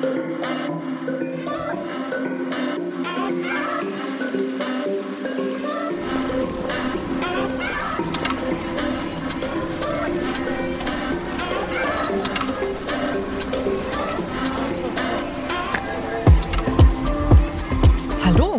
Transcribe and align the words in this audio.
Hallo 0.00 0.06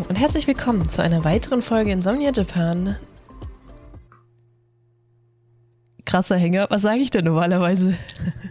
und 0.10 0.16
herzlich 0.16 0.46
willkommen 0.46 0.90
zu 0.90 1.02
einer 1.02 1.24
weiteren 1.24 1.62
Folge 1.62 1.92
Insomnia 1.92 2.32
Japan. 2.34 2.98
Krasser 6.04 6.36
Hänger, 6.36 6.68
was 6.70 6.82
sage 6.82 7.00
ich 7.00 7.12
denn 7.12 7.24
normalerweise? 7.24 7.96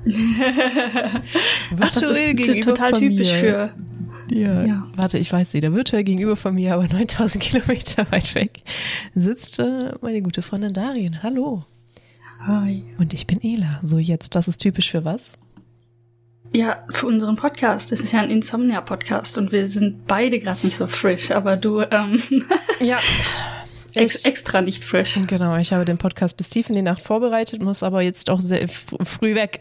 Ach, 0.09 1.21
das 1.79 1.97
ist 1.97 2.65
total 2.65 2.93
typisch 2.93 3.33
mir. 3.33 3.39
für. 3.39 3.75
Ja. 4.31 4.65
ja. 4.65 4.87
Warte, 4.95 5.19
ich 5.19 5.33
weiß 5.33 5.53
sie, 5.53 5.61
der 5.61 5.73
virtuell 5.73 6.05
gegenüber 6.05 6.37
von 6.37 6.55
mir, 6.55 6.75
aber 6.75 6.87
9000 6.93 7.43
Kilometer 7.43 8.11
weit 8.11 8.35
weg, 8.35 8.61
sitzt 9.15 9.59
äh, 9.59 9.93
meine 10.01 10.23
gute 10.23 10.43
Freundin 10.43 10.73
Darien. 10.73 11.23
Hallo. 11.23 11.65
Hi. 12.41 12.85
Und 12.99 13.15
ich 13.15 13.27
bin 13.27 13.41
Ela. 13.43 13.81
So, 13.83 13.99
jetzt, 13.99 14.35
das 14.35 14.49
ist 14.49 14.59
typisch 14.59 14.91
für 14.91 15.05
was? 15.05 15.33
Ja, 16.55 16.85
für 16.91 17.07
unseren 17.07 17.37
Podcast. 17.37 17.93
Das 17.93 18.01
ist 18.01 18.13
ja 18.13 18.21
ein 18.21 18.31
Insomnia-Podcast 18.31 19.37
und 19.39 19.53
wir 19.53 19.67
sind 19.67 20.07
beide 20.07 20.39
gerade 20.39 20.65
nicht 20.65 20.77
so 20.77 20.87
frisch, 20.87 21.31
aber 21.31 21.57
du, 21.57 21.81
ähm, 21.81 22.23
ja. 22.81 22.99
Ex 23.99 24.25
extra 24.25 24.63
nicht 24.63 24.85
frisch. 24.85 25.19
Genau, 25.27 25.57
ich 25.57 25.73
habe 25.73 25.85
den 25.85 25.99
Podcast 25.99 26.37
bis 26.37 26.49
tief 26.49 26.69
in 26.69 26.75
die 26.75 26.83
Nacht 26.83 27.03
vorbereitet, 27.03 27.63
muss 27.63 27.83
aber 27.83 28.03
jetzt 28.03 28.31
auch 28.31 28.41
sehr 28.41 28.69
früh 28.69 29.35
weg. 29.35 29.61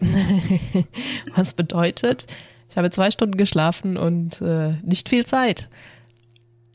Was 1.36 1.54
bedeutet, 1.54 2.26
ich 2.70 2.78
habe 2.78 2.90
zwei 2.92 3.12
Stunden 3.12 3.38
geschlafen 3.38 3.98
und 3.98 4.42
äh, 4.42 4.74
nicht 4.84 5.10
viel 5.10 5.26
Zeit. 5.26 5.70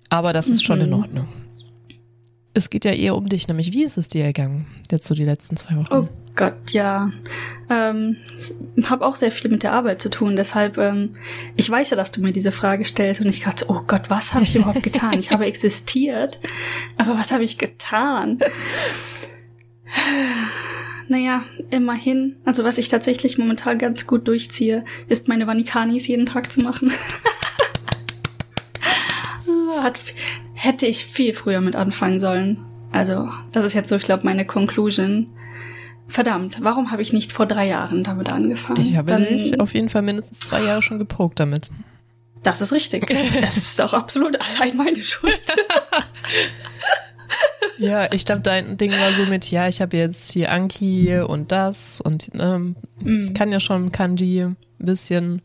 Aber 0.08 0.32
das 0.32 0.46
ist 0.48 0.62
mhm. 0.62 0.66
schon 0.66 0.80
in 0.80 0.90
mhm. 0.90 0.96
Ordnung. 0.96 1.28
Es 2.54 2.68
geht 2.68 2.84
ja 2.84 2.92
eher 2.92 3.14
um 3.14 3.28
dich, 3.28 3.48
nämlich 3.48 3.72
wie 3.72 3.84
ist 3.84 3.96
es 3.96 4.08
dir 4.08 4.24
ergangen, 4.24 4.66
jetzt 4.90 5.06
so 5.06 5.14
die 5.14 5.24
letzten 5.24 5.56
zwei 5.56 5.76
Wochen? 5.76 5.92
Oh 5.92 6.08
Gott, 6.34 6.70
ja. 6.70 7.10
Ähm, 7.70 8.16
habe 8.84 9.06
auch 9.06 9.16
sehr 9.16 9.32
viel 9.32 9.50
mit 9.50 9.62
der 9.62 9.72
Arbeit 9.72 10.02
zu 10.02 10.10
tun. 10.10 10.36
Deshalb, 10.36 10.76
ähm, 10.76 11.14
ich 11.56 11.70
weiß 11.70 11.90
ja, 11.90 11.96
dass 11.96 12.10
du 12.10 12.20
mir 12.20 12.32
diese 12.32 12.52
Frage 12.52 12.84
stellst 12.84 13.20
und 13.20 13.28
ich 13.28 13.42
dachte, 13.42 13.66
oh 13.68 13.82
Gott, 13.86 14.10
was 14.10 14.34
habe 14.34 14.44
ich 14.44 14.54
überhaupt 14.56 14.82
getan? 14.82 15.18
Ich 15.18 15.30
habe 15.30 15.46
existiert, 15.46 16.40
aber 16.98 17.18
was 17.18 17.32
habe 17.32 17.42
ich 17.42 17.58
getan? 17.58 18.38
Naja, 21.08 21.42
immerhin. 21.70 22.36
Also 22.44 22.64
was 22.64 22.78
ich 22.78 22.88
tatsächlich 22.88 23.36
momentan 23.36 23.76
ganz 23.78 24.06
gut 24.06 24.28
durchziehe, 24.28 24.84
ist 25.08 25.28
meine 25.28 25.46
Vanikanis 25.46 26.06
jeden 26.06 26.26
Tag 26.26 26.50
zu 26.50 26.60
machen. 26.60 26.90
Hat, 29.82 29.98
hätte 30.62 30.86
ich 30.86 31.04
viel 31.04 31.32
früher 31.32 31.60
mit 31.60 31.74
anfangen 31.74 32.20
sollen. 32.20 32.58
Also, 32.92 33.28
das 33.50 33.64
ist 33.64 33.72
jetzt 33.72 33.88
so, 33.88 33.96
ich 33.96 34.04
glaube, 34.04 34.24
meine 34.24 34.46
Conclusion 34.46 35.26
verdammt, 36.06 36.58
warum 36.60 36.92
habe 36.92 37.02
ich 37.02 37.12
nicht 37.12 37.32
vor 37.32 37.46
drei 37.46 37.66
Jahren 37.66 38.04
damit 38.04 38.30
angefangen? 38.30 38.80
Ich 38.80 38.96
habe 38.96 39.08
Dann, 39.08 39.24
dich 39.24 39.58
auf 39.58 39.74
jeden 39.74 39.88
Fall 39.88 40.02
mindestens 40.02 40.38
zwei 40.38 40.62
Jahre 40.62 40.80
schon 40.80 41.00
gepokt 41.00 41.40
damit. 41.40 41.70
Das 42.44 42.60
ist 42.60 42.72
richtig. 42.72 43.06
Das 43.40 43.56
ist 43.56 43.80
auch 43.80 43.92
absolut 43.92 44.38
allein 44.40 44.76
meine 44.76 45.02
Schuld. 45.02 45.40
ja, 47.78 48.12
ich 48.12 48.24
glaube, 48.24 48.42
dein 48.42 48.76
Ding 48.76 48.92
war 48.92 49.10
so 49.12 49.26
mit, 49.26 49.50
ja, 49.50 49.66
ich 49.66 49.80
habe 49.80 49.96
jetzt 49.96 50.30
hier 50.30 50.52
Anki 50.52 51.18
und 51.20 51.50
das 51.50 52.00
und 52.00 52.30
ähm, 52.38 52.76
mm. 53.02 53.20
ich 53.20 53.34
kann 53.34 53.50
ja 53.50 53.58
schon 53.58 53.90
Kanji 53.90 54.42
ein 54.42 54.56
bisschen. 54.78 55.42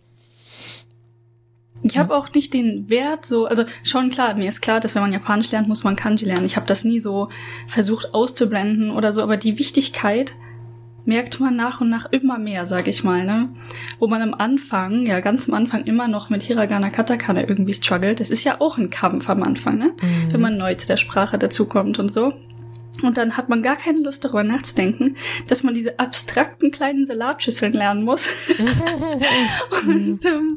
Ich 1.91 1.97
habe 1.97 2.15
auch 2.15 2.33
nicht 2.33 2.53
den 2.53 2.89
Wert 2.89 3.25
so, 3.25 3.45
also 3.45 3.63
schon 3.83 4.09
klar, 4.09 4.35
mir 4.35 4.47
ist 4.47 4.61
klar, 4.61 4.79
dass 4.79 4.95
wenn 4.95 5.01
man 5.01 5.13
Japanisch 5.13 5.51
lernt, 5.51 5.67
muss 5.67 5.83
man 5.83 5.95
Kanji 5.95 6.25
lernen. 6.25 6.45
Ich 6.45 6.55
habe 6.55 6.67
das 6.67 6.83
nie 6.83 6.99
so 6.99 7.29
versucht 7.67 8.13
auszublenden 8.13 8.91
oder 8.91 9.13
so, 9.13 9.21
aber 9.21 9.37
die 9.37 9.59
Wichtigkeit 9.59 10.33
merkt 11.07 11.39
man 11.39 11.55
nach 11.55 11.79
und 11.79 11.89
nach 11.89 12.05
immer 12.11 12.37
mehr, 12.37 12.65
sag 12.65 12.87
ich 12.87 13.03
mal, 13.03 13.25
ne? 13.25 13.49
Wo 13.97 14.07
man 14.07 14.21
am 14.21 14.33
Anfang, 14.33 15.05
ja 15.05 15.21
ganz 15.21 15.47
am 15.47 15.55
Anfang 15.55 15.85
immer 15.85 16.09
noch 16.09 16.29
mit 16.29 16.43
Hiragana 16.43 16.89
Katakana 16.89 17.47
irgendwie 17.47 17.73
struggelt. 17.73 18.19
Das 18.19 18.29
ist 18.29 18.43
ja 18.43 18.59
auch 18.59 18.77
ein 18.77 18.89
Kampf 18.89 19.29
am 19.29 19.41
Anfang, 19.41 19.77
ne? 19.77 19.93
Mhm. 20.01 20.33
Wenn 20.33 20.41
man 20.41 20.57
neu 20.57 20.75
zu 20.75 20.85
der 20.85 20.97
Sprache 20.97 21.37
dazukommt 21.37 21.97
und 21.97 22.13
so. 22.13 22.33
Und 23.03 23.17
dann 23.17 23.37
hat 23.37 23.49
man 23.49 23.61
gar 23.61 23.75
keine 23.75 23.99
Lust 23.99 24.25
darüber 24.25 24.43
nachzudenken, 24.43 25.17
dass 25.47 25.63
man 25.63 25.73
diese 25.73 25.99
abstrakten 25.99 26.71
kleinen 26.71 27.05
Salatschüsseln 27.05 27.73
lernen 27.73 28.03
muss. 28.03 28.29
und 29.87 30.25
ähm, 30.25 30.55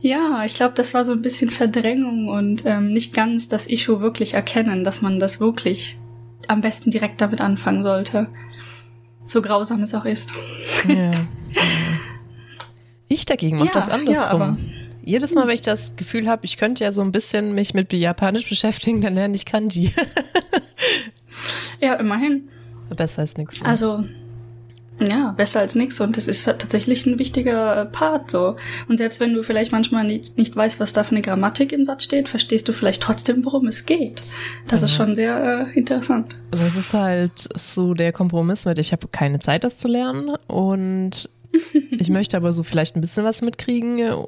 ja, 0.00 0.44
ich 0.44 0.54
glaube, 0.54 0.74
das 0.74 0.94
war 0.94 1.04
so 1.04 1.12
ein 1.12 1.22
bisschen 1.22 1.50
Verdrängung 1.50 2.28
und 2.28 2.64
ähm, 2.66 2.92
nicht 2.92 3.14
ganz 3.14 3.48
das 3.48 3.66
Issue 3.66 4.00
wirklich 4.00 4.34
erkennen, 4.34 4.84
dass 4.84 5.02
man 5.02 5.18
das 5.18 5.40
wirklich 5.40 5.96
am 6.48 6.60
besten 6.60 6.90
direkt 6.90 7.20
damit 7.20 7.40
anfangen 7.40 7.82
sollte 7.82 8.28
so 9.30 9.42
grausam 9.42 9.82
es 9.82 9.94
auch 9.94 10.04
ist. 10.04 10.32
Ja. 10.88 11.12
Ich 13.10 13.24
dagegen 13.24 13.56
mache 13.56 13.68
ja, 13.68 13.72
das 13.72 13.88
andersrum. 13.88 14.40
Ja, 14.40 14.56
Jedes 15.02 15.34
Mal, 15.34 15.46
wenn 15.46 15.54
ich 15.54 15.62
das 15.62 15.96
Gefühl 15.96 16.28
habe, 16.28 16.44
ich 16.44 16.58
könnte 16.58 16.84
ja 16.84 16.92
so 16.92 17.00
ein 17.00 17.10
bisschen 17.10 17.54
mich 17.54 17.72
mit 17.72 17.90
Japanisch 17.90 18.46
beschäftigen, 18.46 19.00
dann 19.00 19.14
lerne 19.14 19.34
ich 19.34 19.46
Kanji. 19.46 19.94
Ja, 21.80 21.94
immerhin. 21.94 22.48
Besser 22.96 23.20
als 23.22 23.36
nichts. 23.36 23.60
Ne? 23.60 23.68
Also 23.68 24.04
ja, 25.00 25.32
besser 25.36 25.60
als 25.60 25.76
nichts 25.76 26.00
und 26.00 26.16
das 26.16 26.26
ist 26.26 26.44
tatsächlich 26.44 27.06
ein 27.06 27.20
wichtiger 27.20 27.84
Part 27.86 28.30
so. 28.32 28.56
Und 28.88 28.98
selbst 28.98 29.20
wenn 29.20 29.32
du 29.32 29.44
vielleicht 29.44 29.70
manchmal 29.70 30.04
nicht, 30.04 30.36
nicht 30.38 30.56
weißt, 30.56 30.80
was 30.80 30.92
da 30.92 31.04
für 31.04 31.12
eine 31.12 31.22
Grammatik 31.22 31.72
im 31.72 31.84
Satz 31.84 32.02
steht, 32.02 32.28
verstehst 32.28 32.66
du 32.68 32.72
vielleicht 32.72 33.02
trotzdem, 33.02 33.44
worum 33.44 33.68
es 33.68 33.86
geht. 33.86 34.22
Das 34.66 34.80
ja. 34.80 34.86
ist 34.86 34.94
schon 34.94 35.14
sehr 35.14 35.68
äh, 35.68 35.78
interessant. 35.78 36.36
Das 36.50 36.74
ist 36.74 36.94
halt 36.94 37.48
so 37.54 37.94
der 37.94 38.12
Kompromiss 38.12 38.66
mit, 38.66 38.78
ich 38.78 38.90
habe 38.90 39.06
keine 39.06 39.38
Zeit, 39.38 39.62
das 39.62 39.76
zu 39.76 39.86
lernen 39.86 40.30
und 40.48 41.30
ich 41.90 42.10
möchte 42.10 42.36
aber 42.36 42.52
so 42.52 42.64
vielleicht 42.64 42.96
ein 42.96 43.00
bisschen 43.00 43.24
was 43.24 43.40
mitkriegen. 43.40 44.26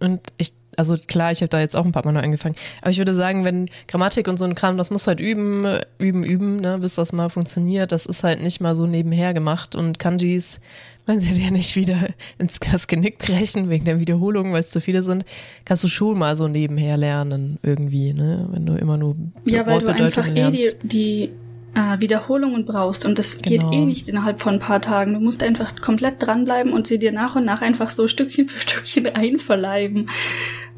Und 0.00 0.20
ich 0.38 0.52
also 0.78 0.96
klar, 0.96 1.32
ich 1.32 1.40
habe 1.40 1.48
da 1.48 1.58
jetzt 1.58 1.74
auch 1.74 1.84
ein 1.84 1.90
paar 1.90 2.04
Mal 2.04 2.12
neu 2.12 2.20
angefangen. 2.20 2.54
Aber 2.82 2.90
ich 2.92 2.98
würde 2.98 3.12
sagen, 3.12 3.44
wenn 3.44 3.68
Grammatik 3.88 4.28
und 4.28 4.38
so 4.38 4.44
ein 4.44 4.54
Kram, 4.54 4.76
das 4.76 4.92
muss 4.92 5.08
halt 5.08 5.18
üben, 5.18 5.66
üben, 5.98 6.22
üben, 6.22 6.60
ne, 6.60 6.78
bis 6.78 6.94
das 6.94 7.12
mal 7.12 7.30
funktioniert. 7.30 7.90
Das 7.90 8.06
ist 8.06 8.22
halt 8.22 8.40
nicht 8.40 8.60
mal 8.60 8.76
so 8.76 8.86
nebenher 8.86 9.34
gemacht. 9.34 9.74
Und 9.74 9.98
Kanjis, 9.98 10.60
wenn 11.04 11.20
sie 11.20 11.34
dir 11.40 11.50
nicht 11.50 11.74
wieder 11.74 12.10
ins 12.38 12.60
Genick 12.86 13.18
brechen 13.18 13.70
wegen 13.70 13.86
der 13.86 13.98
Wiederholung, 13.98 14.52
weil 14.52 14.60
es 14.60 14.70
zu 14.70 14.80
viele 14.80 15.02
sind, 15.02 15.24
kannst 15.64 15.82
du 15.82 15.88
schon 15.88 16.16
mal 16.16 16.36
so 16.36 16.46
nebenher 16.46 16.96
lernen 16.96 17.58
irgendwie, 17.64 18.12
ne? 18.12 18.48
Wenn 18.52 18.64
du 18.64 18.74
immer 18.74 18.96
nur 18.96 19.16
Ja, 19.46 19.66
weil 19.66 19.80
du 19.80 19.92
einfach 19.92 20.28
eh 20.28 20.50
die, 20.52 20.68
die 20.84 21.30
äh, 21.74 22.00
Wiederholungen 22.00 22.64
brauchst 22.64 23.04
und 23.04 23.18
das 23.18 23.40
genau. 23.42 23.70
geht 23.70 23.78
eh 23.78 23.84
nicht 23.84 24.08
innerhalb 24.08 24.40
von 24.40 24.54
ein 24.54 24.60
paar 24.60 24.80
Tagen. 24.80 25.14
Du 25.14 25.20
musst 25.20 25.42
einfach 25.42 25.80
komplett 25.80 26.14
dranbleiben 26.18 26.72
und 26.72 26.86
sie 26.86 26.98
dir 26.98 27.12
nach 27.12 27.36
und 27.36 27.44
nach 27.44 27.60
einfach 27.60 27.90
so 27.90 28.08
Stückchen 28.08 28.48
für 28.48 28.60
Stückchen 28.60 29.06
einverleiben. 29.14 30.08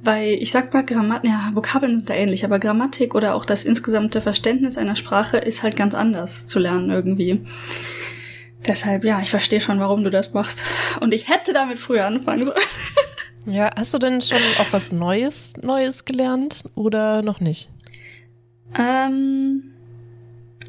Weil 0.03 0.35
ich 0.35 0.51
sag 0.51 0.73
mal, 0.73 0.85
Grammatik, 0.85 1.31
ja, 1.31 1.51
Vokabeln 1.53 1.95
sind 1.95 2.09
da 2.09 2.15
ähnlich, 2.15 2.45
aber 2.45 2.59
Grammatik 2.59 3.15
oder 3.15 3.35
auch 3.35 3.45
das 3.45 3.65
insgesamte 3.65 4.23
Verständnis 4.23 4.79
einer 4.79 4.97
Sprache 4.97 5.37
ist 5.37 5.63
halt 5.63 5.77
ganz 5.77 5.95
anders 5.95 6.47
zu 6.47 6.59
lernen 6.59 6.91
irgendwie. 6.91 7.43
Deshalb, 8.67 9.05
ja, 9.05 9.21
ich 9.21 9.31
verstehe 9.31 9.61
schon, 9.61 9.79
warum 9.79 10.05
du 10.05 10.11
das 10.11 10.33
machst. 10.33 10.63
Und 11.01 11.13
ich 11.13 11.29
hätte 11.29 11.53
damit 11.53 11.79
früher 11.79 12.07
anfangen 12.07 12.43
sollen. 12.43 12.57
Ja, 13.47 13.71
hast 13.75 13.95
du 13.95 13.99
denn 13.99 14.21
schon 14.21 14.39
auch 14.59 14.67
was 14.71 14.93
Neues, 14.93 15.55
Neues 15.63 16.05
gelernt 16.05 16.65
oder 16.75 17.23
noch 17.23 17.41
nicht? 17.41 17.71
Ähm, 18.79 19.73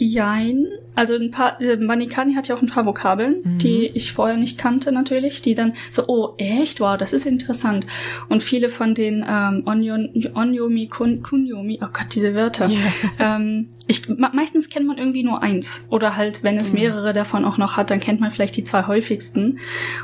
Jein. 0.10 0.68
Also 0.94 1.16
ein 1.16 1.32
paar, 1.32 1.62
äh, 1.62 1.78
Manikani 1.78 2.34
hat 2.34 2.48
ja 2.50 2.56
auch 2.56 2.62
ein 2.62 2.70
paar 2.70 2.86
Vokabeln, 2.86 3.42
mhm. 3.44 3.58
die 3.60 3.88
ich 3.88 4.12
vorher 4.12 4.36
nicht 4.36 4.58
kannte 4.58 4.92
natürlich, 4.92 5.42
die 5.42 5.56
dann 5.56 5.74
so, 5.90 6.04
oh, 6.08 6.34
echt, 6.38 6.82
wow, 6.82 6.98
das 6.98 7.14
ist 7.14 7.26
interessant. 7.26 7.88
Und 8.28 8.44
viele 8.44 8.68
von 8.70 8.94
den 8.94 9.26
ähm, 9.28 9.64
Onyomi, 9.66 10.88
Kun, 10.88 11.24
Kunyomi, 11.24 11.80
oh 11.82 11.88
Gott, 11.94 12.08
diese 12.14 12.36
Wörter. 12.36 12.70
Yeah. 12.70 13.36
Ähm, 13.36 13.70
ich, 13.88 14.08
meistens 14.08 14.70
kennt 14.70 14.88
man 14.88 14.98
irgendwie 14.98 15.24
nur 15.24 15.42
eins. 15.42 15.88
Oder 15.90 16.18
halt, 16.18 16.44
wenn 16.44 16.58
es 16.58 16.74
mhm. 16.74 16.80
mehrere 16.80 17.14
davon 17.14 17.46
auch 17.46 17.58
noch 17.58 17.78
hat, 17.78 17.90
dann 17.90 18.00
kennt 18.00 18.20
man 18.20 18.30
vielleicht 18.30 18.58
die 18.58 18.64
zwei 18.64 18.88
häufigsten. 18.88 19.60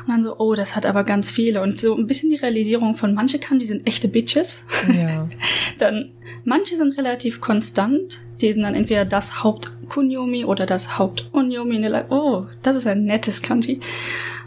Und 0.06 0.08
dann 0.08 0.22
so, 0.22 0.38
oh, 0.38 0.54
das 0.54 0.74
hat 0.74 0.86
aber 0.86 1.04
ganz 1.04 1.30
viele. 1.30 1.62
Und 1.62 1.80
so 1.80 1.96
ein 1.96 2.06
bisschen 2.06 2.30
die 2.30 2.36
Realisierung 2.36 2.94
von 2.94 3.14
manche 3.14 3.38
Kanji 3.38 3.66
sind 3.66 3.86
echte 3.86 4.08
Bitches. 4.08 4.66
Ja. 4.88 5.28
dann 5.78 6.12
manche 6.44 6.76
sind 6.76 6.96
relativ 6.96 7.40
konstant. 7.40 8.20
Die 8.40 8.52
sind 8.52 8.62
dann 8.62 8.74
entweder 8.74 9.04
das 9.04 9.42
Haupt 9.42 9.72
Kunyomi 9.88 10.44
oder 10.44 10.66
das 10.66 10.77
Haupt 10.98 11.28
Onyomi. 11.32 11.80
Oh, 12.10 12.46
das 12.62 12.76
ist 12.76 12.86
ein 12.86 13.04
nettes 13.04 13.42
Kanji. 13.42 13.80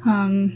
Ähm, 0.05 0.53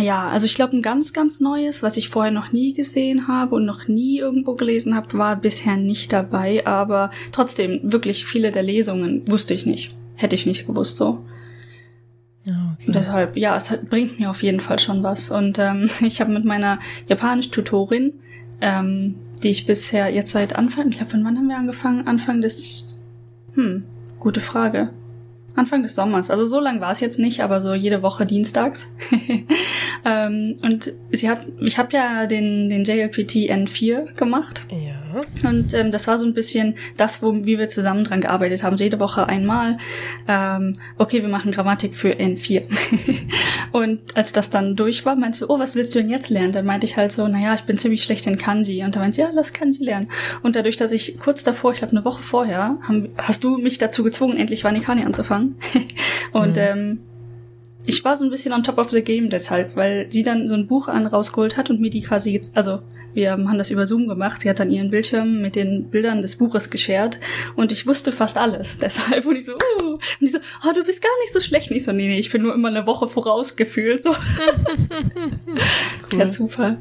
ja, 0.00 0.28
also 0.28 0.46
ich 0.46 0.54
glaube, 0.54 0.76
ein 0.76 0.82
ganz, 0.82 1.12
ganz 1.12 1.40
neues, 1.40 1.82
was 1.82 1.96
ich 1.96 2.08
vorher 2.08 2.32
noch 2.32 2.52
nie 2.52 2.72
gesehen 2.72 3.28
habe 3.28 3.54
und 3.54 3.64
noch 3.64 3.86
nie 3.86 4.18
irgendwo 4.18 4.54
gelesen 4.54 4.94
habe, 4.94 5.16
war 5.16 5.36
bisher 5.36 5.76
nicht 5.76 6.12
dabei. 6.12 6.66
Aber 6.66 7.10
trotzdem, 7.32 7.80
wirklich 7.82 8.24
viele 8.24 8.50
der 8.50 8.62
Lesungen 8.62 9.22
wusste 9.30 9.54
ich 9.54 9.66
nicht. 9.66 9.94
Hätte 10.16 10.34
ich 10.34 10.46
nicht 10.46 10.66
gewusst 10.66 10.96
so. 10.96 11.24
Ja, 12.44 12.74
okay. 12.74 12.88
Und 12.88 12.94
deshalb, 12.94 13.36
ja, 13.36 13.56
es 13.56 13.70
hat, 13.70 13.88
bringt 13.88 14.18
mir 14.18 14.30
auf 14.30 14.42
jeden 14.42 14.60
Fall 14.60 14.78
schon 14.78 15.02
was. 15.02 15.30
Und 15.30 15.58
ähm, 15.58 15.90
ich 16.00 16.20
habe 16.20 16.32
mit 16.32 16.44
meiner 16.44 16.80
Japanisch-Tutorin, 17.08 18.12
ähm, 18.60 19.14
die 19.42 19.50
ich 19.50 19.66
bisher 19.66 20.08
jetzt 20.10 20.32
seit 20.32 20.56
Anfang, 20.56 20.88
ich 20.88 20.96
glaube, 20.96 21.12
wann 21.12 21.36
haben 21.36 21.48
wir 21.48 21.56
angefangen? 21.56 22.06
Anfang 22.06 22.40
des, 22.40 22.98
hm, 23.54 23.84
gute 24.24 24.40
Frage. 24.40 24.88
Anfang 25.54 25.82
des 25.82 25.94
Sommers. 25.94 26.30
Also 26.30 26.44
so 26.44 26.58
lang 26.58 26.80
war 26.80 26.90
es 26.90 27.00
jetzt 27.00 27.18
nicht, 27.18 27.42
aber 27.42 27.60
so 27.60 27.74
jede 27.74 28.02
Woche 28.02 28.24
dienstags. 28.26 28.92
ähm, 30.04 30.56
und 30.62 30.92
sie 31.12 31.28
hat, 31.28 31.46
ich 31.60 31.78
habe 31.78 31.92
ja 31.92 32.26
den, 32.26 32.68
den 32.70 32.84
JLPT 32.84 33.50
N4 33.52 34.14
gemacht. 34.14 34.64
Ja. 34.70 35.03
Und 35.42 35.74
ähm, 35.74 35.90
das 35.90 36.06
war 36.06 36.18
so 36.18 36.26
ein 36.26 36.34
bisschen 36.34 36.74
das, 36.96 37.22
wo 37.22 37.34
wie 37.44 37.58
wir 37.58 37.68
zusammen 37.68 38.04
dran 38.04 38.20
gearbeitet 38.20 38.62
haben. 38.62 38.76
Jede 38.76 39.00
Woche 39.00 39.28
einmal. 39.28 39.78
Ähm, 40.28 40.74
okay, 40.98 41.22
wir 41.22 41.28
machen 41.28 41.52
Grammatik 41.52 41.94
für 41.94 42.12
N4. 42.12 42.62
und 43.72 44.00
als 44.16 44.32
das 44.32 44.50
dann 44.50 44.76
durch 44.76 45.04
war, 45.04 45.16
meinst 45.16 45.40
du, 45.40 45.46
oh, 45.48 45.58
was 45.58 45.74
willst 45.74 45.94
du 45.94 46.00
denn 46.00 46.10
jetzt 46.10 46.30
lernen? 46.30 46.52
Dann 46.52 46.66
meinte 46.66 46.86
ich 46.86 46.96
halt 46.96 47.12
so, 47.12 47.28
naja, 47.28 47.54
ich 47.54 47.62
bin 47.62 47.78
ziemlich 47.78 48.02
schlecht 48.02 48.26
in 48.26 48.38
Kanji. 48.38 48.84
Und 48.84 48.96
da 48.96 49.00
meinte 49.00 49.16
sie, 49.16 49.22
ja, 49.22 49.30
lass 49.32 49.52
Kanji 49.52 49.84
lernen. 49.84 50.08
Und 50.42 50.56
dadurch, 50.56 50.76
dass 50.76 50.92
ich 50.92 51.18
kurz 51.18 51.42
davor, 51.42 51.72
ich 51.72 51.78
glaube 51.78 51.92
eine 51.92 52.04
Woche 52.04 52.22
vorher, 52.22 52.78
haben, 52.82 53.10
hast 53.18 53.44
du 53.44 53.58
mich 53.58 53.78
dazu 53.78 54.04
gezwungen, 54.04 54.36
endlich 54.36 54.64
Vanikani 54.64 55.04
anzufangen 55.04 55.56
und 56.32 56.56
mhm. 56.56 56.62
ähm, 56.62 56.98
ich 57.86 58.04
war 58.04 58.16
so 58.16 58.24
ein 58.24 58.30
bisschen 58.30 58.52
on 58.52 58.62
top 58.62 58.78
of 58.78 58.90
the 58.90 59.02
game 59.02 59.28
deshalb, 59.30 59.76
weil 59.76 60.06
sie 60.10 60.22
dann 60.22 60.48
so 60.48 60.54
ein 60.54 60.66
Buch 60.66 60.88
an 60.88 61.06
rausgeholt 61.06 61.56
hat 61.56 61.70
und 61.70 61.80
mir 61.80 61.90
die 61.90 62.02
quasi 62.02 62.32
jetzt, 62.32 62.56
also 62.56 62.80
wir 63.14 63.30
haben 63.30 63.58
das 63.58 63.70
über 63.70 63.86
Zoom 63.86 64.08
gemacht. 64.08 64.42
Sie 64.42 64.50
hat 64.50 64.58
dann 64.58 64.70
ihren 64.70 64.90
Bildschirm 64.90 65.40
mit 65.40 65.54
den 65.54 65.88
Bildern 65.88 66.20
des 66.20 66.36
Buches 66.36 66.68
geschert 66.68 67.20
und 67.54 67.70
ich 67.70 67.86
wusste 67.86 68.10
fast 68.10 68.36
alles. 68.36 68.78
Deshalb 68.82 69.24
wurde 69.24 69.38
ich 69.38 69.44
so, 69.44 69.52
uh, 69.52 69.90
und 69.90 70.00
ich 70.20 70.32
so, 70.32 70.38
oh, 70.38 70.72
du 70.74 70.82
bist 70.82 71.00
gar 71.00 71.10
nicht 71.22 71.32
so 71.32 71.40
schlecht. 71.40 71.70
Und 71.70 71.76
ich 71.76 71.84
so, 71.84 71.92
nee, 71.92 72.08
nee, 72.08 72.18
ich 72.18 72.30
bin 72.30 72.42
nur 72.42 72.52
immer 72.52 72.68
eine 72.68 72.86
Woche 72.86 73.08
vorausgefühlt. 73.08 74.02
So. 74.02 74.10
cool. 76.12 76.18
Der 76.18 76.30
Zufall. 76.30 76.78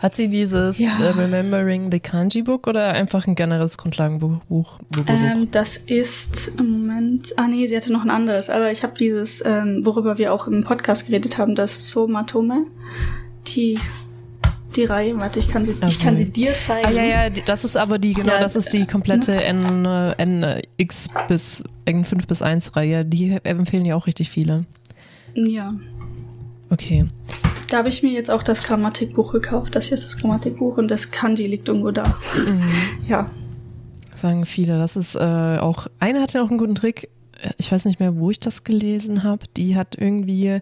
Hat 0.00 0.16
sie 0.16 0.28
dieses 0.28 0.78
ja. 0.78 0.92
uh, 0.98 1.18
Remembering 1.18 1.92
the 1.92 2.00
Kanji 2.00 2.40
Book 2.40 2.66
oder 2.66 2.88
einfach 2.88 3.26
ein 3.26 3.34
generelles 3.34 3.76
Grundlagenbuch? 3.76 4.40
Buch, 4.48 4.78
ähm, 5.06 5.48
das 5.50 5.76
ist 5.76 6.58
im 6.58 6.70
Moment. 6.70 7.34
Ah 7.36 7.46
nee, 7.48 7.66
sie 7.66 7.76
hatte 7.76 7.92
noch 7.92 8.02
ein 8.02 8.10
anderes. 8.10 8.48
Aber 8.48 8.72
ich 8.72 8.82
habe 8.82 8.94
dieses, 8.98 9.44
ähm, 9.44 9.84
worüber 9.84 10.16
wir 10.16 10.32
auch 10.32 10.46
im 10.46 10.64
Podcast 10.64 11.06
geredet 11.06 11.36
haben, 11.36 11.54
das 11.54 11.90
Somatome. 11.90 12.64
Die 13.48 13.78
die 14.76 14.84
Reihe. 14.84 15.18
Warte, 15.18 15.38
ich 15.38 15.48
kann 15.48 15.66
sie, 15.66 15.74
also. 15.80 15.86
ich 15.86 16.00
kann 16.00 16.16
sie 16.16 16.30
dir 16.30 16.52
zeigen. 16.58 16.86
Ah 16.86 16.90
ja, 16.90 17.04
ja, 17.04 17.30
das 17.30 17.64
ist 17.64 17.76
aber 17.76 17.98
die, 17.98 18.14
genau, 18.14 18.32
ja, 18.32 18.40
das 18.40 18.56
ist 18.56 18.72
die 18.72 18.86
komplette 18.86 19.34
N, 19.42 19.82
NX 20.16 21.08
bis 21.28 21.64
N5 21.86 22.26
bis 22.26 22.40
1 22.40 22.76
Reihe. 22.76 23.04
Die 23.04 23.38
empfehlen 23.42 23.84
ja 23.84 23.96
auch 23.96 24.06
richtig 24.06 24.30
viele. 24.30 24.64
Ja. 25.34 25.74
Okay. 26.70 27.06
Da 27.70 27.78
habe 27.78 27.88
ich 27.88 28.02
mir 28.02 28.10
jetzt 28.10 28.32
auch 28.32 28.42
das 28.42 28.64
Grammatikbuch 28.64 29.32
gekauft. 29.32 29.76
Das 29.76 29.86
hier 29.86 29.94
ist 29.94 30.04
das 30.04 30.18
Grammatikbuch 30.18 30.76
und 30.76 30.90
das 30.90 31.12
Kanji 31.12 31.46
liegt 31.46 31.68
irgendwo 31.68 31.92
da. 31.92 32.02
Mhm. 32.34 32.62
Ja. 33.06 33.30
Sagen 34.16 34.44
viele. 34.44 34.76
Das 34.76 34.96
ist 34.96 35.14
äh, 35.14 35.58
auch. 35.58 35.86
Eine 36.00 36.20
hatte 36.20 36.38
noch 36.38 36.50
einen 36.50 36.58
guten 36.58 36.74
Trick. 36.74 37.08
Ich 37.58 37.70
weiß 37.70 37.84
nicht 37.84 38.00
mehr, 38.00 38.16
wo 38.16 38.30
ich 38.30 38.40
das 38.40 38.64
gelesen 38.64 39.22
habe. 39.22 39.46
Die 39.56 39.76
hat 39.76 39.96
irgendwie 39.96 40.60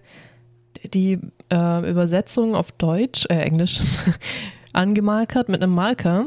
die 0.85 1.19
äh, 1.51 1.91
Übersetzung 1.91 2.55
auf 2.55 2.73
Deutsch, 2.73 3.25
äh, 3.31 3.39
Englisch, 3.39 3.81
angemarkert 4.75 5.49
mit 5.49 5.63
einem 5.63 5.75
Marker. 5.75 6.27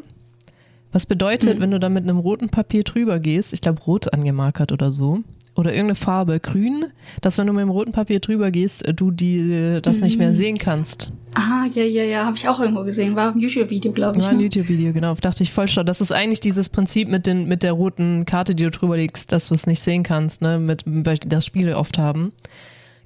Was 0.91 1.05
bedeutet, 1.05 1.57
mhm. 1.57 1.61
wenn 1.61 1.71
du 1.71 1.79
da 1.79 1.89
mit 1.89 2.03
einem 2.03 2.17
roten 2.17 2.49
Papier 2.49 2.83
drüber 2.83 3.19
gehst, 3.19 3.53
ich 3.53 3.61
glaube 3.61 3.81
rot 3.83 4.11
angemarkert 4.13 4.71
oder 4.71 4.91
so, 4.91 5.19
oder 5.55 5.71
irgendeine 5.71 5.95
Farbe, 5.95 6.39
grün, 6.39 6.85
dass 7.21 7.37
wenn 7.37 7.47
du 7.47 7.53
mit 7.53 7.61
dem 7.61 7.69
roten 7.69 7.91
Papier 7.91 8.19
drüber 8.19 8.51
gehst, 8.51 8.85
äh, 8.85 8.93
du 8.93 9.11
die, 9.11 9.79
das 9.81 9.97
mhm. 9.97 10.03
nicht 10.03 10.17
mehr 10.17 10.29
mhm. 10.29 10.33
sehen 10.33 10.57
kannst. 10.57 11.11
Ah, 11.33 11.65
ja, 11.73 11.83
ja, 11.83 12.03
ja, 12.03 12.25
habe 12.25 12.35
ich 12.35 12.47
auch 12.47 12.59
irgendwo 12.59 12.83
gesehen. 12.83 13.15
War 13.15 13.31
ein 13.31 13.39
YouTube-Video, 13.39 13.91
glaube 13.91 14.17
ich. 14.17 14.23
War 14.23 14.31
ein 14.31 14.37
ne? 14.37 14.43
YouTube-Video, 14.43 14.91
genau. 14.93 15.13
Dachte 15.15 15.43
ich 15.43 15.51
voll 15.51 15.67
schon. 15.67 15.85
Das 15.85 16.01
ist 16.01 16.11
eigentlich 16.11 16.39
dieses 16.41 16.69
Prinzip 16.69 17.07
mit, 17.09 17.25
den, 17.25 17.47
mit 17.47 17.63
der 17.63 17.73
roten 17.73 18.25
Karte, 18.25 18.55
die 18.55 18.63
du 18.63 18.71
drüber 18.71 18.97
legst, 18.97 19.31
dass 19.31 19.47
du 19.47 19.53
es 19.53 19.67
nicht 19.67 19.79
sehen 19.79 20.03
kannst, 20.03 20.41
ne, 20.41 20.59
mit, 20.59 20.83
weil 20.85 21.17
das 21.17 21.45
Spiele 21.45 21.77
oft 21.77 21.97
haben. 21.97 22.33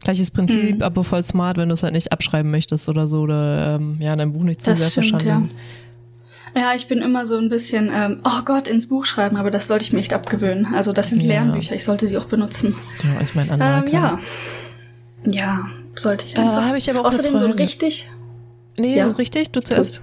Gleiches 0.03 0.29
Prinzip, 0.29 0.77
mhm. 0.77 0.81
aber 0.81 1.03
voll 1.03 1.23
smart, 1.23 1.57
wenn 1.57 1.69
du 1.69 1.73
es 1.73 1.83
halt 1.83 1.93
nicht 1.93 2.11
abschreiben 2.11 2.51
möchtest 2.51 2.89
oder 2.89 3.07
so, 3.07 3.21
oder 3.21 3.75
ähm, 3.75 3.97
ja, 3.99 4.15
dein 4.15 4.33
Buch 4.33 4.43
nicht 4.43 4.61
zu 4.61 4.69
das 4.69 4.79
sehr 4.79 4.89
stimmt, 5.03 5.21
verstanden. 5.21 5.49
Ja. 5.49 5.59
Ja, 6.55 6.73
ich 6.73 6.87
bin 6.87 7.01
immer 7.01 7.25
so 7.25 7.37
ein 7.37 7.49
bisschen, 7.49 7.91
ähm, 7.93 8.21
oh 8.23 8.41
Gott, 8.45 8.69
ins 8.69 8.87
Buch 8.87 9.05
schreiben, 9.05 9.35
aber 9.35 9.51
das 9.51 9.67
sollte 9.67 9.83
ich 9.83 9.91
mir 9.91 9.99
echt 9.99 10.13
abgewöhnen. 10.13 10.73
Also 10.73 10.93
das 10.93 11.09
sind 11.09 11.21
ja. 11.21 11.27
Lernbücher, 11.27 11.75
ich 11.75 11.83
sollte 11.83 12.07
sie 12.07 12.17
auch 12.17 12.25
benutzen. 12.25 12.75
Ja, 13.03 13.21
ist 13.21 13.35
mein 13.35 13.49
Anmerker. 13.49 13.87
Ähm, 13.87 13.93
ja. 13.93 14.19
Ja, 15.25 15.65
sollte 15.95 16.25
ich 16.25 16.37
einfach. 16.37 16.61
Äh, 16.61 16.65
Habe 16.65 16.77
ich 16.77 16.89
aber 16.89 17.01
auch 17.01 17.05
Außerdem 17.05 17.37
so 17.37 17.47
richtig. 17.47 18.09
Nee, 18.77 18.97
ja. 18.97 19.07
richtig, 19.07 19.51
du 19.51 19.59
zuerst. 19.59 20.01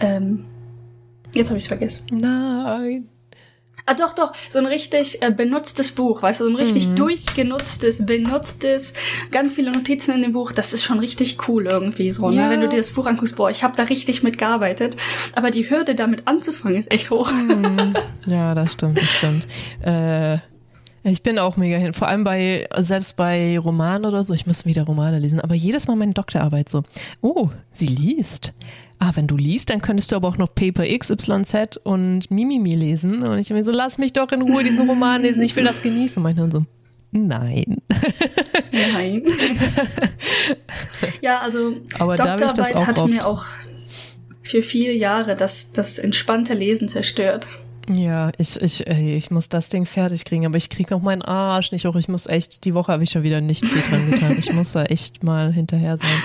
Ähm, 0.00 0.44
jetzt 1.34 1.48
habe 1.48 1.58
ich 1.58 1.68
vergessen. 1.68 2.18
Nein. 2.18 3.08
Ah, 3.88 3.94
doch, 3.94 4.14
doch, 4.14 4.32
so 4.48 4.58
ein 4.58 4.66
richtig 4.66 5.22
äh, 5.22 5.30
benutztes 5.30 5.92
Buch, 5.92 6.20
weißt 6.20 6.40
du, 6.40 6.44
so 6.44 6.50
ein 6.50 6.56
richtig 6.56 6.88
mhm. 6.88 6.96
durchgenutztes, 6.96 8.04
benutztes, 8.04 8.92
ganz 9.30 9.54
viele 9.54 9.70
Notizen 9.70 10.16
in 10.16 10.22
dem 10.22 10.32
Buch, 10.32 10.50
das 10.50 10.72
ist 10.72 10.82
schon 10.82 10.98
richtig 10.98 11.48
cool 11.48 11.66
irgendwie 11.66 12.10
so, 12.10 12.28
ja. 12.30 12.44
ne? 12.44 12.50
Wenn 12.50 12.60
du 12.60 12.68
dir 12.68 12.78
das 12.78 12.90
Buch 12.90 13.06
anguckst, 13.06 13.36
boah, 13.36 13.48
ich 13.48 13.62
habe 13.62 13.76
da 13.76 13.84
richtig 13.84 14.24
mitgearbeitet, 14.24 14.96
aber 15.36 15.52
die 15.52 15.70
Hürde 15.70 15.94
damit 15.94 16.26
anzufangen 16.26 16.78
ist 16.78 16.92
echt 16.92 17.10
hoch. 17.10 17.30
Mhm. 17.32 17.94
Ja, 18.26 18.56
das 18.56 18.72
stimmt, 18.72 19.00
das 19.00 19.08
stimmt. 19.08 19.46
Äh, 19.84 20.38
ich 21.04 21.22
bin 21.22 21.38
auch 21.38 21.56
mega 21.56 21.76
hin, 21.76 21.94
vor 21.94 22.08
allem 22.08 22.24
bei, 22.24 22.68
selbst 22.78 23.16
bei 23.16 23.56
Romanen 23.56 24.04
oder 24.04 24.24
so, 24.24 24.34
ich 24.34 24.46
muss 24.46 24.66
wieder 24.66 24.82
Romane 24.82 25.20
lesen, 25.20 25.40
aber 25.40 25.54
jedes 25.54 25.86
Mal 25.86 25.94
meine 25.94 26.12
Doktorarbeit 26.12 26.68
so, 26.68 26.82
oh, 27.20 27.50
sie 27.70 27.86
liest 27.86 28.52
ah, 28.98 29.12
wenn 29.14 29.26
du 29.26 29.36
liest, 29.36 29.70
dann 29.70 29.80
könntest 29.80 30.12
du 30.12 30.16
aber 30.16 30.28
auch 30.28 30.38
noch 30.38 30.54
Paper 30.54 30.84
XYZ 30.86 31.78
und 31.82 32.30
Mimimi 32.30 32.74
lesen. 32.74 33.22
Und 33.22 33.38
ich 33.38 33.50
mir 33.50 33.64
so, 33.64 33.72
lass 33.72 33.98
mich 33.98 34.12
doch 34.12 34.32
in 34.32 34.42
Ruhe 34.42 34.64
diesen 34.64 34.88
Roman 34.88 35.22
lesen, 35.22 35.42
ich 35.42 35.54
will 35.56 35.64
das 35.64 35.82
genießen. 35.82 36.18
Und 36.18 36.22
mein 36.22 36.36
Hirn 36.36 36.50
so, 36.50 36.64
nein. 37.12 37.76
Nein. 38.92 39.22
ja, 41.20 41.40
also 41.40 41.76
aber 41.98 42.16
Doktorarbeit 42.16 42.74
da 42.74 42.86
hat 42.86 42.98
oft. 42.98 43.10
mir 43.10 43.26
auch 43.26 43.44
für 44.42 44.62
viele 44.62 44.92
Jahre 44.92 45.34
das, 45.34 45.72
das 45.72 45.98
entspannte 45.98 46.54
Lesen 46.54 46.88
zerstört. 46.88 47.46
Ja, 47.88 48.32
ich, 48.36 48.60
ich, 48.60 48.86
ey, 48.86 49.16
ich 49.16 49.30
muss 49.30 49.48
das 49.48 49.68
Ding 49.68 49.86
fertig 49.86 50.24
kriegen, 50.24 50.44
aber 50.44 50.56
ich 50.56 50.70
kriege 50.70 50.92
noch 50.92 51.02
meinen 51.02 51.22
Arsch 51.22 51.70
nicht 51.70 51.86
hoch. 51.86 51.94
Ich 51.94 52.08
muss 52.08 52.26
echt, 52.26 52.64
die 52.64 52.74
Woche 52.74 52.92
habe 52.92 53.04
ich 53.04 53.10
schon 53.10 53.22
wieder 53.22 53.40
nicht 53.40 53.64
viel 53.64 53.82
dran 53.82 54.10
getan. 54.10 54.36
Ich 54.38 54.52
muss 54.52 54.72
da 54.72 54.84
echt 54.84 55.22
mal 55.22 55.52
hinterher 55.52 55.96
sein 55.96 56.22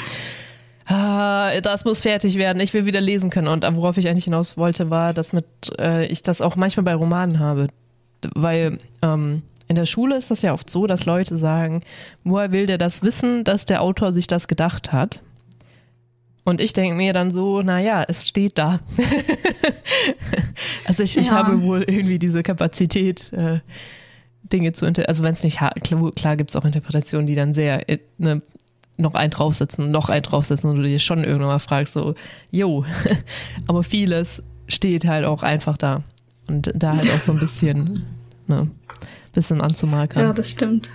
ah, 0.85 1.59
das 1.61 1.85
muss 1.85 2.01
fertig 2.01 2.35
werden, 2.35 2.59
ich 2.59 2.73
will 2.73 2.85
wieder 2.85 3.01
lesen 3.01 3.29
können. 3.29 3.47
Und 3.47 3.63
worauf 3.75 3.97
ich 3.97 4.07
eigentlich 4.07 4.25
hinaus 4.25 4.57
wollte, 4.57 4.89
war, 4.89 5.13
dass 5.13 5.33
mit, 5.33 5.45
äh, 5.79 6.05
ich 6.07 6.23
das 6.23 6.41
auch 6.41 6.55
manchmal 6.55 6.83
bei 6.83 6.95
Romanen 6.95 7.39
habe. 7.39 7.67
Weil 8.35 8.79
ähm, 9.01 9.41
in 9.67 9.75
der 9.75 9.85
Schule 9.85 10.17
ist 10.17 10.31
das 10.31 10.41
ja 10.41 10.53
oft 10.53 10.69
so, 10.69 10.85
dass 10.85 11.05
Leute 11.05 11.37
sagen, 11.37 11.81
woher 12.23 12.51
will 12.51 12.65
der 12.65 12.77
das 12.77 13.03
wissen, 13.03 13.43
dass 13.43 13.65
der 13.65 13.81
Autor 13.81 14.11
sich 14.11 14.27
das 14.27 14.47
gedacht 14.47 14.91
hat? 14.91 15.21
Und 16.43 16.59
ich 16.59 16.73
denke 16.73 16.95
mir 16.95 17.13
dann 17.13 17.31
so, 17.31 17.61
naja, 17.61 18.03
es 18.07 18.27
steht 18.27 18.57
da. 18.57 18.79
also 20.85 21.03
ich, 21.03 21.15
ja. 21.15 21.21
ich 21.21 21.31
habe 21.31 21.61
wohl 21.61 21.83
irgendwie 21.83 22.19
diese 22.19 22.41
Kapazität, 22.41 23.31
äh, 23.33 23.59
Dinge 24.51 24.73
zu 24.73 24.85
interpretieren. 24.85 25.09
Also 25.09 25.23
wenn 25.23 25.33
es 25.33 25.43
nicht, 25.43 25.57
klar, 25.57 26.11
klar 26.15 26.35
gibt 26.35 26.49
es 26.49 26.55
auch 26.55 26.65
Interpretationen, 26.65 27.27
die 27.27 27.35
dann 27.35 27.53
sehr 27.53 27.89
äh, 27.89 27.99
ne, 28.17 28.41
noch 29.01 29.13
einen 29.13 29.31
draufsetzen, 29.31 29.91
noch 29.91 30.09
einen 30.09 30.23
draufsetzen 30.23 30.69
und 30.69 30.77
du 30.77 30.83
dir 30.83 30.99
schon 30.99 31.23
irgendwann 31.23 31.47
mal 31.47 31.59
fragst, 31.59 31.93
so, 31.93 32.15
jo, 32.51 32.85
aber 33.67 33.83
vieles 33.83 34.41
steht 34.67 35.05
halt 35.05 35.25
auch 35.25 35.43
einfach 35.43 35.77
da. 35.77 36.03
Und 36.47 36.71
da 36.75 36.97
halt 36.97 37.11
auch 37.11 37.19
so 37.19 37.31
ein 37.31 37.39
bisschen, 37.39 37.99
ne, 38.47 38.69
bisschen 39.33 39.61
anzumarkern. 39.61 40.23
Ja, 40.23 40.33
das 40.33 40.51
stimmt. 40.51 40.89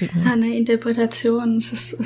Ja, 0.00 0.32
eine 0.32 0.56
Interpretation. 0.56 1.58
Ist, 1.58 1.96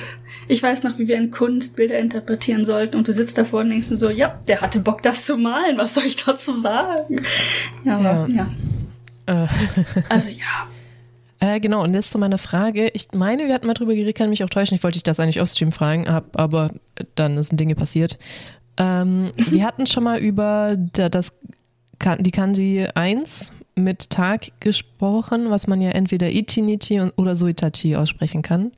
ich 0.48 0.62
weiß 0.62 0.82
noch, 0.82 0.98
wie 0.98 1.06
wir 1.06 1.16
in 1.16 1.30
Kunst 1.30 1.76
Bilder 1.76 1.98
interpretieren 1.98 2.64
sollten 2.64 2.96
und 2.96 3.06
du 3.06 3.12
sitzt 3.12 3.38
davor 3.38 3.60
und 3.60 3.70
denkst 3.70 3.88
nur 3.88 3.98
so, 3.98 4.10
ja, 4.10 4.40
der 4.48 4.62
hatte 4.62 4.80
Bock, 4.80 5.02
das 5.02 5.24
zu 5.24 5.36
malen. 5.36 5.76
Was 5.76 5.94
soll 5.94 6.04
ich 6.04 6.16
dazu 6.16 6.58
sagen? 6.58 7.22
Ja, 7.84 7.98
aber, 7.98 8.28
ja. 8.32 8.50
ja. 9.28 9.44
Äh. 9.44 9.48
also 10.08 10.30
ja, 10.30 10.68
äh, 11.44 11.60
genau, 11.60 11.82
und 11.82 11.92
jetzt 11.94 12.10
zu 12.10 12.18
meiner 12.18 12.38
Frage. 12.38 12.88
Ich 12.94 13.08
meine, 13.12 13.46
wir 13.46 13.54
hatten 13.54 13.66
mal 13.66 13.74
drüber 13.74 13.94
geredet, 13.94 14.16
kann 14.16 14.30
mich 14.30 14.42
auch 14.44 14.48
täuschen. 14.48 14.76
Ich 14.76 14.82
wollte 14.82 14.96
dich 14.96 15.02
das 15.02 15.20
eigentlich 15.20 15.40
auf 15.40 15.48
Stream 15.48 15.72
fragen, 15.72 16.08
hab, 16.08 16.38
aber 16.38 16.70
dann 17.14 17.42
sind 17.42 17.60
Dinge 17.60 17.74
passiert. 17.74 18.18
Ähm, 18.78 19.30
wir 19.50 19.64
hatten 19.64 19.86
schon 19.86 20.04
mal 20.04 20.18
über 20.18 20.76
das, 20.78 21.32
die 22.20 22.30
Kanji 22.30 22.86
1 22.94 23.52
mit 23.76 24.10
Tag 24.10 24.52
gesprochen, 24.60 25.50
was 25.50 25.66
man 25.66 25.80
ja 25.80 25.90
entweder 25.90 26.30
Ichinichi 26.30 27.00
oder 27.16 27.36
Suitachi 27.36 27.96
aussprechen 27.96 28.42
kann. 28.42 28.72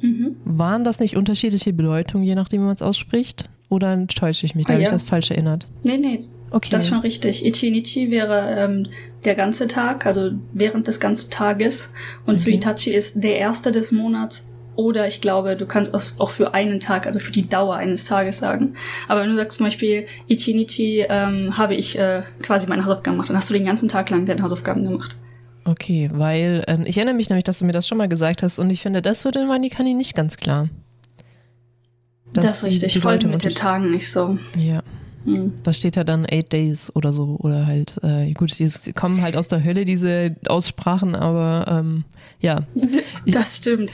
Mhm. 0.00 0.36
Waren 0.44 0.84
das 0.84 1.00
nicht 1.00 1.16
unterschiedliche 1.16 1.72
Bedeutungen, 1.72 2.24
je 2.24 2.34
nachdem, 2.34 2.60
wie 2.60 2.66
man 2.66 2.74
es 2.74 2.82
ausspricht? 2.82 3.48
Oder 3.68 4.06
täusche 4.06 4.46
ich 4.46 4.54
mich? 4.54 4.66
Da 4.66 4.72
ah, 4.72 4.74
habe 4.74 4.82
ja. 4.82 4.88
ich 4.88 4.92
das 4.92 5.02
falsch 5.02 5.30
erinnert. 5.30 5.66
Nee, 5.82 5.98
nee, 5.98 6.24
Okay. 6.50 6.68
Das 6.70 6.84
ist 6.84 6.90
schon 6.90 7.00
richtig. 7.00 7.44
Ichi-Nichi 7.44 8.10
wäre 8.10 8.54
ähm, 8.56 8.86
der 9.24 9.34
ganze 9.34 9.66
Tag, 9.68 10.06
also 10.06 10.30
während 10.52 10.88
des 10.88 10.98
ganzen 11.00 11.30
Tages. 11.30 11.92
Und 12.26 12.40
Okay. 12.40 12.52
Suitachi 12.52 12.94
ist 12.94 13.22
der 13.22 13.38
erste 13.38 13.70
des 13.72 13.92
Monats. 13.92 14.54
Oder 14.76 15.08
ich 15.08 15.20
glaube, 15.20 15.56
du 15.56 15.66
kannst 15.66 15.92
es 15.94 16.20
auch 16.20 16.30
für 16.30 16.54
einen 16.54 16.78
Tag, 16.78 17.04
also 17.06 17.18
für 17.18 17.32
die 17.32 17.48
Dauer 17.48 17.74
eines 17.76 18.04
Tages 18.04 18.38
sagen. 18.38 18.74
Aber 19.08 19.22
wenn 19.22 19.28
du 19.30 19.34
sagst 19.36 19.58
zum 19.58 19.66
Beispiel, 19.66 20.06
Ichi-Nichi 20.28 21.04
ähm, 21.08 21.58
habe 21.58 21.74
ich 21.74 21.98
äh, 21.98 22.22
quasi 22.42 22.66
meine 22.68 22.84
Hausaufgaben 22.84 23.16
gemacht, 23.16 23.28
dann 23.28 23.36
hast 23.36 23.50
du 23.50 23.54
den 23.54 23.64
ganzen 23.66 23.88
Tag 23.88 24.08
lang 24.10 24.24
deine 24.24 24.40
Hausaufgaben 24.42 24.84
gemacht. 24.84 25.16
Okay, 25.64 26.08
weil 26.14 26.64
ähm, 26.68 26.84
ich 26.86 26.96
erinnere 26.96 27.16
mich 27.16 27.28
nämlich, 27.28 27.44
dass 27.44 27.58
du 27.58 27.64
mir 27.64 27.72
das 27.72 27.86
schon 27.88 27.98
mal 27.98 28.08
gesagt 28.08 28.42
hast 28.44 28.58
und 28.60 28.70
ich 28.70 28.80
finde, 28.80 29.02
das 29.02 29.24
wird 29.24 29.34
in 29.36 29.48
Wanikani 29.48 29.92
nicht 29.94 30.14
ganz 30.14 30.36
klar. 30.36 30.68
Das, 32.32 32.44
ist 32.44 32.62
die- 32.62 32.66
richtig. 32.68 32.92
die 32.94 33.00
Voll 33.00 33.12
Leute 33.14 33.26
mit 33.26 33.42
den 33.42 33.54
Tagen 33.54 33.90
nicht 33.90 34.10
so. 34.10 34.38
Ja, 34.56 34.82
Hm. 35.24 35.52
da 35.62 35.72
steht 35.72 35.96
ja 35.96 36.04
dann 36.04 36.24
eight 36.30 36.52
days 36.52 36.94
oder 36.94 37.12
so 37.12 37.36
oder 37.40 37.66
halt, 37.66 37.96
äh, 38.02 38.32
gut, 38.32 38.58
die 38.58 38.70
kommen 38.92 39.20
halt 39.22 39.36
aus 39.36 39.48
der 39.48 39.62
Hölle, 39.64 39.84
diese 39.84 40.34
Aussprachen, 40.46 41.14
aber 41.14 41.66
ähm, 41.80 42.04
ja. 42.40 42.62
Das 43.26 43.56
stimmt. 43.56 43.90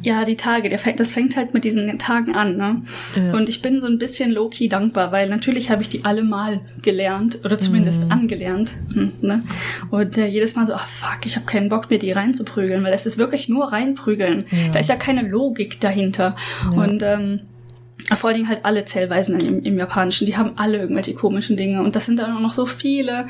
Ja, 0.00 0.24
die 0.24 0.36
Tage, 0.36 0.68
der 0.68 0.78
fängt, 0.78 1.00
das 1.00 1.12
fängt 1.12 1.36
halt 1.36 1.54
mit 1.54 1.64
diesen 1.64 1.98
Tagen 1.98 2.32
an, 2.36 2.56
ne? 2.56 2.82
Ja. 3.16 3.34
Und 3.36 3.48
ich 3.48 3.62
bin 3.62 3.80
so 3.80 3.88
ein 3.88 3.98
bisschen 3.98 4.30
low-key 4.30 4.68
dankbar, 4.68 5.10
weil 5.10 5.28
natürlich 5.28 5.70
habe 5.72 5.82
ich 5.82 5.88
die 5.88 6.04
alle 6.04 6.22
mal 6.22 6.60
gelernt 6.82 7.40
oder 7.44 7.58
zumindest 7.58 8.04
Mhm. 8.04 8.12
angelernt. 8.12 8.72
Hm, 8.94 9.10
ne? 9.22 9.42
Und 9.90 10.16
äh, 10.16 10.26
jedes 10.28 10.54
Mal 10.54 10.68
so, 10.68 10.74
ach 10.74 10.86
fuck, 10.86 11.26
ich 11.26 11.34
habe 11.34 11.46
keinen 11.46 11.68
Bock, 11.68 11.90
mir 11.90 11.98
die 11.98 12.12
reinzuprügeln, 12.12 12.84
weil 12.84 12.92
es 12.92 13.06
ist 13.06 13.18
wirklich 13.18 13.48
nur 13.48 13.72
reinprügeln. 13.72 14.44
Ja. 14.50 14.68
Da 14.72 14.78
ist 14.78 14.88
ja 14.88 14.94
keine 14.94 15.22
Logik 15.22 15.80
dahinter. 15.80 16.36
Ja. 16.62 16.70
Und 16.80 17.02
ähm, 17.02 17.40
vor 18.14 18.28
allen 18.28 18.36
Dingen 18.38 18.48
halt 18.48 18.64
alle 18.64 18.84
Zählweisen 18.84 19.38
im, 19.40 19.62
im 19.62 19.78
Japanischen, 19.78 20.26
die 20.26 20.36
haben 20.36 20.52
alle 20.56 20.78
irgendwelche 20.78 21.14
komischen 21.14 21.56
Dinge 21.56 21.82
und 21.82 21.96
das 21.96 22.06
sind 22.06 22.18
dann 22.18 22.34
auch 22.36 22.40
noch 22.40 22.54
so 22.54 22.66
viele. 22.66 23.26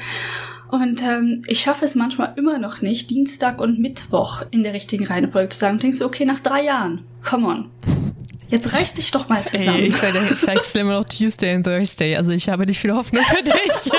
Und 0.70 1.02
ähm, 1.02 1.42
ich 1.46 1.60
schaffe 1.60 1.86
es 1.86 1.94
manchmal 1.94 2.34
immer 2.36 2.58
noch 2.58 2.82
nicht, 2.82 3.08
Dienstag 3.10 3.58
und 3.60 3.78
Mittwoch 3.78 4.42
in 4.50 4.62
der 4.62 4.74
richtigen 4.74 5.06
Reihenfolge 5.06 5.48
zu 5.48 5.58
sagen. 5.58 5.74
Und 5.76 5.82
denkst 5.82 5.98
du, 6.00 6.04
okay, 6.04 6.26
nach 6.26 6.40
drei 6.40 6.64
Jahren, 6.64 7.04
come 7.24 7.46
on. 7.46 7.70
Jetzt 8.50 8.72
reiß 8.74 8.92
dich 8.94 9.10
doch 9.10 9.28
mal 9.30 9.42
zusammen. 9.44 9.78
Ey, 9.78 9.86
ich, 9.88 9.96
ver- 9.96 10.10
ich 10.14 10.46
wechsle 10.46 10.82
immer 10.82 10.92
noch 10.92 11.04
Tuesday 11.04 11.54
und 11.56 11.64
Thursday, 11.64 12.16
also 12.16 12.32
ich 12.32 12.48
habe 12.50 12.66
nicht 12.66 12.80
viel 12.80 12.92
Hoffnung 12.94 13.22
für 13.24 13.42
dich. 13.42 13.52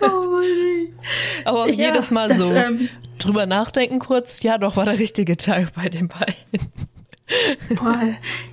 oh. 0.00 0.40
Aber 1.44 1.62
auch 1.64 1.68
Ja, 1.68 1.88
jedes 1.92 2.10
Mal 2.10 2.28
das, 2.28 2.38
so 2.38 2.52
ähm, 2.54 2.88
drüber 3.18 3.46
nachdenken 3.46 3.98
kurz, 3.98 4.42
ja 4.42 4.58
doch, 4.58 4.76
war 4.76 4.84
der 4.84 4.98
richtige 4.98 5.36
Tag 5.36 5.72
bei 5.74 5.88
den 5.88 6.08
beiden. 6.08 6.70
Boah, 7.74 8.00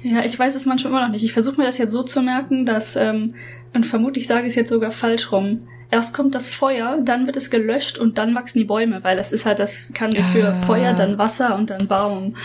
ja, 0.02 0.24
ich 0.26 0.38
weiß 0.38 0.56
es 0.56 0.66
manchmal 0.66 0.92
immer 0.94 1.02
noch 1.04 1.12
nicht. 1.12 1.24
Ich 1.24 1.34
versuche 1.34 1.58
mir 1.58 1.66
das 1.66 1.78
jetzt 1.78 1.92
so 1.92 2.04
zu 2.04 2.22
merken, 2.22 2.66
dass, 2.66 2.96
ähm, 2.96 3.34
und 3.74 3.86
vermutlich 3.86 4.28
sage 4.28 4.42
ich 4.42 4.48
es 4.50 4.56
jetzt 4.56 4.70
sogar 4.70 4.92
falsch 4.92 5.32
rum. 5.32 5.68
Erst 5.92 6.16
kommt 6.16 6.34
das 6.34 6.50
Feuer, 6.50 6.98
dann 7.04 7.28
wird 7.28 7.38
es 7.38 7.52
gelöscht 7.52 8.00
und 8.00 8.18
dann 8.18 8.34
wachsen 8.34 8.58
die 8.58 8.64
Bäume, 8.66 9.04
weil 9.04 9.16
das 9.16 9.32
ist 9.32 9.46
halt 9.46 9.60
das 9.60 9.90
Kanji 9.94 10.24
für 10.24 10.48
Ah. 10.48 10.54
Feuer, 10.66 10.94
dann 10.94 11.20
Wasser 11.20 11.56
und 11.56 11.70
dann 11.70 11.88
Baum. 11.88 12.36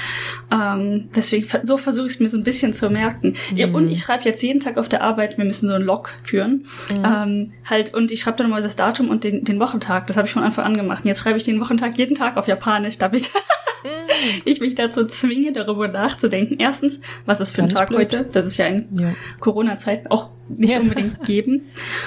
Ähm, 0.53 1.09
deswegen, 1.17 1.47
so 1.65 1.79
versuche 1.79 2.09
ich 2.09 2.13
es 2.13 2.21
mir 2.21 2.29
so 2.29 2.37
ein 2.37 2.45
bisschen 2.45 2.75
zu 2.75 2.91
merken. 2.91 3.37
Ja, 3.55 3.69
und 3.69 3.89
ich 3.91 4.03
schreibe 4.03 4.25
jetzt 4.25 4.43
jeden 4.43 4.61
Tag 4.61 4.77
auf 4.77 4.91
der 4.91 5.03
Arbeit, 5.03 5.39
wir 5.39 5.47
müssen 5.47 5.67
so 5.67 5.77
einen 5.77 5.85
Log 5.87 6.11
führen. 6.25 6.67
Ähm, 7.03 7.53
halt, 7.65 7.95
und 7.95 8.13
ich 8.13 8.21
schreibe 8.21 8.37
dann 8.37 8.49
immer 8.49 8.61
das 8.61 8.77
Datum 8.77 9.09
und 9.09 9.25
den, 9.25 9.45
den 9.45 9.59
Wochentag. 9.61 10.07
Das 10.09 10.19
habe 10.19 10.27
ich 10.27 10.35
von 10.35 10.43
Anfang 10.43 10.67
an 10.67 10.77
gemacht. 10.77 11.05
Und 11.05 11.09
jetzt 11.09 11.21
schreibe 11.21 11.39
ich 11.39 11.45
den 11.45 11.59
Wochentag 11.59 11.97
jeden 11.97 12.17
Tag 12.17 12.37
auf 12.37 12.49
Japanisch, 12.49 12.99
damit 12.99 13.31
ich 14.45 14.61
mich 14.61 14.75
dazu 14.75 15.07
zwinge, 15.07 15.53
darüber 15.53 15.89
nachzudenken. 15.89 16.57
Erstens, 16.59 17.01
was 17.27 17.41
ist 17.41 17.53
für 17.53 17.63
ein 17.63 17.69
Tag 17.69 17.89
blöd. 17.89 18.01
heute? 18.01 18.29
Das 18.33 18.45
ist 18.47 18.57
ja 18.57 18.67
in 18.67 18.89
Ja, 18.99 19.15
Corona-Zeiten 19.41 20.09
auch 20.09 20.31
nicht 20.49 20.73
Ja. 20.73 20.81
unbedingt 20.81 21.25
geben. 21.25 21.63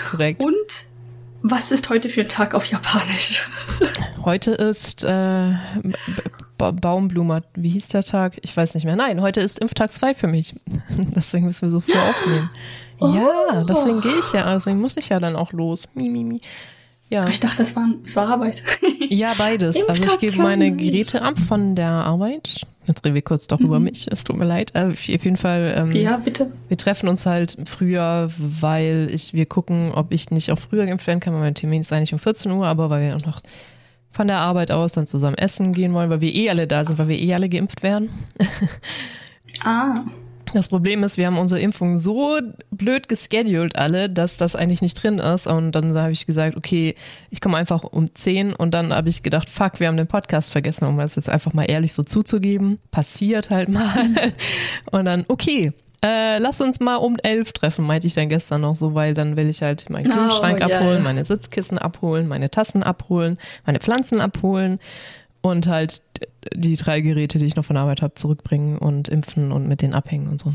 korrekt. 0.09 0.43
Und 0.43 0.55
was 1.43 1.71
ist 1.71 1.89
heute 1.89 2.09
für 2.09 2.21
ein 2.21 2.27
Tag 2.29 2.53
auf 2.53 2.65
Japanisch? 2.65 3.43
Heute 4.23 4.51
ist 4.51 5.03
äh, 5.03 5.07
ba 6.59 6.69
Baumblumer, 6.69 7.41
wie 7.55 7.69
hieß 7.69 7.87
der 7.87 8.03
Tag? 8.03 8.37
Ich 8.43 8.55
weiß 8.55 8.75
nicht 8.75 8.83
mehr. 8.85 8.95
Nein, 8.95 9.19
heute 9.23 9.41
ist 9.41 9.57
Impftag 9.57 9.91
2 9.91 10.13
für 10.13 10.27
mich. 10.27 10.53
Deswegen 11.15 11.47
müssen 11.47 11.63
wir 11.63 11.71
so 11.71 11.79
früh 11.79 11.97
aufnehmen. 11.97 12.49
Ja, 13.03 13.61
Oh. 13.61 13.63
deswegen 13.67 13.99
gehe 13.99 14.19
ich 14.19 14.31
ja, 14.31 14.53
deswegen 14.53 14.79
muss 14.79 14.95
ich 14.95 15.09
ja 15.09 15.19
dann 15.19 15.35
auch 15.35 15.51
los. 15.53 15.89
Mi, 15.95 16.07
mi, 16.07 16.23
mi. 16.23 16.39
Ja, 17.11 17.27
Ich 17.27 17.41
dachte, 17.41 17.57
das 17.57 17.75
war, 17.75 17.89
das 18.03 18.15
war 18.15 18.29
Arbeit. 18.29 18.63
ja 19.09 19.33
beides. 19.37 19.75
Also 19.87 20.03
ich 20.03 20.19
gebe 20.19 20.37
meine. 20.41 20.71
Geräte 20.71 21.21
ab 21.21 21.37
von 21.37 21.75
der 21.75 21.89
Arbeit. 21.89 22.65
Jetzt 22.87 23.05
reden 23.05 23.15
wir 23.15 23.21
kurz 23.21 23.47
doch 23.47 23.59
über 23.59 23.79
mich. 23.79 24.07
Es 24.09 24.23
tut 24.23 24.37
mir 24.37 24.45
leid. 24.45 24.71
Äh, 24.73 24.85
auf 24.91 25.05
jeden 25.05 25.35
Fall. 25.35 25.73
Ähm, 25.75 25.91
ja, 25.91 26.15
bitte. 26.17 26.51
Wir 26.69 26.77
treffen 26.77 27.09
uns 27.09 27.25
halt 27.25 27.57
früher, 27.65 28.29
weil 28.37 29.09
ich, 29.13 29.33
wir 29.33 29.45
gucken, 29.45 29.91
ob 29.93 30.13
ich 30.13 30.31
nicht 30.31 30.51
auch 30.51 30.57
früher 30.57 30.85
geimpft 30.85 31.05
werden 31.05 31.19
kann, 31.19 31.33
weil 31.33 31.41
mein 31.41 31.53
Termin 31.53 31.81
ist 31.81 31.91
eigentlich 31.91 32.13
um 32.13 32.19
14 32.19 32.49
Uhr, 32.51 32.65
aber 32.65 32.89
weil 32.89 33.09
wir 33.09 33.15
auch 33.17 33.25
noch 33.25 33.41
von 34.09 34.27
der 34.27 34.37
Arbeit 34.37 34.71
aus 34.71 34.93
dann 34.93 35.05
zusammen 35.05 35.37
essen 35.37 35.73
gehen 35.73 35.93
wollen, 35.93 36.09
weil 36.09 36.21
wir 36.21 36.33
eh 36.33 36.49
alle 36.49 36.65
da 36.65 36.83
sind, 36.85 36.97
weil 36.97 37.09
wir 37.09 37.19
eh 37.19 37.33
alle 37.33 37.49
geimpft 37.49 37.83
werden. 37.83 38.09
Ah, 39.63 40.05
Das 40.53 40.67
Problem 40.67 41.03
ist, 41.03 41.17
wir 41.17 41.27
haben 41.27 41.37
unsere 41.37 41.61
Impfung 41.61 41.97
so 41.97 42.39
blöd 42.71 43.07
gescheduled 43.07 43.77
alle, 43.77 44.09
dass 44.09 44.37
das 44.37 44.55
eigentlich 44.55 44.81
nicht 44.81 45.01
drin 45.01 45.19
ist. 45.19 45.47
Und 45.47 45.71
dann 45.71 45.97
habe 45.97 46.11
ich 46.11 46.25
gesagt, 46.25 46.57
okay, 46.57 46.95
ich 47.29 47.39
komme 47.39 47.57
einfach 47.57 47.83
um 47.83 48.13
10 48.13 48.53
und 48.53 48.73
dann 48.73 48.93
habe 48.93 49.09
ich 49.09 49.23
gedacht, 49.23 49.49
fuck, 49.49 49.79
wir 49.79 49.87
haben 49.87 49.97
den 49.97 50.07
Podcast 50.07 50.51
vergessen, 50.51 50.85
um 50.85 50.97
das 50.97 51.15
jetzt 51.15 51.29
einfach 51.29 51.53
mal 51.53 51.63
ehrlich 51.63 51.93
so 51.93 52.03
zuzugeben. 52.03 52.79
Passiert 52.91 53.49
halt 53.49 53.69
mal. 53.69 54.09
Und 54.91 55.05
dann, 55.05 55.25
okay, 55.27 55.71
äh, 56.03 56.39
lass 56.39 56.61
uns 56.61 56.79
mal 56.79 56.95
um 56.95 57.17
11 57.21 57.51
treffen, 57.53 57.85
meinte 57.85 58.07
ich 58.07 58.15
dann 58.15 58.27
gestern 58.27 58.61
noch 58.61 58.75
so, 58.75 58.95
weil 58.95 59.13
dann 59.13 59.37
will 59.37 59.49
ich 59.49 59.61
halt 59.61 59.89
meinen 59.89 60.11
Oh, 60.11 60.15
Kühlschrank 60.15 60.59
ja, 60.59 60.65
abholen, 60.65 60.95
ja. 60.95 60.99
meine 60.99 61.25
Sitzkissen 61.25 61.77
abholen, 61.77 62.27
meine 62.27 62.49
Tassen 62.49 62.81
abholen, 62.81 63.37
meine 63.65 63.79
Pflanzen 63.79 64.19
abholen 64.19 64.79
und 65.41 65.67
halt 65.67 66.01
die 66.53 66.75
drei 66.75 67.01
Geräte, 67.01 67.37
die 67.39 67.45
ich 67.45 67.55
noch 67.55 67.65
von 67.65 67.77
Arbeit 67.77 68.01
habe, 68.01 68.13
zurückbringen 68.15 68.77
und 68.77 69.07
impfen 69.09 69.51
und 69.51 69.67
mit 69.67 69.81
denen 69.81 69.93
abhängen 69.93 70.27
und 70.27 70.39
so. 70.39 70.53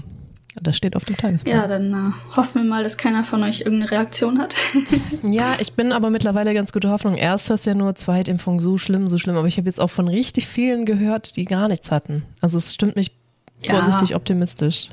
Das 0.63 0.75
steht 0.75 0.97
auf 0.97 1.05
dem 1.05 1.17
Tagesplan. 1.19 1.55
ja, 1.55 1.67
dann 1.69 1.93
äh, 1.93 2.35
hoffen 2.35 2.63
wir 2.63 2.69
mal, 2.69 2.83
dass 2.83 2.97
keiner 2.97 3.25
von 3.25 3.43
euch 3.43 3.61
irgendeine 3.61 3.91
Reaktion 3.91 4.39
hat. 4.39 4.55
Ja, 5.29 5.55
ich 5.61 5.75
bin 5.75 5.93
aber 5.93 6.09
mittlerweile 6.09 6.55
ganz 6.55 6.73
gute 6.73 6.89
Hoffnung. 6.89 7.15
Erst 7.17 7.51
ist 7.51 7.67
ja 7.67 7.75
nur 7.75 7.95
Zweitimpfung 7.95 8.61
so 8.61 8.79
schlimm, 8.79 9.09
so 9.11 9.19
schlimm. 9.19 9.37
Aber 9.37 9.49
ich 9.49 9.59
habe 9.59 9.69
jetzt 9.69 9.81
auch 9.81 9.91
von 9.91 10.09
richtig 10.09 10.47
vielen 10.49 10.87
gehört, 10.87 11.37
die 11.37 11.45
gar 11.45 11.69
nichts 11.69 11.91
hatten. 11.91 12.25
Also 12.41 12.57
es 12.57 12.73
stimmt 12.73 12.97
mich 12.97 13.13
Ja. 13.65 13.75
vorsichtig 13.75 14.15
optimistisch. 14.17 14.89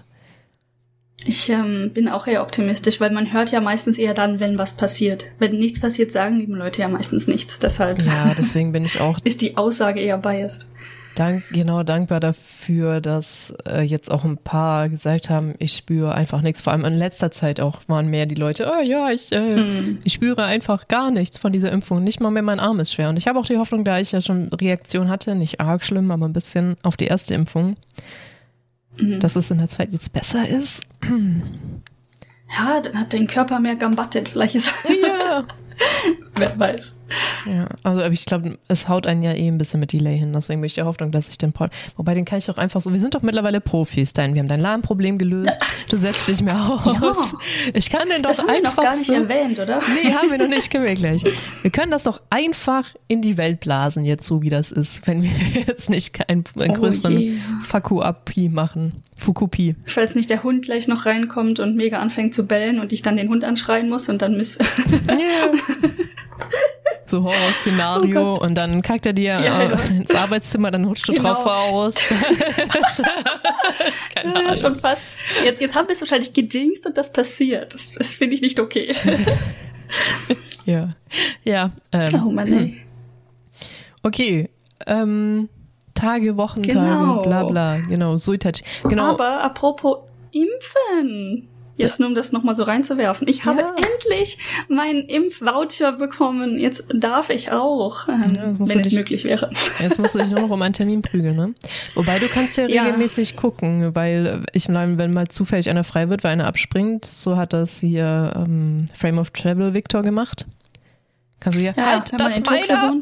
Ich 1.25 1.49
ähm, 1.49 1.91
bin 1.93 2.09
auch 2.09 2.27
eher 2.27 2.41
optimistisch, 2.41 2.99
weil 2.99 3.11
man 3.11 3.31
hört 3.31 3.51
ja 3.51 3.61
meistens 3.61 3.97
eher 3.97 4.13
dann, 4.13 4.39
wenn 4.39 4.57
was 4.57 4.73
passiert. 4.75 5.25
Wenn 5.39 5.57
nichts 5.57 5.79
passiert, 5.79 6.11
sagen 6.11 6.39
die 6.39 6.45
Leute 6.45 6.81
ja 6.81 6.87
meistens 6.87 7.27
nichts. 7.27 7.59
Deshalb 7.59 8.01
Ja, 8.01 8.33
deswegen 8.37 8.71
bin 8.71 8.85
ich 8.85 8.99
auch 8.99 9.19
ist 9.23 9.41
die 9.41 9.55
Aussage 9.57 9.99
eher 10.01 10.17
biased. 10.17 10.67
dank, 11.15 11.43
genau 11.51 11.83
dankbar 11.83 12.19
dafür, 12.19 12.99
dass 12.99 13.55
äh, 13.67 13.81
jetzt 13.83 14.09
auch 14.11 14.23
ein 14.25 14.37
paar 14.37 14.89
gesagt 14.89 15.29
haben, 15.29 15.53
ich 15.59 15.73
spüre 15.77 16.13
einfach 16.15 16.41
nichts. 16.41 16.59
Vor 16.61 16.73
allem 16.73 16.83
in 16.85 16.97
letzter 16.97 17.31
Zeit 17.31 17.61
auch 17.61 17.81
waren 17.87 18.07
mehr 18.09 18.25
die 18.25 18.35
Leute, 18.35 18.69
oh 18.69 18.81
ja, 18.83 19.09
ich, 19.11 19.31
äh, 19.31 19.55
Hm. 19.55 19.99
ich 20.03 20.13
spüre 20.13 20.43
einfach 20.43 20.87
gar 20.87 21.11
nichts 21.11 21.37
von 21.37 21.53
dieser 21.53 21.71
Impfung. 21.71 22.03
Nicht 22.03 22.19
mal 22.19 22.31
mehr 22.31 22.41
mein 22.43 22.59
Arm 22.59 22.79
ist 22.79 22.93
schwer. 22.93 23.09
Und 23.09 23.17
ich 23.17 23.27
habe 23.27 23.39
auch 23.39 23.45
die 23.45 23.57
Hoffnung, 23.57 23.85
da 23.85 23.99
ich 23.99 24.11
ja 24.11 24.19
schon 24.21 24.49
Reaktion 24.49 25.07
hatte, 25.09 25.35
nicht 25.35 25.61
arg 25.61 25.83
schlimm, 25.83 26.11
aber 26.11 26.25
ein 26.27 26.33
bisschen 26.33 26.75
auf 26.83 26.97
die 26.97 27.05
erste 27.05 27.33
Impfung, 27.35 27.75
Mhm. 28.97 29.19
dass 29.19 29.35
es 29.35 29.49
in 29.51 29.57
der 29.57 29.69
zweiten 29.69 29.93
jetzt 29.93 30.13
besser 30.13 30.47
ist. 30.47 30.81
Ja, 32.57 32.81
dann 32.81 32.99
hat 32.99 33.13
dein 33.13 33.27
Körper 33.27 33.59
mehr 33.59 33.75
gambattet. 33.75 34.29
Vielleicht 34.29 34.55
ist, 34.55 34.73
Ja. 35.01 35.45
wer 36.37 36.57
weiß. 36.59 36.95
Ja, 37.45 37.67
also 37.83 38.01
aber 38.03 38.13
ich 38.13 38.25
glaube, 38.25 38.57
es 38.67 38.87
haut 38.89 39.05
einen 39.05 39.21
ja 39.23 39.33
eh 39.33 39.47
ein 39.47 39.57
bisschen 39.59 39.79
mit 39.79 39.93
Delay 39.93 40.17
hin. 40.17 40.33
Deswegen 40.33 40.61
bin 40.61 40.65
ich 40.65 40.73
der 40.73 40.85
Hoffnung, 40.85 41.11
dass 41.11 41.29
ich 41.29 41.37
den 41.37 41.53
Pod. 41.53 41.69
Wobei 41.95 42.13
den 42.15 42.25
kann 42.25 42.39
ich 42.39 42.49
auch 42.49 42.57
einfach 42.57 42.81
so. 42.81 42.91
Wir 42.91 42.99
sind 42.99 43.13
doch 43.13 43.21
mittlerweile 43.21 43.61
Profis, 43.61 44.13
Dein. 44.13 44.33
Wir 44.33 44.41
haben 44.41 44.47
dein 44.47 44.61
Lahmproblem 44.61 45.17
gelöst. 45.19 45.59
Du 45.89 45.97
setzt 45.97 46.27
dich 46.27 46.41
mehr 46.41 46.59
aus. 46.59 47.35
Ich 47.73 47.89
kann 47.89 48.07
den 48.09 48.21
doch 48.23 48.29
Das 48.29 48.39
haben 48.39 48.47
wir 48.47 48.55
einfach 48.55 48.77
noch 48.77 48.83
gar 48.83 48.95
nicht 48.95 49.07
so. 49.07 49.13
erwähnt, 49.13 49.59
oder? 49.59 49.79
Nee, 50.03 50.11
haben 50.13 50.31
wir 50.31 50.37
noch 50.39 50.47
nicht, 50.47 50.71
können 50.71 50.85
wir 50.85 50.95
gleich. 50.95 51.23
Wir 51.61 51.71
können 51.71 51.91
das 51.91 52.03
doch 52.03 52.21
einfach 52.29 52.87
in 53.07 53.21
die 53.21 53.37
Welt 53.37 53.59
blasen, 53.59 54.05
jetzt 54.05 54.25
so 54.25 54.41
wie 54.41 54.49
das 54.49 54.71
ist, 54.71 55.05
wenn 55.07 55.21
wir 55.21 55.29
jetzt 55.67 55.89
nicht 55.89 56.13
keinen 56.13 56.43
einen 56.59 56.71
Oh 56.71 56.73
größeren 56.73 57.19
je. 57.19 57.33
Fakuapi 57.61 58.49
machen. 58.49 59.03
Fukupi. 59.15 59.75
Falls 59.85 60.15
nicht 60.15 60.29
der 60.31 60.41
Hund 60.43 60.65
gleich 60.65 60.87
noch 60.87 61.05
reinkommt 61.05 61.59
und 61.59 61.75
mega 61.75 61.99
anfängt 61.99 62.33
zu 62.33 62.47
bellen 62.47 62.79
und 62.79 62.91
ich 62.91 63.03
dann 63.03 63.15
den 63.15 63.29
Hund 63.29 63.43
anschreien 63.43 63.87
muss 63.87 64.09
und 64.09 64.21
dann 64.21 64.35
müsste. 64.35 64.65
So 67.05 67.21
Horrorszenario 67.23 68.33
Oh 68.33 68.39
und 68.43 68.55
dann 68.55 68.81
kackt 68.81 69.05
er 69.05 69.11
dir 69.13 69.23
Ja, 69.33 69.61
äh, 69.61 69.69
ja. 69.71 69.79
ins 69.89 70.15
Arbeitszimmer, 70.15 70.71
dann 70.71 70.85
rutscht 70.85 71.07
du 71.09 71.13
Genau. 71.13 71.33
drauf 71.33 71.45
aus. 71.45 71.95
Keine 74.15 74.43
ja, 74.43 74.55
schon 74.55 74.75
fast. 74.75 75.07
Jetzt, 75.43 75.61
jetzt 75.61 75.75
haben 75.75 75.87
wir 75.87 75.93
es 75.93 76.01
wahrscheinlich 76.01 76.33
gejinxt 76.33 76.85
und 76.85 76.97
das 76.97 77.11
passiert. 77.11 77.73
Das, 77.73 77.93
das 77.93 78.13
finde 78.15 78.35
ich 78.35 78.41
nicht 78.41 78.59
okay. 78.59 78.95
Ja. 80.65 80.95
Ja. 81.43 81.71
Ähm, 81.91 82.23
Oh 82.25 82.31
Mann, 82.31 82.51
ey. 82.53 82.77
Okay. 84.01 84.49
Ähm, 84.87 85.49
Tage, 85.93 86.37
Wochentage, 86.37 86.73
Genau. 86.79 87.21
bla 87.21 87.43
bla. 87.43 87.79
Genau, 87.81 88.15
Suitachi. 88.17 88.63
Genau. 88.83 89.03
Aber 89.11 89.43
apropos 89.43 89.97
Impfen. 90.31 91.47
Jetzt 91.75 91.99
nur 91.99 92.07
um 92.07 92.13
das 92.13 92.31
nochmal 92.31 92.55
so 92.55 92.61
reinzuwerfen. 92.63 93.27
Ich 93.27 93.45
habe 93.45 93.61
Ja. 93.61 93.73
endlich 93.75 94.37
meinen 94.69 95.05
Impfvoucher 95.09 95.93
bekommen. 95.93 96.59
Jetzt 96.59 96.83
darf 96.93 97.31
ich 97.31 97.51
auch, 97.51 98.07
ähm, 98.07 98.33
Ja, 98.35 98.51
wenn 98.59 98.79
es 98.81 98.89
dich- 98.89 98.97
möglich 98.97 99.23
wäre. 99.23 99.49
Jetzt 99.81 99.97
musst 99.97 100.13
du 100.13 100.19
dich 100.19 100.29
nur 100.29 100.41
noch 100.41 100.51
um 100.51 100.61
einen 100.61 100.73
Termin 100.73 101.01
prügeln, 101.01 101.35
ne? 101.35 101.53
Wobei 101.95 102.19
du 102.19 102.27
kannst 102.27 102.57
ja 102.57 102.67
Ja. 102.67 102.83
regelmäßig 102.83 103.35
gucken, 103.35 103.95
weil 103.95 104.45
ich 104.53 104.69
meine, 104.69 104.99
wenn 104.99 105.13
mal 105.13 105.27
zufällig 105.29 105.67
einer 105.69 105.83
frei 105.83 106.09
wird, 106.09 106.23
weil 106.23 106.33
einer 106.33 106.45
abspringt, 106.45 107.05
so 107.05 107.37
hat 107.37 107.53
das 107.53 107.79
hier 107.79 108.33
ähm, 108.35 108.85
Frame 108.95 109.17
of 109.17 109.31
Travel 109.31 109.73
Victor 109.73 110.03
gemacht. 110.03 110.45
Kannst 111.39 111.57
du 111.59 111.63
ja, 111.63 111.75
halt, 111.75 112.13
das 112.17 112.37
in 112.37 112.43
Tokio 112.43 112.75
meiner! 112.75 113.01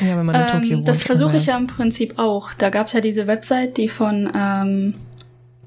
Ja, 0.00 0.16
wenn 0.16 0.26
man 0.26 0.34
in 0.34 0.46
Tokio 0.48 0.70
Ähm, 0.72 0.76
wohnt. 0.78 0.88
das 0.88 1.02
versuche 1.02 1.36
ich 1.36 1.46
ja 1.46 1.56
im 1.56 1.66
Prinzip 1.68 2.18
auch. 2.18 2.52
Da 2.54 2.70
gab 2.70 2.88
es 2.88 2.92
ja 2.92 3.00
diese 3.00 3.26
Website, 3.26 3.76
die 3.78 3.88
von, 3.88 4.30
ähm, 4.34 4.94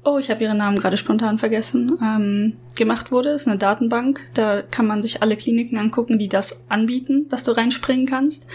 oh, 0.04 0.18
ich 0.18 0.30
habe 0.30 0.42
ihren 0.42 0.58
Namen 0.58 0.78
gerade 0.78 0.96
spontan 0.96 1.38
vergessen, 1.38 1.98
ähm, 2.02 2.56
gemacht 2.74 3.12
wurde. 3.12 3.30
Ist 3.30 3.46
eine 3.46 3.58
Datenbank. 3.58 4.20
Da 4.34 4.62
kann 4.62 4.86
man 4.86 5.02
sich 5.02 5.22
alle 5.22 5.36
Kliniken 5.36 5.78
angucken, 5.78 6.18
die 6.18 6.28
das 6.28 6.66
anbieten, 6.68 7.28
dass 7.28 7.44
du 7.44 7.52
reinspringen 7.52 8.06
kannst. 8.06 8.48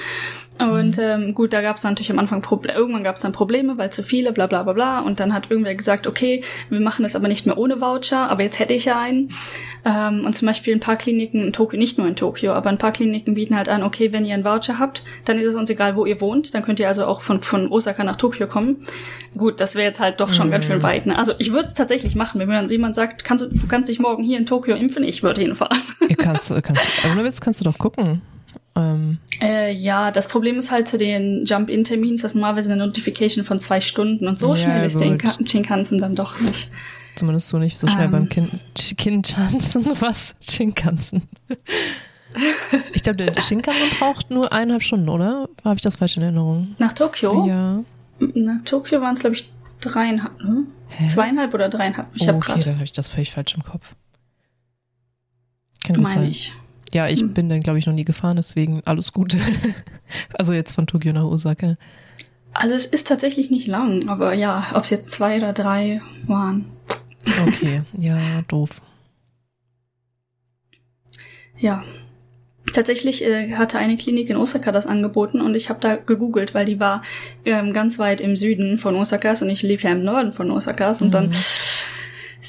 Und 0.60 0.98
ähm, 0.98 1.34
gut, 1.36 1.54
da 1.54 1.62
gab 1.62 1.78
es 1.78 1.84
natürlich 1.84 2.12
am 2.12 2.20
Anfang 2.20 2.42
Probleme. 2.42 2.78
Irgendwann 2.78 3.04
gab 3.04 3.16
es 3.16 3.22
dann 3.22 3.32
Probleme, 3.32 3.78
weil 3.78 3.92
zu 3.92 4.04
viele, 4.04 4.32
bla 4.32 4.48
bla 4.48 4.64
bla 4.64 4.74
bla. 4.74 5.00
Und 5.00 5.20
dann 5.20 5.34
hat 5.34 5.52
irgendwer 5.52 5.76
gesagt, 5.76 6.08
okay, 6.08 6.44
wir 6.70 6.80
machen 6.80 7.04
das 7.04 7.16
aber 7.16 7.28
nicht 7.28 7.46
mehr 7.46 7.58
ohne 7.58 7.80
Voucher, 7.80 8.30
aber 8.30 8.44
jetzt 8.44 8.60
hätte 8.60 8.74
ich 8.74 8.86
ja 8.86 9.00
einen. 9.00 9.30
Ähm, 9.86 10.26
und 10.26 10.36
zum 10.36 10.48
Beispiel 10.48 10.74
ein 10.74 10.80
paar 10.80 10.96
Kliniken 10.96 11.46
in 11.46 11.54
Tokio, 11.54 11.78
nicht 11.78 11.98
nur 11.98 12.08
in 12.08 12.16
Tokio, 12.16 12.54
aber 12.54 12.70
ein 12.70 12.78
paar 12.78 12.92
Kliniken 12.92 13.36
bieten 13.36 13.56
halt 13.56 13.70
an, 13.70 13.84
okay, 13.84 14.12
wenn 14.14 14.26
ihr 14.26 14.34
einen 14.34 14.44
Voucher 14.44 14.80
habt, 14.80 15.04
dann 15.26 15.38
ist 15.38 15.46
es 15.46 15.56
uns 15.56 15.70
egal, 15.70 15.96
wo 15.96 16.06
ihr 16.06 16.20
wohnt. 16.22 16.54
Dann 16.54 16.64
könnt 16.64 16.80
ihr 16.80 16.88
also 16.88 17.06
auch 17.06 17.22
von, 17.22 17.42
von 17.42 17.72
Osaka 17.72 18.04
nach 18.04 18.16
Tokio 18.16 18.48
kommen. 18.48 18.78
Gut, 19.38 19.60
das 19.60 19.76
wäre 19.76 19.86
jetzt 19.86 20.00
halt 20.00 20.20
doch 20.20 20.34
schon 20.34 20.50
ganz 20.50 20.66
schön 20.66 20.82
weit. 20.82 21.06
Ne? 21.06 21.18
Also 21.18 21.34
ich 21.38 21.52
würde 21.54 21.68
es 21.68 21.74
tatsächlich 21.74 22.16
machen, 22.16 22.40
wenn 22.40 22.48
mir 22.48 22.56
dann 22.56 22.70
jemand 22.70 22.96
sagt, 22.96 23.24
kannst 23.24 23.44
du, 23.44 23.50
du 23.50 23.68
kannst 23.68 23.90
dich 23.90 24.00
morgen 24.00 24.24
hier 24.24 24.38
in 24.38 24.46
Tokio 24.46 24.76
impfen, 24.76 25.04
ich 25.04 25.22
würde 25.22 25.42
hinfahren. 25.42 25.78
Ihr 26.08 26.16
kannst, 26.16 26.52
kannst, 26.64 26.90
ohne 27.12 27.24
Witz 27.24 27.42
kannst 27.42 27.60
du 27.60 27.66
doch 27.66 27.78
gucken. 27.78 28.22
Ähm, 28.78 29.18
Äh, 29.42 29.74
ja, 29.74 30.12
das 30.12 30.28
Problem 30.28 30.58
ist 30.58 30.72
halt 30.72 30.88
zu 30.88 30.98
den 30.98 31.44
Jump-In-Terminen, 31.46 32.16
ist 32.16 32.24
das 32.24 32.34
normalerweise 32.36 32.72
eine 32.72 32.86
Notification 32.86 33.44
von 33.44 33.60
zwei 33.60 33.82
Stunden 33.82 34.28
und 34.28 34.38
so 34.40 34.52
Ja, 34.56 34.58
schnell 34.58 34.86
ist. 34.86 35.02
Inka- 35.02 35.48
Shinkansen 35.50 36.00
dann 36.00 36.16
doch 36.16 36.40
nicht. 36.40 36.70
zumindest 37.16 37.50
so 37.50 37.58
nicht 37.58 37.78
so 37.78 37.88
schnell 37.88 38.06
Ähm. 38.06 38.12
beim 38.12 38.30
Kin 38.30 38.50
Kinjansen. 38.98 39.86
Was? 40.00 40.36
Shinkansen. 40.42 41.24
ich 42.94 43.04
glaube, 43.04 43.18
der 43.18 43.42
Shinkansen 43.42 43.90
braucht 44.00 44.30
nur 44.30 44.52
eineinhalb 44.54 44.84
Stunden, 44.84 45.10
oder? 45.10 45.50
Habe 45.64 45.76
ich 45.76 45.82
das 45.82 45.96
falsch 45.96 46.18
in 46.18 46.24
Erinnerung? 46.24 46.76
Nach 46.78 46.94
Tokio? 46.94 47.46
Ja. 47.48 47.80
Nach 48.20 48.64
Tokio 48.66 49.02
waren 49.02 49.14
es, 49.16 49.22
glaube 49.22 49.36
ich, 49.36 49.52
dreieinhalb, 49.82 50.42
ne? 50.44 50.66
Hä? 50.90 51.08
Zweieinhalb 51.08 51.54
oder 51.54 51.70
dreieinhalb. 51.70 52.08
Ich 52.16 52.24
oh, 52.24 52.28
habe 52.28 52.38
okay, 52.38 52.60
dann 52.64 52.76
habe 52.76 52.84
ich 52.86 52.92
das 52.92 53.08
völlig 53.08 53.32
falsch 53.32 53.54
im 53.56 53.64
Kopf. 53.64 53.96
Kann 55.84 55.96
gut 55.98 56.04
meine 56.04 56.22
sein. 56.22 56.32
ich. 56.32 56.54
Ja, 56.94 57.08
ich 57.08 57.20
Hm. 57.20 57.34
bin 57.34 57.50
dann, 57.50 57.60
glaube 57.62 57.80
ich, 57.80 57.86
noch 57.86 57.94
nie 57.94 58.06
gefahren, 58.06 58.38
deswegen 58.38 58.82
alles 58.86 59.12
gut. 59.12 59.36
also 60.34 60.54
jetzt 60.54 60.74
von 60.74 60.88
Tokio 60.88 61.14
nach 61.14 61.24
Osaka. 61.26 61.76
Also 62.54 62.76
es 62.76 62.86
ist 62.86 63.08
tatsächlich 63.08 63.52
nicht 63.52 63.68
lang, 63.68 64.08
aber 64.10 64.34
ja, 64.34 64.66
ob 64.74 64.84
es 64.84 64.90
jetzt 64.90 65.12
zwei 65.12 65.38
oder 65.38 65.54
drei 65.54 66.02
waren. 66.26 66.66
Okay, 67.46 67.82
ja, 68.00 68.18
doof. 68.48 68.82
Ja. 71.58 71.84
Tatsächlich 72.74 73.24
äh, 73.24 73.54
hatte 73.56 73.78
eine 73.80 73.96
Klinik 73.96 74.30
in 74.30 74.36
Osaka 74.36 74.72
das 74.74 74.88
angeboten 74.88 75.40
und 75.40 75.56
ich 75.56 75.70
habe 75.70 75.80
da 75.80 75.96
gegoogelt, 75.96 76.54
weil 76.54 76.66
die 76.66 76.80
war 76.82 77.02
ähm, 77.46 77.72
ganz 77.72 77.98
weit 77.98 78.20
im 78.20 78.36
Süden 78.36 78.78
von 78.78 78.96
Osakas 78.96 79.42
und 79.42 79.50
ich 79.50 79.62
lebe 79.64 79.84
ja 79.84 79.92
im 79.92 80.04
Norden 80.04 80.34
von 80.34 80.52
Osakas 80.52 81.02
und 81.02 81.14
dann 81.14 81.32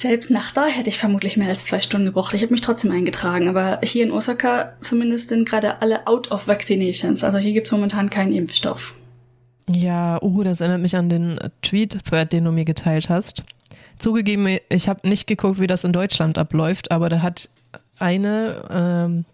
selbst 0.00 0.30
nach 0.30 0.52
da 0.52 0.66
hätte 0.66 0.88
ich 0.88 0.98
vermutlich 0.98 1.36
mehr 1.36 1.48
als 1.48 1.66
zwei 1.66 1.80
Stunden 1.80 2.06
gebraucht. 2.06 2.34
Ich 2.34 2.42
habe 2.42 2.52
mich 2.52 2.60
trotzdem 2.60 2.92
eingetragen, 2.92 3.48
aber 3.48 3.80
hier 3.82 4.04
in 4.04 4.12
Osaka 4.12 4.72
zumindest 4.80 5.28
sind 5.28 5.48
gerade 5.48 5.82
alle 5.82 6.06
out 6.06 6.30
of 6.30 6.46
vaccinations. 6.46 7.24
Also 7.24 7.38
hier 7.38 7.52
gibt's 7.52 7.72
momentan 7.72 8.10
keinen 8.10 8.32
Impfstoff. 8.32 8.94
Ja, 9.70 10.18
oh, 10.22 10.42
das 10.42 10.60
erinnert 10.60 10.80
mich 10.80 10.96
an 10.96 11.08
den 11.08 11.38
Tweet-Thread, 11.62 12.32
den 12.32 12.44
du 12.44 12.52
mir 12.52 12.64
geteilt 12.64 13.08
hast. 13.08 13.44
Zugegeben, 13.98 14.58
ich 14.68 14.88
habe 14.88 15.06
nicht 15.06 15.26
geguckt, 15.26 15.60
wie 15.60 15.66
das 15.66 15.84
in 15.84 15.92
Deutschland 15.92 16.38
abläuft, 16.38 16.90
aber 16.90 17.08
da 17.08 17.20
hat 17.20 17.48
eine 17.98 18.64
ähm, 18.70 19.24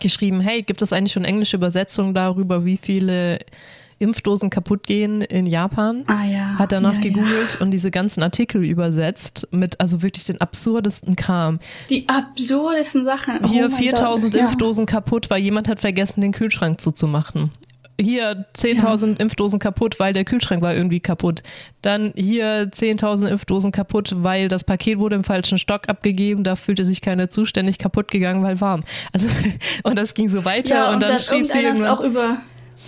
geschrieben, 0.00 0.40
hey, 0.40 0.62
gibt 0.62 0.82
es 0.82 0.92
eigentlich 0.92 1.12
schon 1.12 1.24
englische 1.24 1.56
Übersetzungen 1.56 2.14
darüber, 2.14 2.64
wie 2.64 2.76
viele 2.76 3.38
Impfdosen 4.00 4.48
kaputt 4.50 4.84
gehen 4.86 5.20
in 5.20 5.46
Japan? 5.46 6.04
Ah 6.06 6.24
ja. 6.24 6.58
Hat 6.58 6.72
danach 6.72 6.94
ja, 6.94 7.00
gegoogelt 7.00 7.60
und 7.60 7.70
diese 7.70 7.90
ganzen 7.90 8.22
Artikel 8.22 8.64
übersetzt 8.64 9.46
mit 9.52 9.78
also 9.78 10.02
wirklich 10.02 10.24
den 10.24 10.40
absurdesten 10.40 11.16
Kram. 11.16 11.60
Ja. 11.60 11.60
Die 11.90 12.08
absurdesten 12.08 13.04
Sachen. 13.04 13.44
Hier 13.44 13.66
oh 13.66 13.68
mein 13.68 13.78
4000 13.78 14.32
Gott. 14.32 14.40
Impfdosen 14.40 14.86
kaputt, 14.86 15.30
weil 15.30 15.42
jemand 15.42 15.68
hat 15.68 15.80
vergessen, 15.80 16.22
den 16.22 16.32
Kühlschrank 16.32 16.80
zuzumachen. 16.80 17.50
Hier 18.00 18.46
10.000 18.56 19.20
Impfdosen 19.20 19.58
kaputt, 19.58 20.00
weil 20.00 20.14
der 20.14 20.24
Kühlschrank 20.24 20.62
war 20.62 20.74
irgendwie 20.74 21.00
kaputt. 21.00 21.42
Dann 21.82 22.14
hier 22.16 22.70
10.000 22.70 23.26
Impfdosen 23.26 23.72
kaputt, 23.72 24.14
weil 24.16 24.48
das 24.48 24.64
Paket 24.64 24.98
wurde 24.98 25.16
im 25.16 25.24
falschen 25.24 25.58
Stock 25.58 25.90
abgegeben. 25.90 26.42
Da 26.42 26.56
fühlte 26.56 26.86
sich 26.86 27.02
keiner 27.02 27.28
zuständig 27.28 27.76
kaputt 27.76 28.10
gegangen, 28.10 28.42
weil 28.42 28.62
warm. 28.62 28.84
Also, 29.12 29.28
und 29.82 29.98
das 29.98 30.14
ging 30.14 30.30
so 30.30 30.46
weiter 30.46 30.74
Ja, 30.74 30.94
und, 30.94 31.02
dann, 31.02 31.18
schrieb 31.20 31.46
sie 31.46 31.58
irgendwann, 31.58 31.88
auch 31.88 32.00
über. 32.00 32.38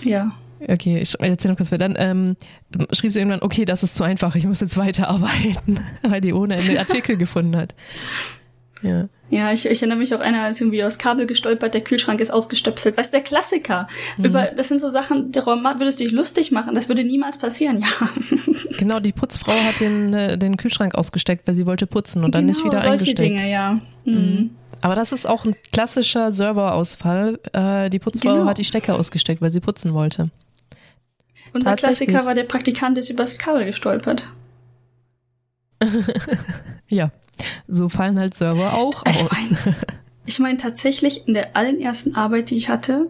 Ja. 0.02 0.32
Okay, 0.68 0.98
ich 0.98 1.14
erzähl 1.20 1.50
noch 1.50 1.56
kurz 1.56 1.72
weiter. 1.72 1.88
Dann 1.88 1.96
ähm, 1.98 2.36
schrieb 2.92 3.12
sie 3.12 3.18
irgendwann, 3.20 3.42
okay, 3.42 3.64
das 3.64 3.82
ist 3.82 3.94
zu 3.94 4.04
einfach, 4.04 4.34
ich 4.34 4.46
muss 4.46 4.60
jetzt 4.60 4.76
weiterarbeiten, 4.76 5.80
weil 6.02 6.20
die 6.20 6.32
ohne 6.32 6.56
Ende 6.56 6.78
Artikel 6.78 7.16
gefunden 7.16 7.56
hat. 7.56 7.74
Ja. 8.82 9.08
Ja, 9.30 9.50
ich, 9.50 9.64
ich 9.64 9.80
erinnere 9.80 9.96
mich 9.96 10.14
auch 10.14 10.20
einer 10.20 10.42
hat 10.42 10.60
irgendwie 10.60 10.84
aus 10.84 10.98
Kabel 10.98 11.26
gestolpert, 11.26 11.72
der 11.72 11.80
Kühlschrank 11.80 12.20
ist 12.20 12.30
ausgestöpselt. 12.30 12.98
Weißt 12.98 13.12
du, 13.12 13.16
der 13.16 13.24
Klassiker. 13.24 13.88
Mhm. 14.18 14.24
Über, 14.26 14.42
das 14.54 14.68
sind 14.68 14.80
so 14.80 14.90
Sachen, 14.90 15.32
darüber 15.32 15.78
würdest 15.78 16.00
du 16.00 16.04
dich 16.04 16.12
lustig 16.12 16.52
machen. 16.52 16.74
Das 16.74 16.88
würde 16.88 17.02
niemals 17.04 17.38
passieren, 17.38 17.80
ja. 17.80 17.88
Genau, 18.78 18.98
die 19.00 19.12
Putzfrau 19.12 19.52
hat 19.52 19.80
den, 19.80 20.12
äh, 20.12 20.36
den 20.36 20.56
Kühlschrank 20.56 20.96
ausgesteckt, 20.96 21.46
weil 21.46 21.54
sie 21.54 21.66
wollte 21.66 21.86
putzen 21.86 22.24
und 22.24 22.34
dann 22.34 22.46
nicht 22.46 22.64
wieder 22.64 22.80
Genau, 22.80 22.96
solche 22.96 23.04
eingesteckt. 23.04 23.20
Dinge, 23.20 23.50
ja. 23.50 23.80
Mhm. 24.04 24.50
Aber 24.80 24.96
das 24.96 25.12
ist 25.12 25.26
auch 25.26 25.44
ein 25.44 25.54
klassischer 25.72 26.32
Serverausfall. 26.32 27.38
Äh, 27.52 27.88
die 27.90 28.00
Putzfrau 28.00 28.34
Genau. 28.34 28.46
hat 28.46 28.58
die 28.58 28.64
Stecker 28.64 28.96
ausgesteckt, 28.96 29.40
weil 29.40 29.50
sie 29.50 29.60
putzen 29.60 29.94
wollte. 29.94 30.30
Unser. 31.52 31.76
Klassiker 31.76 32.24
war 32.24 32.34
der 32.34 32.44
Praktikant, 32.44 32.98
ist 32.98 33.10
übers 33.10 33.38
Kabel 33.38 33.64
gestolpert. 33.64 34.30
Ja, 36.88 37.10
so 37.66 37.88
fallen 37.88 38.18
halt 38.18 38.34
Server 38.34 38.74
auch 38.74 39.02
Ich 39.06 39.22
aus. 39.22 39.30
Ich 40.26 40.38
meine, 40.38 40.58
tatsächlich 40.58 41.26
in 41.26 41.32
der 41.32 41.56
allerersten 41.56 42.14
Arbeit, 42.14 42.50
die 42.50 42.56
ich 42.56 42.68
hatte, 42.68 43.08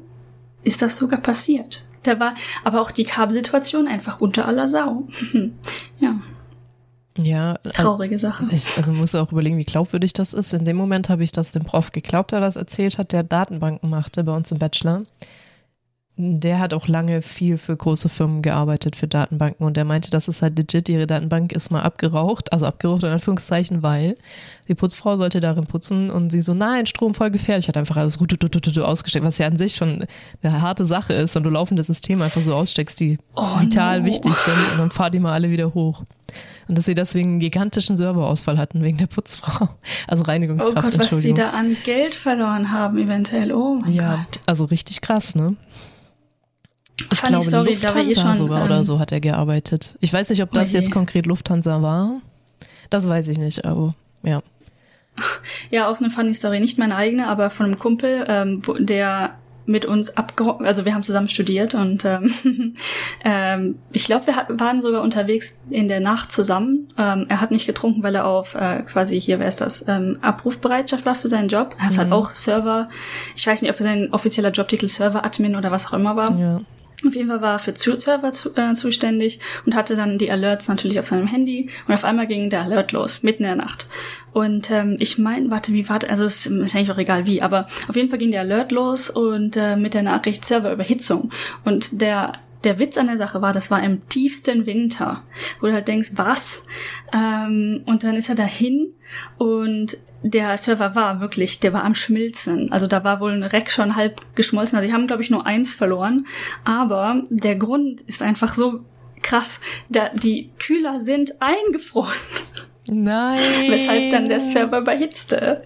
ist 0.63 0.83
das 0.83 0.97
sogar 0.97 1.21
passiert. 1.21 1.85
Da 2.05 2.21
war 2.21 2.35
aber 2.63 2.81
auch 2.81 2.93
die 2.93 3.03
Kabelsituation 3.03 3.89
einfach 3.89 4.21
unter 4.21 4.47
aller 4.47 4.69
Sau. 4.69 5.09
ja, 5.99 6.15
ja, 7.19 7.59
also 7.63 7.83
traurige 7.83 8.19
Sache. 8.19 8.47
ich 8.51 8.77
also 8.77 8.91
muss 8.93 9.15
auch 9.15 9.33
überlegen, 9.33 9.59
wie 9.59 9.65
glaubwürdig 9.65 10.15
das 10.15 10.33
ist. 10.33 10.55
In 10.55 10.65
dem 10.65 10.77
Moment 10.77 11.09
habe 11.09 11.23
ich 11.23 11.33
das 11.33 11.53
dem 11.53 11.65
Prof 11.65 11.91
geglaubt, 11.91 12.33
der 12.33 12.41
das 12.41 12.57
erzählt 12.57 12.97
hat, 12.97 13.13
der 13.13 13.23
Datenbanken 13.23 13.91
machte 13.91 14.25
bei 14.25 14.35
uns 14.35 14.51
im 14.51 14.59
Bachelor. 14.59 15.03
Der 16.19 16.59
hat 16.59 16.75
auch 16.75 16.89
lange 16.89 17.23
viel 17.23 17.57
für 17.57 17.75
große 17.75 18.11
Firmen 18.11 18.43
gearbeitet, 18.43 18.97
für 18.97 19.09
Datenbanken. 19.09 19.65
Und 19.67 19.79
der 19.79 19.85
meinte, 19.85 20.11
das 20.11 20.29
ist 20.29 20.43
halt 20.43 20.59
legit, 20.59 20.91
ihre 20.91 21.07
Datenbank 21.07 21.53
ist 21.53 21.71
mal 21.71 21.81
abgeraucht, 21.81 22.53
also 22.53 22.67
abgeraucht 22.67 23.03
in 23.05 23.09
Anführungszeichen, 23.09 23.83
weil 23.83 24.17
die 24.69 24.75
Putzfrau 24.75 25.17
sollte 25.17 25.41
darin 25.41 25.67
putzen 25.67 26.11
und 26.11 26.31
sie 26.31 26.43
so, 26.43 26.53
nein, 26.53 26.85
Strom 26.85 27.15
voll 27.15 27.31
gefährlich, 27.31 27.67
hat 27.67 27.79
einfach 27.79 27.97
alles 27.97 28.19
ausgesteckt, 28.19 29.25
was 29.25 29.39
ja 29.39 29.47
an 29.47 29.57
sich 29.57 29.75
schon 29.75 30.05
eine 30.43 30.61
harte 30.61 30.85
Sache 30.85 31.15
ist, 31.15 31.35
wenn 31.35 31.45
du 31.45 31.51
laufende 31.51 31.83
Systeme 31.83 32.25
einfach 32.25 32.43
so 32.43 32.55
aussteckst, 32.55 33.01
die 33.01 33.19
Oh 33.35 33.61
vital 33.61 34.01
no. 34.01 34.07
wichtig 34.07 34.35
sind 34.35 34.73
und 34.73 34.79
dann 34.79 34.91
fahr 34.91 35.11
die 35.11 35.19
mal 35.19 35.33
alle 35.33 35.51
wieder 35.51 35.73
hoch. 35.73 36.05
Und 36.69 36.79
dass 36.79 36.85
sie 36.85 36.95
deswegen 36.95 37.31
einen 37.31 37.41
gigantischen 37.41 37.97
Serverausfall 37.97 38.59
hatten 38.59 38.83
wegen 38.83 38.99
der 38.99 39.07
Putzfrau. 39.07 39.69
Also 40.07 40.25
Oh 40.25 40.27
Reinigungskraft, 40.27 40.83
Gott, 40.83 40.99
was 40.99 41.23
sie 41.23 41.35
da 41.35 41.51
an 41.51 41.77
Geld 41.85 42.15
verloren 42.15 42.71
haben, 42.71 42.99
eventuell. 42.99 43.53
Oh 43.53 43.79
mein 43.81 43.93
ja, 43.93 44.17
Gott. 44.17 44.41
also 44.47 44.67
richtig 44.67 45.01
krass, 45.01 45.35
ne? 45.35 45.57
Ich 47.11 47.19
Funny 47.19 47.33
glaube, 47.45 47.45
Story, 47.47 47.71
eh 47.71 47.75
Lufthansa 47.75 48.21
schon, 48.23 48.35
sogar 48.35 48.61
ähm, 48.61 48.67
oder 48.67 48.85
so 48.85 48.99
hat 48.99 49.13
er 49.13 49.21
gearbeitet. 49.21 49.97
Ich 50.01 50.13
weiß 50.13 50.31
nicht, 50.31 50.43
ob 50.43 50.53
das 50.53 50.69
Oh 50.69 50.73
je. 50.73 50.79
jetzt 50.79 50.91
konkret 50.91 51.27
Lufthansa 51.27 51.83
war. 51.83 52.21
Das 52.91 53.09
weiß 53.09 53.29
ich 53.29 53.39
nicht, 53.39 53.65
aber 53.65 53.95
ja. 54.23 54.43
Ja, 55.71 55.89
auch 55.89 55.99
eine 55.99 56.11
funny 56.11 56.33
Story. 56.35 56.61
Nicht 56.61 56.79
meine 56.79 56.97
eigene, 56.97 57.27
aber 57.29 57.51
von 57.51 57.67
einem 57.67 57.79
Kumpel, 57.79 58.25
ähm, 58.29 58.63
wo, 58.65 58.75
der 58.75 59.37
mit 59.65 59.85
uns 59.85 60.17
abgehockt, 60.17 60.63
also 60.67 60.85
wir 60.85 60.93
haben 60.93 61.05
zusammen 61.05 61.29
studiert 61.29 61.75
und 61.75 62.05
ähm, 62.05 62.35
ähm, 63.25 63.79
ich 63.93 64.05
glaube, 64.07 64.27
wir 64.27 64.35
hat, 64.37 64.49
waren 64.59 64.81
sogar 64.81 65.03
unterwegs 65.03 65.61
in 65.71 65.87
der 65.87 66.01
Nacht 66.01 66.33
zusammen. 66.33 66.89
Ähm, 66.99 67.27
er 67.29 67.41
hat 67.41 67.51
nicht 67.53 67.67
getrunken, 67.67 68.03
weil 68.03 68.15
er 68.17 68.27
auf 68.27 68.55
äh, 68.57 68.83
quasi 68.83 69.21
hier, 69.21 69.39
wer 69.39 69.47
ist 69.47 69.61
das, 69.61 69.87
ähm, 69.87 70.19
Abrufbereitschaft 70.21 71.07
war 71.07 71.15
für 71.15 71.29
seinen 71.29 71.49
Job. 71.49 71.77
Er 71.81 71.89
ist 71.91 71.99
halt 71.99 72.09
Mhm. 72.09 72.13
auch 72.15 72.31
Server, 72.35 72.89
ich 73.37 73.47
weiß 73.47 73.63
nicht, 73.63 73.71
ob 73.71 73.79
sein 73.79 74.09
offizieller 74.13 74.51
Jobtitel 74.51 74.89
Server-Admin 74.89 75.55
oder 75.57 75.71
was 75.71 75.87
auch 75.87 75.93
immer 75.93 76.17
war. 76.17 76.37
ja. 76.39 76.61
Auf 77.07 77.15
jeden 77.15 77.29
Fall 77.29 77.41
war 77.41 77.55
er 77.55 77.59
für 77.59 77.75
Server 77.77 78.31
zu, 78.31 78.55
äh, 78.57 78.75
zuständig 78.75 79.41
und 79.67 79.75
hatte 79.75 79.97
dann 79.97 80.19
die 80.19 80.31
Alerts 80.31 80.69
natürlich 80.69 81.01
auf 81.01 81.07
seinem 81.07 81.27
Handy 81.27 81.69
und 81.87 81.95
auf 81.95 82.05
einmal 82.05 82.27
ging 82.27 82.51
der 82.51 82.63
Alert 82.63 82.93
los, 82.93 83.23
mitten 83.23 83.43
in 83.43 83.49
der 83.49 83.57
Nacht. 83.57 83.87
Und 84.33 84.71
ähm, 84.71 84.97
ich 84.99 85.19
meine, 85.19 85.51
warte, 85.51 85.73
wie 85.73 85.89
war 85.89 85.99
das? 85.99 86.11
Also 86.11 86.25
es 86.25 86.47
ist 86.47 86.75
eigentlich 86.75 86.93
auch 86.93 86.99
egal 86.99 87.27
wie, 87.27 87.43
aber 87.43 87.67
auf 87.89 87.97
jeden 87.97 88.09
Fall 88.09 88.19
ging 88.19 88.31
der 88.31 88.43
Alert 88.43 88.73
los 88.73 89.11
und 89.11 89.57
äh, 89.57 89.77
mit 89.77 89.95
der 89.95 90.03
Nachricht 90.03 90.45
Serverüberhitzung. 90.45 91.31
Und 91.65 92.01
der 92.01 92.33
der 92.65 92.79
Witz 92.79 92.97
an 92.97 93.09
der 93.09 93.19
Sache 93.19 93.43
war, 93.43 93.53
das 93.53 93.71
war 93.71 93.83
im 93.83 94.09
tiefsten 94.09 94.67
Winter, 94.67 95.23
wo 95.61 95.67
du 95.67 95.73
halt 95.73 95.89
denkst, 95.89 96.13
was? 96.15 96.67
Ähm, 97.13 97.83
und 97.87 98.05
dann 98.05 98.17
ist 98.17 98.29
er 98.29 98.35
dahin 98.35 98.93
und 99.39 99.97
der 100.23 100.57
Server 100.57 100.95
war 100.95 101.21
wirklich, 101.21 101.61
der 101.61 101.73
war 101.73 101.85
am 101.85 101.95
Schmilzen. 101.95 102.71
Also 102.71 102.87
da 102.87 103.05
war 103.05 103.21
wohl 103.21 103.33
ein 103.33 103.43
Rack 103.43 103.71
schon 103.71 103.97
halb 103.97 104.21
geschmolzen. 104.35 104.77
Also 104.77 104.89
die 104.89 104.95
haben, 104.95 105.07
glaube 105.07 105.23
ich, 105.23 105.31
nur 105.31 105.47
eins 105.47 105.75
verloren. 105.75 106.27
Aber 106.65 107.23
der 107.31 107.57
Grund 107.57 108.03
ist 108.03 108.23
einfach 108.23 108.55
so 108.55 108.81
krass. 109.23 109.61
Da, 109.89 110.09
die 110.11 110.51
Kühler 110.59 111.01
sind 111.01 111.33
eingefroren. 111.41 112.13
Nein. 112.89 113.39
Weshalb 113.69 114.11
dann 114.11 114.27
der 114.27 114.41
Server 114.41 114.79
überhitzte. 114.79 115.63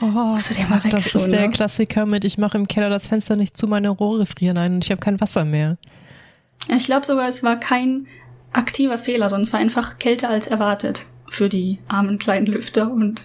Oh, 0.00 0.06
Musst 0.06 0.50
du 0.50 0.54
dir 0.54 0.66
mal 0.68 0.80
das 0.90 1.14
ist 1.14 1.30
der 1.30 1.42
ne? 1.42 1.50
Klassiker 1.50 2.04
mit, 2.04 2.24
ich 2.24 2.38
mache 2.38 2.58
im 2.58 2.68
Keller 2.68 2.90
das 2.90 3.08
Fenster 3.08 3.36
nicht 3.36 3.56
zu, 3.56 3.66
meine 3.66 3.88
Rohre 3.88 4.26
frieren 4.26 4.58
ein 4.58 4.74
und 4.74 4.84
ich 4.84 4.90
habe 4.90 5.00
kein 5.00 5.20
Wasser 5.20 5.44
mehr. 5.44 5.78
Ich 6.68 6.84
glaube 6.84 7.06
sogar, 7.06 7.28
es 7.28 7.42
war 7.42 7.58
kein 7.58 8.06
aktiver 8.52 8.98
Fehler, 8.98 9.28
sondern 9.28 9.44
es 9.44 9.52
war 9.52 9.60
einfach 9.60 9.98
kälter 9.98 10.28
als 10.28 10.46
erwartet 10.46 11.06
für 11.30 11.48
die 11.48 11.78
armen 11.88 12.18
kleinen 12.18 12.46
Lüfter 12.46 12.90
und 12.90 13.22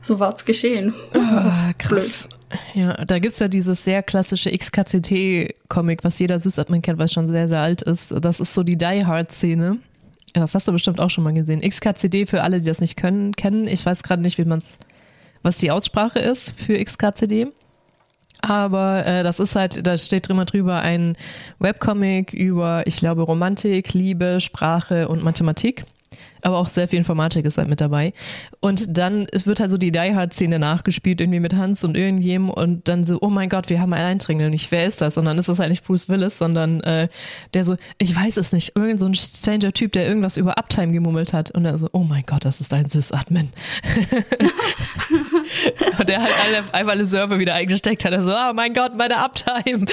so 0.00 0.18
war's 0.18 0.44
geschehen. 0.44 0.94
Oh, 1.14 1.72
krass. 1.78 1.88
Blöd. 1.88 2.38
Ja, 2.74 3.04
da 3.04 3.18
gibt's 3.18 3.38
ja 3.38 3.48
dieses 3.48 3.84
sehr 3.84 4.02
klassische 4.02 4.50
XKCT-Comic, 4.50 6.04
was 6.04 6.18
jeder 6.18 6.38
Sysadmin 6.38 6.82
kennt, 6.82 6.98
was 6.98 7.12
schon 7.12 7.28
sehr, 7.28 7.48
sehr 7.48 7.60
alt 7.60 7.82
ist. 7.82 8.14
Das 8.20 8.40
ist 8.40 8.54
so 8.54 8.62
die 8.62 8.76
Die 8.76 9.04
Hard-Szene. 9.04 9.78
Ja, 10.34 10.42
das 10.42 10.54
hast 10.54 10.68
du 10.68 10.72
bestimmt 10.72 11.00
auch 11.00 11.10
schon 11.10 11.24
mal 11.24 11.32
gesehen. 11.32 11.60
XKCD 11.60 12.26
für 12.26 12.42
alle, 12.42 12.60
die 12.60 12.68
das 12.68 12.80
nicht 12.80 12.96
können, 12.96 13.34
kennen. 13.34 13.66
Ich 13.66 13.84
weiß 13.84 14.02
gerade 14.02 14.22
nicht, 14.22 14.38
wie 14.38 14.44
man's, 14.44 14.78
was 15.42 15.56
die 15.56 15.70
Aussprache 15.70 16.18
ist 16.18 16.52
für 16.58 16.82
XKCD. 16.82 17.48
Aber 18.40 19.04
äh, 19.04 19.22
das 19.22 19.40
ist 19.40 19.56
halt, 19.56 19.86
da 19.86 19.98
steht 19.98 20.28
immer 20.28 20.44
drüber 20.44 20.80
ein 20.80 21.16
Webcomic 21.58 22.32
über, 22.32 22.86
ich 22.86 22.98
glaube, 22.98 23.22
Romantik, 23.22 23.94
Liebe, 23.94 24.40
Sprache 24.40 25.08
und 25.08 25.24
Mathematik 25.24 25.84
aber 26.42 26.58
auch 26.58 26.68
sehr 26.68 26.88
viel 26.88 26.98
Informatik 26.98 27.44
ist 27.44 27.58
halt 27.58 27.68
mit 27.68 27.80
dabei. 27.80 28.12
Und 28.60 28.96
dann 28.96 29.26
es 29.32 29.46
wird 29.46 29.60
halt 29.60 29.70
so 29.70 29.78
die 29.78 29.92
Die 29.92 30.14
Hard-Szene 30.14 30.58
nachgespielt, 30.58 31.20
irgendwie 31.20 31.40
mit 31.40 31.54
Hans 31.54 31.84
und 31.84 31.96
irgendjem 31.96 32.50
und 32.50 32.88
dann 32.88 33.04
so, 33.04 33.18
oh 33.20 33.30
mein 33.30 33.48
Gott, 33.48 33.68
wir 33.68 33.80
haben 33.80 33.92
einen 33.92 34.06
Eindringling 34.06 34.50
nicht, 34.50 34.70
wer 34.70 34.86
ist 34.86 35.00
das? 35.00 35.18
Und 35.18 35.24
dann 35.24 35.38
ist 35.38 35.48
das 35.48 35.58
halt 35.58 35.70
nicht 35.70 35.84
Bruce 35.84 36.08
Willis, 36.08 36.38
sondern 36.38 36.80
äh, 36.82 37.08
der 37.54 37.64
so, 37.64 37.76
ich 37.98 38.14
weiß 38.14 38.36
es 38.36 38.52
nicht, 38.52 38.76
irgend 38.76 39.00
so 39.00 39.06
ein 39.06 39.14
stranger 39.14 39.72
Typ, 39.72 39.92
der 39.92 40.06
irgendwas 40.06 40.36
über 40.36 40.58
Uptime 40.58 40.92
gemummelt 40.92 41.32
hat 41.32 41.50
und 41.50 41.64
er 41.64 41.76
so, 41.78 41.88
oh 41.92 42.04
mein 42.04 42.24
Gott, 42.26 42.44
das 42.44 42.60
ist 42.60 42.72
ein 42.72 42.88
Sys-Admin. 42.88 43.48
und 45.98 46.08
der 46.08 46.22
halt 46.22 46.34
alle, 46.44 46.58
einfach 46.72 46.92
alle 46.92 47.06
Server 47.06 47.38
wieder 47.38 47.54
eingesteckt 47.54 48.04
hat, 48.04 48.12
er 48.12 48.22
so, 48.22 48.32
oh 48.32 48.52
mein 48.54 48.74
Gott, 48.74 48.96
meine 48.96 49.18
Uptime 49.18 49.86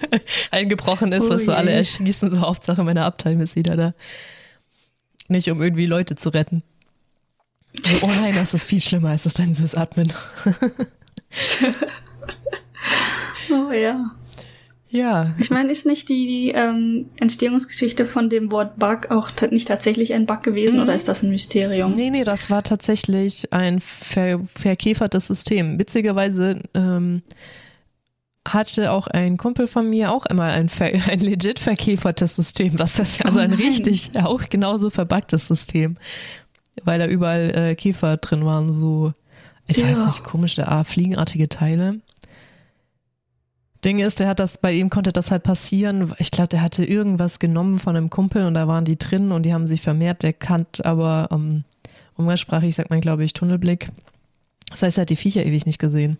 eingebrochen 0.50 1.12
ist, 1.12 1.30
oh 1.30 1.34
was 1.34 1.44
so 1.44 1.52
alle 1.52 1.72
erschließen, 1.72 2.30
so 2.30 2.40
Hauptsache 2.40 2.82
meine 2.84 3.04
Uptime 3.04 3.42
ist 3.42 3.56
wieder 3.56 3.76
da. 3.76 3.94
Nicht, 5.30 5.48
um 5.50 5.62
irgendwie 5.62 5.86
Leute 5.86 6.16
zu 6.16 6.30
retten. 6.30 6.62
Oh 8.02 8.08
nein, 8.08 8.34
das 8.34 8.52
ist 8.52 8.64
viel 8.64 8.80
schlimmer, 8.80 9.14
es 9.14 9.26
ist 9.26 9.38
ein 9.38 9.54
Sys-Admin. 9.54 10.12
oh 13.52 13.70
ja. 13.72 14.10
Ja. 14.88 15.36
Ich 15.38 15.50
meine, 15.50 15.70
ist 15.70 15.86
nicht 15.86 16.08
die, 16.08 16.26
die 16.26 16.50
ähm, 16.50 17.06
Entstehungsgeschichte 17.16 18.06
von 18.06 18.28
dem 18.28 18.50
Wort 18.50 18.76
Bug 18.76 19.12
auch 19.12 19.30
nicht 19.52 19.68
tatsächlich 19.68 20.14
ein 20.14 20.26
Bug 20.26 20.42
gewesen 20.42 20.78
mhm. 20.78 20.82
oder 20.82 20.94
ist 20.96 21.06
das 21.06 21.22
ein 21.22 21.30
Mysterium? 21.30 21.92
Nee, 21.92 22.10
nee, 22.10 22.24
das 22.24 22.50
war 22.50 22.64
tatsächlich 22.64 23.52
ein 23.52 23.80
ver 23.80 24.40
verkäfertes 24.56 25.28
System. 25.28 25.78
Witzigerweise 25.78 26.60
ähm, 26.74 27.22
hatte 28.48 28.90
auch 28.92 29.06
ein 29.06 29.36
Kumpel 29.36 29.66
von 29.66 29.88
mir 29.88 30.12
auch 30.12 30.26
immer 30.26 30.44
ein, 30.44 30.70
ein 30.80 31.20
legit 31.20 31.58
verkäfertes 31.58 32.36
System. 32.36 32.76
Das 32.76 32.98
ist 32.98 33.24
also 33.24 33.40
oh 33.40 33.42
ein 33.42 33.52
richtig, 33.52 34.12
auch 34.16 34.42
genauso 34.48 34.90
verbacktes 34.90 35.48
System. 35.48 35.96
Weil 36.84 36.98
da 36.98 37.06
überall 37.06 37.50
äh, 37.54 37.74
Käfer 37.74 38.16
drin 38.16 38.44
waren, 38.44 38.72
so, 38.72 39.12
ich 39.66 39.78
ja. 39.78 39.90
weiß 39.90 40.06
nicht, 40.06 40.24
komische, 40.24 40.68
ah, 40.68 40.84
fliegenartige 40.84 41.48
Teile. 41.48 42.00
Ding 43.84 43.98
ist, 43.98 44.20
der 44.20 44.28
hat 44.28 44.40
das, 44.40 44.58
bei 44.58 44.72
ihm 44.72 44.90
konnte 44.90 45.12
das 45.12 45.30
halt 45.30 45.42
passieren. 45.42 46.14
Ich 46.18 46.30
glaube, 46.30 46.48
der 46.48 46.62
hatte 46.62 46.84
irgendwas 46.84 47.38
genommen 47.38 47.78
von 47.78 47.96
einem 47.96 48.10
Kumpel 48.10 48.44
und 48.44 48.54
da 48.54 48.68
waren 48.68 48.84
die 48.84 48.98
drin 48.98 49.32
und 49.32 49.44
die 49.44 49.54
haben 49.54 49.66
sich 49.66 49.80
vermehrt. 49.80 50.22
Der 50.22 50.32
kannt 50.32 50.84
aber 50.84 51.28
um, 51.30 51.64
umgangssprachlich 52.16 52.76
sagt 52.76 52.90
man, 52.90 53.00
glaube 53.00 53.24
ich, 53.24 53.32
Tunnelblick. 53.32 53.90
Das 54.70 54.82
heißt, 54.82 54.98
er 54.98 55.02
hat 55.02 55.10
die 55.10 55.16
Viecher 55.16 55.44
ewig 55.44 55.66
nicht 55.66 55.78
gesehen 55.78 56.18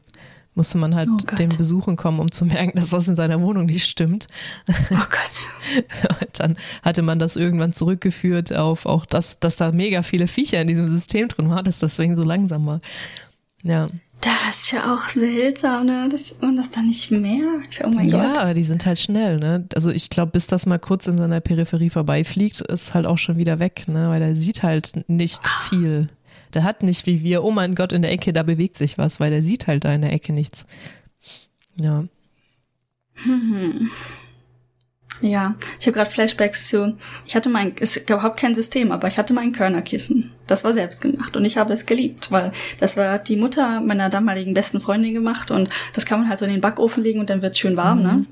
musste 0.61 0.77
man 0.77 0.95
halt 0.95 1.09
oh 1.11 1.35
dem 1.37 1.49
besuchen 1.49 1.97
kommen, 1.97 2.21
um 2.21 2.31
zu 2.31 2.45
merken, 2.45 2.79
dass 2.79 2.93
was 2.93 3.09
in 3.09 3.17
seiner 3.17 3.41
Wohnung 3.41 3.65
nicht 3.65 3.87
stimmt. 3.87 4.27
Oh 4.69 4.95
Gott. 4.95 6.29
dann 6.35 6.59
hatte 6.83 7.01
man 7.01 7.19
das 7.19 7.37
irgendwann 7.37 7.73
zurückgeführt 7.73 8.55
auf 8.55 8.85
auch 8.85 9.07
das, 9.07 9.41
dass 9.41 9.57
da 9.57 9.73
mega 9.73 10.03
viele 10.03 10.29
Viecher 10.29 10.61
in 10.61 10.69
diesem 10.69 10.87
System 10.89 11.29
drin 11.29 11.49
war, 11.49 11.63
dass 11.63 11.79
deswegen 11.79 12.15
so 12.15 12.25
langsam 12.25 12.67
war. 12.67 12.83
Ja. 13.63 13.89
Das 14.21 14.65
ist 14.65 14.73
ja 14.73 14.95
auch 14.95 15.09
seltsam, 15.09 15.87
ne? 15.87 16.11
dass 16.11 16.37
man 16.43 16.57
das 16.57 16.69
dann 16.69 16.89
nicht 16.89 17.11
merkt. 17.11 17.81
Oh 17.83 17.89
mein 17.89 18.11
ja, 18.11 18.27
Gott. 18.27 18.37
Ja, 18.37 18.53
die 18.53 18.65
sind 18.65 18.85
halt 18.85 18.99
schnell, 18.99 19.39
ne? 19.39 19.67
Also 19.75 19.91
ich 19.91 20.11
glaube, 20.11 20.33
bis 20.33 20.47
das 20.47 20.67
mal 20.67 20.79
kurz 20.79 21.07
in 21.07 21.17
seiner 21.17 21.41
Peripherie 21.41 21.89
vorbeifliegt, 21.89 22.61
ist 22.61 22.93
halt 22.93 23.07
auch 23.07 23.17
schon 23.17 23.39
wieder 23.39 23.61
weg, 23.61 23.89
ne? 23.89 24.11
Weil 24.11 24.21
er 24.21 24.37
sieht 24.37 24.63
halt 24.63 25.09
nicht 25.09 25.41
viel. 25.71 26.09
Der 26.55 26.65
hat 26.65 26.83
nicht 26.83 27.07
wie 27.07 27.23
wir, 27.23 27.45
oh 27.45 27.51
mein 27.51 27.75
Gott, 27.75 27.93
in 27.93 28.03
der 28.03 28.13
Ecke, 28.13 28.33
da 28.33 28.43
bewegt 28.43 28.77
sich 28.77 28.99
was, 28.99 29.21
weil 29.21 29.31
der 29.31 29.43
sieht 29.43 29.67
halt 29.67 29.85
da 29.85 29.93
in 29.93 30.03
der 30.03 30.13
Ecke 30.13 30.33
nichts. 30.33 30.67
Ja. 31.77 32.05
Hm. 33.15 33.91
Ja, 35.23 35.55
ich 35.79 35.87
habe 35.87 35.97
gerade 35.97 36.11
Flashbacks 36.11 36.69
zu. 36.69 36.97
Ich 37.27 37.37
hatte 37.37 37.51
mein, 37.51 37.75
es 37.79 37.97
ist 37.97 38.09
überhaupt 38.09 38.39
kein 38.39 38.55
System, 38.55 38.91
aber 38.91 39.07
ich 39.09 39.19
hatte 39.19 39.35
mein 39.35 39.53
Körnerkissen. 39.53 40.33
Das 40.47 40.65
war 40.65 40.73
selbst 40.73 41.03
gemacht 41.03 41.37
und 41.37 41.45
ich 41.45 41.59
habe 41.59 41.73
es 41.73 41.87
geliebt, 41.87 42.33
weil 42.33 42.53
das 42.79 42.97
war 42.97 43.19
die 43.19 43.37
Mutter 43.37 43.81
meiner 43.81 44.09
damaligen 44.09 44.55
besten 44.55 44.81
Freundin 44.81 45.13
gemacht 45.13 45.51
und 45.51 45.69
das 45.93 46.07
kann 46.07 46.21
man 46.21 46.29
halt 46.29 46.39
so 46.39 46.47
in 46.47 46.53
den 46.53 46.61
Backofen 46.61 47.03
legen 47.03 47.21
und 47.21 47.29
dann 47.29 47.43
wird's 47.43 47.59
schön 47.59 47.77
warm, 47.77 48.03
ne? 48.03 48.13
mhm. 48.13 48.21
ne? 48.21 48.27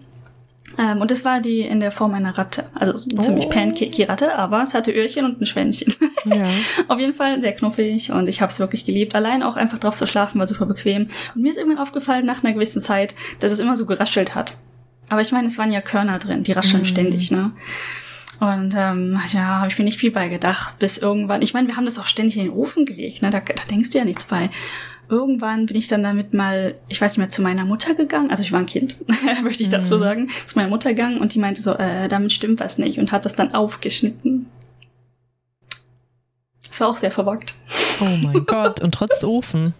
Ähm, 0.76 1.00
und 1.00 1.10
es 1.10 1.24
war 1.24 1.40
die 1.40 1.60
in 1.60 1.80
der 1.80 1.90
Form 1.90 2.14
einer 2.14 2.36
Ratte. 2.36 2.66
Also 2.74 2.92
oh. 2.92 3.18
ziemlich 3.18 3.48
pancakey-Ratte, 3.48 4.34
aber 4.36 4.62
es 4.62 4.74
hatte 4.74 4.92
Öhrchen 4.92 5.24
und 5.24 5.40
ein 5.40 5.46
Schwänzchen. 5.46 5.94
Ja. 6.24 6.44
Auf 6.88 6.98
jeden 6.98 7.14
Fall 7.14 7.40
sehr 7.40 7.54
knuffig 7.54 8.12
und 8.12 8.28
ich 8.28 8.40
habe 8.40 8.52
es 8.52 8.60
wirklich 8.60 8.84
geliebt. 8.84 9.14
Allein 9.14 9.42
auch 9.42 9.56
einfach 9.56 9.78
drauf 9.78 9.96
zu 9.96 10.06
schlafen 10.06 10.38
war 10.38 10.46
super 10.46 10.66
bequem. 10.66 11.08
Und 11.34 11.42
mir 11.42 11.50
ist 11.50 11.58
irgendwann 11.58 11.82
aufgefallen 11.82 12.26
nach 12.26 12.44
einer 12.44 12.52
gewissen 12.52 12.80
Zeit, 12.80 13.14
dass 13.40 13.50
es 13.50 13.60
immer 13.60 13.76
so 13.76 13.86
geraschelt 13.86 14.34
hat. 14.34 14.56
Aber 15.08 15.20
ich 15.20 15.32
meine, 15.32 15.46
es 15.46 15.58
waren 15.58 15.72
ja 15.72 15.80
Körner 15.80 16.18
drin, 16.18 16.42
die 16.42 16.52
rascheln 16.52 16.82
mm. 16.82 16.86
ständig, 16.86 17.30
ne? 17.30 17.52
Und 18.40 18.74
ähm, 18.76 19.18
ja, 19.32 19.58
habe 19.58 19.68
ich 19.68 19.78
mir 19.78 19.84
nicht 19.84 19.98
viel 19.98 20.10
bei 20.10 20.28
gedacht, 20.28 20.78
bis 20.78 20.98
irgendwann. 20.98 21.42
Ich 21.42 21.54
meine, 21.54 21.66
wir 21.66 21.76
haben 21.76 21.86
das 21.86 21.98
auch 21.98 22.06
ständig 22.06 22.36
in 22.36 22.44
den 22.44 22.52
Ofen 22.52 22.86
gelegt, 22.86 23.22
ne? 23.22 23.30
Da, 23.30 23.40
da 23.40 23.62
denkst 23.70 23.90
du 23.90 23.98
ja 23.98 24.04
nichts 24.04 24.26
bei 24.26 24.50
irgendwann 25.08 25.66
bin 25.66 25.76
ich 25.76 25.88
dann 25.88 26.02
damit 26.02 26.34
mal, 26.34 26.74
ich 26.88 27.00
weiß 27.00 27.12
nicht 27.12 27.18
mehr, 27.18 27.30
zu 27.30 27.42
meiner 27.42 27.64
Mutter 27.64 27.94
gegangen. 27.94 28.30
Also 28.30 28.42
ich 28.42 28.52
war 28.52 28.60
ein 28.60 28.66
Kind, 28.66 28.96
möchte 29.42 29.62
ich 29.62 29.68
dazu 29.68 29.94
mhm. 29.94 29.98
sagen. 29.98 30.30
Zu 30.46 30.56
meiner 30.56 30.68
Mutter 30.68 30.90
gegangen 30.90 31.18
und 31.18 31.34
die 31.34 31.38
meinte 31.38 31.62
so, 31.62 31.74
äh, 31.74 32.08
damit 32.08 32.32
stimmt 32.32 32.60
was 32.60 32.78
nicht 32.78 32.98
und 32.98 33.12
hat 33.12 33.24
das 33.24 33.34
dann 33.34 33.54
aufgeschnitten. 33.54 34.46
Das 36.68 36.80
war 36.80 36.88
auch 36.88 36.98
sehr 36.98 37.10
verwackt. 37.10 37.54
Oh 38.00 38.04
mein 38.04 38.44
Gott, 38.46 38.80
und 38.80 38.92
trotz 38.92 39.24
Ofen. 39.24 39.74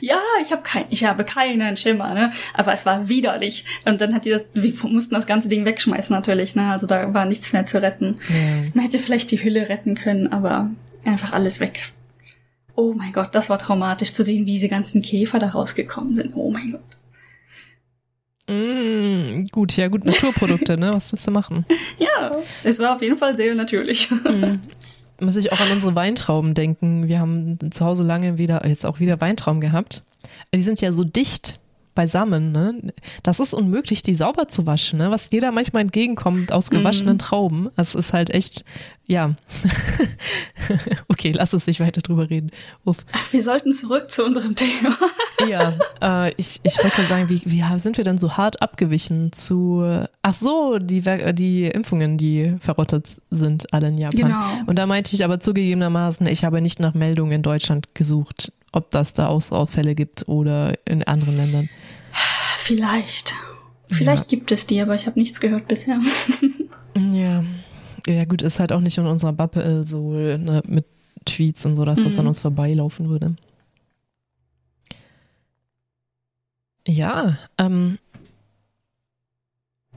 Ja, 0.00 0.20
ich 0.40 0.52
habe 0.52 0.62
kein, 0.62 0.84
ich 0.90 1.04
habe 1.04 1.24
keinen 1.24 1.76
Schimmer, 1.76 2.14
ne? 2.14 2.30
Aber 2.54 2.72
es 2.72 2.86
war 2.86 3.08
widerlich. 3.08 3.64
Und 3.84 4.00
dann 4.00 4.14
hat 4.14 4.24
die 4.24 4.30
das, 4.30 4.46
wir 4.54 4.72
mussten 4.84 5.16
das 5.16 5.26
ganze 5.26 5.48
Ding 5.48 5.64
wegschmeißen 5.64 6.14
natürlich, 6.14 6.54
ne? 6.54 6.70
Also 6.70 6.86
da 6.86 7.12
war 7.12 7.24
nichts 7.24 7.52
mehr 7.52 7.66
zu 7.66 7.82
retten. 7.82 8.20
Ja. 8.28 8.70
Man 8.74 8.84
hätte 8.84 9.00
vielleicht 9.00 9.32
die 9.32 9.42
Hülle 9.42 9.68
retten 9.68 9.96
können, 9.96 10.32
aber 10.32 10.70
einfach 11.04 11.32
alles 11.32 11.58
weg 11.58 11.92
oh 12.76 12.92
mein 12.94 13.12
Gott, 13.12 13.34
das 13.34 13.50
war 13.50 13.58
traumatisch 13.58 14.12
zu 14.12 14.22
sehen, 14.22 14.46
wie 14.46 14.52
diese 14.52 14.68
ganzen 14.68 15.02
Käfer 15.02 15.38
da 15.38 15.48
rausgekommen 15.48 16.14
sind. 16.14 16.32
Oh 16.36 16.50
mein 16.50 16.72
Gott. 16.72 16.82
Mm, 18.48 19.46
gut, 19.50 19.76
ja 19.76 19.88
gut, 19.88 20.04
Naturprodukte, 20.04 20.78
ne? 20.78 20.92
Was 20.92 21.10
willst 21.10 21.26
du 21.26 21.32
machen? 21.32 21.64
Ja, 21.98 22.36
es 22.62 22.78
war 22.78 22.94
auf 22.94 23.02
jeden 23.02 23.18
Fall 23.18 23.34
sehr 23.36 23.54
natürlich. 23.54 24.08
Mm. 24.24 24.60
Muss 25.24 25.36
ich 25.36 25.50
auch 25.50 25.60
an 25.60 25.72
unsere 25.72 25.94
Weintrauben 25.94 26.52
denken. 26.52 27.08
Wir 27.08 27.20
haben 27.20 27.58
zu 27.70 27.84
Hause 27.86 28.02
lange 28.02 28.36
wieder, 28.36 28.66
jetzt 28.66 28.84
auch 28.84 29.00
wieder 29.00 29.18
Weintrauben 29.18 29.62
gehabt. 29.62 30.02
Die 30.54 30.60
sind 30.60 30.82
ja 30.82 30.92
so 30.92 31.04
dicht 31.04 31.58
beisammen, 31.96 32.52
ne? 32.52 32.92
Das 33.24 33.40
ist 33.40 33.52
unmöglich, 33.52 34.04
die 34.04 34.14
sauber 34.14 34.46
zu 34.46 34.66
waschen, 34.66 35.00
ne? 35.00 35.10
Was 35.10 35.30
jeder 35.32 35.50
manchmal 35.50 35.82
entgegenkommt 35.82 36.52
aus 36.52 36.70
gewaschenen 36.70 37.16
mm. 37.16 37.18
Trauben. 37.18 37.70
Das 37.74 37.96
ist 37.96 38.12
halt 38.12 38.30
echt, 38.30 38.64
ja. 39.08 39.34
Okay, 41.08 41.32
lass 41.32 41.54
uns 41.54 41.66
nicht 41.66 41.80
weiter 41.80 42.02
drüber 42.02 42.28
reden. 42.28 42.50
Uff. 42.84 42.98
Ach, 43.12 43.32
wir 43.32 43.42
sollten 43.42 43.72
zurück 43.72 44.10
zu 44.10 44.24
unserem 44.24 44.54
Thema. 44.54 44.96
ja, 45.48 45.72
äh, 46.02 46.32
ich, 46.36 46.60
ich 46.62 46.76
wollte 46.82 47.02
sagen, 47.04 47.28
wie, 47.28 47.40
wie 47.46 47.62
sind 47.78 47.96
wir 47.96 48.04
denn 48.04 48.18
so 48.18 48.36
hart 48.36 48.60
abgewichen 48.60 49.32
zu, 49.32 50.04
ach 50.22 50.34
so, 50.34 50.78
die, 50.78 51.02
die 51.32 51.64
Impfungen, 51.64 52.18
die 52.18 52.56
verrottet 52.60 53.22
sind, 53.30 53.72
alle 53.72 53.88
in 53.88 53.98
Japan. 53.98 54.20
Genau. 54.20 54.44
Und 54.66 54.76
da 54.76 54.86
meinte 54.86 55.14
ich 55.14 55.24
aber 55.24 55.40
zugegebenermaßen, 55.40 56.26
ich 56.26 56.44
habe 56.44 56.60
nicht 56.60 56.80
nach 56.80 56.94
Meldungen 56.94 57.32
in 57.32 57.42
Deutschland 57.42 57.94
gesucht, 57.94 58.52
ob 58.72 58.90
das 58.90 59.12
da 59.12 59.28
Ausfälle 59.28 59.94
gibt 59.94 60.28
oder 60.28 60.74
in 60.84 61.02
anderen 61.02 61.36
Ländern. 61.36 61.68
Vielleicht. 62.58 63.34
Vielleicht 63.88 64.24
ja. 64.24 64.28
gibt 64.28 64.50
es 64.52 64.66
die, 64.66 64.80
aber 64.80 64.94
ich 64.94 65.06
habe 65.06 65.18
nichts 65.18 65.40
gehört 65.40 65.68
bisher. 65.68 66.00
ja. 66.96 67.44
Ja, 68.06 68.24
gut, 68.24 68.42
ist 68.42 68.60
halt 68.60 68.72
auch 68.72 68.80
nicht 68.80 68.98
in 68.98 69.06
unserer 69.06 69.32
Bubble 69.32 69.84
so 69.84 70.12
ne, 70.12 70.62
mit 70.66 70.86
Tweets 71.24 71.66
und 71.66 71.76
so, 71.76 71.84
dass 71.84 72.00
mhm. 72.00 72.04
das 72.04 72.18
an 72.18 72.24
mhm. 72.24 72.28
uns 72.28 72.40
vorbeilaufen 72.40 73.08
würde. 73.08 73.36
Ja, 76.86 77.36
ähm. 77.58 77.98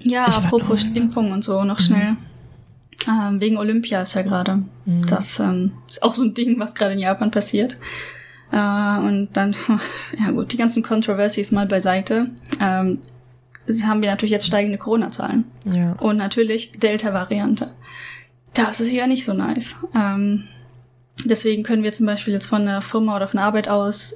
Ja, 0.02 0.26
apropos 0.26 0.84
Impfung 0.84 1.32
und 1.32 1.44
so, 1.44 1.64
noch 1.64 1.80
schnell. 1.80 2.14
Mhm. 2.14 2.18
Ähm, 3.08 3.42
wegen 3.42 3.58
Olympia 3.58 4.02
ist 4.02 4.14
ja 4.16 4.24
gerade. 4.24 4.64
Mhm. 4.86 5.06
Das 5.06 5.40
ähm, 5.40 5.74
ist 5.90 6.04
auch 6.04 6.16
so 6.16 6.24
ein 6.24 6.34
Ding, 6.34 6.60
was 6.60 6.76
gerade 6.76 6.94
in 6.94 7.00
Japan 7.00 7.32
passiert. 7.32 7.78
Äh, 8.52 9.00
und 9.00 9.30
dann, 9.34 9.56
ja 10.20 10.32
gut, 10.32 10.52
die 10.52 10.58
ganzen 10.58 10.84
Controversies 10.84 11.52
mal 11.52 11.66
beiseite. 11.66 12.30
Ähm, 12.62 13.00
haben 13.84 14.02
wir 14.02 14.10
natürlich 14.10 14.32
jetzt 14.32 14.48
steigende 14.48 14.80
Corona-Zahlen. 14.80 15.46
Ja. 15.66 15.94
Und 15.94 16.18
natürlich 16.18 16.72
Delta-Variante. 16.72 17.74
Das 18.56 18.80
ist 18.80 18.92
ja 18.92 19.06
nicht 19.06 19.26
so 19.26 19.34
nice. 19.34 19.76
Ähm, 19.94 20.48
deswegen 21.24 21.62
können 21.62 21.84
wir 21.84 21.94
zum 21.94 22.08
Beispiel 22.08 22.34
jetzt 22.34 22.48
von 22.48 22.66
der 22.66 22.82
Firma 22.82 23.16
oder 23.16 23.28
von 23.28 23.38
der 23.38 23.46
Arbeit 23.46 23.70
aus 23.70 24.16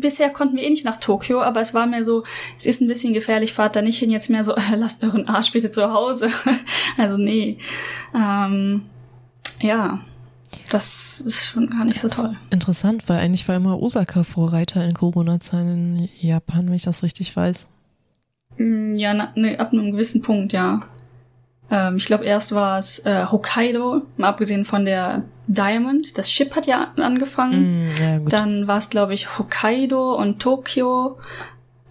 Bisher 0.00 0.30
konnten 0.30 0.56
wir 0.56 0.64
eh 0.64 0.70
nicht 0.70 0.84
nach 0.84 0.98
Tokio, 0.98 1.40
aber 1.42 1.60
es 1.60 1.74
war 1.74 1.86
mir 1.86 2.04
so, 2.04 2.24
es 2.56 2.66
ist 2.66 2.80
ein 2.80 2.88
bisschen 2.88 3.12
gefährlich, 3.12 3.52
fahrt 3.52 3.76
da 3.76 3.82
nicht 3.82 3.98
hin, 3.98 4.10
jetzt 4.10 4.30
mehr 4.30 4.44
so, 4.44 4.54
äh, 4.54 4.60
lasst 4.76 5.02
euren 5.02 5.28
Arsch 5.28 5.52
bitte 5.52 5.70
zu 5.70 5.92
Hause. 5.92 6.30
also 6.98 7.16
nee. 7.16 7.58
Ähm, 8.14 8.82
ja, 9.60 10.00
das 10.74 11.20
ist 11.20 11.46
schon 11.46 11.70
gar 11.70 11.84
nicht 11.84 12.00
so 12.00 12.08
toll. 12.08 12.36
Interessant, 12.50 13.08
weil 13.08 13.20
eigentlich 13.20 13.46
war 13.46 13.54
immer 13.54 13.80
Osaka 13.80 14.24
Vorreiter 14.24 14.84
in 14.84 14.92
Corona-Zahlen 14.92 15.98
in 15.98 16.08
Japan, 16.20 16.66
wenn 16.66 16.74
ich 16.74 16.82
das 16.82 17.04
richtig 17.04 17.34
weiß. 17.36 17.68
Mm, 18.58 18.96
ja, 18.96 19.14
na, 19.14 19.32
ne, 19.36 19.58
ab 19.60 19.72
einem 19.72 19.92
gewissen 19.92 20.20
Punkt, 20.20 20.52
ja. 20.52 20.82
Ähm, 21.70 21.96
ich 21.96 22.06
glaube, 22.06 22.24
erst 22.24 22.52
war 22.52 22.78
es 22.78 22.98
äh, 23.06 23.26
Hokkaido, 23.30 24.02
mal 24.16 24.28
abgesehen 24.28 24.64
von 24.64 24.84
der 24.84 25.22
Diamond. 25.46 26.18
Das 26.18 26.28
Chip 26.28 26.56
hat 26.56 26.66
ja 26.66 26.92
angefangen. 26.96 27.86
Mm, 27.86 27.90
ja, 28.00 28.18
dann 28.18 28.66
war 28.66 28.78
es, 28.78 28.90
glaube 28.90 29.14
ich, 29.14 29.38
Hokkaido 29.38 30.14
und 30.16 30.40
Tokio. 30.40 31.18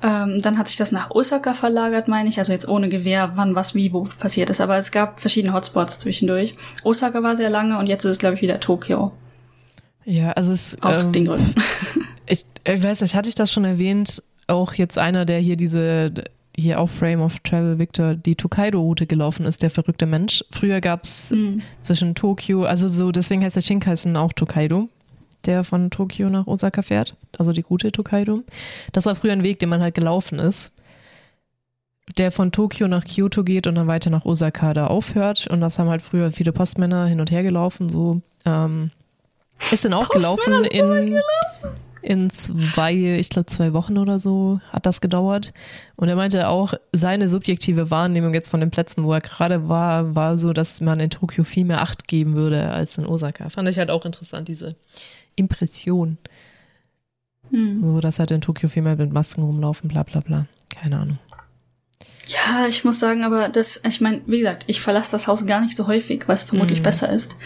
Ähm, 0.03 0.41
dann 0.41 0.57
hat 0.57 0.67
sich 0.67 0.75
das 0.75 0.91
nach 0.91 1.11
Osaka 1.11 1.53
verlagert, 1.53 2.09
meine 2.09 2.27
ich. 2.27 2.37
Also 2.37 2.51
jetzt 2.51 2.67
ohne 2.67 2.89
Gewehr, 2.89 3.31
wann 3.35 3.55
was 3.55 3.73
wie 3.73 3.93
wo 3.93 4.03
passiert 4.19 4.49
ist. 4.49 4.59
Aber 4.59 4.77
es 4.77 4.91
gab 4.91 5.21
verschiedene 5.21 5.53
Hotspots 5.53 5.97
zwischendurch. 5.99 6.55
Osaka 6.83 7.23
war 7.23 7.37
sehr 7.37 7.49
lange 7.49 7.79
und 7.79 7.87
jetzt 7.87 8.03
ist 8.03 8.11
es, 8.11 8.19
glaube 8.19 8.35
ich, 8.35 8.41
wieder 8.41 8.59
Tokio. 8.59 9.13
Ja, 10.03 10.31
also 10.31 10.51
es 10.51 10.77
aus 10.81 11.03
ähm, 11.03 11.11
den 11.13 11.25
Gründen. 11.25 11.55
Ich, 12.25 12.45
ich 12.63 12.81
weiß 12.81 13.01
nicht, 13.01 13.15
hatte 13.15 13.27
ich 13.27 13.35
das 13.35 13.51
schon 13.51 13.65
erwähnt? 13.65 14.23
Auch 14.47 14.75
jetzt 14.75 14.97
einer, 14.97 15.25
der 15.25 15.39
hier 15.39 15.57
diese 15.57 16.13
hier 16.55 16.79
auf 16.79 16.91
Frame 16.91 17.21
of 17.21 17.39
Travel 17.39 17.79
Victor 17.79 18.15
die 18.15 18.35
Tokaido-Route 18.35 19.07
gelaufen 19.07 19.45
ist, 19.45 19.61
der 19.61 19.69
verrückte 19.69 20.05
Mensch. 20.05 20.43
Früher 20.51 20.81
gab's 20.81 21.31
mhm. 21.31 21.61
zwischen 21.81 22.15
Tokio, 22.15 22.63
also 22.63 22.87
so, 22.87 23.11
deswegen 23.11 23.43
heißt 23.43 23.55
der 23.55 23.61
Shinkansen 23.61 24.15
auch 24.15 24.33
Tokaido, 24.33 24.87
der 25.45 25.63
von 25.63 25.89
Tokio 25.89 26.29
nach 26.29 26.47
Osaka 26.47 26.81
fährt, 26.81 27.15
also 27.37 27.51
die 27.51 27.61
Route 27.61 27.91
Tokaido. 27.91 28.43
Das 28.91 29.05
war 29.05 29.15
früher 29.15 29.33
ein 29.33 29.43
Weg, 29.43 29.59
den 29.59 29.69
man 29.69 29.81
halt 29.81 29.95
gelaufen 29.95 30.39
ist, 30.39 30.71
der 32.17 32.31
von 32.31 32.51
Tokio 32.51 32.87
nach 32.87 33.05
Kyoto 33.05 33.43
geht 33.43 33.67
und 33.67 33.75
dann 33.75 33.87
weiter 33.87 34.09
nach 34.09 34.25
Osaka 34.25 34.73
da 34.73 34.87
aufhört. 34.87 35.47
Und 35.47 35.61
das 35.61 35.79
haben 35.79 35.89
halt 35.89 36.01
früher 36.01 36.31
viele 36.31 36.51
Postmänner 36.51 37.05
hin 37.05 37.19
und 37.19 37.31
her 37.31 37.43
gelaufen, 37.43 37.89
so. 37.89 38.21
Ähm, 38.45 38.91
ist 39.71 39.85
dann 39.85 39.93
auch 39.93 40.09
gelaufen 40.09 40.65
in 40.65 41.17
in 42.03 42.29
zwei, 42.29 42.93
ich 42.93 43.29
glaube 43.29 43.45
zwei 43.45 43.73
Wochen 43.73 43.97
oder 43.97 44.19
so 44.19 44.59
hat 44.71 44.85
das 44.85 45.01
gedauert. 45.01 45.53
Und 45.95 46.09
er 46.09 46.15
meinte 46.15 46.49
auch, 46.49 46.73
seine 46.91 47.29
subjektive 47.29 47.89
Wahrnehmung 47.89 48.33
jetzt 48.33 48.49
von 48.49 48.59
den 48.59 48.71
Plätzen, 48.71 49.05
wo 49.05 49.13
er 49.13 49.21
gerade 49.21 49.69
war, 49.69 50.13
war 50.13 50.37
so, 50.37 50.53
dass 50.53 50.81
man 50.81 50.99
in 50.99 51.09
Tokio 51.09 51.45
viel 51.45 51.65
mehr 51.65 51.81
Acht 51.81 52.07
geben 52.07 52.35
würde 52.35 52.71
als 52.71 52.97
in 52.97 53.05
Osaka. 53.05 53.49
Fand 53.49 53.69
ich 53.69 53.77
halt 53.77 53.89
auch 53.89 54.05
interessant, 54.05 54.49
diese 54.49 54.75
Impression. 55.35 56.17
Hm. 57.49 57.81
So, 57.81 57.99
dass 57.99 58.19
halt 58.19 58.31
in 58.31 58.41
Tokio 58.41 58.69
viel 58.69 58.83
mehr 58.83 58.95
mit 58.95 59.13
Masken 59.13 59.43
rumlaufen, 59.43 59.89
bla 59.89 60.03
bla 60.03 60.21
bla. 60.21 60.47
Keine 60.69 60.97
Ahnung. 60.97 61.19
Ja, 62.27 62.67
ich 62.67 62.85
muss 62.85 62.99
sagen, 62.99 63.23
aber 63.23 63.49
das, 63.49 63.81
ich 63.85 63.99
meine, 63.99 64.21
wie 64.25 64.39
gesagt, 64.39 64.63
ich 64.67 64.81
verlasse 64.81 65.11
das 65.11 65.27
Haus 65.27 65.45
gar 65.45 65.61
nicht 65.61 65.75
so 65.75 65.87
häufig, 65.87 66.27
was 66.27 66.43
vermutlich 66.43 66.79
mhm. 66.79 66.83
besser 66.83 67.11
ist. 67.11 67.37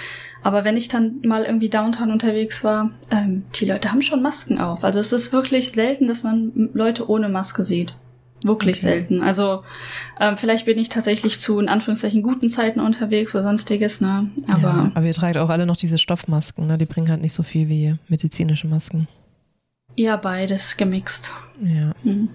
Aber 0.43 0.63
wenn 0.63 0.77
ich 0.77 0.87
dann 0.87 1.21
mal 1.25 1.43
irgendwie 1.43 1.69
downtown 1.69 2.11
unterwegs 2.11 2.63
war, 2.63 2.91
ähm, 3.11 3.45
die 3.55 3.65
Leute 3.65 3.91
haben 3.91 4.01
schon 4.01 4.21
Masken 4.21 4.59
auf. 4.59 4.83
Also 4.83 4.99
es 4.99 5.11
ist 5.11 5.33
wirklich 5.33 5.71
selten, 5.71 6.07
dass 6.07 6.23
man 6.23 6.69
Leute 6.73 7.09
ohne 7.09 7.27
Maske 7.27 7.63
sieht. 7.63 7.95
Wirklich 8.43 8.77
okay. 8.77 8.87
selten. 8.87 9.21
Also 9.23 9.63
ähm, 10.19 10.37
vielleicht 10.37 10.65
bin 10.65 10.77
ich 10.77 10.89
tatsächlich 10.89 11.39
zu 11.39 11.59
in 11.59 11.69
Anführungszeichen 11.69 12.21
guten 12.21 12.49
Zeiten 12.49 12.79
unterwegs 12.79 13.33
oder 13.33 13.43
sonstiges, 13.43 13.99
ne? 13.99 14.29
Aber, 14.47 14.61
ja, 14.61 14.91
aber 14.93 15.05
ihr 15.05 15.13
tragt 15.13 15.37
auch 15.37 15.49
alle 15.49 15.65
noch 15.65 15.75
diese 15.75 15.97
Stoffmasken, 15.97 16.67
ne? 16.67 16.77
Die 16.77 16.85
bringen 16.85 17.09
halt 17.09 17.21
nicht 17.21 17.33
so 17.33 17.41
viel 17.43 17.67
wie 17.67 17.95
medizinische 18.07 18.67
Masken. 18.67 19.07
Ja, 19.95 20.15
beides 20.15 20.77
gemixt. 20.77 21.33
Ja. 21.63 21.91
Hm. 22.03 22.29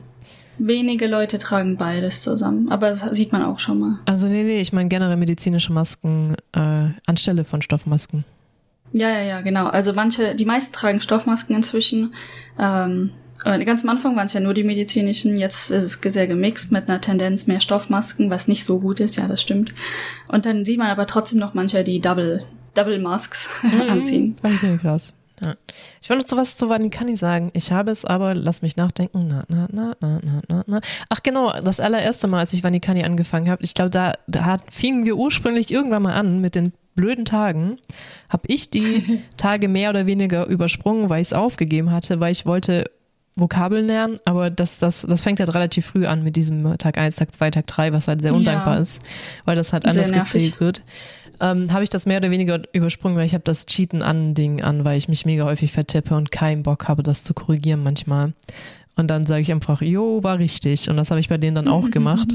Wenige 0.58 1.06
Leute 1.06 1.38
tragen 1.38 1.76
beides 1.76 2.20
zusammen, 2.20 2.70
aber 2.70 2.88
das 2.90 3.00
sieht 3.00 3.32
man 3.32 3.42
auch 3.42 3.58
schon 3.58 3.78
mal. 3.78 3.98
Also 4.04 4.26
nee, 4.26 4.42
nee, 4.42 4.60
ich 4.60 4.72
meine 4.72 4.88
generell 4.88 5.16
medizinische 5.16 5.72
Masken 5.72 6.36
äh, 6.52 6.88
anstelle 7.06 7.44
von 7.44 7.62
Stoffmasken. 7.62 8.24
Ja, 8.92 9.08
ja, 9.08 9.22
ja, 9.22 9.40
genau. 9.40 9.68
Also 9.68 9.92
manche, 9.94 10.34
die 10.34 10.44
meisten 10.44 10.72
tragen 10.72 11.00
Stoffmasken 11.00 11.56
inzwischen. 11.56 12.14
Ähm, 12.58 13.10
äh, 13.10 13.21
ganz 13.44 13.82
am 13.82 13.90
Anfang 13.90 14.16
waren 14.16 14.26
es 14.26 14.32
ja 14.32 14.40
nur 14.40 14.54
die 14.54 14.64
medizinischen, 14.64 15.36
jetzt 15.36 15.70
ist 15.70 15.82
es 15.82 16.14
sehr 16.14 16.26
gemixt 16.26 16.72
mit 16.72 16.88
einer 16.88 17.00
Tendenz 17.00 17.46
mehr 17.46 17.60
Stoffmasken, 17.60 18.30
was 18.30 18.48
nicht 18.48 18.64
so 18.64 18.80
gut 18.80 19.00
ist, 19.00 19.16
ja, 19.16 19.26
das 19.26 19.42
stimmt. 19.42 19.74
Und 20.28 20.46
dann 20.46 20.64
sieht 20.64 20.78
man 20.78 20.88
aber 20.88 21.06
trotzdem 21.06 21.38
noch 21.38 21.54
manche, 21.54 21.82
die 21.84 22.00
Double, 22.00 22.44
Double 22.74 22.98
Masks 22.98 23.48
mhm, 23.62 23.80
anziehen. 23.90 24.36
Okay, 24.42 24.78
krass. 24.80 25.12
Ja. 25.40 25.56
Ich 26.00 26.08
wollte 26.08 26.22
noch 26.22 26.28
so 26.28 26.36
was 26.36 26.56
zu 26.56 26.68
Vanikani 26.68 27.16
sagen. 27.16 27.50
Ich 27.52 27.72
habe 27.72 27.90
es 27.90 28.04
aber, 28.04 28.34
lass 28.34 28.62
mich 28.62 28.76
nachdenken. 28.76 29.26
Na, 29.26 29.42
na, 29.48 29.68
na, 29.72 29.96
na, 30.00 30.20
na, 30.22 30.42
na, 30.48 30.64
na. 30.68 30.80
Ach 31.08 31.20
genau, 31.22 31.52
das 31.60 31.80
allererste 31.80 32.28
Mal, 32.28 32.40
als 32.40 32.52
ich 32.52 32.62
Vanikani 32.62 33.02
angefangen 33.02 33.50
habe, 33.50 33.64
ich 33.64 33.74
glaube, 33.74 33.90
da, 33.90 34.12
da 34.28 34.58
fingen 34.70 35.04
wir 35.04 35.16
ursprünglich 35.16 35.72
irgendwann 35.72 36.02
mal 36.02 36.14
an 36.14 36.40
mit 36.40 36.54
den 36.54 36.72
blöden 36.94 37.24
Tagen. 37.24 37.78
Habe 38.28 38.44
ich 38.46 38.70
die 38.70 39.20
Tage 39.36 39.66
mehr 39.66 39.90
oder 39.90 40.06
weniger 40.06 40.46
übersprungen, 40.46 41.08
weil 41.08 41.22
ich 41.22 41.28
es 41.28 41.32
aufgegeben 41.32 41.90
hatte, 41.90 42.20
weil 42.20 42.30
ich 42.30 42.46
wollte 42.46 42.88
Vokabeln 43.34 43.86
lernen, 43.86 44.18
aber 44.24 44.50
das, 44.50 44.78
das, 44.78 45.06
das 45.08 45.22
fängt 45.22 45.40
halt 45.40 45.54
relativ 45.54 45.86
früh 45.86 46.06
an 46.06 46.22
mit 46.22 46.36
diesem 46.36 46.76
Tag 46.78 46.98
1, 46.98 47.16
Tag 47.16 47.34
2, 47.34 47.50
Tag 47.50 47.66
3, 47.66 47.92
was 47.92 48.08
halt 48.08 48.20
sehr 48.20 48.34
undankbar 48.34 48.74
ja. 48.74 48.80
ist, 48.80 49.02
weil 49.44 49.56
das 49.56 49.72
halt 49.72 49.86
anders 49.86 50.12
gezählt 50.12 50.60
wird 50.60 50.82
ähm, 51.42 51.72
habe 51.72 51.82
ich 51.82 51.90
das 51.90 52.06
mehr 52.06 52.18
oder 52.18 52.30
weniger 52.30 52.62
übersprungen, 52.72 53.16
weil 53.16 53.26
ich 53.26 53.34
habe 53.34 53.44
das 53.44 53.66
Cheaten 53.66 54.00
an 54.00 54.34
Ding 54.34 54.62
an, 54.62 54.84
weil 54.84 54.96
ich 54.96 55.08
mich 55.08 55.26
mega 55.26 55.44
häufig 55.44 55.72
vertippe 55.72 56.14
und 56.14 56.30
keinen 56.30 56.62
Bock 56.62 56.88
habe, 56.88 57.02
das 57.02 57.24
zu 57.24 57.34
korrigieren 57.34 57.82
manchmal. 57.82 58.32
Und 58.94 59.08
dann 59.10 59.26
sage 59.26 59.40
ich 59.40 59.50
einfach, 59.50 59.82
jo, 59.82 60.22
war 60.22 60.38
richtig. 60.38 60.88
Und 60.88 60.96
das 60.96 61.10
habe 61.10 61.18
ich 61.18 61.28
bei 61.28 61.38
denen 61.38 61.56
dann 61.56 61.68
auch 61.68 61.90
gemacht. 61.90 62.28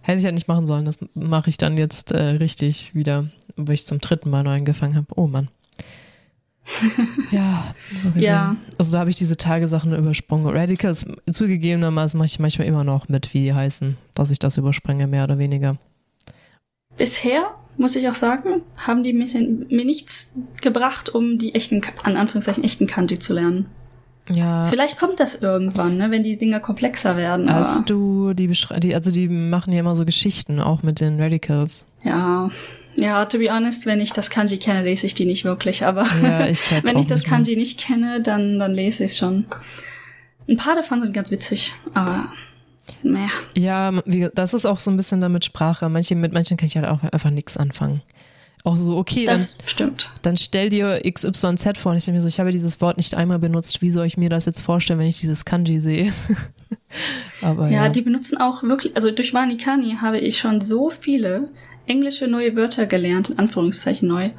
Hätte 0.00 0.20
ich 0.20 0.24
halt 0.24 0.34
nicht 0.34 0.48
machen 0.48 0.64
sollen. 0.64 0.86
Das 0.86 0.98
mache 1.14 1.50
ich 1.50 1.58
dann 1.58 1.76
jetzt 1.76 2.12
äh, 2.12 2.22
richtig 2.22 2.94
wieder, 2.94 3.26
wo 3.56 3.72
ich 3.72 3.84
zum 3.84 4.00
dritten 4.00 4.30
Mal 4.30 4.42
neu 4.42 4.54
angefangen 4.54 4.94
habe. 4.94 5.06
Oh 5.16 5.26
Mann. 5.26 5.48
ja, 7.30 7.74
so 7.98 8.08
gesehen. 8.08 8.22
Ja. 8.22 8.56
Also 8.78 8.92
da 8.92 8.98
habe 8.98 9.10
ich 9.10 9.16
diese 9.16 9.36
Tagesachen 9.36 9.94
übersprungen. 9.94 10.54
Radicals 10.54 11.06
zugegebenermaßen 11.30 12.18
mache 12.18 12.26
ich 12.26 12.38
manchmal 12.38 12.66
immer 12.66 12.84
noch 12.84 13.08
mit, 13.08 13.32
wie 13.34 13.40
die 13.40 13.54
heißen, 13.54 13.96
dass 14.14 14.30
ich 14.30 14.38
das 14.38 14.56
überspringe, 14.56 15.06
mehr 15.06 15.24
oder 15.24 15.38
weniger. 15.38 15.76
Bisher 16.96 17.54
muss 17.76 17.94
ich 17.96 18.08
auch 18.08 18.14
sagen, 18.14 18.62
haben 18.76 19.02
die 19.02 19.12
mir, 19.12 19.26
mir 19.68 19.84
nichts 19.84 20.34
gebracht, 20.62 21.14
um 21.14 21.38
die 21.38 21.54
echten, 21.54 21.82
an 22.02 22.16
Anführungszeichen, 22.16 22.64
echten 22.64 22.86
Kanji 22.86 23.18
zu 23.18 23.34
lernen. 23.34 23.66
Ja. 24.28 24.64
Vielleicht 24.66 24.98
kommt 24.98 25.20
das 25.20 25.36
irgendwann, 25.36 25.98
ne, 25.98 26.10
wenn 26.10 26.22
die 26.22 26.36
Dinger 26.36 26.58
komplexer 26.58 27.16
werden. 27.16 27.52
Hast 27.52 27.88
du 27.88 28.32
die, 28.32 28.50
die, 28.78 28.94
also 28.94 29.10
die 29.12 29.28
machen 29.28 29.72
ja 29.72 29.80
immer 29.80 29.94
so 29.94 30.04
Geschichten, 30.04 30.58
auch 30.58 30.82
mit 30.82 31.00
den 31.00 31.20
Radicals. 31.20 31.86
Ja. 32.02 32.50
Ja, 32.96 33.24
to 33.26 33.38
be 33.38 33.50
honest, 33.52 33.86
wenn 33.86 34.00
ich 34.00 34.12
das 34.12 34.30
Kanji 34.30 34.58
kenne, 34.58 34.82
lese 34.82 35.06
ich 35.06 35.14
die 35.14 35.26
nicht 35.26 35.44
wirklich, 35.44 35.84
aber 35.84 36.06
ja, 36.22 36.46
ich 36.46 36.70
halt 36.70 36.84
wenn 36.84 36.98
ich 36.98 37.06
das 37.06 37.24
Kanji 37.24 37.52
mehr. 37.52 37.60
nicht 37.60 37.78
kenne, 37.78 38.20
dann, 38.22 38.58
dann 38.58 38.74
lese 38.74 39.04
ich 39.04 39.12
es 39.12 39.18
schon. 39.18 39.46
Ein 40.48 40.56
paar 40.56 40.74
davon 40.76 41.00
sind 41.00 41.12
ganz 41.12 41.30
witzig, 41.30 41.74
aber 41.92 42.32
naja. 43.02 43.28
Ja, 43.54 43.92
das 44.34 44.54
ist 44.54 44.64
auch 44.64 44.78
so 44.78 44.90
ein 44.90 44.96
bisschen 44.96 45.20
damit 45.20 45.44
Sprache. 45.44 45.88
Manche, 45.88 46.14
mit 46.14 46.32
manchen 46.32 46.56
kann 46.56 46.66
ich 46.68 46.76
halt 46.76 46.86
auch 46.86 47.02
einfach 47.02 47.30
nichts 47.30 47.56
anfangen. 47.56 48.02
Auch 48.64 48.76
so, 48.76 48.96
okay, 48.96 49.24
Das 49.26 49.58
dann, 49.58 49.66
stimmt. 49.68 50.10
dann 50.22 50.36
stell 50.36 50.70
dir 50.70 51.00
XYZ 51.08 51.78
vor. 51.78 51.92
Und 51.92 51.98
ich 51.98 52.04
denke 52.04 52.18
mir 52.18 52.22
so, 52.22 52.26
ich 52.28 52.40
habe 52.40 52.50
dieses 52.50 52.80
Wort 52.80 52.96
nicht 52.96 53.14
einmal 53.14 53.38
benutzt. 53.38 53.80
Wie 53.82 53.90
soll 53.90 54.06
ich 54.06 54.16
mir 54.16 54.28
das 54.28 54.44
jetzt 54.46 54.60
vorstellen, 54.60 54.98
wenn 54.98 55.06
ich 55.06 55.20
dieses 55.20 55.44
Kanji 55.44 55.80
sehe? 55.80 56.12
Aber 57.42 57.68
Ja, 57.68 57.84
ja, 57.84 57.88
die 57.88 58.02
benutzen 58.02 58.38
auch 58.38 58.62
wirklich, 58.62 58.96
also 58.96 59.10
durch 59.10 59.34
Wanikani 59.34 59.98
habe 60.00 60.18
ich 60.18 60.38
schon 60.38 60.60
so 60.60 60.90
viele 60.90 61.48
englische 61.86 62.26
neue 62.26 62.56
Wörter 62.56 62.86
gelernt, 62.86 63.30
in 63.30 63.38
Anführungszeichen 63.38 64.08
neu. 64.08 64.30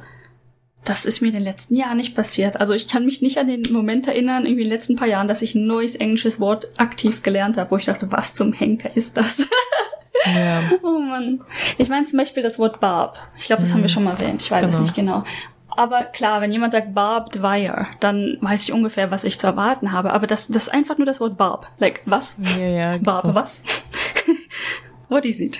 Das 0.84 1.04
ist 1.04 1.20
mir 1.20 1.28
in 1.28 1.34
den 1.34 1.44
letzten 1.44 1.74
Jahren 1.76 1.96
nicht 1.98 2.14
passiert. 2.14 2.60
Also 2.60 2.72
ich 2.72 2.88
kann 2.88 3.04
mich 3.04 3.20
nicht 3.20 3.38
an 3.38 3.48
den 3.48 3.62
Moment 3.72 4.06
erinnern, 4.08 4.44
irgendwie 4.46 4.62
in 4.62 4.68
den 4.68 4.74
letzten 4.74 4.96
paar 4.96 5.08
Jahren, 5.08 5.28
dass 5.28 5.42
ich 5.42 5.54
ein 5.54 5.66
neues 5.66 5.96
englisches 5.96 6.40
Wort 6.40 6.68
aktiv 6.78 7.22
gelernt 7.22 7.56
habe, 7.58 7.70
wo 7.70 7.76
ich 7.76 7.84
dachte, 7.86 8.10
was 8.10 8.34
zum 8.34 8.52
Henker 8.52 8.94
ist 8.96 9.16
das? 9.16 9.46
ja. 10.26 10.62
oh 10.82 10.98
Mann. 10.98 11.40
Ich 11.76 11.88
meine 11.88 12.06
zum 12.06 12.18
Beispiel 12.18 12.42
das 12.42 12.58
Wort 12.58 12.80
Barb. 12.80 13.18
Ich 13.38 13.46
glaube, 13.46 13.62
das 13.62 13.72
haben 13.74 13.82
wir 13.82 13.88
schon 13.88 14.04
mal 14.04 14.12
erwähnt. 14.12 14.40
Ich 14.40 14.50
weiß 14.50 14.62
es 14.64 14.70
Genau. 14.70 14.82
nicht 14.82 14.94
genau. 14.94 15.24
Aber 15.68 16.02
klar, 16.04 16.40
wenn 16.40 16.50
jemand 16.50 16.72
sagt 16.72 16.92
Barbed 16.94 17.40
Wire, 17.42 17.86
dann 18.00 18.36
weiß 18.40 18.64
ich 18.64 18.72
ungefähr, 18.72 19.10
was 19.10 19.22
ich 19.24 19.38
zu 19.38 19.46
erwarten 19.46 19.92
habe. 19.92 20.12
Aber 20.12 20.26
das, 20.26 20.48
das 20.48 20.64
ist 20.64 20.72
einfach 20.72 20.96
nur 20.96 21.06
das 21.06 21.20
Wort 21.20 21.36
Barb. 21.36 21.68
Like, 21.78 22.02
was? 22.04 22.40
Ja, 22.58 22.66
ja. 22.68 22.98
Barb, 22.98 23.32
was? 23.34 23.62
What 25.08 25.24
is 25.24 25.40
it? 25.40 25.58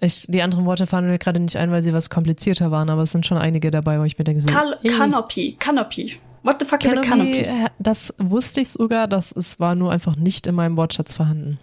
Ich, 0.00 0.26
die 0.28 0.42
anderen 0.42 0.64
Worte 0.64 0.86
fallen 0.86 1.06
mir 1.08 1.18
gerade 1.18 1.40
nicht 1.40 1.56
ein, 1.56 1.70
weil 1.70 1.82
sie 1.82 1.92
was 1.92 2.08
komplizierter 2.08 2.70
waren, 2.70 2.88
aber 2.88 3.02
es 3.02 3.12
sind 3.12 3.26
schon 3.26 3.36
einige 3.38 3.70
dabei, 3.70 3.98
wo 4.00 4.04
ich 4.04 4.16
mir 4.18 4.24
denke, 4.24 4.40
so, 4.40 4.48
Cal 4.48 4.76
ey, 4.82 4.90
Canopy. 4.90 5.56
Canopy. 5.58 6.18
What 6.42 6.56
the 6.60 6.66
fuck 6.66 6.82
is 6.84 6.92
a 6.94 7.00
Canopy, 7.02 7.42
canopy? 7.42 7.64
äh, 7.64 7.68
das 7.78 8.14
wusste 8.18 8.62
ich 8.62 8.68
sogar, 8.70 9.06
das 9.08 9.30
es 9.32 9.60
war 9.60 9.74
nur 9.74 9.92
einfach 9.92 10.16
nicht 10.16 10.46
in 10.46 10.54
meinem 10.54 10.76
Wortschatz 10.76 11.12
vorhanden. 11.12 11.58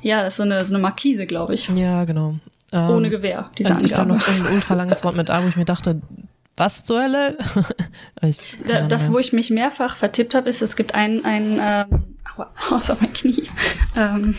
Ja, 0.00 0.22
das 0.22 0.34
ist 0.34 0.36
so 0.38 0.42
eine, 0.42 0.64
so 0.64 0.74
eine 0.74 0.82
Markise, 0.82 1.26
glaube 1.26 1.54
ich. 1.54 1.68
Ja, 1.68 2.04
genau. 2.04 2.34
Ähm, 2.72 2.90
Ohne 2.90 3.10
Gewehr, 3.10 3.50
diese 3.56 3.74
und 3.74 3.84
ich 3.84 3.96
Angabe. 3.96 4.18
noch 4.18 4.28
ein 4.28 4.54
ultra 4.54 4.74
langes 4.74 5.04
Wort 5.04 5.14
mit 5.16 5.30
A, 5.30 5.44
wo 5.44 5.48
ich 5.48 5.56
mir 5.56 5.64
dachte, 5.64 6.00
was 6.56 6.82
zur 6.82 7.02
Hölle? 7.02 7.38
ich, 8.22 8.38
Da- 8.66 8.88
Das, 8.88 9.12
wo 9.12 9.18
ich 9.18 9.32
mich 9.32 9.50
mehrfach 9.50 9.94
vertippt 9.94 10.34
habe, 10.34 10.48
ist, 10.48 10.60
es 10.62 10.74
gibt 10.74 10.94
ein, 10.96 11.24
ein 11.24 11.58
ähm, 11.62 12.04
aua, 12.36 12.50
war 12.70 12.96
mein 13.00 13.12
Knie, 13.12 13.44
ähm, 13.96 14.34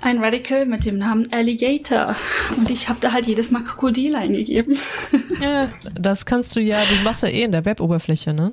ein 0.00 0.22
Radical 0.22 0.66
mit 0.66 0.84
dem 0.84 0.98
Namen 0.98 1.32
Alligator. 1.32 2.14
Und 2.56 2.70
ich 2.70 2.88
habe 2.88 2.98
da 3.00 3.12
halt 3.12 3.26
jedes 3.26 3.50
Mal 3.50 3.62
Krokodil 3.62 4.14
eingegeben. 4.14 4.76
ja, 5.42 5.68
das 5.94 6.26
kannst 6.26 6.54
du 6.56 6.60
ja, 6.60 6.80
du 6.80 7.04
machst 7.04 7.22
ja 7.22 7.28
eh 7.28 7.42
in 7.42 7.52
der 7.52 7.64
Web-Oberfläche, 7.64 8.32
ne? 8.32 8.52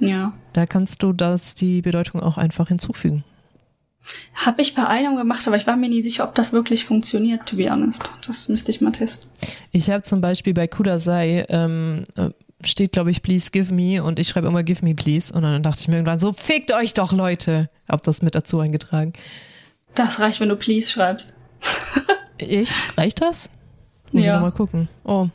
ja. 0.00 0.32
Da 0.52 0.66
kannst 0.66 1.02
du 1.02 1.12
das 1.12 1.54
die 1.54 1.82
Bedeutung 1.82 2.22
auch 2.22 2.38
einfach 2.38 2.68
hinzufügen. 2.68 3.24
Habe 4.34 4.62
ich 4.62 4.74
bei 4.74 4.86
einem 4.86 5.16
gemacht, 5.16 5.46
aber 5.46 5.56
ich 5.56 5.66
war 5.66 5.76
mir 5.76 5.88
nie 5.88 6.02
sicher, 6.02 6.24
ob 6.24 6.34
das 6.34 6.52
wirklich 6.52 6.84
funktioniert, 6.84 7.46
to 7.46 7.56
be 7.56 7.70
honest. 7.70 8.10
Das 8.26 8.48
müsste 8.48 8.70
ich 8.70 8.80
mal 8.80 8.92
testen. 8.92 9.30
Ich 9.72 9.90
habe 9.90 10.02
zum 10.02 10.20
Beispiel 10.20 10.54
bei 10.54 10.68
Kudasai 10.68 11.44
ähm, 11.48 12.04
äh, 12.14 12.30
steht, 12.64 12.92
glaube 12.92 13.10
ich, 13.10 13.22
please 13.22 13.50
give 13.50 13.74
me 13.74 14.02
und 14.02 14.18
ich 14.18 14.28
schreibe 14.28 14.46
immer 14.46 14.62
give 14.62 14.84
me 14.84 14.94
please 14.94 15.32
und 15.32 15.42
dann 15.42 15.62
dachte 15.62 15.80
ich 15.80 15.88
mir 15.88 15.96
irgendwann 15.96 16.18
so, 16.18 16.32
fickt 16.32 16.72
euch 16.72 16.94
doch 16.94 17.12
Leute. 17.12 17.68
Hab 17.88 18.02
das 18.04 18.22
mit 18.22 18.34
dazu 18.34 18.60
eingetragen. 18.60 19.12
Das 19.96 20.20
reicht, 20.20 20.40
wenn 20.40 20.48
du 20.48 20.56
please 20.56 20.88
schreibst. 20.90 21.36
Ich? 22.38 22.70
Reicht 22.96 23.20
das? 23.22 23.50
Muss 24.12 24.20
ich 24.20 24.26
Ja. 24.26 24.34
nochmal 24.34 24.52
gucken. 24.52 24.88
Oh. 25.04 25.28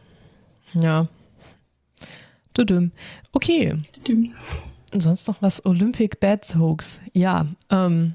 Ja. 0.73 1.07
Düdüm. 2.57 2.91
Okay. 3.33 3.77
Sonst 4.93 5.27
noch 5.27 5.41
was? 5.41 5.65
Olympic 5.65 6.17
Bats 6.19 6.55
Hoax. 6.55 7.01
Ja. 7.13 7.47
Ähm. 7.69 8.13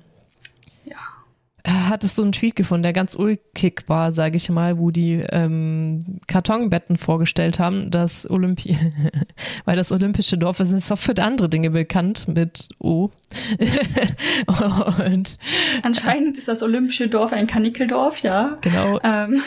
Hattest 1.67 2.17
du 2.17 2.23
einen 2.23 2.33
Tweet 2.33 2.55
gefunden, 2.55 2.85
der 2.85 2.93
ganz 2.93 3.15
ulkig 3.15 3.85
war, 3.89 4.13
sage 4.13 4.37
ich 4.37 4.49
mal, 4.51 4.79
wo 4.79 4.91
die 4.91 5.25
ähm, 5.31 6.21
Kartonbetten 6.27 6.97
vorgestellt 6.97 7.59
haben, 7.59 7.91
dass 7.91 8.29
Olympi 8.29 8.79
weil 9.65 9.77
das 9.77 9.91
olympische 9.91 10.39
Dorf 10.39 10.61
ist, 10.61 10.93
auch 10.93 10.99
für 10.99 11.21
andere 11.21 11.49
Dinge 11.49 11.71
bekannt 11.71 12.29
mit 12.29 12.69
O. 12.79 13.11
Und 15.05 15.39
Anscheinend 15.83 16.39
ist 16.39 16.49
das 16.49 16.63
olympische 16.63 17.09
Dorf 17.09 17.33
ein 17.33 17.47
Kanikeldorf, 17.47 18.21
ja. 18.21 18.59
genau, 18.61 19.01
Ähm, 19.03 19.43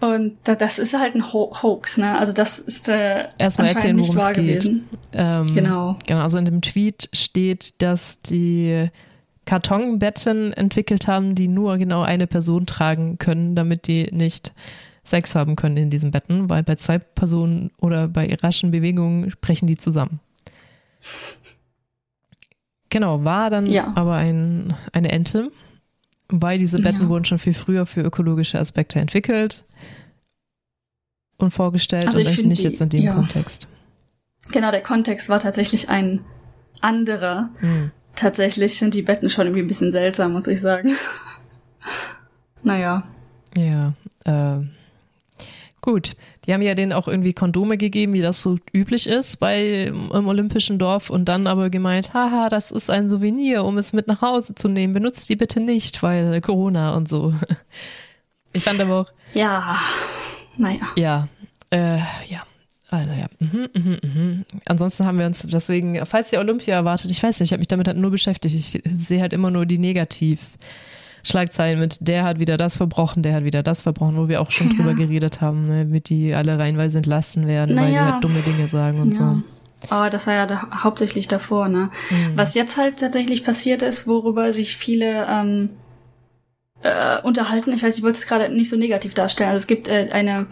und 0.00 0.36
da, 0.44 0.54
das 0.54 0.78
ist 0.78 0.98
halt 0.98 1.14
ein 1.14 1.32
Ho 1.32 1.56
Hoax, 1.62 1.96
ne? 1.96 2.18
Also 2.18 2.34
das 2.34 2.58
ist 2.58 2.90
äh, 2.90 3.26
Erstmal 3.38 3.68
erzählen, 3.68 3.98
worum 3.98 4.18
es 4.18 4.32
geht. 4.32 4.70
Ähm, 5.14 5.54
Genau. 5.54 5.96
Genau, 6.06 6.20
also 6.20 6.36
in 6.36 6.44
dem 6.44 6.60
Tweet 6.60 7.08
steht, 7.14 7.80
dass 7.80 8.20
die 8.20 8.90
Kartonbetten 9.46 10.52
entwickelt 10.52 11.06
haben, 11.06 11.34
die 11.34 11.48
nur 11.48 11.76
genau 11.78 12.02
eine 12.02 12.26
Person 12.26 12.66
tragen 12.66 13.18
können, 13.18 13.54
damit 13.54 13.86
die 13.86 14.08
nicht 14.12 14.52
Sex 15.02 15.34
haben 15.34 15.54
können 15.56 15.76
in 15.76 15.90
diesen 15.90 16.10
Betten, 16.10 16.48
weil 16.48 16.62
bei 16.62 16.76
zwei 16.76 16.98
Personen 16.98 17.70
oder 17.80 18.08
bei 18.08 18.34
raschen 18.42 18.70
Bewegungen 18.70 19.30
sprechen 19.30 19.66
die 19.66 19.76
zusammen. 19.76 20.18
Genau, 22.90 23.24
war 23.24 23.50
dann 23.50 23.66
Ja. 23.66 23.92
aber 23.96 24.14
ein, 24.16 24.74
eine 24.92 25.10
Ente, 25.10 25.50
weil 26.28 26.58
diese 26.58 26.80
Betten 26.80 27.02
Ja. 27.02 27.08
wurden 27.08 27.24
schon 27.24 27.38
viel 27.38 27.54
früher 27.54 27.86
für 27.86 28.02
ökologische 28.02 28.58
Aspekte 28.58 29.00
entwickelt 29.00 29.64
und 31.38 31.50
vorgestellt 31.52 32.06
Also 32.06 32.18
und 32.20 32.24
ich 32.26 32.32
echt 32.32 32.46
nicht 32.46 32.60
die- 32.62 32.64
jetzt 32.68 32.80
in 32.80 32.88
dem 32.88 33.02
ja. 33.02 33.14
Kontext. 33.14 33.68
Genau, 34.52 34.70
der 34.70 34.82
Kontext 34.82 35.28
war 35.28 35.40
tatsächlich 35.40 35.88
ein 35.88 36.24
anderer. 36.80 37.50
Hm. 37.58 37.90
Tatsächlich 38.16 38.78
sind 38.78 38.94
die 38.94 39.02
Betten 39.02 39.28
schon 39.30 39.46
irgendwie 39.46 39.62
ein 39.62 39.66
bisschen 39.66 39.92
seltsam, 39.92 40.32
muss 40.32 40.46
ich 40.46 40.60
sagen. 40.60 40.94
naja. 42.62 43.04
Ja, 43.56 43.94
äh, 44.24 44.64
gut. 45.80 46.16
Die 46.46 46.52
haben 46.52 46.62
ja 46.62 46.74
denen 46.74 46.92
auch 46.92 47.08
irgendwie 47.08 47.32
Kondome 47.32 47.78
gegeben, 47.78 48.12
wie 48.12 48.20
das 48.20 48.42
so 48.42 48.58
üblich 48.72 49.06
ist 49.06 49.38
bei 49.38 49.84
im 49.86 50.26
Olympischen 50.28 50.78
Dorf 50.78 51.08
und 51.08 51.26
dann 51.26 51.46
aber 51.46 51.70
gemeint, 51.70 52.12
haha, 52.12 52.48
das 52.48 52.70
ist 52.70 52.90
ein 52.90 53.08
Souvenir, 53.08 53.64
um 53.64 53.78
es 53.78 53.92
mit 53.92 54.06
nach 54.08 54.20
Hause 54.20 54.54
zu 54.54 54.68
nehmen. 54.68 54.92
Benutzt 54.92 55.28
die 55.28 55.36
bitte 55.36 55.60
nicht, 55.60 56.02
weil 56.02 56.40
Corona 56.40 56.94
und 56.96 57.08
so. 57.08 57.34
Ich 58.56 58.62
fand 58.62 58.80
aber 58.80 59.00
auch, 59.00 59.12
Ja. 59.32 59.76
Naja. 60.56 60.86
ja, 60.94 61.28
äh, 61.70 61.98
ja. 62.26 62.44
Also 62.90 63.10
ja. 63.12 63.26
Mhm, 63.40 63.68
mhm, 63.74 63.98
mhm. 64.02 64.44
Ansonsten 64.66 65.06
haben 65.06 65.18
wir 65.18 65.26
uns 65.26 65.42
deswegen, 65.42 66.04
falls 66.06 66.32
ihr 66.32 66.40
Olympia 66.40 66.74
erwartet, 66.74 67.10
ich 67.10 67.22
weiß 67.22 67.40
nicht, 67.40 67.48
ich 67.48 67.52
habe 67.52 67.60
mich 67.60 67.68
damit 67.68 67.88
halt 67.88 67.96
nur 67.96 68.10
beschäftigt. 68.10 68.54
Ich 68.54 68.82
sehe 68.84 69.20
halt 69.20 69.32
immer 69.32 69.50
nur 69.50 69.66
die 69.66 69.78
Negativ-Schlagzeilen 69.78 71.80
mit, 71.80 71.98
der 72.06 72.24
hat 72.24 72.38
wieder 72.38 72.56
das 72.56 72.76
verbrochen, 72.76 73.22
der 73.22 73.34
hat 73.34 73.44
wieder 73.44 73.62
das 73.62 73.82
verbrochen, 73.82 74.16
wo 74.16 74.28
wir 74.28 74.40
auch 74.40 74.50
schon 74.50 74.70
Ja. 74.70 74.76
drüber 74.76 74.94
geredet 74.94 75.40
haben, 75.40 75.66
ne, 75.66 75.84
mit 75.84 76.08
die 76.10 76.34
alle 76.34 76.58
reihenweise 76.58 76.98
entlassen 76.98 77.46
werden, 77.46 77.76
weil 77.76 77.86
die 77.86 77.92
Naja. 77.92 78.12
halt 78.14 78.24
dumme 78.24 78.42
Dinge 78.42 78.68
sagen 78.68 79.00
und 79.00 79.12
Ja. 79.12 79.16
so. 79.16 79.42
Aber 79.94 80.08
das 80.10 80.26
war 80.26 80.34
ja 80.34 80.46
da, 80.46 80.68
hauptsächlich 80.82 81.28
davor, 81.28 81.68
ne? 81.68 81.90
Was 82.36 82.54
jetzt 82.54 82.78
halt 82.78 83.00
tatsächlich 83.00 83.44
passiert 83.44 83.82
ist, 83.82 84.06
worüber 84.06 84.50
sich 84.52 84.76
viele 84.78 85.26
ähm, 85.28 85.70
äh, 86.82 87.20
unterhalten, 87.20 87.70
ich 87.72 87.82
weiß, 87.82 87.98
ich 87.98 88.02
wollte 88.02 88.18
es 88.18 88.26
gerade 88.26 88.48
nicht 88.48 88.70
so 88.70 88.78
negativ 88.78 89.12
darstellen. 89.12 89.50
Also 89.50 89.60
es 89.62 89.66
gibt 89.66 89.88
äh, 89.90 90.08
eine 90.10 90.46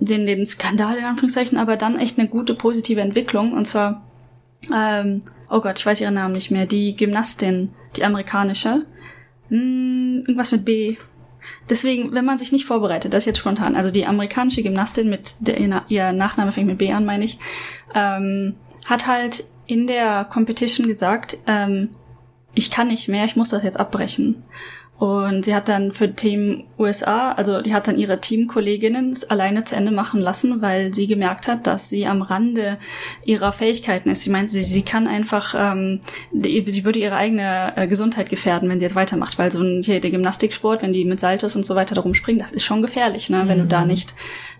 den, 0.00 0.26
den 0.26 0.46
Skandal 0.46 0.96
in 0.96 1.04
Anführungszeichen, 1.04 1.58
aber 1.58 1.76
dann 1.76 1.98
echt 1.98 2.18
eine 2.18 2.28
gute 2.28 2.54
positive 2.54 3.00
Entwicklung. 3.00 3.52
Und 3.52 3.66
zwar, 3.66 4.02
ähm, 4.74 5.22
oh 5.50 5.60
Gott, 5.60 5.78
ich 5.78 5.86
weiß 5.86 6.00
ihren 6.00 6.14
Namen 6.14 6.34
nicht 6.34 6.50
mehr, 6.50 6.66
die 6.66 6.94
Gymnastin, 6.96 7.70
die 7.96 8.04
amerikanische. 8.04 8.86
Hm, 9.48 10.24
irgendwas 10.26 10.52
mit 10.52 10.64
B. 10.64 10.96
Deswegen, 11.70 12.12
wenn 12.12 12.24
man 12.24 12.38
sich 12.38 12.52
nicht 12.52 12.66
vorbereitet, 12.66 13.14
das 13.14 13.24
jetzt 13.24 13.38
spontan, 13.38 13.76
also 13.76 13.90
die 13.90 14.06
amerikanische 14.06 14.62
Gymnastin 14.62 15.08
mit 15.08 15.36
der 15.40 15.58
ihr 15.88 16.12
Nachname 16.12 16.52
fängt 16.52 16.66
mit 16.66 16.78
B 16.78 16.92
an, 16.92 17.04
meine 17.04 17.24
ich, 17.24 17.38
ähm, 17.94 18.54
hat 18.84 19.06
halt 19.06 19.44
in 19.66 19.86
der 19.86 20.24
Competition 20.24 20.86
gesagt, 20.86 21.38
ähm, 21.46 21.90
ich 22.54 22.70
kann 22.70 22.88
nicht 22.88 23.08
mehr, 23.08 23.24
ich 23.24 23.36
muss 23.36 23.50
das 23.50 23.62
jetzt 23.62 23.78
abbrechen. 23.78 24.42
Und 24.98 25.44
sie 25.44 25.54
hat 25.54 25.68
dann 25.68 25.92
für 25.92 26.12
Team 26.12 26.64
USA, 26.76 27.30
also 27.30 27.62
die 27.62 27.72
hat 27.72 27.86
dann 27.86 27.98
ihre 27.98 28.20
Teamkolleginnen 28.20 29.12
es 29.12 29.30
alleine 29.30 29.62
zu 29.62 29.76
Ende 29.76 29.92
machen 29.92 30.20
lassen, 30.20 30.60
weil 30.60 30.92
sie 30.92 31.06
gemerkt 31.06 31.46
hat, 31.46 31.68
dass 31.68 31.88
sie 31.88 32.08
am 32.08 32.20
Rande 32.20 32.78
ihrer 33.24 33.52
Fähigkeiten 33.52 34.10
ist. 34.10 34.22
Sie 34.22 34.30
meint, 34.30 34.50
sie, 34.50 34.64
sie 34.64 34.82
kann 34.82 35.06
einfach, 35.06 35.54
ähm, 35.56 36.00
die, 36.32 36.68
sie 36.68 36.84
würde 36.84 36.98
ihre 36.98 37.14
eigene 37.14 37.76
äh, 37.76 37.86
Gesundheit 37.86 38.28
gefährden, 38.28 38.68
wenn 38.68 38.80
sie 38.80 38.86
jetzt 38.86 38.96
weitermacht, 38.96 39.38
weil 39.38 39.52
so 39.52 39.62
ein, 39.62 39.84
hier 39.84 40.00
der 40.00 40.10
Gymnastiksport, 40.10 40.82
wenn 40.82 40.92
die 40.92 41.04
mit 41.04 41.20
Saltos 41.20 41.54
und 41.54 41.64
so 41.64 41.76
weiter 41.76 41.94
darum 41.94 42.14
springen, 42.14 42.40
das 42.40 42.50
ist 42.50 42.64
schon 42.64 42.82
gefährlich, 42.82 43.30
ne, 43.30 43.44
wenn 43.46 43.58
du 43.58 43.66
da 43.66 43.84
nicht 43.84 44.14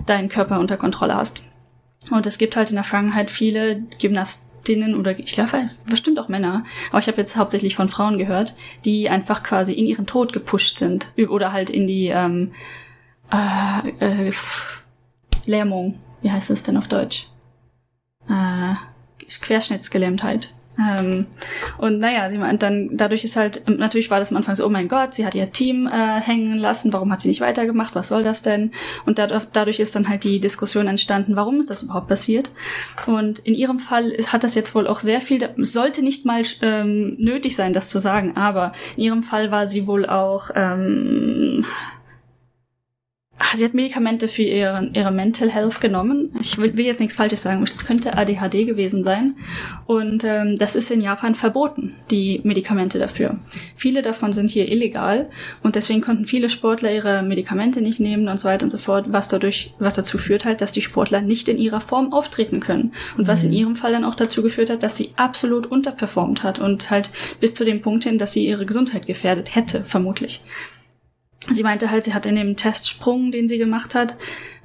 deinen 0.06 0.28
Körper 0.28 0.60
unter 0.60 0.76
Kontrolle 0.76 1.16
hast. 1.16 1.42
Und 2.12 2.26
es 2.26 2.38
gibt 2.38 2.54
halt 2.54 2.70
in 2.70 2.76
der 2.76 2.84
Vergangenheit 2.84 3.32
viele 3.32 3.82
Gymnastinnen 4.68 4.94
oder 4.94 5.18
ich 5.18 5.32
glaube 5.32 5.70
bestimmt 5.86 6.18
auch 6.18 6.28
Männer, 6.28 6.64
aber 6.90 6.98
ich 6.98 7.08
habe 7.08 7.18
jetzt 7.18 7.36
hauptsächlich 7.36 7.74
von 7.74 7.88
Frauen 7.88 8.18
gehört, 8.18 8.54
die 8.84 9.08
einfach 9.08 9.42
quasi 9.42 9.72
in 9.72 9.86
ihren 9.86 10.06
Tod 10.06 10.32
gepusht 10.32 10.78
sind 10.78 11.08
oder 11.28 11.52
halt 11.52 11.70
in 11.70 11.86
die 11.86 12.08
ähm, 12.08 12.52
äh, 13.32 14.28
äh, 14.28 14.32
Lähmung. 15.46 15.98
Wie 16.22 16.30
heißt 16.30 16.50
das 16.50 16.62
denn 16.62 16.76
auf 16.76 16.88
Deutsch? 16.88 17.28
Äh, 18.28 18.74
Querschnittsgelähmtheit. 19.40 20.50
Ähm, 20.78 21.26
und 21.78 21.98
naja, 21.98 22.30
sie 22.30 22.38
meint 22.38 22.62
dann, 22.62 22.90
dadurch 22.92 23.24
ist 23.24 23.36
halt, 23.36 23.68
natürlich 23.68 24.10
war 24.10 24.18
das 24.18 24.30
am 24.30 24.36
Anfang 24.36 24.54
so, 24.54 24.64
oh 24.64 24.68
mein 24.68 24.88
Gott, 24.88 25.14
sie 25.14 25.26
hat 25.26 25.34
ihr 25.34 25.50
Team 25.50 25.86
äh, 25.86 26.20
hängen 26.20 26.56
lassen, 26.56 26.92
warum 26.92 27.12
hat 27.12 27.20
sie 27.20 27.28
nicht 27.28 27.40
weitergemacht, 27.40 27.94
was 27.94 28.08
soll 28.08 28.22
das 28.22 28.42
denn? 28.42 28.70
Und 29.04 29.18
dadurch, 29.18 29.44
dadurch 29.52 29.80
ist 29.80 29.96
dann 29.96 30.08
halt 30.08 30.24
die 30.24 30.40
Diskussion 30.40 30.86
entstanden, 30.86 31.36
warum 31.36 31.58
ist 31.60 31.70
das 31.70 31.82
überhaupt 31.82 32.08
passiert? 32.08 32.50
Und 33.06 33.40
in 33.40 33.54
ihrem 33.54 33.78
Fall 33.78 34.08
ist, 34.10 34.32
hat 34.32 34.44
das 34.44 34.54
jetzt 34.54 34.74
wohl 34.74 34.86
auch 34.86 35.00
sehr 35.00 35.20
viel, 35.20 35.48
sollte 35.58 36.02
nicht 36.02 36.24
mal 36.24 36.42
ähm, 36.62 37.16
nötig 37.18 37.56
sein, 37.56 37.72
das 37.72 37.88
zu 37.88 37.98
sagen, 37.98 38.36
aber 38.36 38.72
in 38.96 39.04
ihrem 39.04 39.22
Fall 39.22 39.50
war 39.50 39.66
sie 39.66 39.86
wohl 39.86 40.06
auch 40.06 40.50
ähm, 40.54 41.64
Ah, 43.40 43.56
sie 43.56 43.64
hat 43.64 43.72
Medikamente 43.72 44.26
für 44.26 44.42
ihre, 44.42 44.90
ihre 44.94 45.12
Mental 45.12 45.48
Health 45.48 45.80
genommen. 45.80 46.32
Ich 46.40 46.58
will, 46.58 46.76
will 46.76 46.86
jetzt 46.86 46.98
nichts 46.98 47.14
Falsches 47.14 47.42
sagen, 47.42 47.62
es 47.62 47.78
könnte 47.78 48.16
ADHD 48.16 48.66
gewesen 48.66 49.04
sein. 49.04 49.36
Und 49.86 50.24
ähm, 50.24 50.56
das 50.56 50.74
ist 50.74 50.90
in 50.90 51.00
Japan 51.00 51.36
verboten, 51.36 51.94
die 52.10 52.40
Medikamente 52.42 52.98
dafür. 52.98 53.36
Viele 53.76 54.02
davon 54.02 54.32
sind 54.32 54.50
hier 54.50 54.68
illegal 54.68 55.30
und 55.62 55.76
deswegen 55.76 56.00
konnten 56.00 56.26
viele 56.26 56.50
Sportler 56.50 56.92
ihre 56.92 57.22
Medikamente 57.22 57.80
nicht 57.80 58.00
nehmen 58.00 58.26
und 58.26 58.40
so 58.40 58.48
weiter 58.48 58.64
und 58.64 58.70
so 58.70 58.78
fort, 58.78 59.06
was 59.08 59.28
dadurch, 59.28 59.72
was 59.78 59.94
dazu 59.94 60.18
führt 60.18 60.44
halt, 60.44 60.60
dass 60.60 60.72
die 60.72 60.82
Sportler 60.82 61.20
nicht 61.20 61.48
in 61.48 61.58
ihrer 61.58 61.80
Form 61.80 62.12
auftreten 62.12 62.58
können. 62.58 62.92
Und 63.16 63.28
was 63.28 63.44
in 63.44 63.50
mhm. 63.50 63.56
ihrem 63.56 63.76
Fall 63.76 63.92
dann 63.92 64.04
auch 64.04 64.16
dazu 64.16 64.42
geführt 64.42 64.70
hat, 64.70 64.82
dass 64.82 64.96
sie 64.96 65.10
absolut 65.16 65.66
unterperformt 65.66 66.42
hat 66.42 66.58
und 66.58 66.90
halt 66.90 67.10
bis 67.40 67.54
zu 67.54 67.64
dem 67.64 67.82
Punkt 67.82 68.02
hin, 68.02 68.18
dass 68.18 68.32
sie 68.32 68.46
ihre 68.46 68.66
Gesundheit 68.66 69.06
gefährdet 69.06 69.54
hätte, 69.54 69.84
vermutlich 69.84 70.42
sie 71.50 71.62
meinte 71.62 71.90
halt, 71.90 72.04
sie 72.04 72.14
hat 72.14 72.26
in 72.26 72.36
dem 72.36 72.56
Testsprung, 72.56 73.32
den 73.32 73.48
sie 73.48 73.58
gemacht 73.58 73.94
hat, 73.94 74.16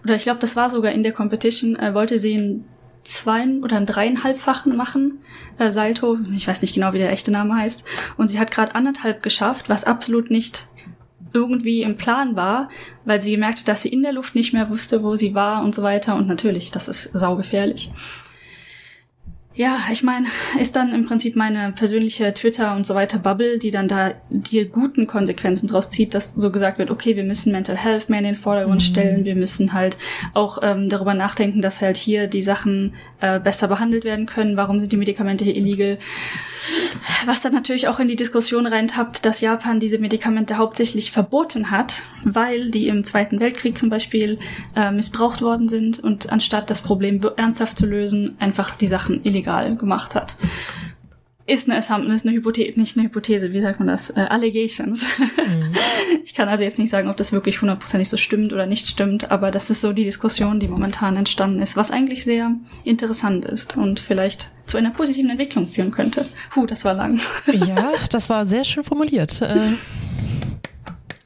oder 0.03 0.15
ich 0.15 0.23
glaube, 0.23 0.39
das 0.39 0.55
war 0.55 0.69
sogar 0.69 0.91
in 0.91 1.03
der 1.03 1.13
Competition, 1.13 1.75
äh, 1.77 1.93
wollte 1.93 2.19
sie 2.19 2.35
einen 2.35 2.65
zwei 3.03 3.45
oder 3.61 3.77
einen 3.77 3.85
dreieinhalbfachen 3.85 4.75
machen, 4.75 5.19
äh, 5.57 5.71
Salto, 5.71 6.17
ich 6.35 6.47
weiß 6.47 6.61
nicht 6.61 6.73
genau, 6.73 6.93
wie 6.93 6.99
der 6.99 7.11
echte 7.11 7.31
Name 7.31 7.55
heißt, 7.55 7.83
und 8.17 8.29
sie 8.29 8.39
hat 8.39 8.51
gerade 8.51 8.75
anderthalb 8.75 9.23
geschafft, 9.23 9.69
was 9.69 9.83
absolut 9.83 10.31
nicht 10.31 10.67
irgendwie 11.33 11.81
im 11.81 11.97
Plan 11.97 12.35
war, 12.35 12.69
weil 13.05 13.21
sie 13.21 13.31
gemerkt 13.31 13.59
hat, 13.59 13.67
dass 13.67 13.81
sie 13.81 13.89
in 13.89 14.03
der 14.03 14.13
Luft 14.13 14.35
nicht 14.35 14.53
mehr 14.53 14.69
wusste, 14.69 15.03
wo 15.03 15.15
sie 15.15 15.33
war 15.33 15.63
und 15.63 15.73
so 15.73 15.81
weiter. 15.81 16.15
Und 16.15 16.27
natürlich, 16.27 16.71
das 16.71 16.87
ist 16.87 17.03
saugefährlich. 17.11 17.91
Ja, 19.55 19.77
ich 19.91 20.01
meine, 20.01 20.25
ist 20.59 20.75
dann 20.75 20.93
im 20.93 21.05
Prinzip 21.05 21.35
meine 21.35 21.71
persönliche 21.73 22.33
Twitter 22.33 22.75
und 22.75 22.87
so 22.87 22.95
weiter 22.95 23.19
Bubble, 23.19 23.59
die 23.59 23.69
dann 23.69 23.87
da 23.87 24.13
die 24.31 24.65
guten 24.65 25.05
Konsequenzen 25.05 25.67
draus 25.67 25.91
zieht, 25.91 26.15
dass 26.15 26.33
so 26.35 26.51
gesagt 26.51 26.79
wird, 26.79 26.89
okay, 26.89 27.15
wir 27.15 27.23
müssen 27.23 27.51
Mental 27.51 27.77
Health 27.77 28.09
mehr 28.09 28.17
in 28.17 28.25
den 28.25 28.35
Vordergrund 28.35 28.81
mhm. 28.81 28.85
stellen, 28.85 29.25
wir 29.25 29.35
müssen 29.35 29.73
halt 29.73 29.95
auch 30.33 30.57
ähm, 30.63 30.89
darüber 30.89 31.13
nachdenken, 31.13 31.61
dass 31.61 31.83
halt 31.83 31.97
hier 31.97 32.25
die 32.25 32.41
Sachen 32.41 32.95
äh, 33.21 33.39
besser 33.39 33.67
behandelt 33.67 34.05
werden 34.05 34.25
können, 34.25 34.57
warum 34.57 34.79
sind 34.79 34.91
die 34.91 34.97
Medikamente 34.97 35.43
hier 35.43 35.55
illegal. 35.55 35.99
Was 37.25 37.41
dann 37.41 37.53
natürlich 37.53 37.87
auch 37.89 37.99
in 37.99 38.07
die 38.07 38.15
Diskussion 38.15 38.65
reintappt, 38.65 39.25
dass 39.25 39.41
Japan 39.41 39.79
diese 39.79 39.99
Medikamente 39.99 40.57
hauptsächlich 40.57 41.11
verboten 41.11 41.69
hat, 41.69 42.03
weil 42.23 42.71
die 42.71 42.87
im 42.87 43.03
Zweiten 43.03 43.39
Weltkrieg 43.39 43.77
zum 43.77 43.89
Beispiel 43.89 44.39
äh, 44.75 44.89
missbraucht 44.89 45.41
worden 45.41 45.69
sind 45.69 45.99
und 45.99 46.31
anstatt 46.31 46.69
das 46.69 46.81
Problem 46.81 47.21
ernsthaft 47.35 47.77
zu 47.77 47.85
lösen, 47.85 48.35
einfach 48.39 48.75
die 48.75 48.87
Sachen 48.87 49.23
illegal 49.23 49.42
gemacht 49.43 50.15
hat 50.15 50.35
ist 51.45 51.67
eine 51.67 51.77
Assumption, 51.77 52.13
ist 52.13 52.25
eine 52.25 52.35
Hypothese, 52.35 52.79
nicht 52.79 52.97
eine 52.97 53.07
Hypothese, 53.07 53.51
wie 53.51 53.59
sagt 53.59 53.79
man 53.79 53.87
das? 53.87 54.09
Äh, 54.11 54.25
Allegations. 54.29 55.05
Mhm. 55.17 55.75
Ich 56.25 56.33
kann 56.35 56.47
also 56.47 56.63
jetzt 56.63 56.79
nicht 56.79 56.89
sagen, 56.89 57.09
ob 57.09 57.17
das 57.17 57.31
wirklich 57.31 57.61
hundertprozentig 57.61 58.09
so 58.09 58.17
stimmt 58.17 58.53
oder 58.53 58.65
nicht 58.65 58.87
stimmt, 58.87 59.29
aber 59.29 59.51
das 59.51 59.69
ist 59.69 59.81
so 59.81 59.93
die 59.93 60.05
Diskussion, 60.05 60.59
die 60.59 60.67
momentan 60.67 61.15
entstanden 61.15 61.61
ist, 61.61 61.75
was 61.75 61.91
eigentlich 61.91 62.23
sehr 62.23 62.55
interessant 62.85 63.45
ist 63.45 63.77
und 63.77 63.99
vielleicht 63.99 64.51
zu 64.65 64.77
einer 64.77 64.89
positiven 64.89 65.29
Entwicklung 65.29 65.67
führen 65.67 65.91
könnte. 65.91 66.25
Puh, 66.49 66.65
das 66.65 66.85
war 66.85 66.93
lang. 66.93 67.19
Ja, 67.67 67.91
das 68.09 68.29
war 68.29 68.45
sehr 68.45 68.63
schön 68.63 68.83
formuliert. 68.83 69.41
Äh, 69.53 69.73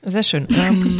sehr 0.09 0.23
schön. 0.23 0.47
Ähm, 0.49 0.99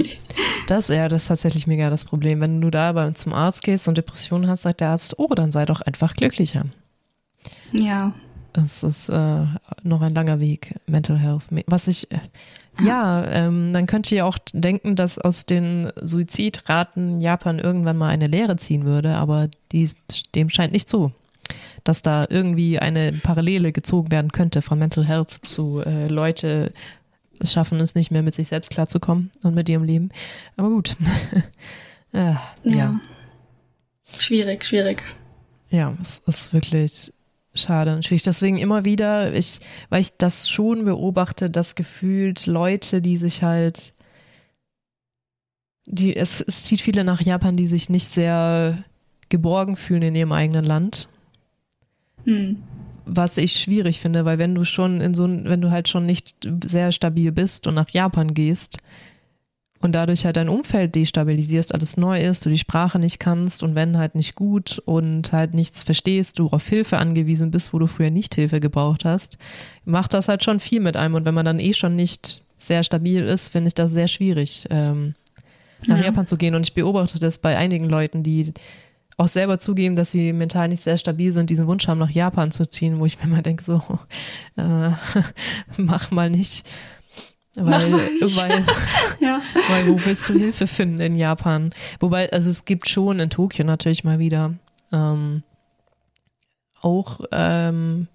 das, 0.67 0.89
ja, 0.89 1.07
das 1.07 1.23
ist 1.23 1.27
tatsächlich 1.29 1.65
mega 1.65 1.89
das 1.89 2.05
Problem. 2.05 2.41
Wenn 2.41 2.61
du 2.61 2.69
da 2.69 2.91
bei, 2.91 3.11
zum 3.11 3.33
Arzt 3.33 3.63
gehst 3.63 3.87
und 3.87 3.97
Depressionen 3.97 4.49
hast, 4.49 4.63
sagt 4.63 4.81
der 4.81 4.89
Arzt, 4.89 5.15
oh, 5.17 5.33
dann 5.33 5.49
sei 5.49 5.65
doch 5.65 5.81
einfach 5.81 6.13
glücklicher. 6.13 6.65
Ja, 7.71 8.13
es 8.53 8.83
ist 8.83 9.09
äh, 9.09 9.45
noch 9.83 10.01
ein 10.01 10.15
langer 10.15 10.39
Weg, 10.39 10.75
Mental 10.87 11.17
Health. 11.19 11.43
Was 11.67 11.87
ich, 11.87 12.11
äh, 12.11 12.19
ja, 12.81 13.23
ähm, 13.25 13.71
man 13.71 13.85
könnte 13.85 14.15
ja 14.15 14.25
auch 14.25 14.37
denken, 14.51 14.95
dass 14.95 15.19
aus 15.19 15.45
den 15.45 15.91
Suizidraten 16.01 17.21
Japan 17.21 17.59
irgendwann 17.59 17.97
mal 17.97 18.09
eine 18.09 18.27
Lehre 18.27 18.55
ziehen 18.55 18.85
würde, 18.85 19.15
aber 19.15 19.47
dies, 19.71 19.95
dem 20.33 20.49
scheint 20.49 20.73
nicht 20.73 20.89
so. 20.89 21.11
Dass 21.83 22.01
da 22.01 22.25
irgendwie 22.29 22.79
eine 22.79 23.13
Parallele 23.13 23.71
gezogen 23.71 24.11
werden 24.11 24.31
könnte 24.31 24.61
von 24.61 24.79
Mental 24.79 25.05
Health 25.05 25.39
zu 25.43 25.81
äh, 25.85 26.07
Leute 26.07 26.73
schaffen 27.43 27.79
es 27.79 27.93
nicht 27.93 28.09
mehr 28.09 28.23
mit 28.23 28.33
sich 28.33 28.47
selbst 28.47 28.71
klarzukommen 28.71 29.29
und 29.43 29.53
mit 29.53 29.69
ihrem 29.69 29.83
Leben. 29.83 30.09
Aber 30.57 30.69
gut. 30.69 30.97
äh, 32.11 32.33
ja. 32.33 32.41
ja. 32.63 32.99
Schwierig, 34.17 34.65
schwierig. 34.65 35.03
Ja, 35.69 35.95
es 36.01 36.19
ist 36.19 36.53
wirklich 36.53 37.13
schade 37.57 37.95
und 37.95 38.05
schwierig. 38.05 38.23
Deswegen 38.23 38.57
immer 38.57 38.85
wieder, 38.85 39.33
ich, 39.33 39.59
weil 39.89 40.01
ich 40.01 40.17
das 40.17 40.49
schon 40.49 40.85
beobachte, 40.85 41.49
das 41.49 41.75
gefühlt 41.75 42.45
Leute, 42.45 43.01
die 43.01 43.17
sich 43.17 43.43
halt, 43.43 43.93
die, 45.85 46.15
es, 46.15 46.41
es 46.41 46.63
zieht 46.63 46.81
viele 46.81 47.03
nach 47.03 47.21
Japan, 47.21 47.57
die 47.57 47.67
sich 47.67 47.89
nicht 47.89 48.07
sehr 48.07 48.83
geborgen 49.29 49.75
fühlen 49.75 50.03
in 50.03 50.15
ihrem 50.15 50.31
eigenen 50.31 50.65
Land. 50.65 51.09
Hm. 52.23 52.63
Was 53.05 53.37
ich 53.37 53.53
schwierig 53.53 53.99
finde, 53.99 54.25
weil 54.25 54.37
wenn 54.37 54.53
du 54.53 54.65
schon 54.65 54.99
in 54.99 55.13
so 55.13 55.27
wenn 55.27 55.61
du 55.61 55.71
halt 55.71 55.87
schon 55.87 56.05
nicht 56.05 56.35
sehr 56.65 56.91
stabil 56.91 57.31
bist 57.31 57.65
und 57.65 57.73
nach 57.73 57.89
Japan 57.89 58.33
gehst, 58.33 58.79
und 59.79 59.93
dadurch 59.93 60.25
halt 60.25 60.37
dein 60.37 60.49
Umfeld 60.49 60.95
destabilisierst, 60.95 61.73
alles 61.73 61.97
neu 61.97 62.21
ist, 62.21 62.45
du 62.45 62.49
die 62.49 62.57
Sprache 62.57 62.99
nicht 62.99 63.19
kannst 63.19 63.61
und 63.61 63.75
wenn 63.75 63.97
halt 63.97 64.15
nicht 64.15 64.35
gut 64.35 64.81
und 64.85 65.31
halt 65.31 65.53
nichts 65.53 65.83
verstehst, 65.83 66.39
du 66.39 66.47
auf 66.47 66.67
Hilfe 66.67 66.97
angewiesen 66.97 67.51
bist, 67.51 67.73
wo 67.73 67.79
du 67.79 67.87
früher 67.87 68.09
nicht 68.09 68.35
Hilfe 68.35 68.59
gebraucht 68.59 69.05
hast, 69.05 69.37
macht 69.85 70.13
das 70.13 70.27
halt 70.27 70.43
schon 70.43 70.59
viel 70.59 70.79
mit 70.79 70.97
einem. 70.97 71.15
Und 71.15 71.25
wenn 71.25 71.35
man 71.35 71.45
dann 71.45 71.59
eh 71.59 71.73
schon 71.73 71.95
nicht 71.95 72.41
sehr 72.57 72.83
stabil 72.83 73.23
ist, 73.23 73.49
finde 73.49 73.67
ich 73.67 73.75
das 73.75 73.91
sehr 73.91 74.07
schwierig, 74.07 74.65
ähm, 74.71 75.13
nach 75.85 75.99
ja. 75.99 76.05
Japan 76.05 76.25
zu 76.25 76.37
gehen. 76.37 76.55
Und 76.55 76.65
ich 76.65 76.73
beobachte 76.73 77.19
das 77.19 77.37
bei 77.37 77.55
einigen 77.55 77.87
Leuten, 77.87 78.23
die 78.23 78.53
auch 79.17 79.27
selber 79.27 79.57
zugeben, 79.57 79.95
dass 79.95 80.11
sie 80.11 80.31
mental 80.31 80.69
nicht 80.69 80.83
sehr 80.83 80.97
stabil 80.97 81.31
sind, 81.31 81.49
diesen 81.49 81.67
Wunsch 81.67 81.87
haben, 81.87 81.97
nach 81.99 82.11
Japan 82.11 82.51
zu 82.51 82.67
ziehen, 82.67 82.99
wo 82.99 83.05
ich 83.05 83.21
mir 83.21 83.27
mal 83.27 83.41
denke, 83.41 83.63
so, 83.63 83.81
äh, 84.57 84.91
mach 85.77 86.11
mal 86.11 86.29
nicht. 86.29 86.67
Weil, 87.57 87.91
weil, 87.91 88.63
ja. 89.19 89.41
weil 89.69 89.87
wo 89.87 90.05
willst 90.05 90.29
du 90.29 90.33
Hilfe 90.33 90.67
finden 90.67 91.01
in 91.01 91.15
Japan? 91.15 91.73
Wobei, 91.99 92.31
also 92.31 92.51
es 92.51 92.65
gibt 92.65 92.87
schon 92.87 93.19
in 93.19 93.31
Tokio 93.31 93.65
natürlich 93.65 94.03
mal 94.03 94.19
wieder 94.19 94.53
ähm, 94.91 95.43
auch 96.81 97.21
ähm, 97.31 98.07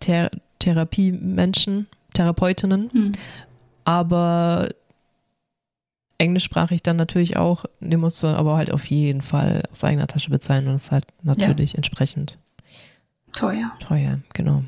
Ther 0.00 0.30
Therapiemenschen, 0.58 1.86
Therapeutinnen, 2.14 2.90
hm. 2.90 3.12
aber 3.84 4.70
englischsprachig 6.16 6.82
dann 6.82 6.96
natürlich 6.96 7.36
auch, 7.36 7.66
die 7.80 7.98
musst 7.98 8.22
du 8.22 8.28
aber 8.28 8.56
halt 8.56 8.70
auf 8.70 8.86
jeden 8.86 9.20
Fall 9.20 9.64
aus 9.70 9.84
eigener 9.84 10.06
Tasche 10.06 10.30
bezahlen 10.30 10.68
und 10.68 10.76
ist 10.76 10.90
halt 10.90 11.04
natürlich 11.22 11.72
ja. 11.72 11.78
entsprechend 11.78 12.38
teuer. 13.32 13.72
Teuer, 13.80 14.20
genau 14.32 14.62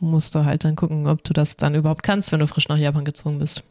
musst 0.00 0.34
du 0.34 0.44
halt 0.44 0.64
dann 0.64 0.76
gucken, 0.76 1.06
ob 1.06 1.24
du 1.24 1.32
das 1.32 1.56
dann 1.56 1.74
überhaupt 1.74 2.02
kannst, 2.02 2.32
wenn 2.32 2.40
du 2.40 2.46
frisch 2.46 2.68
nach 2.68 2.78
Japan 2.78 3.04
gezogen 3.04 3.38
bist. 3.38 3.62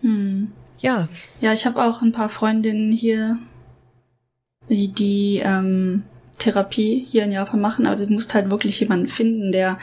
Hm. 0.00 0.52
Ja. 0.78 1.08
Ja, 1.40 1.52
ich 1.52 1.66
habe 1.66 1.82
auch 1.82 2.02
ein 2.02 2.12
paar 2.12 2.28
Freundinnen 2.28 2.90
hier, 2.90 3.38
die, 4.68 4.88
die 4.88 5.40
ähm, 5.42 6.02
Therapie 6.38 7.06
hier 7.10 7.24
in 7.24 7.32
Japan 7.32 7.60
machen, 7.60 7.86
aber 7.86 7.96
du 7.96 8.12
musst 8.12 8.34
halt 8.34 8.50
wirklich 8.50 8.78
jemanden 8.80 9.06
finden, 9.06 9.52
der 9.52 9.78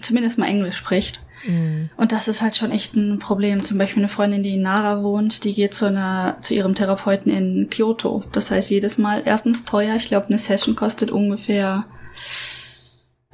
zumindest 0.00 0.38
mal 0.38 0.46
Englisch 0.46 0.76
spricht. 0.76 1.22
Mhm. 1.46 1.90
Und 1.96 2.12
das 2.12 2.28
ist 2.28 2.42
halt 2.42 2.56
schon 2.56 2.70
echt 2.70 2.94
ein 2.94 3.18
Problem. 3.18 3.62
Zum 3.62 3.78
Beispiel 3.78 4.02
eine 4.02 4.08
Freundin, 4.08 4.42
die 4.42 4.54
in 4.54 4.62
Nara 4.62 5.02
wohnt, 5.02 5.44
die 5.44 5.54
geht 5.54 5.74
zu 5.74 5.86
einer, 5.86 6.38
zu 6.40 6.54
ihrem 6.54 6.74
Therapeuten 6.74 7.32
in 7.32 7.68
Kyoto. 7.70 8.24
Das 8.32 8.50
heißt 8.50 8.70
jedes 8.70 8.98
Mal 8.98 9.22
erstens 9.24 9.64
teuer. 9.64 9.96
Ich 9.96 10.08
glaube, 10.08 10.28
eine 10.28 10.38
Session 10.38 10.74
kostet 10.74 11.10
ungefähr 11.10 11.86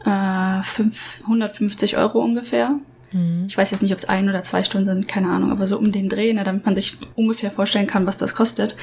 äh, 0.05 0.63
150 1.23 1.97
Euro 1.97 2.21
ungefähr. 2.21 2.77
Mhm. 3.13 3.47
Ich 3.49 3.57
weiß 3.57 3.71
jetzt 3.71 3.83
nicht, 3.83 3.93
ob 3.93 3.99
es 3.99 4.09
ein 4.09 4.29
oder 4.29 4.43
zwei 4.43 4.65
Stunden 4.65 4.87
sind, 4.87 5.09
keine 5.09 5.31
Ahnung, 5.31 5.51
aber 5.51 5.67
so 5.67 5.79
um 5.79 5.93
den 5.93 6.09
Dreh, 6.09 6.33
ne, 6.33 6.45
damit 6.45 6.65
man 6.65 6.75
sich 6.75 6.99
ungefähr 7.15 7.51
vorstellen 7.51 7.87
kann, 7.87 8.07
was 8.07 8.17
das 8.17 8.35
kostet. 8.35 8.77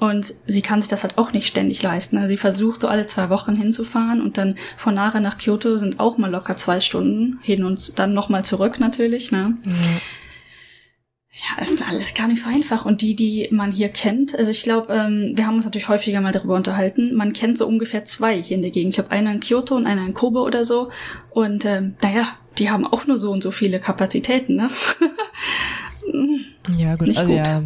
Und 0.00 0.34
sie 0.46 0.62
kann 0.62 0.80
sich 0.80 0.88
das 0.88 1.02
halt 1.02 1.18
auch 1.18 1.32
nicht 1.32 1.48
ständig 1.48 1.82
leisten. 1.82 2.18
Also 2.18 2.28
sie 2.28 2.36
versucht 2.36 2.82
so 2.82 2.88
alle 2.88 3.08
zwei 3.08 3.30
Wochen 3.30 3.56
hinzufahren 3.56 4.20
und 4.20 4.38
dann 4.38 4.54
von 4.76 4.94
Nara 4.94 5.18
nach 5.18 5.38
Kyoto 5.38 5.76
sind 5.76 5.98
auch 5.98 6.18
mal 6.18 6.30
locker 6.30 6.56
zwei 6.56 6.78
Stunden 6.78 7.40
hin 7.42 7.64
und 7.64 7.98
dann 7.98 8.14
nochmal 8.14 8.44
zurück 8.44 8.78
natürlich. 8.78 9.32
Ne? 9.32 9.56
Mhm. 9.64 9.74
Ja, 11.40 11.62
ist 11.62 11.86
alles 11.88 12.14
gar 12.14 12.26
nicht 12.26 12.42
so 12.42 12.48
einfach. 12.48 12.84
Und 12.84 13.00
die, 13.00 13.14
die 13.14 13.48
man 13.52 13.70
hier 13.70 13.90
kennt, 13.90 14.36
also 14.36 14.50
ich 14.50 14.64
glaube, 14.64 14.92
ähm, 14.92 15.32
wir 15.36 15.46
haben 15.46 15.54
uns 15.54 15.64
natürlich 15.64 15.88
häufiger 15.88 16.20
mal 16.20 16.32
darüber 16.32 16.56
unterhalten. 16.56 17.14
Man 17.14 17.32
kennt 17.32 17.58
so 17.58 17.66
ungefähr 17.66 18.04
zwei 18.04 18.42
hier 18.42 18.56
in 18.56 18.62
der 18.62 18.72
Gegend. 18.72 18.94
Ich 18.94 18.98
habe 18.98 19.12
einer 19.12 19.30
in 19.30 19.40
Kyoto 19.40 19.76
und 19.76 19.86
einer 19.86 20.04
in 20.04 20.14
Kobe 20.14 20.40
oder 20.40 20.64
so. 20.64 20.90
Und 21.30 21.64
ähm, 21.64 21.94
naja, 22.02 22.26
die 22.58 22.70
haben 22.70 22.86
auch 22.86 23.06
nur 23.06 23.18
so 23.18 23.30
und 23.30 23.42
so 23.42 23.52
viele 23.52 23.78
Kapazitäten, 23.78 24.56
ne? 24.56 24.68
ja, 26.76 26.96
gut, 26.96 27.06
Nicht 27.06 27.18
also 27.18 27.30
gut. 27.30 27.46
ja. 27.46 27.62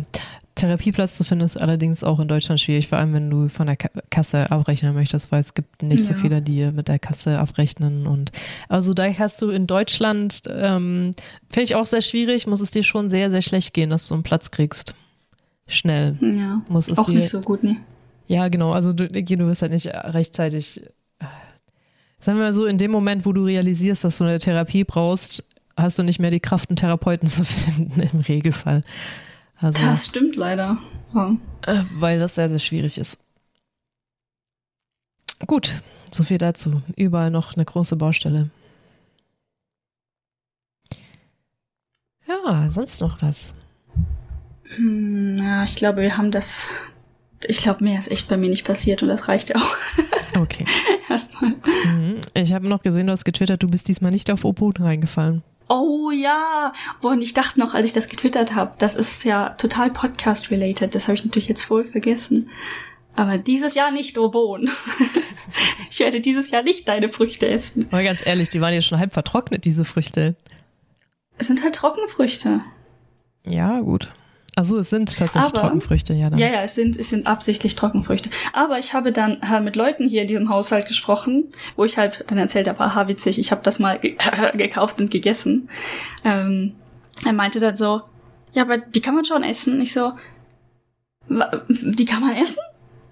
Therapieplatz 0.55 1.17
zu 1.17 1.25
finden 1.25 1.45
ist 1.45 1.57
allerdings 1.57 2.05
auch 2.05 2.21
in 2.21 2.29
Deutschland 2.29 2.61
schwierig, 2.61 2.89
vor 2.89 2.99
allem 2.99 3.15
wenn 3.15 3.31
du 3.31 3.49
von 3.49 3.67
der 3.67 3.77
Ka 3.77 3.89
Kasse 4.11 4.51
abrechnen 4.51 4.95
möchtest, 4.95 5.33
weil 5.33 5.41
es 5.41 5.55
gibt 5.55 5.83
nicht 5.83 6.05
so 6.05 6.11
Ja. 6.13 6.19
viele, 6.19 6.43
die 6.43 6.71
mit 6.71 6.89
der 6.89 6.99
Kasse 6.99 7.39
abrechnen. 7.39 8.07
Und 8.07 8.33
also 8.69 8.93
da 8.95 9.05
hast 9.15 9.41
du 9.41 9.49
in 9.51 9.67
Deutschland, 9.67 10.43
ähm, 10.49 11.13
finde 11.51 11.65
ich 11.65 11.75
auch 11.75 11.87
sehr 11.87 12.03
schwierig, 12.03 12.47
muss 12.47 12.61
es 12.61 12.71
dir 12.71 12.83
schon 12.83 13.09
sehr, 13.09 13.31
sehr 13.31 13.41
schlecht 13.43 13.73
gehen, 13.73 13.89
dass 13.91 14.09
du 14.09 14.15
einen 14.15 14.23
Platz 14.23 14.51
kriegst. 14.51 14.95
Schnell. 15.67 16.19
Ja. 16.21 16.61
Muss 16.69 16.89
es 16.89 16.99
Auch 16.99 17.07
dir, 17.07 17.19
nicht 17.19 17.31
so 17.31 17.41
gut, 17.41 17.63
ne? 17.63 17.79
Ja, 18.27 18.49
genau. 18.49 18.73
Also 18.73 18.93
du, 18.93 19.09
du 19.09 19.47
wirst 19.47 19.63
halt 19.63 19.73
nicht 19.73 19.87
rechtzeitig. 19.87 20.83
äh, 21.21 21.25
Sagen 22.21 22.39
wir 22.39 22.45
mal 22.45 22.53
so, 22.55 22.67
in 22.67 22.79
dem 22.79 22.91
Moment, 22.91 23.25
wo 23.27 23.33
du 23.33 23.45
realisierst, 23.45 24.05
dass 24.05 24.19
du 24.19 24.25
eine 24.25 24.39
Therapie 24.39 24.85
brauchst, 24.85 25.45
hast 25.77 25.99
du 25.99 26.03
nicht 26.03 26.19
mehr 26.21 26.31
die 26.31 26.41
Kraft, 26.41 26.69
einen 26.69 26.77
Therapeuten 26.77 27.27
zu 27.27 27.43
finden, 27.45 28.01
im 28.01 28.21
Regelfall. 28.21 28.83
Also, 29.63 29.83
Das 29.87 30.07
stimmt 30.07 30.37
leider. 30.37 30.77
Ja. 31.15 31.37
äh, 31.67 31.83
weil 31.95 32.19
das 32.19 32.35
sehr, 32.35 32.49
sehr 32.51 32.59
schwierig 32.59 32.99
ist. 32.99 33.19
Gut, 35.47 35.83
so 36.11 36.23
viel 36.25 36.39
dazu. 36.39 36.83
Überall 36.97 37.31
noch 37.31 37.55
eine 37.55 37.65
große 37.65 37.97
Baustelle. 37.97 38.51
Ja, 42.27 42.71
sonst 42.71 43.01
noch 43.01 43.21
was? 43.23 43.53
Hm, 44.77 45.39
ja, 45.39 45.65
ich 45.65 45.77
glaube, 45.77 46.03
wir 46.03 46.17
haben 46.17 46.31
das. 46.31 46.69
Ich 47.49 47.59
glaube, 47.59 47.83
mehr 47.83 47.99
ist 47.99 48.11
echt 48.11 48.29
bei 48.29 48.37
mir 48.37 48.49
nicht 48.49 48.65
passiert 48.65 49.03
und 49.03 49.09
das 49.09 49.27
reicht 49.27 49.49
ja 49.49 49.57
auch 49.57 49.77
Okay. 50.41 50.65
erstmal. 51.09 51.55
Mhm. 51.87 52.21
Ich 52.35 52.53
habe 52.53 52.69
noch 52.69 52.83
gesehen, 52.83 53.07
du 53.09 53.13
hast 53.13 53.25
getwittert, 53.25 53.63
du 53.63 53.67
bist 53.69 53.89
diesmal 53.89 54.13
nicht 54.13 54.31
auf 54.31 54.45
Opon 54.45 54.73
reingefallen. 54.79 55.43
Oh 55.75 56.11
ja, 56.11 56.75
boah, 57.01 57.13
und 57.13 57.23
ich 57.23 57.33
dachte 57.33 57.59
noch, 57.59 57.73
als 57.73 57.87
ich 57.87 57.95
das 57.95 58.07
getwittert 58.07 58.55
habe, 58.55 58.75
das 58.77 58.95
ist 58.95 59.25
ja 59.25 59.49
total 59.57 59.91
Podcast-related. 59.91 60.95
Das 60.95 61.09
habe 61.09 61.15
ich 61.15 61.25
natürlich 61.25 61.49
jetzt 61.49 61.63
voll 61.63 61.85
vergessen. 61.85 62.51
Aber 63.17 63.39
dieses 63.39 63.73
Jahr 63.73 63.91
nicht, 63.91 64.19
Obon. 64.19 64.69
ich 65.91 65.99
werde 66.01 66.21
dieses 66.21 66.51
Jahr 66.51 66.63
nicht 66.63 66.87
deine 66.89 67.09
Früchte 67.09 67.49
essen. 67.49 67.87
Aber 67.91 68.03
ganz 68.03 68.27
ehrlich, 68.27 68.51
die 68.51 68.61
waren 68.61 68.75
ja 68.75 68.83
schon 68.83 68.99
halb 68.99 69.15
vertrocknet, 69.15 69.65
diese 69.65 69.87
Früchte. 69.87 70.37
Es 71.39 71.47
sind 71.47 71.63
halt 71.63 71.75
Trockenfrüchte. 71.75 72.61
Ja, 73.47 73.81
gut. 73.81 74.13
Also 74.55 74.77
es 74.77 74.91
sind 74.91 75.09
tatsächlich 75.09 75.43
Aber- 75.45 75.63
Trockenfrüchte, 75.63 76.13
ja. 76.13 76.29
Dann. 76.29 76.39
Ja, 76.39 76.49
ja, 76.49 76.63
es 76.63 76.75
sind, 76.75 76.97
es 76.99 77.09
sind 77.11 77.27
absichtlich 77.27 77.75
Trockenfrüchte. 77.75 78.29
Aber 78.53 78.79
ich 78.79 78.93
habe 78.93 79.11
dann 79.13 79.41
äh, 79.41 79.61
mit 79.61 79.77
Leuten 79.77 80.07
hier 80.07 80.23
in 80.23 80.29
diesem 80.29 80.49
Haushalt 80.51 80.87
gesprochen, 80.87 81.45
wo 81.77 81.85
ich 81.85 81.97
halt 81.97 82.25
dann 82.29 82.37
erzählt 82.39 82.69
habe, 82.69 82.81
aha, 82.81 83.09
witzig, 83.09 83.39
ich 83.39 83.51
habe 83.51 83.63
das 83.63 83.79
mal 83.79 83.99
ge 83.99 84.17
gekauft 84.55 85.01
und 85.01 85.11
gegessen. 85.11 85.69
Ähm, 86.25 86.75
er 87.25 87.33
meinte 87.33 87.61
dann 87.61 87.77
so, 87.77 88.03
ja, 88.53 88.63
aber 88.63 88.77
die 88.79 89.01
kann 89.01 89.15
man 89.15 89.25
schon 89.25 89.43
essen. 89.43 89.81
Ich 89.81 89.95
so, 89.95 90.13
"Wa- 91.29 91.63
die 91.69 92.05
kann 92.05 92.21
man 92.21 92.37
essen? 92.37 92.61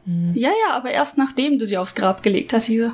Mhm. 0.04 0.32
Ja, 0.34 0.50
ja, 0.50 0.74
aber 0.74 0.90
erst 0.90 1.16
nachdem 1.16 1.58
du 1.58 1.66
sie 1.66 1.78
aufs 1.78 1.94
Grab 1.94 2.22
gelegt 2.22 2.52
hast. 2.52 2.68
Ich 2.68 2.78
so, 2.78 2.92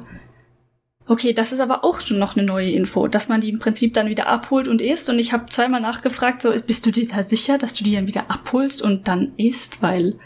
okay, 1.06 1.32
das 1.32 1.52
ist 1.52 1.60
aber 1.60 1.84
auch 1.84 2.00
schon 2.00 2.18
noch 2.18 2.36
eine 2.36 2.46
neue 2.46 2.70
Info, 2.70 3.06
dass 3.06 3.28
man 3.28 3.40
die 3.40 3.48
im 3.48 3.58
Prinzip 3.58 3.94
dann 3.94 4.08
wieder 4.08 4.26
abholt 4.26 4.68
und 4.68 4.80
isst. 4.80 5.08
Und 5.08 5.18
ich 5.18 5.32
habe 5.32 5.46
zweimal 5.46 5.80
nachgefragt, 5.80 6.42
so, 6.42 6.52
bist 6.66 6.84
du 6.86 6.90
dir 6.90 7.06
da 7.06 7.22
sicher, 7.22 7.58
dass 7.58 7.74
du 7.74 7.84
die 7.84 7.94
dann 7.94 8.06
wieder 8.06 8.30
abholst 8.30 8.82
und 8.82 9.08
dann 9.08 9.32
isst? 9.36 9.82
Weil, 9.82 10.18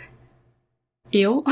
eo, 1.12 1.44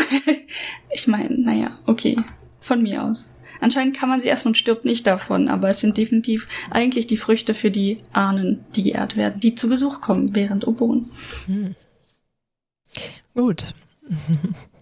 ich 0.91 1.07
meine, 1.07 1.41
naja, 1.41 1.79
okay, 1.87 2.17
von 2.61 2.83
mir 2.83 3.05
aus. 3.05 3.35
Anscheinend 3.61 3.97
kann 3.97 4.09
man 4.09 4.21
sie 4.21 4.29
essen 4.29 4.49
und 4.49 4.59
stirbt 4.59 4.85
nicht 4.85 5.07
davon, 5.07 5.49
aber 5.49 5.69
es 5.69 5.81
sind 5.81 5.97
definitiv 5.99 6.47
eigentlich 6.71 7.07
die 7.07 7.17
Früchte 7.17 7.55
für 7.55 7.71
die 7.71 7.99
Ahnen, 8.13 8.65
die 8.77 8.85
geehrt 8.85 9.17
werden, 9.17 9.41
die 9.41 9.55
zu 9.55 9.69
Besuch 9.69 10.01
kommen 10.01 10.35
während 10.35 10.67
Obon. 10.67 11.11
Gut. 13.35 13.75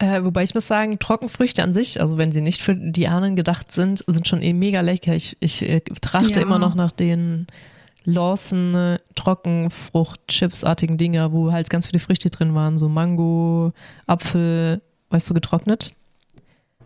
äh, 0.00 0.24
wobei 0.24 0.42
ich 0.42 0.54
muss 0.54 0.66
sagen, 0.66 0.98
Trockenfrüchte 0.98 1.62
an 1.62 1.72
sich, 1.72 2.00
also 2.00 2.18
wenn 2.18 2.32
sie 2.32 2.40
nicht 2.40 2.60
für 2.62 2.74
die 2.74 3.06
Ahnen 3.06 3.36
gedacht 3.36 3.70
sind, 3.70 4.02
sind 4.06 4.26
schon 4.26 4.42
eh 4.42 4.52
mega 4.52 4.80
lecker. 4.80 5.14
Ich, 5.14 5.36
ich 5.40 5.62
äh, 5.62 5.80
trachte 6.00 6.30
Ja. 6.40 6.40
immer 6.40 6.58
noch 6.58 6.74
nach 6.74 6.90
den 6.90 7.46
Lawson 8.04 8.74
äh, 8.74 8.98
Trockenfrucht-Chips-artigen 9.14 10.96
Dinger, 10.98 11.32
wo 11.32 11.52
halt 11.52 11.70
ganz 11.70 11.86
viele 11.86 12.00
Früchte 12.00 12.30
drin 12.30 12.54
waren, 12.54 12.78
so 12.78 12.88
Mango, 12.88 13.72
Apfel, 14.06 14.80
weißt 15.10 15.28
du, 15.30 15.34
getrocknet. 15.34 15.92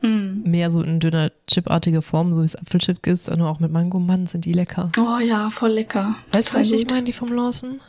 Hm. 0.01 0.43
Mehr 0.43 0.71
so 0.71 0.83
in 0.83 1.01
dünner 1.01 1.31
Chip-artiger 1.47 2.03
Form, 2.03 2.35
so 2.35 2.43
wie 2.43 2.47
es 2.47 2.57
Apfelchip 2.57 3.03
gibt, 3.03 3.27
nur 3.37 3.49
auch 3.49 3.61
mit 3.61 3.73
Mango. 3.73 4.01
Mann, 4.01 4.27
sind 4.27 4.45
die 4.45 4.53
lecker. 4.53 4.91
Oh 4.99 5.19
ja, 5.19 5.49
voll 5.51 5.71
lecker. 5.71 6.15
Weißt 6.33 6.53
du, 6.53 6.59
was 6.59 6.73
ich 6.73 6.87
meine, 6.87 7.05
die 7.05 7.13
vom 7.13 7.33
Lawson? 7.33 7.81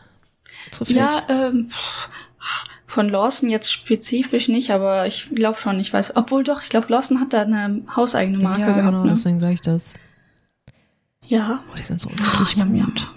Zufällig? 0.71 1.01
Ja, 1.01 1.23
ähm, 1.27 1.69
von 2.95 3.09
Lawson 3.09 3.49
jetzt 3.49 3.71
spezifisch 3.71 4.47
nicht, 4.47 4.71
aber 4.71 5.05
ich 5.05 5.29
glaube 5.35 5.59
schon, 5.59 5.79
ich 5.79 5.91
weiß. 5.91 6.15
Obwohl 6.15 6.45
doch, 6.45 6.63
ich 6.63 6.69
glaube, 6.69 6.87
Lawson 6.89 7.19
hat 7.19 7.33
da 7.33 7.41
eine 7.41 7.81
hauseigene 7.93 8.37
Marke 8.37 8.61
ja, 8.61 8.67
gehabt. 8.67 8.85
genau, 8.85 9.03
ne? 9.03 9.09
deswegen 9.11 9.39
sage 9.41 9.53
ich 9.53 9.61
das. 9.61 9.99
Ja. 11.27 11.61
Oh, 11.71 11.75
die 11.77 11.83
sind 11.83 11.99
so 11.99 12.07
unglaublich 12.09 12.55
Yum, 12.55 12.85
gut. 12.85 13.07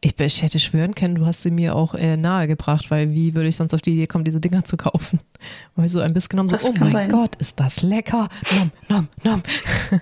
Ich, 0.00 0.18
ich 0.18 0.42
hätte 0.42 0.58
schwören 0.58 0.94
können, 0.94 1.16
du 1.16 1.26
hast 1.26 1.42
sie 1.42 1.50
mir 1.50 1.74
auch 1.74 1.94
äh, 1.94 2.16
nahegebracht, 2.16 2.90
weil 2.90 3.10
wie 3.10 3.34
würde 3.34 3.48
ich 3.48 3.56
sonst 3.56 3.74
auf 3.74 3.82
die 3.82 3.92
Idee 3.92 4.06
kommen, 4.06 4.24
diese 4.24 4.40
Dinger 4.40 4.64
zu 4.64 4.76
kaufen? 4.76 5.20
Weil 5.74 5.86
ich 5.86 5.92
so 5.92 6.00
ein 6.00 6.14
bisschen 6.14 6.30
genommen, 6.30 6.48
so, 6.48 6.56
Das 6.56 6.70
oh 6.70 6.72
kann 6.72 6.84
mein 6.84 6.92
sein. 6.92 7.08
Gott, 7.10 7.36
ist 7.36 7.60
das 7.60 7.82
lecker. 7.82 8.28
Nom, 8.56 8.70
nom, 8.88 9.08
nom. 9.22 9.42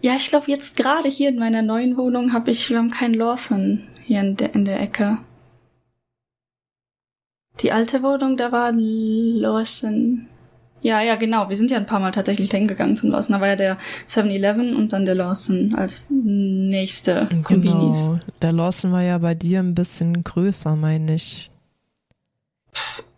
Ja, 0.00 0.14
ich 0.14 0.28
glaube, 0.28 0.48
jetzt 0.48 0.76
gerade 0.76 1.08
hier 1.08 1.28
in 1.28 1.38
meiner 1.38 1.60
neuen 1.60 1.96
Wohnung 1.96 2.32
habe 2.32 2.52
ich, 2.52 2.70
wir 2.70 2.78
haben 2.78 2.92
keinen 2.92 3.14
Lawson 3.14 3.82
hier 4.04 4.20
in 4.20 4.36
der, 4.36 4.54
in 4.54 4.64
der 4.64 4.80
Ecke. 4.80 5.18
Die 7.60 7.72
alte 7.72 8.02
Wohnung, 8.02 8.36
da 8.36 8.52
war 8.52 8.72
Lawson. 8.72 10.26
Ja, 10.80 11.00
ja, 11.02 11.16
genau. 11.16 11.48
Wir 11.48 11.56
sind 11.56 11.70
ja 11.72 11.76
ein 11.76 11.86
paar 11.86 11.98
Mal 11.98 12.12
tatsächlich 12.12 12.50
hingegangen 12.50 12.96
zum 12.96 13.10
Lawson. 13.10 13.34
Da 13.34 13.40
war 13.40 13.48
ja 13.48 13.56
der 13.56 13.78
7-Eleven 14.06 14.76
und 14.76 14.92
dann 14.92 15.04
der 15.04 15.16
Lawson 15.16 15.74
als 15.74 16.04
nächste. 16.08 17.28
Genau. 17.48 18.20
Der 18.40 18.52
Lawson 18.52 18.92
war 18.92 19.02
ja 19.02 19.18
bei 19.18 19.34
dir 19.34 19.58
ein 19.58 19.74
bisschen 19.74 20.22
größer, 20.22 20.76
meine 20.76 21.14
ich. 21.14 21.50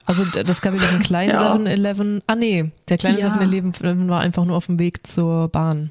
Also 0.07 0.25
das 0.25 0.63
gab 0.63 0.73
ja 0.73 0.81
diesen 0.81 1.01
kleinen 1.03 1.33
Ja. 1.33 1.55
7-Eleven. 1.55 2.23
Ah 2.27 2.35
nee, 2.35 2.71
der 2.89 2.97
kleine 2.97 3.21
Ja. 3.21 3.29
7-Eleven 3.35 4.09
war 4.09 4.21
einfach 4.21 4.47
nur 4.47 4.57
auf 4.57 4.67
dem 4.67 4.79
Weg 4.79 5.07
zur 5.07 5.49
Bahn. 5.49 5.91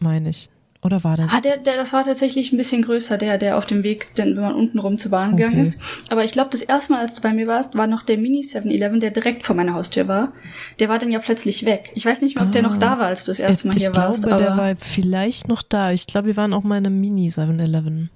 Meine 0.00 0.30
ich. 0.30 0.48
Oder 0.84 1.04
war 1.04 1.16
der? 1.16 1.28
Ah, 1.32 1.40
der, 1.40 1.58
der, 1.58 1.76
das 1.76 1.92
war 1.92 2.04
tatsächlich 2.04 2.50
ein 2.52 2.56
bisschen 2.56 2.82
größer, 2.82 3.16
der, 3.16 3.38
der 3.38 3.56
auf 3.56 3.66
dem 3.66 3.84
Weg, 3.84 4.14
denn, 4.16 4.34
wenn 4.34 4.42
man 4.42 4.54
unten 4.54 4.80
rum 4.80 4.98
zur 4.98 5.12
Bahn 5.12 5.36
gegangen 5.36 5.54
Okay. 5.60 5.68
ist. 5.68 5.78
Aber 6.10 6.24
ich 6.24 6.32
glaube, 6.32 6.50
das 6.50 6.62
erste 6.62 6.92
Mal, 6.92 7.00
als 7.02 7.14
du 7.14 7.22
bei 7.22 7.32
mir 7.32 7.46
warst, 7.46 7.76
war 7.76 7.86
noch 7.86 8.02
der 8.02 8.18
Mini 8.18 8.40
7-Eleven, 8.40 8.98
der 8.98 9.12
direkt 9.12 9.44
vor 9.44 9.54
meiner 9.54 9.74
Haustür 9.74 10.08
war. 10.08 10.32
Der 10.80 10.88
war 10.88 10.98
dann 10.98 11.10
ja 11.10 11.20
plötzlich 11.20 11.64
weg. 11.64 11.90
Ich 11.94 12.04
weiß 12.04 12.20
nicht 12.22 12.34
mehr, 12.34 12.44
ob 12.44 12.50
der 12.52 12.64
Ah. 12.64 12.68
noch 12.68 12.76
da 12.78 12.98
war, 12.98 13.06
als 13.06 13.22
du 13.24 13.30
das 13.30 13.38
erste 13.38 13.68
Mal 13.68 13.76
ich 13.76 13.82
hier 13.84 13.92
glaube, 13.92 14.08
warst. 14.08 14.24
der 14.26 14.32
Aber 14.34 14.56
war 14.56 14.74
vielleicht 14.76 15.46
noch 15.46 15.62
da. 15.62 15.92
Ich 15.92 16.06
glaube, 16.08 16.26
wir 16.26 16.36
waren 16.36 16.52
auch 16.52 16.64
mal 16.64 16.78
in 16.78 16.86
einem 16.86 17.00
Mini 17.00 17.28
7-Eleven. 17.28 18.10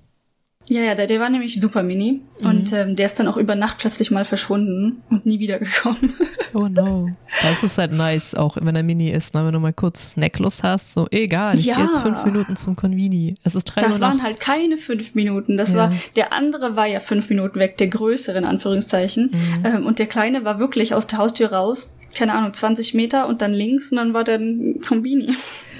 Ja, 0.68 0.80
ja, 0.82 0.94
der, 0.94 1.06
der 1.06 1.20
war 1.20 1.28
nämlich 1.28 1.60
super 1.60 1.82
mini. 1.82 2.20
Mhm. 2.40 2.46
Und 2.46 2.72
ähm, 2.72 2.96
der 2.96 3.06
ist 3.06 3.18
dann 3.20 3.28
auch 3.28 3.36
über 3.36 3.54
Nacht 3.54 3.78
plötzlich 3.78 4.10
mal 4.10 4.24
verschwunden 4.24 5.02
und 5.10 5.24
nie 5.26 5.38
wiedergekommen. 5.38 6.14
Oh 6.54 6.68
no. 6.68 7.10
Das 7.42 7.62
ist 7.62 7.76
halt 7.76 7.92
nice, 7.92 8.34
auch 8.34 8.56
wenn 8.58 8.74
er 8.74 8.82
Mini 8.82 9.10
ist, 9.10 9.34
ne? 9.34 9.44
wenn 9.44 9.52
du 9.52 9.60
mal 9.60 9.74
kurz 9.74 10.12
Snacklust 10.12 10.62
hast, 10.62 10.94
so 10.94 11.06
egal, 11.10 11.58
ich 11.58 11.66
Ja. 11.66 11.74
gehe 11.74 11.84
jetzt 11.84 11.98
fünf 11.98 12.24
Minuten 12.24 12.56
zum 12.56 12.76
Convini. 12.76 13.34
Es 13.44 13.54
ist 13.54 13.64
drei 13.64 13.82
Das 13.82 14.00
waren 14.00 14.22
halt 14.22 14.40
keine 14.40 14.78
fünf 14.78 15.14
Minuten. 15.14 15.58
Das 15.58 15.72
Ja. 15.72 15.78
war, 15.78 15.92
der 16.14 16.32
andere 16.32 16.74
war 16.74 16.86
ja 16.86 17.00
fünf 17.00 17.28
Minuten 17.28 17.58
weg, 17.58 17.76
der 17.76 17.88
größere 17.88 18.38
in 18.38 18.44
Anführungszeichen. 18.44 19.32
Mhm. 19.34 19.66
Ähm, 19.66 19.86
und 19.86 19.98
der 19.98 20.06
kleine 20.06 20.44
war 20.46 20.58
wirklich 20.58 20.94
aus 20.94 21.06
der 21.06 21.18
Haustür 21.18 21.52
raus, 21.52 21.94
keine 22.16 22.32
Ahnung, 22.32 22.54
20 22.54 22.94
Meter 22.94 23.26
und 23.26 23.42
dann 23.42 23.52
links 23.52 23.90
und 23.90 23.98
dann 23.98 24.14
war 24.14 24.24
der 24.24 24.38
ein 24.38 24.80
Kombini. 24.86 25.34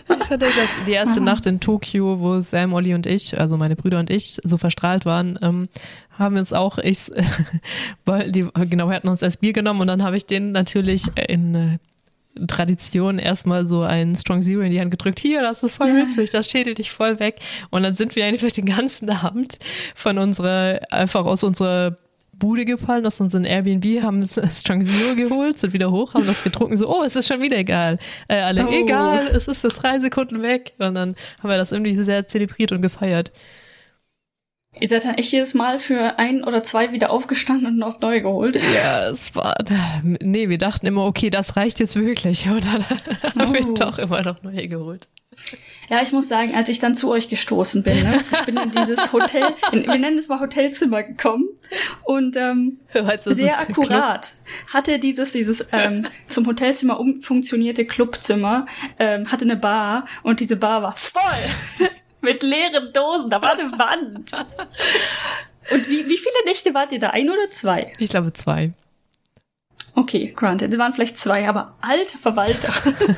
Ich 0.09 0.31
hatte 0.31 0.47
das, 0.47 0.85
die 0.87 0.93
erste 0.93 1.21
Nacht 1.21 1.47
in 1.47 1.61
Tokio, 1.61 2.21
wo 2.21 2.41
Sam, 2.41 2.73
Olli 2.73 2.95
und 2.95 3.07
ich, 3.07 3.39
also 3.39 3.57
meine 3.57 3.77
Brüder 3.77 3.99
und 3.99 4.11
ich, 4.11 4.39
so 4.45 4.57
verstrahlt 4.57 5.05
waren, 5.05 5.39
ähm, 5.43 5.69
haben 6.19 6.35
wir 6.35 6.41
uns 6.41 6.53
auch, 6.53 6.79
ich, 6.79 7.11
weil 8.05 8.31
die, 8.31 8.47
genau, 8.69 8.89
wir 8.89 8.95
hatten 8.95 9.09
uns 9.09 9.21
das 9.21 9.39
Bier 9.39 9.53
genommen 9.53 9.81
und 9.81 9.89
dann 9.89 10.03
habe 10.03 10.17
ich 10.17 10.27
den 10.27 10.53
natürlich 10.53 11.05
in 11.29 11.55
äh, 11.55 11.79
Tradition 12.47 13.19
erstmal 13.19 13.65
so 13.65 13.83
einen 13.83 14.15
Strong 14.15 14.43
Zero 14.43 14.61
in 14.61 14.71
die 14.71 14.81
Hand 14.81 14.91
gedrückt. 14.91 15.19
Hier, 15.19 15.43
das 15.43 15.63
ist 15.63 15.75
voll 15.75 15.95
witzig, 15.97 16.31
das 16.31 16.51
schädelt 16.51 16.79
dich 16.79 16.91
voll 16.91 17.19
weg. 17.19 17.41
Und 17.71 17.83
dann 17.83 17.95
sind 17.95 18.15
wir 18.15 18.27
eigentlich 18.27 18.53
den 18.53 18.67
ganzen 18.67 19.09
Abend 19.11 19.59
von 19.95 20.19
unserer, 20.19 20.81
einfach 20.91 21.25
aus 21.25 21.43
unserer 21.43 21.97
Bude 22.39 22.65
gefallen, 22.65 23.07
aus 23.07 23.21
unserem 23.21 23.45
Airbnb, 23.45 24.03
haben 24.03 24.25
Strong 24.27 24.87
Zero 24.87 25.15
geholt, 25.15 25.59
sind 25.59 25.73
wieder 25.73 25.91
hoch, 25.91 26.15
haben 26.15 26.27
das 26.27 26.43
getrunken, 26.43 26.77
so, 26.77 26.89
oh, 26.89 27.03
es 27.03 27.17
ist 27.17 27.29
schon 27.29 27.41
wieder 27.41 27.59
egal. 27.59 27.99
Äh, 28.29 28.41
alle, 28.41 28.67
Oh. 28.67 28.73
egal, 28.73 29.29
es 29.29 29.49
ist 29.49 29.63
so 29.63 29.69
drei 29.69 29.99
Sekunden 29.99 30.43
weg. 30.43 30.75
Und 30.79 30.95
dann 30.95 31.17
haben 31.43 31.51
wir 31.51 31.57
das 31.57 31.73
irgendwie 31.73 31.95
sehr 32.03 32.27
zelebriert 32.27 32.73
und 32.73 32.83
gefeiert. 32.83 33.33
Ihr 34.79 34.89
seid 34.89 35.05
dann 35.05 35.15
echt 35.15 35.33
jedes 35.33 35.55
Mal 35.55 35.79
für 35.79 36.19
ein 36.19 36.45
oder 36.45 36.63
zwei 36.63 36.93
wieder 36.93 37.11
aufgestanden 37.11 37.67
und 37.67 37.79
noch 37.79 38.01
neu 38.01 38.21
geholt. 38.21 38.57
Ja, 38.75 39.09
es 39.09 39.35
war. 39.35 39.55
Nee, 40.03 40.51
wir 40.51 40.59
dachten 40.59 40.87
immer, 40.87 41.07
okay, 41.07 41.31
das 41.31 41.57
reicht 41.57 41.81
jetzt 41.81 41.97
wirklich. 41.97 42.49
Und 42.51 42.67
dann 42.67 42.85
oh. 42.85 43.41
haben 43.41 43.55
wir 43.55 43.67
oh. 43.69 43.73
doch 43.75 43.99
immer 43.99 44.23
noch 44.23 44.43
neue 44.43 44.69
geholt. 44.69 45.09
Ja, 45.89 46.03
ich 46.03 46.13
muss 46.13 46.29
sagen, 46.29 46.55
als 46.55 46.69
ich 46.69 46.81
dann 46.81 46.97
zu 46.97 47.11
euch 47.11 47.29
gestoßen 47.29 47.83
bin, 47.83 48.03
ne, 48.03 48.25
ich 48.33 48.41
bin 48.45 48.57
in 48.57 48.73
dieses 48.73 49.13
Hotel, 49.13 49.45
in, 49.71 49.87
wir 49.87 49.99
nennen 49.99 50.19
es 50.19 50.29
mal 50.29 50.41
Hotelzimmer 50.41 51.05
gekommen 51.05 51.49
und 52.03 52.37
ähm, 52.37 52.81
weißt, 52.93 53.25
sehr 53.25 53.61
akkurat 53.61 54.35
hatte 54.73 54.99
dieses 54.99 55.33
dieses 55.33 55.67
ähm, 55.71 56.07
zum 56.29 56.47
Hotelzimmer 56.47 56.99
umfunktionierte 56.99 57.87
Clubzimmer 57.87 58.67
ähm, 58.99 59.31
hatte 59.31 59.45
eine 59.45 59.57
Bar 59.57 60.07
und 60.25 60.41
diese 60.41 60.57
Bar 60.57 60.83
war 60.83 60.97
voll 60.97 61.23
mit 62.27 62.43
leeren 62.43 62.93
Dosen. 62.93 63.31
Da 63.31 63.41
war 63.41 63.53
eine 63.53 63.73
Wand. 63.79 64.33
Und 65.71 65.89
wie, 65.89 66.09
wie 66.09 66.19
viele 66.19 66.45
Nächte 66.45 66.75
wart 66.75 66.93
ihr 66.93 66.99
da? 66.99 67.11
Ein 67.11 67.31
oder 67.31 67.51
zwei? 67.51 67.93
Ich 67.99 68.11
glaube 68.11 68.33
zwei. 68.33 68.73
Okay, 69.95 70.33
granted. 70.37 70.73
Es 70.73 70.79
waren 70.79 70.93
vielleicht 70.93 71.17
zwei, 71.17 71.49
aber 71.49 71.77
alter 71.81 72.19
Verwalter. 72.19 72.73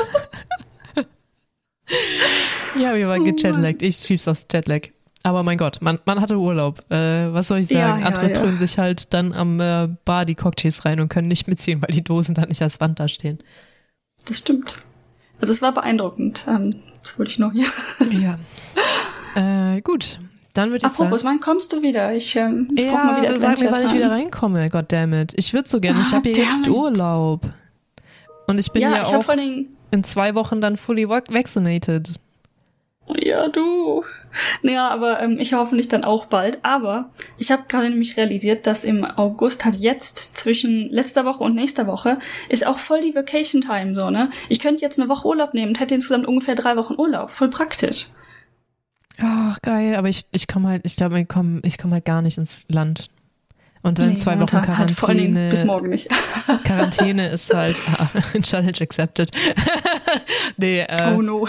ja, 2.78 2.94
wir 2.94 3.08
waren 3.08 3.22
oh, 3.22 3.24
gechatlaggt. 3.24 3.82
Ich 3.82 3.96
schieb's 3.96 4.28
aufs 4.28 4.46
Jetlag. 4.52 4.88
Aber 5.22 5.42
mein 5.42 5.58
Gott, 5.58 5.78
man, 5.80 5.98
man 6.04 6.20
hatte 6.20 6.38
Urlaub. 6.38 6.84
Äh, 6.90 7.32
was 7.32 7.48
soll 7.48 7.58
ich 7.58 7.68
sagen? 7.68 8.00
Ja, 8.00 8.06
Andere 8.06 8.28
ja, 8.28 8.32
trönen 8.32 8.54
ja. 8.54 8.58
sich 8.58 8.78
halt 8.78 9.12
dann 9.12 9.32
am 9.32 9.60
äh, 9.60 9.88
Bar 10.04 10.24
die 10.24 10.34
Cocktails 10.34 10.84
rein 10.84 11.00
und 11.00 11.08
können 11.08 11.28
nicht 11.28 11.48
mitziehen, 11.48 11.82
weil 11.82 11.94
die 11.94 12.04
Dosen 12.04 12.34
dann 12.34 12.48
nicht 12.48 12.62
als 12.62 12.80
Wand 12.80 13.00
da 13.00 13.08
stehen. 13.08 13.38
Das 14.26 14.38
stimmt. 14.38 14.72
Also 15.40 15.52
es 15.52 15.60
war 15.60 15.72
beeindruckend. 15.72 16.46
Ähm, 16.48 16.76
das 17.02 17.18
wollte 17.18 17.32
ich 17.32 17.38
noch 17.38 17.52
hier. 17.52 17.66
Ja. 18.10 18.38
Äh, 19.36 19.82
gut. 19.82 20.18
Dann 20.54 20.70
würde 20.70 20.78
ich 20.78 20.84
Apropos, 20.84 21.20
sagen. 21.20 21.34
wann 21.34 21.40
kommst 21.40 21.72
du 21.72 21.82
wieder? 21.82 22.12
Ich, 22.12 22.34
ähm, 22.34 22.68
ich 22.74 22.86
ja, 22.86 22.90
brauch 22.90 23.04
mal 23.04 23.22
wieder 23.22 23.38
sag 23.38 23.60
mir, 23.60 23.70
wann 23.70 23.84
ich 23.84 23.92
wieder 23.92 24.10
reinkomme. 24.10 24.68
Goddammit. 24.68 25.32
Ich 25.36 25.54
würde 25.54 25.68
so 25.68 25.78
gerne. 25.78 26.00
Ich 26.00 26.12
habe 26.12 26.28
hier 26.30 26.42
jetzt 26.42 26.66
Urlaub. 26.66 27.42
Und 28.48 28.58
ich 28.58 28.72
bin 28.72 28.82
ja, 28.82 28.96
ja 28.96 29.02
ich 29.02 29.08
auch 29.08 29.24
in 29.90 30.04
zwei 30.04 30.34
Wochen 30.34 30.60
dann 30.60 30.76
fully 30.76 31.08
vaccinated. 31.08 32.12
Ja, 33.16 33.48
du. 33.48 34.04
Naja, 34.62 34.88
aber 34.90 35.20
ähm, 35.22 35.38
ich 35.38 35.54
hoffentlich 35.54 35.88
dann 35.88 36.04
auch 36.04 36.26
bald. 36.26 36.58
Aber 36.62 37.10
ich 37.38 37.50
habe 37.50 37.64
gerade 37.66 37.88
nämlich 37.88 38.16
realisiert, 38.16 38.66
dass 38.66 38.84
im 38.84 39.04
August 39.04 39.64
hat 39.64 39.76
jetzt 39.76 40.36
zwischen 40.36 40.90
letzter 40.90 41.24
Woche 41.24 41.42
und 41.42 41.54
nächster 41.54 41.86
Woche 41.86 42.18
ist 42.48 42.66
auch 42.66 42.78
voll 42.78 43.00
die 43.00 43.14
Vacation 43.14 43.62
Time 43.62 43.94
so, 43.94 44.10
ne? 44.10 44.30
Ich 44.50 44.60
könnte 44.60 44.82
jetzt 44.82 45.00
eine 45.00 45.08
Woche 45.08 45.26
Urlaub 45.26 45.54
nehmen 45.54 45.70
und 45.70 45.80
hätte 45.80 45.94
insgesamt 45.94 46.26
ungefähr 46.26 46.54
drei 46.54 46.76
Wochen 46.76 46.94
Urlaub. 46.98 47.30
Voll 47.30 47.48
praktisch. 47.48 48.06
Ach, 49.18 49.60
geil. 49.62 49.96
Aber 49.96 50.08
ich, 50.08 50.26
ich 50.32 50.46
komme 50.46 50.68
halt, 50.68 50.82
ich 50.84 50.96
glaube, 50.96 51.20
ich 51.20 51.28
komme 51.28 51.60
ich 51.64 51.78
komm 51.78 51.92
halt 51.92 52.04
gar 52.04 52.20
nicht 52.20 52.36
ins 52.36 52.66
Land. 52.68 53.08
Und 53.82 53.98
dann 53.98 54.10
nee, 54.10 54.16
zwei 54.16 54.38
Wochen 54.38 54.46
Quarantäne. 54.46 55.40
Halt 55.40 55.50
bis 55.50 55.64
morgen 55.64 55.88
nicht. 55.88 56.08
Quarantäne 56.64 57.28
ist 57.28 57.52
halt 57.54 57.76
ah, 57.98 58.08
Challenge 58.40 58.80
accepted. 58.80 59.30
nee, 60.56 60.80
äh, 60.80 61.14
oh 61.16 61.22
no. 61.22 61.48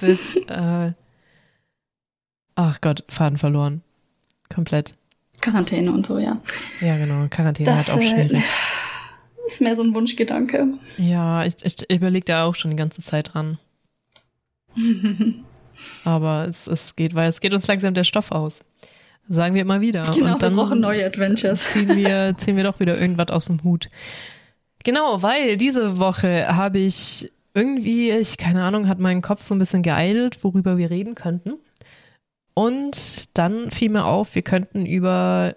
bis, 0.00 0.36
äh, 0.36 0.92
ach 2.54 2.80
Gott, 2.80 3.04
Faden 3.08 3.38
verloren. 3.38 3.82
Komplett. 4.52 4.94
Quarantäne 5.40 5.92
und 5.92 6.06
so, 6.06 6.18
ja. 6.18 6.40
Ja, 6.80 6.98
genau. 6.98 7.26
Quarantäne 7.28 7.70
das, 7.70 7.88
hat 7.88 7.94
auch 7.94 8.02
schwierig. 8.02 8.38
Äh, 8.38 9.46
ist 9.46 9.60
mehr 9.60 9.76
so 9.76 9.82
ein 9.82 9.94
Wunschgedanke. 9.94 10.68
Ja, 10.98 11.44
ich, 11.44 11.54
ich 11.62 11.90
überlege 11.90 12.26
da 12.26 12.44
auch 12.44 12.54
schon 12.54 12.70
die 12.70 12.76
ganze 12.76 13.02
Zeit 13.02 13.32
dran. 13.32 13.58
Aber 16.04 16.46
es, 16.48 16.66
es 16.66 16.96
geht, 16.96 17.14
weil 17.14 17.28
es 17.28 17.40
geht 17.40 17.54
uns 17.54 17.66
langsam 17.66 17.94
der 17.94 18.04
Stoff 18.04 18.30
aus. 18.30 18.60
Sagen 19.28 19.54
wir 19.54 19.62
immer 19.62 19.80
wieder. 19.80 20.04
Genau, 20.14 20.34
und 20.34 20.42
dann 20.42 20.54
wir 20.54 20.62
brauchen 20.62 20.80
neue 20.80 21.04
Adventures. 21.04 21.70
Ziehen 21.70 21.94
wir, 21.94 22.34
ziehen 22.36 22.56
wir 22.56 22.64
doch 22.64 22.80
wieder 22.80 22.98
irgendwas 22.98 23.28
aus 23.28 23.46
dem 23.46 23.62
Hut. 23.62 23.88
Genau, 24.84 25.22
weil 25.22 25.56
diese 25.56 25.98
Woche 25.98 26.56
habe 26.56 26.78
ich 26.78 27.30
irgendwie, 27.52 28.10
ich 28.10 28.38
keine 28.38 28.62
Ahnung, 28.62 28.88
hat 28.88 28.98
meinen 28.98 29.20
Kopf 29.20 29.42
so 29.42 29.54
ein 29.54 29.58
bisschen 29.58 29.82
geeilt, 29.82 30.42
worüber 30.44 30.78
wir 30.78 30.90
reden 30.90 31.14
könnten. 31.14 31.54
Und 32.54 33.36
dann 33.36 33.70
fiel 33.70 33.90
mir 33.90 34.04
auf, 34.04 34.34
wir 34.34 34.42
könnten 34.42 34.86
über 34.86 35.56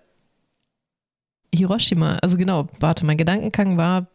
Hiroshima, 1.53 2.17
also 2.21 2.37
genau, 2.37 2.67
warte, 2.79 3.05
mein 3.05 3.17
Gedankengang 3.17 3.77
war, 3.77 4.07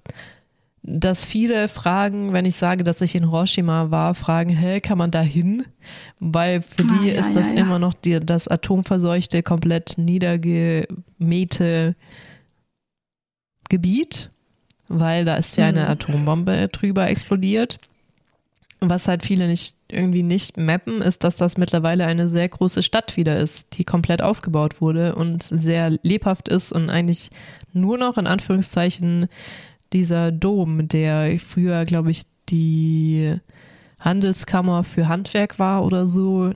dass 0.89 1.27
viele 1.27 1.67
fragen, 1.67 2.33
wenn 2.33 2.45
ich 2.45 2.55
sage, 2.55 2.85
dass 2.85 3.01
ich 3.01 3.17
in 3.17 3.25
Hiroshima 3.25 3.91
war, 3.91 4.15
fragen, 4.15 4.51
hä, 4.51 4.79
kann 4.79 4.97
man 4.97 5.11
da 5.11 5.21
hin? 5.21 5.65
Weil 6.21 6.63
für 6.63 6.85
ah, 6.85 6.99
die 7.03 7.09
ja, 7.09 7.15
ist 7.15 7.35
das 7.35 7.51
ja, 7.51 7.57
immer 7.57 7.81
noch 7.81 7.93
die, 7.93 8.21
das 8.21 8.47
atomverseuchte, 8.47 9.43
komplett 9.43 9.99
niedergemähte 9.99 11.97
Gebiet, 13.69 14.31
weil 14.87 15.25
da 15.25 15.35
ist 15.35 15.57
ja 15.57 15.67
eine 15.67 15.83
mhm. 15.83 15.91
Atombombe 15.91 16.69
drüber 16.69 17.09
explodiert. 17.09 17.79
Was 18.79 19.09
halt 19.09 19.25
viele 19.25 19.49
nicht 19.49 19.75
irgendwie 19.89 20.23
nicht 20.23 20.57
mappen, 20.57 21.03
ist, 21.03 21.25
dass 21.25 21.35
das 21.35 21.57
mittlerweile 21.57 22.07
eine 22.07 22.29
sehr 22.29 22.49
große 22.49 22.85
Stadt 22.85 23.17
wieder 23.17 23.39
ist, 23.39 23.77
die 23.79 23.85
komplett 23.85 24.23
aufgebaut 24.23 24.81
wurde 24.81 25.17
und 25.17 25.43
sehr 25.43 25.91
lebhaft 26.03 26.49
ist 26.49 26.71
und 26.71 26.91
eigentlich 26.91 27.31
nur 27.73 27.99
noch 27.99 28.19
in 28.19 28.27
Anführungszeichen 28.29 29.29
dieser 29.93 30.33
Dom, 30.33 30.89
der 30.89 31.39
früher, 31.39 31.85
glaube 31.85 32.11
ich, 32.11 32.23
die 32.49 33.35
Handelskammer 33.99 34.85
für 34.85 35.09
Handwerk 35.09 35.59
war 35.59 35.85
oder 35.85 36.07
so, 36.07 36.53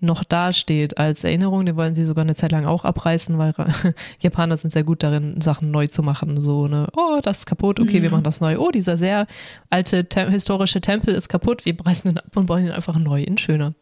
noch 0.00 0.24
dasteht 0.24 0.98
als 0.98 1.24
Erinnerung. 1.24 1.66
Den 1.66 1.76
wollen 1.76 1.94
sie 1.94 2.06
sogar 2.06 2.22
eine 2.22 2.34
Zeit 2.34 2.52
lang 2.52 2.64
auch 2.64 2.84
abreißen, 2.84 3.36
weil 3.38 3.54
Japaner 4.20 4.56
sind 4.56 4.72
sehr 4.72 4.84
gut 4.84 5.02
darin, 5.02 5.40
Sachen 5.40 5.70
neu 5.70 5.86
zu 5.86 6.02
machen. 6.02 6.40
So, 6.40 6.66
ne, 6.66 6.88
oh, 6.96 7.20
das 7.22 7.40
ist 7.40 7.46
kaputt, 7.46 7.78
okay, 7.78 7.98
mhm. 7.98 8.04
wir 8.04 8.10
machen 8.10 8.24
das 8.24 8.40
neu. 8.40 8.58
Oh, 8.58 8.70
dieser 8.70 8.96
sehr 8.96 9.26
alte 9.68 10.06
Tem 10.06 10.30
historische 10.30 10.80
Tempel 10.80 11.14
ist 11.14 11.28
kaputt, 11.28 11.64
wir 11.64 11.74
reißen 11.78 12.10
ihn 12.10 12.18
ab 12.18 12.34
und 12.34 12.46
bauen 12.46 12.64
ihn 12.64 12.72
einfach 12.72 12.96
neu 12.98 13.22
in 13.22 13.38
schöner. 13.38 13.74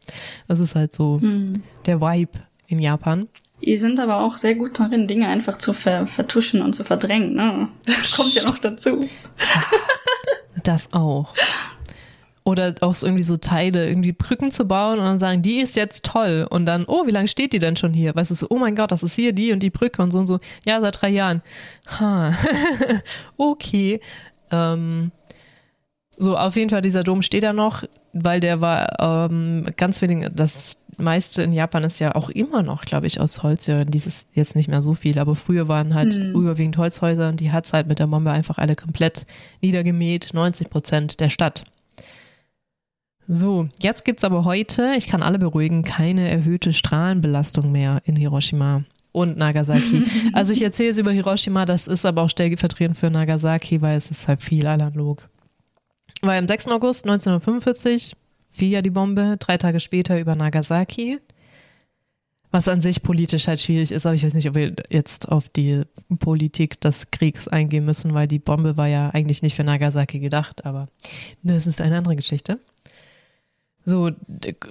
Das 0.48 0.58
ist 0.58 0.74
halt 0.74 0.94
so 0.94 1.18
mhm. 1.22 1.62
der 1.86 2.00
Vibe 2.00 2.40
in 2.66 2.80
Japan. 2.80 3.28
Die 3.62 3.76
sind 3.76 3.98
aber 3.98 4.20
auch 4.20 4.36
sehr 4.36 4.54
gut 4.54 4.78
darin, 4.78 5.06
Dinge 5.06 5.28
einfach 5.28 5.58
zu 5.58 5.72
ver 5.72 6.06
vertuschen 6.06 6.62
und 6.62 6.74
zu 6.74 6.84
verdrängen. 6.84 7.34
Ne? 7.34 7.68
Das 7.86 8.16
kommt 8.16 8.34
ja 8.34 8.44
noch 8.44 8.58
dazu. 8.58 9.08
Das 10.62 10.92
auch. 10.92 11.34
Oder 12.44 12.74
auch 12.80 12.94
so 12.94 13.06
irgendwie 13.06 13.24
so 13.24 13.36
Teile, 13.36 13.88
irgendwie 13.88 14.12
Brücken 14.12 14.50
zu 14.50 14.66
bauen 14.66 14.98
und 14.98 15.04
dann 15.04 15.18
sagen, 15.18 15.42
die 15.42 15.60
ist 15.60 15.76
jetzt 15.76 16.04
toll. 16.04 16.46
Und 16.48 16.64
dann, 16.66 16.86
oh, 16.86 17.06
wie 17.06 17.10
lange 17.10 17.28
steht 17.28 17.52
die 17.52 17.58
denn 17.58 17.76
schon 17.76 17.92
hier? 17.92 18.14
Weißt 18.14 18.30
du, 18.30 18.34
so, 18.34 18.46
oh 18.48 18.56
mein 18.56 18.74
Gott, 18.74 18.90
das 18.90 19.02
ist 19.02 19.14
hier 19.14 19.32
die 19.32 19.52
und 19.52 19.60
die 19.62 19.70
Brücke 19.70 20.00
und 20.02 20.12
so 20.12 20.18
und 20.18 20.26
so. 20.26 20.40
Ja, 20.64 20.80
seit 20.80 21.02
drei 21.02 21.10
Jahren. 21.10 21.42
Ha. 22.00 22.32
okay. 23.36 24.00
Ähm, 24.50 25.12
so, 26.16 26.38
auf 26.38 26.56
jeden 26.56 26.70
Fall, 26.70 26.80
dieser 26.80 27.04
Dom 27.04 27.20
steht 27.22 27.42
da 27.42 27.52
noch, 27.52 27.84
weil 28.14 28.40
der 28.40 28.60
war 28.60 29.28
ähm, 29.30 29.68
ganz 29.76 30.00
wenig, 30.00 30.28
das 30.34 30.78
meiste 30.98 31.42
in 31.42 31.52
Japan 31.52 31.84
ist 31.84 31.98
ja 31.98 32.14
auch 32.14 32.28
immer 32.28 32.62
noch, 32.62 32.84
glaube 32.84 33.06
ich, 33.06 33.20
aus 33.20 33.42
Holz. 33.42 33.66
Ja, 33.66 33.84
dieses 33.84 34.26
jetzt 34.34 34.56
nicht 34.56 34.68
mehr 34.68 34.82
so 34.82 34.94
viel, 34.94 35.18
aber 35.18 35.34
früher 35.34 35.68
waren 35.68 35.94
halt 35.94 36.14
hm. 36.14 36.32
überwiegend 36.32 36.76
Holzhäuser 36.76 37.28
und 37.28 37.40
die 37.40 37.52
hat 37.52 37.72
halt 37.72 37.86
mit 37.86 37.98
der 37.98 38.06
Bombe 38.06 38.30
einfach 38.30 38.58
alle 38.58 38.76
komplett 38.76 39.26
niedergemäht, 39.60 40.30
90 40.32 40.70
Prozent 40.70 41.20
der 41.20 41.28
Stadt. 41.28 41.64
So, 43.30 43.68
jetzt 43.80 44.04
gibt 44.04 44.20
es 44.20 44.24
aber 44.24 44.44
heute, 44.44 44.94
ich 44.96 45.06
kann 45.06 45.22
alle 45.22 45.38
beruhigen, 45.38 45.84
keine 45.84 46.28
erhöhte 46.28 46.72
Strahlenbelastung 46.72 47.70
mehr 47.70 48.00
in 48.04 48.16
Hiroshima 48.16 48.84
und 49.12 49.36
Nagasaki. 49.36 50.04
also 50.32 50.52
ich 50.52 50.62
erzähle 50.62 50.90
es 50.90 50.98
über 50.98 51.10
Hiroshima, 51.10 51.66
das 51.66 51.86
ist 51.86 52.06
aber 52.06 52.22
auch 52.22 52.30
stellvertretend 52.30 52.96
für 52.96 53.10
Nagasaki, 53.10 53.82
weil 53.82 53.98
es 53.98 54.10
ist 54.10 54.28
halt 54.28 54.42
viel 54.42 54.66
analog. 54.66 55.28
Weil 56.22 56.38
am 56.38 56.48
6. 56.48 56.68
August 56.68 57.04
1945 57.04 58.16
fiel 58.50 58.70
ja 58.70 58.82
die 58.82 58.90
Bombe, 58.90 59.36
drei 59.38 59.58
Tage 59.58 59.80
später 59.80 60.20
über 60.20 60.34
Nagasaki. 60.34 61.18
Was 62.50 62.66
an 62.66 62.80
sich 62.80 63.02
politisch 63.02 63.46
halt 63.46 63.60
schwierig 63.60 63.92
ist, 63.92 64.06
aber 64.06 64.14
ich 64.14 64.24
weiß 64.24 64.32
nicht, 64.32 64.48
ob 64.48 64.54
wir 64.54 64.74
jetzt 64.88 65.28
auf 65.28 65.50
die 65.50 65.82
Politik 66.18 66.80
des 66.80 67.10
Kriegs 67.10 67.46
eingehen 67.46 67.84
müssen, 67.84 68.14
weil 68.14 68.26
die 68.26 68.38
Bombe 68.38 68.78
war 68.78 68.86
ja 68.86 69.10
eigentlich 69.10 69.42
nicht 69.42 69.54
für 69.54 69.64
Nagasaki 69.64 70.18
gedacht, 70.18 70.64
aber 70.64 70.86
das 71.42 71.66
ist 71.66 71.82
eine 71.82 71.98
andere 71.98 72.16
Geschichte. 72.16 72.58
So, 73.88 74.10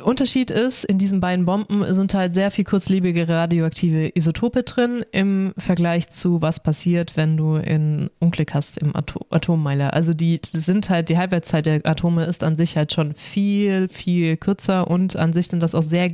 Unterschied 0.04 0.52
ist, 0.52 0.84
in 0.84 1.00
diesen 1.00 1.22
beiden 1.22 1.46
Bomben 1.46 1.92
sind 1.92 2.14
halt 2.14 2.36
sehr 2.36 2.52
viel 2.52 2.66
kurzlebige 2.66 3.28
radioaktive 3.28 4.12
Isotope 4.14 4.62
drin 4.62 5.04
im 5.12 5.56
Vergleich 5.58 6.12
zu 6.12 6.44
was 6.44 6.62
passiert, 6.62 7.18
wenn 7.18 7.36
du 7.36 7.56
ein 7.56 8.12
Unglück 8.20 8.54
hast 8.54 8.78
im 8.78 8.96
Atom 8.96 9.24
Atommeiler. 9.32 9.96
Also 9.96 10.14
die 10.14 10.40
sind 10.54 10.92
halt, 10.92 11.10
die 11.10 11.18
Halbwertszeit 11.18 11.66
der 11.66 11.84
Atome 11.84 12.26
ist 12.26 12.44
an 12.44 12.58
sich 12.58 12.78
halt 12.78 12.94
schon 12.94 13.16
viel, 13.16 13.88
viel 13.88 14.38
kürzer 14.38 14.88
und 14.88 15.16
an 15.16 15.34
sich 15.34 15.48
sind 15.48 15.64
das 15.64 15.74
auch 15.74 15.82
sehr 15.82 16.12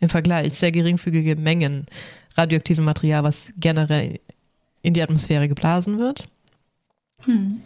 im 0.00 0.08
Vergleich 0.08 0.54
sehr 0.54 0.72
geringfügige 0.72 1.36
Mengen 1.36 1.84
radioaktiven 2.36 2.86
Material, 2.86 3.22
was 3.22 3.52
generell 3.58 4.18
in 4.80 4.94
die 4.94 5.02
Atmosphäre 5.02 5.46
geblasen 5.46 5.98
wird. 5.98 6.26
Hm. 7.26 7.60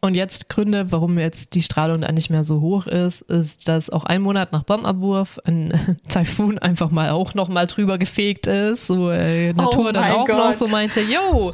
Und 0.00 0.14
jetzt 0.14 0.48
Gründe, 0.48 0.92
warum 0.92 1.18
jetzt 1.18 1.54
die 1.54 1.62
Strahlung 1.62 2.02
da 2.02 2.12
nicht 2.12 2.30
mehr 2.30 2.44
so 2.44 2.60
hoch 2.60 2.86
ist, 2.86 3.22
ist, 3.22 3.66
dass 3.66 3.90
auch 3.90 4.04
ein 4.04 4.22
Monat 4.22 4.52
nach 4.52 4.62
Bombabwurf 4.62 5.40
ein 5.44 5.98
Taifun 6.08 6.58
einfach 6.58 6.90
mal 6.90 7.10
auch 7.10 7.34
noch 7.34 7.48
mal 7.48 7.66
drüber 7.66 7.98
gefegt 7.98 8.46
ist. 8.46 8.86
So 8.86 9.10
äh, 9.10 9.52
Natur 9.52 9.88
Oh 9.88 9.92
dann 9.92 10.12
auch 10.12 10.28
noch 10.28 10.36
Gott. 10.36 10.54
so 10.54 10.66
meinte, 10.68 11.00
yo, 11.00 11.52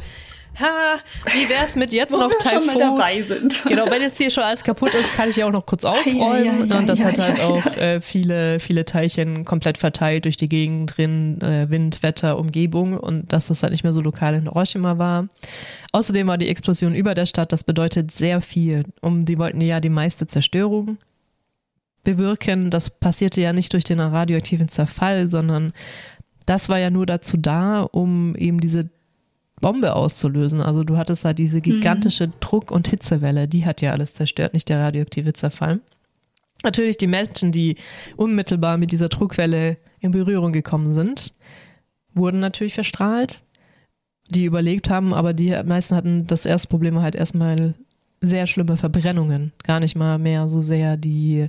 ha, 0.61 0.99
wie 1.33 1.49
wär's 1.49 1.77
mit 1.77 1.93
jetzt 1.93 2.11
noch 2.11 2.31
wir 2.31 2.51
schon 2.51 2.67
mal 2.67 2.73
Taifun? 2.75 2.97
dabei 2.97 3.21
sind. 3.23 3.65
Genau, 3.65 3.91
wenn 3.91 4.03
jetzt 4.03 4.19
hier 4.19 4.31
schon 4.31 4.45
alles 4.45 4.63
kaputt 4.63 4.95
ist, 4.95 5.15
kann 5.15 5.31
ich 5.31 5.37
ja 5.37 5.47
auch 5.47 5.53
noch 5.53 5.67
kurz 5.67 5.85
aufräumen. 5.85 6.61
ja, 6.61 6.65
ja, 6.65 6.79
und 6.79 6.89
das 6.89 7.03
hat 7.03 7.19
halt 7.19 7.41
auch 7.41 7.67
äh, 7.77 8.01
viele, 8.01 8.61
viele 8.61 8.85
Teilchen 8.85 9.45
komplett 9.45 9.79
verteilt 9.79 10.25
durch 10.25 10.37
die 10.37 10.49
Gegend 10.49 10.97
drin, 10.97 11.41
äh, 11.41 11.71
Wind, 11.71 12.03
Wetter, 12.03 12.39
Umgebung 12.39 12.97
und 12.99 13.33
dass 13.33 13.47
das 13.47 13.63
halt 13.63 13.73
nicht 13.73 13.85
mehr 13.85 13.93
so 13.93 14.01
lokal 14.01 14.35
in 14.35 14.43
Hiroshima 14.43 14.99
war. 14.99 15.29
Außerdem 15.93 16.27
war 16.27 16.39
die 16.39 16.49
Explosion 16.49 16.95
über 16.95 17.15
der 17.15 17.27
Stadt, 17.27 17.53
das 17.53 17.65
bedeutet 17.65 18.11
sehr 18.11 18.41
viel. 18.41 18.85
Um, 19.01 19.25
die 19.25 19.39
wollten 19.39 19.61
ja 19.61 19.81
die 19.81 19.89
meiste 19.89 20.27
Zerstörung 20.27 20.99
bewirken. 22.05 22.71
Das 22.71 22.91
passierte 22.91 23.41
ja 23.41 23.53
nicht 23.53 23.73
durch 23.73 23.85
den 23.85 23.99
radioaktiven 23.99 24.69
Zerfall, 24.69 25.27
sondern 25.27 25.73
das 26.47 26.69
war 26.69 26.79
ja 26.79 26.91
nur 26.91 27.07
dazu 27.07 27.37
da, 27.37 27.81
um 27.81 28.37
eben 28.37 28.61
diese 28.61 28.91
Bombe 29.65 29.97
auszulösen. 29.97 30.61
Also 30.61 30.85
du 30.85 30.99
hattest 30.99 31.25
halt 31.25 31.39
diese 31.39 31.63
gigantische 31.63 32.29
Druck- 32.41 32.71
und 32.71 32.87
Hitzewelle, 32.87 33.49
die 33.49 33.65
hat 33.65 33.81
ja 33.81 33.93
alles 33.93 34.13
zerstört, 34.13 34.53
nicht 34.53 34.69
der 34.69 34.79
radioaktive 34.79 35.33
Zerfall. 35.33 35.81
Natürlich 36.63 36.99
die 36.99 37.07
Menschen, 37.07 37.51
die 37.51 37.77
unmittelbar 38.19 38.77
mit 38.77 38.93
dieser 38.93 39.09
Druckwelle 39.09 39.79
in 40.01 40.11
Berührung 40.11 40.53
gekommen 40.53 40.93
sind, 40.93 41.33
wurden 42.13 42.41
natürlich 42.41 42.75
verstrahlt, 42.75 43.41
die 44.29 44.45
überlebt 44.45 44.91
haben, 44.91 45.15
aber 45.15 45.33
die 45.33 45.59
meisten 45.65 45.97
hatten 45.97 46.27
das 46.27 46.45
erste 46.45 46.69
Problem 46.69 47.01
halt 47.01 47.15
erstmal 47.15 47.73
sehr 48.21 48.47
schlimme 48.47 48.77
Verbrennungen. 48.77 49.53
Gar 49.63 49.81
nicht 49.81 49.97
mal 49.97 50.19
mehr 50.19 50.47
so 50.51 50.61
sehr 50.61 50.99
die 50.99 51.49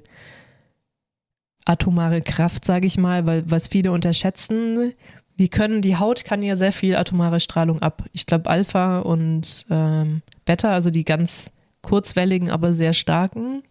atomare 1.65 2.21
Kraft, 2.21 2.63
sage 2.63 2.87
ich 2.87 2.97
mal, 2.97 3.25
weil 3.25 3.43
was 3.51 3.67
viele 3.67 3.91
unterschätzen, 3.91 4.93
wir 5.37 5.47
können, 5.49 5.81
die 5.81 5.97
Haut 5.97 6.23
kann 6.23 6.41
ja 6.41 6.55
sehr 6.55 6.71
viel 6.71 6.95
atomare 6.95 7.39
Strahlung 7.39 7.81
ab. 7.81 8.03
Ich 8.13 8.25
glaube 8.25 8.49
Alpha 8.49 8.99
und 8.99 9.65
ähm, 9.69 10.21
Beta, 10.45 10.71
also 10.71 10.89
die 10.91 11.03
ganz 11.03 11.51
kurzwelligen, 11.81 12.49
aber 12.49 12.73
sehr 12.73 12.93
starken, 12.93 13.63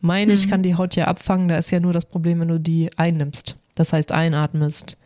meine 0.00 0.32
ich, 0.34 0.46
Mhm. 0.46 0.50
kann 0.50 0.62
die 0.62 0.74
Haut 0.76 0.94
ja 0.96 1.06
abfangen. 1.06 1.48
Da 1.48 1.56
ist 1.56 1.70
ja 1.70 1.80
nur 1.80 1.92
das 1.94 2.04
Problem, 2.06 2.40
wenn 2.40 2.48
du 2.48 2.60
die 2.60 2.90
einnimmst. 2.98 3.56
Das 3.74 3.92
heißt, 3.92 4.12
einatmest 4.12 4.98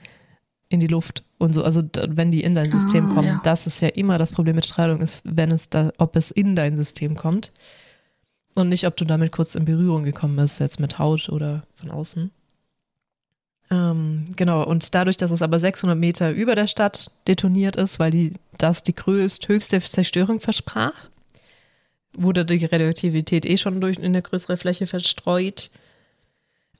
in 0.68 0.80
die 0.80 0.86
Luft 0.88 1.24
und 1.38 1.54
so. 1.54 1.62
Also 1.62 1.82
wenn 2.08 2.30
die 2.30 2.42
in 2.42 2.54
dein 2.54 2.70
System 2.70 3.10
Ah, 3.10 3.14
kommen, 3.14 3.28
ja. 3.28 3.40
das 3.44 3.66
ist 3.66 3.80
ja 3.80 3.88
immer 3.88 4.18
das 4.18 4.32
Problem 4.32 4.56
mit 4.56 4.66
Strahlung, 4.66 5.00
ist, 5.00 5.24
wenn 5.24 5.50
es 5.52 5.70
da, 5.70 5.92
ob 5.98 6.16
es 6.16 6.30
in 6.30 6.56
dein 6.56 6.76
System 6.76 7.14
kommt 7.16 7.52
und 8.56 8.68
nicht, 8.68 8.86
ob 8.86 8.96
du 8.96 9.04
damit 9.06 9.32
kurz 9.32 9.54
in 9.54 9.64
Berührung 9.64 10.02
gekommen 10.04 10.36
bist, 10.36 10.60
jetzt 10.60 10.80
mit 10.80 10.98
Haut 10.98 11.28
oder 11.30 11.62
von 11.76 11.90
außen. 11.90 12.30
Ähm, 13.70 14.26
genau, 14.36 14.64
und 14.64 14.94
dadurch, 14.94 15.16
dass 15.16 15.30
es 15.30 15.42
aber 15.42 15.60
600 15.60 15.96
Meter 15.96 16.30
über 16.30 16.54
der 16.54 16.66
Stadt 16.66 17.10
detoniert 17.26 17.76
ist, 17.76 17.98
weil 17.98 18.10
die, 18.10 18.34
das 18.56 18.82
die 18.82 18.94
größt, 18.94 19.48
höchste 19.48 19.80
Zerstörung 19.80 20.40
versprach, 20.40 20.94
wurde 22.14 22.44
die 22.44 22.64
Radioaktivität 22.64 23.44
eh 23.44 23.58
schon 23.58 23.80
durch 23.80 23.98
in 23.98 24.04
eine 24.04 24.22
größere 24.22 24.56
Fläche 24.56 24.86
verstreut. 24.86 25.70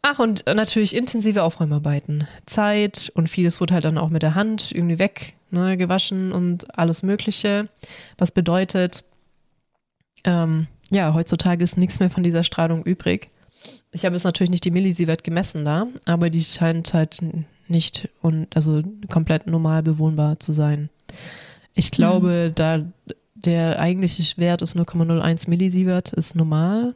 Ach, 0.01 0.19
und 0.19 0.47
natürlich 0.47 0.97
intensive 0.97 1.43
Aufräumarbeiten. 1.43 2.27
Zeit 2.47 3.13
und 3.15 3.29
vieles 3.29 3.61
wurde 3.61 3.75
halt 3.75 3.85
dann 3.85 3.99
auch 3.99 4.09
mit 4.09 4.23
der 4.23 4.35
Hand 4.35 4.73
irgendwie 4.73 4.99
weg, 4.99 5.35
ne, 5.51 5.77
gewaschen 5.77 6.33
und 6.33 6.79
alles 6.79 7.03
Mögliche. 7.03 7.69
Was 8.17 8.31
bedeutet, 8.31 9.05
ähm, 10.25 10.69
ja, 10.91 11.13
heutzutage 11.15 11.63
ist 11.63 11.77
nichts 11.77 12.01
mehr 12.01 12.11
von 12.11 12.23
dieser 12.23 12.45
Strahlung 12.45 12.85
übrig. 12.85 13.31
Ich 13.91 14.05
habe 14.05 14.15
jetzt 14.15 14.25
natürlich 14.25 14.51
nicht 14.51 14.65
die 14.65 14.71
Millisievert 14.71 15.25
gemessen 15.25 15.65
da, 15.65 15.87
aber 16.05 16.31
die 16.31 16.45
scheint 16.45 16.93
halt 16.95 17.21
nicht 17.69 18.09
und 18.23 18.55
also 18.55 18.83
komplett 19.11 19.47
normal 19.47 19.83
bewohnbar 19.83 20.39
zu 20.41 20.53
sein. 20.53 20.91
Ich 21.75 21.91
glaube, 21.91 22.53
da 22.55 22.85
der 23.35 23.79
eigentliche 23.79 24.37
Wert 24.39 24.63
ist 24.63 24.77
0,01 24.77 25.49
Millisievert, 25.49 26.13
ist 26.13 26.35
normal. 26.35 26.95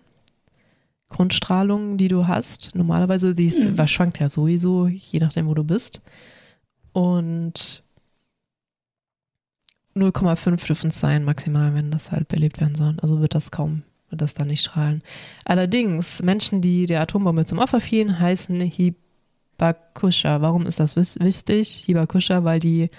Grundstrahlung, 1.08 1.98
die 1.98 2.08
du 2.08 2.26
hast. 2.26 2.74
Normalerweise, 2.74 3.34
die 3.34 3.46
ist, 3.46 3.76
was 3.76 3.90
schwankt 3.90 4.18
ja 4.18 4.28
sowieso, 4.28 4.88
je 4.88 5.20
nachdem, 5.20 5.46
wo 5.46 5.54
du 5.54 5.62
bist. 5.62 6.00
Und 6.92 7.82
0,5 9.94 10.66
dürfen 10.66 10.88
es 10.88 10.98
sein, 10.98 11.24
maximal, 11.24 11.74
wenn 11.74 11.90
das 11.90 12.10
halt 12.12 12.28
belebt 12.28 12.60
werden 12.60 12.74
soll. 12.74 12.96
Also 13.02 13.20
wird 13.20 13.34
das 13.34 13.50
kaum, 13.50 13.82
wird 14.12 14.20
das 14.20 14.34
dann 14.34 14.46
nicht 14.46 14.60
strahlen. 14.60 15.02
Allerdings, 15.44 16.22
Menschen, 16.22 16.60
die 16.60 16.86
der 16.86 17.00
Atombombe 17.00 17.44
zum 17.44 17.58
Opfer 17.58 17.80
fielen, 17.80 18.20
heißen 18.20 18.60
Hibakusha. 18.60 20.40
Warum 20.40 20.66
ist 20.66 20.78
das 20.78 20.94
wichtig? 20.94 21.82
Hibakusha, 21.84 22.44
weil 22.44 22.60
die 22.60 22.90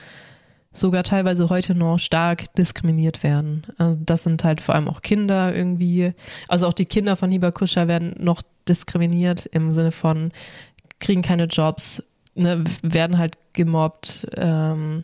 sogar 0.74 1.04
teilweise 1.04 1.50
heute 1.50 1.76
noch 1.76 2.00
stark 2.00 2.54
diskriminiert 2.56 3.24
werden. 3.24 3.64
Also 3.78 4.00
das 4.04 4.24
sind 4.24 4.44
halt 4.44 4.60
vor 4.60 4.76
allem 4.76 4.90
auch 4.90 5.02
Kinder 5.02 5.56
irgendwie. 5.56 6.14
Also 6.50 6.68
auch 6.68 6.74
die 6.74 6.86
Kinder 6.86 7.16
von 7.16 7.32
Hibakusha 7.32 7.88
werden 7.88 8.16
noch 8.18 8.42
diskriminiert 8.68 9.46
im 9.46 9.72
Sinne 9.72 9.92
von 9.92 10.32
kriegen 11.00 11.22
keine 11.22 11.46
Jobs, 11.46 12.04
ne, 12.34 12.64
werden 12.82 13.18
halt 13.18 13.38
gemobbt. 13.54 14.28
Ähm, 14.36 15.04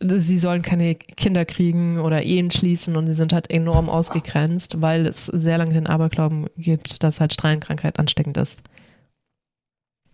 sie 0.00 0.38
sollen 0.38 0.62
keine 0.62 0.94
Kinder 0.94 1.44
kriegen 1.44 1.98
oder 2.00 2.22
Ehen 2.22 2.50
schließen 2.50 2.96
und 2.96 3.06
sie 3.06 3.14
sind 3.14 3.32
halt 3.32 3.50
enorm 3.50 3.88
ausgegrenzt, 3.88 4.82
weil 4.82 5.06
es 5.06 5.26
sehr 5.26 5.58
lange 5.58 5.72
den 5.72 5.86
Aberglauben 5.86 6.46
gibt, 6.56 7.02
dass 7.02 7.20
halt 7.20 7.32
Strahlenkrankheit 7.32 7.98
ansteckend 7.98 8.36
ist. 8.36 8.62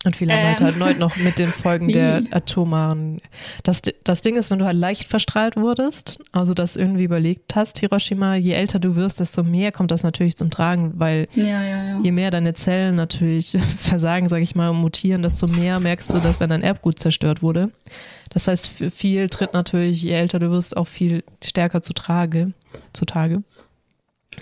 Und 0.05 0.17
viele 0.17 0.35
halt, 0.35 0.61
Ähm. 0.61 0.67
halt 0.67 0.81
heute 0.81 0.99
noch 0.99 1.17
mit 1.17 1.39
den 1.39 1.49
Folgen 1.49 1.93
der 1.93 2.23
atomaren. 2.33 3.21
Das, 3.63 3.83
das 4.03 4.21
Ding 4.23 4.37
ist, 4.37 4.51
wenn 4.51 4.59
du 4.59 4.65
halt 4.65 4.77
leicht 4.77 5.09
verstrahlt 5.09 5.57
wurdest, 5.57 6.19
also 6.33 6.55
das 6.55 6.75
irgendwie 6.77 7.05
überlegt 7.05 7.55
hast, 7.55 7.79
Hiroshima, 7.79 8.35
je 8.35 8.53
älter 8.53 8.81
du 8.81 8.97
wirst, 8.97 9.21
desto 9.21 9.45
mehr 9.45 9.71
kommt 9.71 9.93
das 9.93 10.03
natürlich 10.03 10.37
zum 10.37 10.51
Tragen, 10.51 10.95
weil 10.97 11.29
Ja, 11.35 11.63
ja, 11.63 11.85
ja. 11.85 11.99
je 12.01 12.11
mehr 12.11 12.33
deine 12.33 12.55
Zellen 12.55 12.97
natürlich 12.97 13.57
versagen, 13.79 14.29
sage 14.29 14.43
ich 14.43 14.57
mal, 14.57 14.71
und 14.71 14.79
mutieren, 14.79 15.23
desto 15.23 15.47
mehr 15.47 15.79
merkst 15.79 16.13
du, 16.13 16.19
dass 16.19 16.41
wenn 16.41 16.51
dein 16.51 16.63
Erbgut 16.63 16.99
zerstört 16.99 17.43
wurde. 17.43 17.71
Das 18.31 18.49
heißt, 18.49 18.67
für 18.69 18.91
viel 18.91 19.29
tritt 19.29 19.53
natürlich, 19.53 20.03
je 20.03 20.13
älter 20.13 20.39
du 20.41 20.51
wirst, 20.51 20.77
auch 20.77 20.89
viel 20.89 21.23
stärker 21.45 21.83
zu 21.83 21.93
Trage, 21.93 22.53
zutage. 22.93 23.43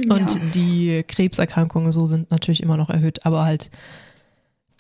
Und 0.09 0.41
die 0.55 1.05
Krebserkrankungen 1.07 1.91
so 1.91 2.07
sind 2.07 2.31
natürlich 2.31 2.63
immer 2.63 2.77
noch 2.77 2.89
erhöht, 2.91 3.27
aber 3.27 3.45
halt 3.45 3.71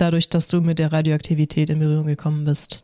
dadurch, 0.00 0.28
dass 0.28 0.48
du 0.48 0.60
mit 0.60 0.78
der 0.78 0.92
Radioaktivität 0.92 1.70
in 1.70 1.78
Berührung 1.78 2.06
gekommen 2.06 2.44
bist. 2.44 2.82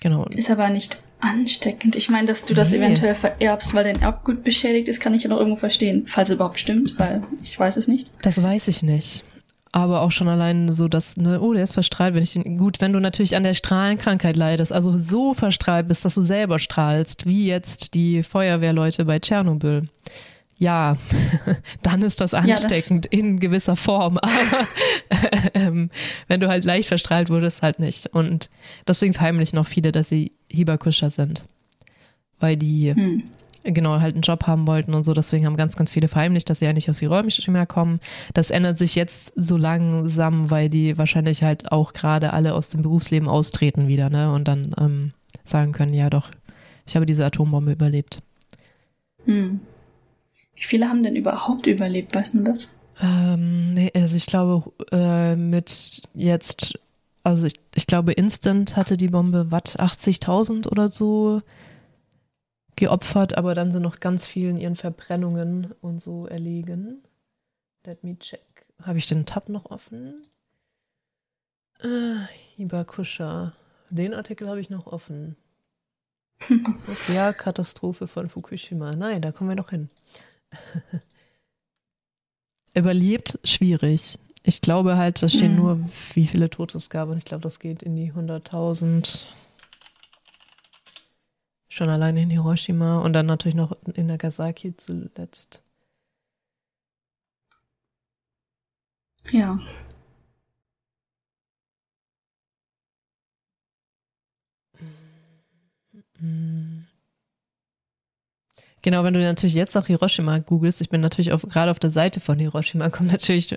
Genau. 0.00 0.26
Ist 0.26 0.50
aber 0.50 0.68
nicht 0.70 0.98
ansteckend. 1.20 1.96
Ich 1.96 2.08
meine, 2.08 2.26
dass 2.26 2.44
du 2.44 2.54
das 2.54 2.70
Nee. 2.70 2.78
eventuell 2.78 3.14
vererbst, 3.14 3.74
weil 3.74 3.84
dein 3.84 4.00
Erbgut 4.00 4.44
beschädigt 4.44 4.88
ist, 4.88 5.00
kann 5.00 5.14
ich 5.14 5.24
ja 5.24 5.28
noch 5.30 5.38
irgendwo 5.38 5.56
verstehen. 5.58 6.04
Falls 6.06 6.28
es 6.28 6.36
überhaupt 6.36 6.60
stimmt, 6.60 6.98
weil 6.98 7.22
ich 7.42 7.58
weiß 7.58 7.76
es 7.76 7.88
nicht. 7.88 8.08
Das 8.22 8.40
weiß 8.40 8.68
ich 8.68 8.82
nicht. 8.82 9.24
Aber 9.72 10.00
auch 10.00 10.12
schon 10.12 10.28
allein 10.28 10.72
so, 10.72 10.88
dass, 10.88 11.16
ne, 11.16 11.40
oh, 11.40 11.52
der 11.52 11.64
ist 11.64 11.74
verstrahlt, 11.74 12.14
wenn 12.14 12.22
ich 12.22 12.32
den, 12.32 12.56
gut, 12.56 12.80
wenn 12.80 12.92
du 12.92 13.00
natürlich 13.00 13.36
an 13.36 13.42
der 13.42 13.52
Strahlenkrankheit 13.54 14.36
leidest, 14.36 14.72
also 14.72 14.96
so 14.96 15.34
verstrahlt 15.34 15.88
bist, 15.88 16.04
dass 16.04 16.14
du 16.14 16.22
selber 16.22 16.58
strahlst, 16.58 17.26
wie 17.26 17.46
jetzt 17.46 17.92
die 17.94 18.22
Feuerwehrleute 18.22 19.04
bei 19.04 19.18
Tschernobyl. 19.18 19.88
Ja, 20.60 20.96
dann 21.82 22.02
ist 22.02 22.20
das 22.20 22.32
das- 22.32 22.44
ansteckend 22.44 23.06
in 23.06 23.38
gewisser 23.38 23.76
Form. 23.76 24.18
Aber 24.18 24.32
ähm, 25.54 25.90
wenn 26.26 26.40
du 26.40 26.48
halt 26.48 26.64
leicht 26.64 26.88
verstrahlt 26.88 27.30
wurdest, 27.30 27.62
halt 27.62 27.78
nicht. 27.78 28.06
Und 28.06 28.50
deswegen 28.86 29.14
verheimlichen 29.14 29.58
auch 29.58 29.66
viele, 29.66 29.92
dass 29.92 30.08
sie 30.08 30.32
Hibakusha 30.50 31.10
sind. 31.10 31.44
Weil 32.40 32.56
die 32.56 32.92
Hm. 32.94 33.22
genau 33.64 34.00
halt 34.00 34.14
einen 34.14 34.22
Job 34.22 34.46
haben 34.48 34.66
wollten 34.66 34.94
und 34.94 35.04
so. 35.04 35.14
Deswegen 35.14 35.46
haben 35.46 35.56
ganz, 35.56 35.76
ganz 35.76 35.90
viele 35.92 36.08
verheimlicht, 36.08 36.50
dass 36.50 36.58
sie 36.58 36.64
ja 36.64 36.72
nicht 36.72 36.90
aus 36.90 36.98
Hiroshima 36.98 37.64
kommen. 37.66 38.00
Das 38.34 38.50
ändert 38.50 38.78
sich 38.78 38.94
jetzt 38.96 39.32
so 39.36 39.56
langsam, 39.56 40.50
weil 40.50 40.68
die 40.68 40.98
wahrscheinlich 40.98 41.42
halt 41.44 41.70
auch 41.70 41.92
gerade 41.92 42.32
alle 42.32 42.54
aus 42.54 42.68
dem 42.68 42.82
Berufsleben 42.82 43.28
austreten 43.28 43.86
wieder, 43.86 44.10
ne? 44.10 44.32
Und 44.32 44.48
dann 44.48 44.74
ähm, 44.80 45.12
sagen 45.44 45.70
können, 45.72 45.94
ja 45.94 46.10
doch, 46.10 46.30
ich 46.86 46.96
habe 46.96 47.06
diese 47.06 47.24
Atombombe 47.24 47.72
überlebt. 47.72 48.22
Hm. 49.24 49.60
Wie 50.58 50.64
viele 50.64 50.88
haben 50.88 51.04
denn 51.04 51.14
überhaupt 51.14 51.66
überlebt? 51.68 52.14
Weiß 52.14 52.34
man 52.34 52.44
das? 52.44 52.76
Ähm, 53.00 53.74
nee, 53.74 53.92
also 53.94 54.16
ich 54.16 54.26
glaube, 54.26 54.72
äh, 54.90 55.36
mit 55.36 56.02
jetzt, 56.14 56.78
also 57.22 57.46
ich, 57.46 57.54
ich 57.76 57.86
glaube, 57.86 58.12
Instant 58.12 58.74
hatte 58.74 58.96
die 58.96 59.08
Bombe, 59.08 59.52
was, 59.52 59.78
80.000 59.78 60.66
oder 60.66 60.88
so 60.88 61.42
geopfert, 62.74 63.38
aber 63.38 63.54
dann 63.54 63.70
sind 63.72 63.82
noch 63.82 64.00
ganz 64.00 64.26
vielen 64.26 64.56
ihren 64.56 64.74
Verbrennungen 64.74 65.74
und 65.80 66.00
so 66.00 66.26
erlegen. 66.26 67.04
Let 67.86 68.02
me 68.02 68.18
check. 68.18 68.66
Habe 68.82 68.98
ich 68.98 69.06
den 69.06 69.26
Tab 69.26 69.48
noch 69.48 69.66
offen? 69.66 70.22
Äh, 71.80 72.26
Hibakusha. 72.56 73.52
Den 73.90 74.12
Artikel 74.12 74.48
habe 74.48 74.60
ich 74.60 74.70
noch 74.70 74.88
offen. 74.88 75.36
Nuklearkatastrophe 76.48 78.08
von 78.08 78.28
Fukushima. 78.28 78.92
Nein, 78.92 79.22
da 79.22 79.30
kommen 79.30 79.50
wir 79.50 79.56
noch 79.56 79.70
hin. 79.70 79.88
Überlebt, 82.74 83.38
schwierig. 83.44 84.18
Ich 84.42 84.60
glaube 84.60 84.96
halt, 84.96 85.22
da 85.22 85.28
stehen 85.28 85.52
mhm. 85.52 85.58
nur, 85.58 85.90
wie 86.14 86.26
viele 86.26 86.48
Tote 86.48 86.78
es 86.78 86.90
gab. 86.90 87.08
Und 87.08 87.18
ich 87.18 87.24
glaube, 87.24 87.42
das 87.42 87.58
geht 87.58 87.82
in 87.82 87.96
die 87.96 88.12
100.000. 88.12 89.24
Schon 91.68 91.88
alleine 91.88 92.22
in 92.22 92.30
Hiroshima 92.30 93.00
und 93.00 93.12
dann 93.12 93.26
natürlich 93.26 93.54
noch 93.54 93.72
in 93.94 94.06
Nagasaki 94.06 94.76
zuletzt. 94.76 95.62
Ja. 99.30 99.60
Genau, 108.88 109.04
wenn 109.04 109.12
du 109.12 109.20
natürlich 109.20 109.52
jetzt 109.52 109.74
nach 109.74 109.86
Hiroshima 109.86 110.38
googelst, 110.38 110.80
ich 110.80 110.88
bin 110.88 111.02
natürlich 111.02 111.32
auf, 111.32 111.42
gerade 111.42 111.70
auf 111.70 111.78
der 111.78 111.90
Seite 111.90 112.20
von 112.20 112.38
Hiroshima, 112.38 112.88
kommt 112.88 113.12
natürlich 113.12 113.54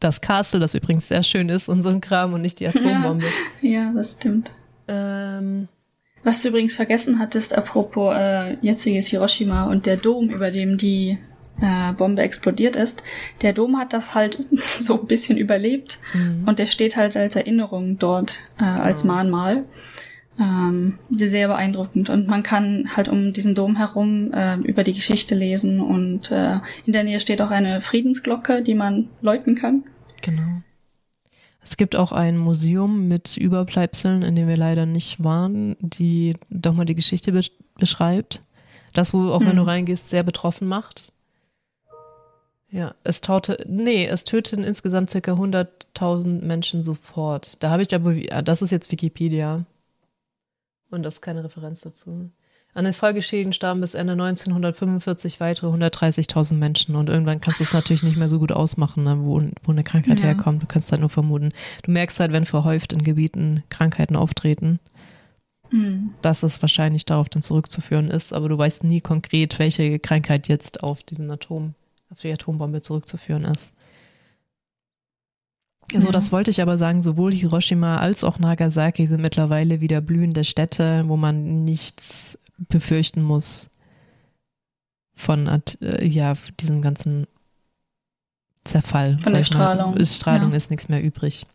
das 0.00 0.22
Castle, 0.22 0.58
das 0.58 0.74
übrigens 0.74 1.06
sehr 1.06 1.22
schön 1.22 1.50
ist 1.50 1.68
und 1.68 1.82
so 1.82 1.90
ein 1.90 2.00
Kram 2.00 2.32
und 2.32 2.40
nicht 2.40 2.60
die 2.60 2.68
Atombombe. 2.68 3.26
Ja, 3.60 3.68
ja 3.70 3.92
das 3.94 4.14
stimmt. 4.14 4.52
Ähm, 4.88 5.68
Was 6.22 6.40
du 6.40 6.48
übrigens 6.48 6.72
vergessen 6.74 7.18
hattest, 7.18 7.54
apropos 7.54 8.14
äh, 8.16 8.56
jetziges 8.62 9.08
Hiroshima 9.08 9.64
und 9.66 9.84
der 9.84 9.98
Dom, 9.98 10.30
über 10.30 10.50
dem 10.50 10.78
die 10.78 11.18
äh, 11.60 11.92
Bombe 11.92 12.22
explodiert 12.22 12.74
ist, 12.74 13.02
der 13.42 13.52
Dom 13.52 13.76
hat 13.78 13.92
das 13.92 14.14
halt 14.14 14.38
so 14.80 14.98
ein 14.98 15.06
bisschen 15.06 15.36
überlebt 15.36 15.98
mhm. 16.14 16.44
und 16.46 16.58
der 16.58 16.68
steht 16.68 16.96
halt 16.96 17.18
als 17.18 17.36
Erinnerung 17.36 17.98
dort 17.98 18.38
äh, 18.58 18.64
als 18.64 19.04
Mahnmal. 19.04 19.64
Ähm, 20.38 20.98
sehr 21.10 21.46
beeindruckend 21.46 22.10
und 22.10 22.26
man 22.26 22.42
kann 22.42 22.90
halt 22.96 23.08
um 23.08 23.32
diesen 23.32 23.54
Dom 23.54 23.76
herum 23.76 24.32
äh, 24.32 24.56
über 24.56 24.82
die 24.82 24.94
Geschichte 24.94 25.36
lesen 25.36 25.80
und 25.80 26.32
äh, 26.32 26.58
in 26.86 26.92
der 26.92 27.04
Nähe 27.04 27.20
steht 27.20 27.40
auch 27.40 27.52
eine 27.52 27.80
Friedensglocke, 27.80 28.62
die 28.62 28.74
man 28.74 29.08
läuten 29.20 29.54
kann. 29.54 29.84
Genau. 30.22 30.62
Es 31.62 31.76
gibt 31.76 31.94
auch 31.94 32.10
ein 32.10 32.36
Museum 32.36 33.06
mit 33.06 33.36
Überbleibseln, 33.36 34.22
in 34.22 34.34
dem 34.34 34.48
wir 34.48 34.56
leider 34.56 34.86
nicht 34.86 35.22
waren, 35.22 35.76
die 35.80 36.36
doch 36.50 36.74
mal 36.74 36.84
die 36.84 36.96
Geschichte 36.96 37.32
be 37.32 37.42
beschreibt. 37.76 38.42
Das, 38.92 39.12
wo 39.12 39.30
auch 39.30 39.40
hm. 39.40 39.48
wenn 39.48 39.56
du 39.56 39.62
hm. 39.62 39.68
reingehst, 39.68 40.10
sehr 40.10 40.22
betroffen 40.22 40.68
macht. 40.68 41.12
Ja, 42.70 42.94
es 43.04 43.20
taute, 43.20 43.64
nee, 43.68 44.04
es 44.06 44.24
töteten 44.24 44.64
insgesamt 44.64 45.10
circa 45.10 45.32
100.000 45.32 46.44
Menschen 46.44 46.82
sofort. 46.82 47.62
Da 47.62 47.70
habe 47.70 47.82
ich 47.82 47.94
aber, 47.94 48.14
das 48.14 48.62
ist 48.62 48.72
jetzt 48.72 48.90
Wikipedia. 48.90 49.64
Und 50.94 51.02
das 51.02 51.14
ist 51.14 51.20
keine 51.20 51.44
Referenz 51.44 51.80
dazu. 51.82 52.30
An 52.72 52.84
den 52.84 52.92
Folgeschäden 52.92 53.52
starben 53.52 53.80
bis 53.80 53.94
Ende 53.94 54.14
1945 54.14 55.38
weitere 55.38 55.68
130.000 55.68 56.54
Menschen 56.54 56.96
und 56.96 57.08
irgendwann 57.08 57.40
kannst 57.40 57.60
du 57.60 57.64
es 57.64 57.72
natürlich 57.72 58.02
nicht 58.02 58.16
mehr 58.16 58.28
so 58.28 58.40
gut 58.40 58.50
ausmachen, 58.50 59.04
ne, 59.04 59.16
wo, 59.20 59.40
wo 59.62 59.72
eine 59.72 59.84
Krankheit 59.84 60.18
ja. 60.18 60.26
herkommt. 60.26 60.62
Du 60.62 60.66
kannst 60.66 60.90
halt 60.90 61.00
nur 61.00 61.10
vermuten. 61.10 61.50
Du 61.84 61.92
merkst 61.92 62.18
halt, 62.18 62.32
wenn 62.32 62.46
verhäuft 62.46 62.92
in 62.92 63.04
Gebieten 63.04 63.62
Krankheiten 63.68 64.16
auftreten, 64.16 64.80
mhm. 65.70 66.14
dass 66.22 66.42
es 66.42 66.62
wahrscheinlich 66.62 67.04
darauf 67.04 67.28
dann 67.28 67.42
zurückzuführen 67.42 68.10
ist, 68.10 68.32
aber 68.32 68.48
du 68.48 68.58
weißt 68.58 68.82
nie 68.82 69.00
konkret, 69.00 69.56
welche 69.60 70.00
Krankheit 70.00 70.48
jetzt 70.48 70.82
auf 70.82 71.04
diesen 71.04 71.30
Atom, 71.30 71.74
auf 72.10 72.20
die 72.20 72.32
Atombombe 72.32 72.80
zurückzuführen 72.80 73.44
ist. 73.44 73.73
So, 75.92 76.10
das 76.10 76.32
wollte 76.32 76.50
ich 76.50 76.62
aber 76.62 76.78
sagen, 76.78 77.02
sowohl 77.02 77.32
Hiroshima 77.32 77.98
als 77.98 78.24
auch 78.24 78.38
Nagasaki 78.38 79.06
sind 79.06 79.20
mittlerweile 79.20 79.80
wieder 79.80 80.00
blühende 80.00 80.44
Städte, 80.44 81.04
wo 81.06 81.16
man 81.16 81.64
nichts 81.64 82.38
befürchten 82.68 83.22
muss 83.22 83.68
von 85.14 85.46
äh, 85.80 86.06
ja, 86.06 86.34
diesem 86.60 86.82
ganzen 86.82 87.26
Zerfall. 88.64 89.18
Von 89.20 89.34
der 89.34 89.44
Strahlung. 89.44 89.96
Ist 89.96 90.16
Strahlung 90.16 90.50
ja. 90.50 90.56
ist 90.56 90.70
nichts 90.70 90.88
mehr 90.88 91.02
übrig. 91.02 91.46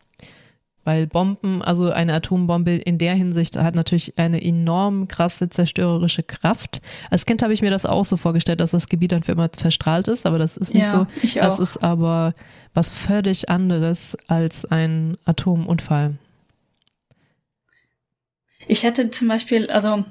Weil 0.84 1.06
Bomben, 1.06 1.62
also 1.62 1.90
eine 1.90 2.14
Atombombe 2.14 2.76
in 2.76 2.98
der 2.98 3.14
Hinsicht 3.14 3.56
hat 3.56 3.74
natürlich 3.74 4.18
eine 4.18 4.42
enorm 4.42 5.08
krasse 5.08 5.50
zerstörerische 5.50 6.22
Kraft. 6.22 6.80
Als 7.10 7.26
Kind 7.26 7.42
habe 7.42 7.52
ich 7.52 7.60
mir 7.60 7.70
das 7.70 7.84
auch 7.84 8.04
so 8.04 8.16
vorgestellt, 8.16 8.60
dass 8.60 8.70
das 8.70 8.88
Gebiet 8.88 9.12
dann 9.12 9.22
für 9.22 9.32
immer 9.32 9.50
verstrahlt 9.54 10.08
ist, 10.08 10.24
aber 10.24 10.38
das 10.38 10.56
ist 10.56 10.74
nicht 10.74 10.84
ja, 10.84 10.90
so. 10.90 11.06
Ich 11.22 11.40
auch. 11.40 11.44
Das 11.44 11.58
ist 11.58 11.82
aber 11.82 12.34
was 12.72 12.90
völlig 12.90 13.50
anderes 13.50 14.16
als 14.26 14.64
ein 14.64 15.18
Atomunfall. 15.24 16.16
Ich 18.66 18.82
hätte 18.82 19.10
zum 19.10 19.28
Beispiel, 19.28 19.68
also 19.70 20.04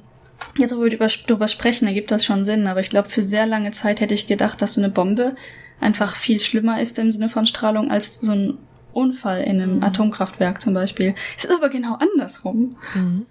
Jetzt, 0.57 0.76
wo 0.76 0.84
wir 0.84 0.97
darüber 0.97 1.47
sprechen, 1.47 1.88
ergibt 1.88 2.11
das 2.11 2.26
schon 2.26 2.43
Sinn, 2.43 2.67
aber 2.67 2.80
ich 2.80 2.89
glaube, 2.89 3.09
für 3.09 3.24
sehr 3.24 3.45
lange 3.45 3.72
Zeit 3.72 4.01
hätte 4.01 4.13
ich 4.13 4.28
gedacht, 4.28 4.61
dass 4.61 4.74
so 4.74 4.82
eine 4.82 4.89
Bombe 4.89 5.36
einfach 5.80 6.15
viel 6.15 6.39
schlimmer 6.39 6.82
ist 6.82 6.99
im 6.99 7.11
Sinne 7.11 7.30
von 7.30 7.45
Strahlung 7.45 7.89
als 7.91 8.15
so 8.15 8.34
ein 8.34 8.57
Unfall 8.93 9.41
in 9.43 9.61
einem 9.61 9.77
mhm. 9.77 9.83
Atomkraftwerk 9.83 10.61
zum 10.61 10.73
Beispiel. 10.73 11.15
Es 11.37 11.45
ist 11.45 11.55
aber 11.55 11.69
genau 11.69 11.95
andersrum. 11.95 12.75
Mhm. 12.93 13.25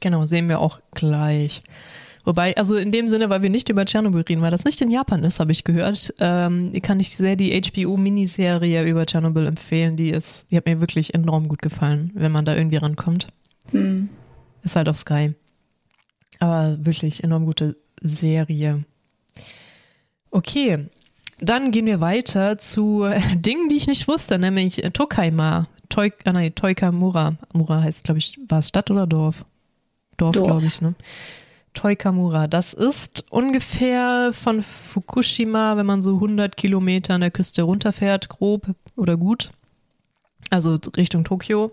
Genau, 0.00 0.26
sehen 0.26 0.48
wir 0.48 0.60
auch 0.60 0.80
gleich. 0.92 1.62
Wobei, 2.24 2.56
also 2.56 2.74
in 2.74 2.90
dem 2.90 3.08
Sinne, 3.08 3.28
weil 3.28 3.42
wir 3.42 3.50
nicht 3.50 3.68
über 3.68 3.84
Tschernobyl 3.84 4.22
reden, 4.22 4.40
weil 4.40 4.50
das 4.50 4.64
nicht 4.64 4.80
in 4.80 4.90
Japan 4.90 5.24
ist, 5.24 5.40
habe 5.40 5.52
ich 5.52 5.62
gehört, 5.62 6.14
ähm, 6.18 6.72
kann 6.82 6.98
ich 6.98 7.16
sehr 7.16 7.36
die 7.36 7.60
HBO-Miniserie 7.60 8.84
über 8.84 9.04
Tschernobyl 9.04 9.46
empfehlen. 9.46 9.96
Die 9.96 10.10
ist, 10.10 10.46
die 10.50 10.56
hat 10.56 10.64
mir 10.64 10.80
wirklich 10.80 11.12
enorm 11.12 11.48
gut 11.48 11.60
gefallen, 11.60 12.10
wenn 12.14 12.32
man 12.32 12.46
da 12.46 12.56
irgendwie 12.56 12.78
rankommt. 12.78 13.28
Mhm. 13.72 14.08
Ist 14.62 14.76
halt 14.76 14.88
auf 14.88 14.96
Sky. 14.96 15.34
Aber 16.38 16.78
wirklich 16.84 17.22
enorm 17.22 17.44
gute 17.44 17.76
Serie. 18.00 18.84
Okay, 20.30 20.88
dann 21.40 21.70
gehen 21.70 21.86
wir 21.86 22.00
weiter 22.00 22.58
zu 22.58 23.06
Dingen, 23.36 23.68
die 23.68 23.76
ich 23.76 23.86
nicht 23.86 24.08
wusste, 24.08 24.38
nämlich 24.38 24.76
Tokaima. 24.92 25.68
Toi, 25.88 26.10
ah 26.24 26.32
nein, 26.32 26.54
Toikamura. 26.54 27.36
Mura 27.52 27.82
heißt, 27.82 28.04
glaube 28.04 28.18
ich, 28.18 28.38
war 28.48 28.60
es 28.60 28.68
Stadt 28.68 28.90
oder 28.90 29.06
Dorf? 29.06 29.44
Dorf, 30.16 30.34
Dorf. 30.34 30.46
glaube 30.46 30.66
ich, 30.66 30.80
ne? 30.80 30.94
Toikamura. 31.74 32.46
Das 32.46 32.72
ist 32.72 33.24
ungefähr 33.30 34.32
von 34.32 34.62
Fukushima, 34.62 35.76
wenn 35.76 35.86
man 35.86 36.02
so 36.02 36.14
100 36.14 36.56
Kilometer 36.56 37.14
an 37.14 37.20
der 37.20 37.30
Küste 37.30 37.62
runterfährt, 37.62 38.28
grob 38.28 38.66
oder 38.96 39.16
gut 39.16 39.50
also 40.50 40.78
Richtung 40.96 41.24
Tokio. 41.24 41.72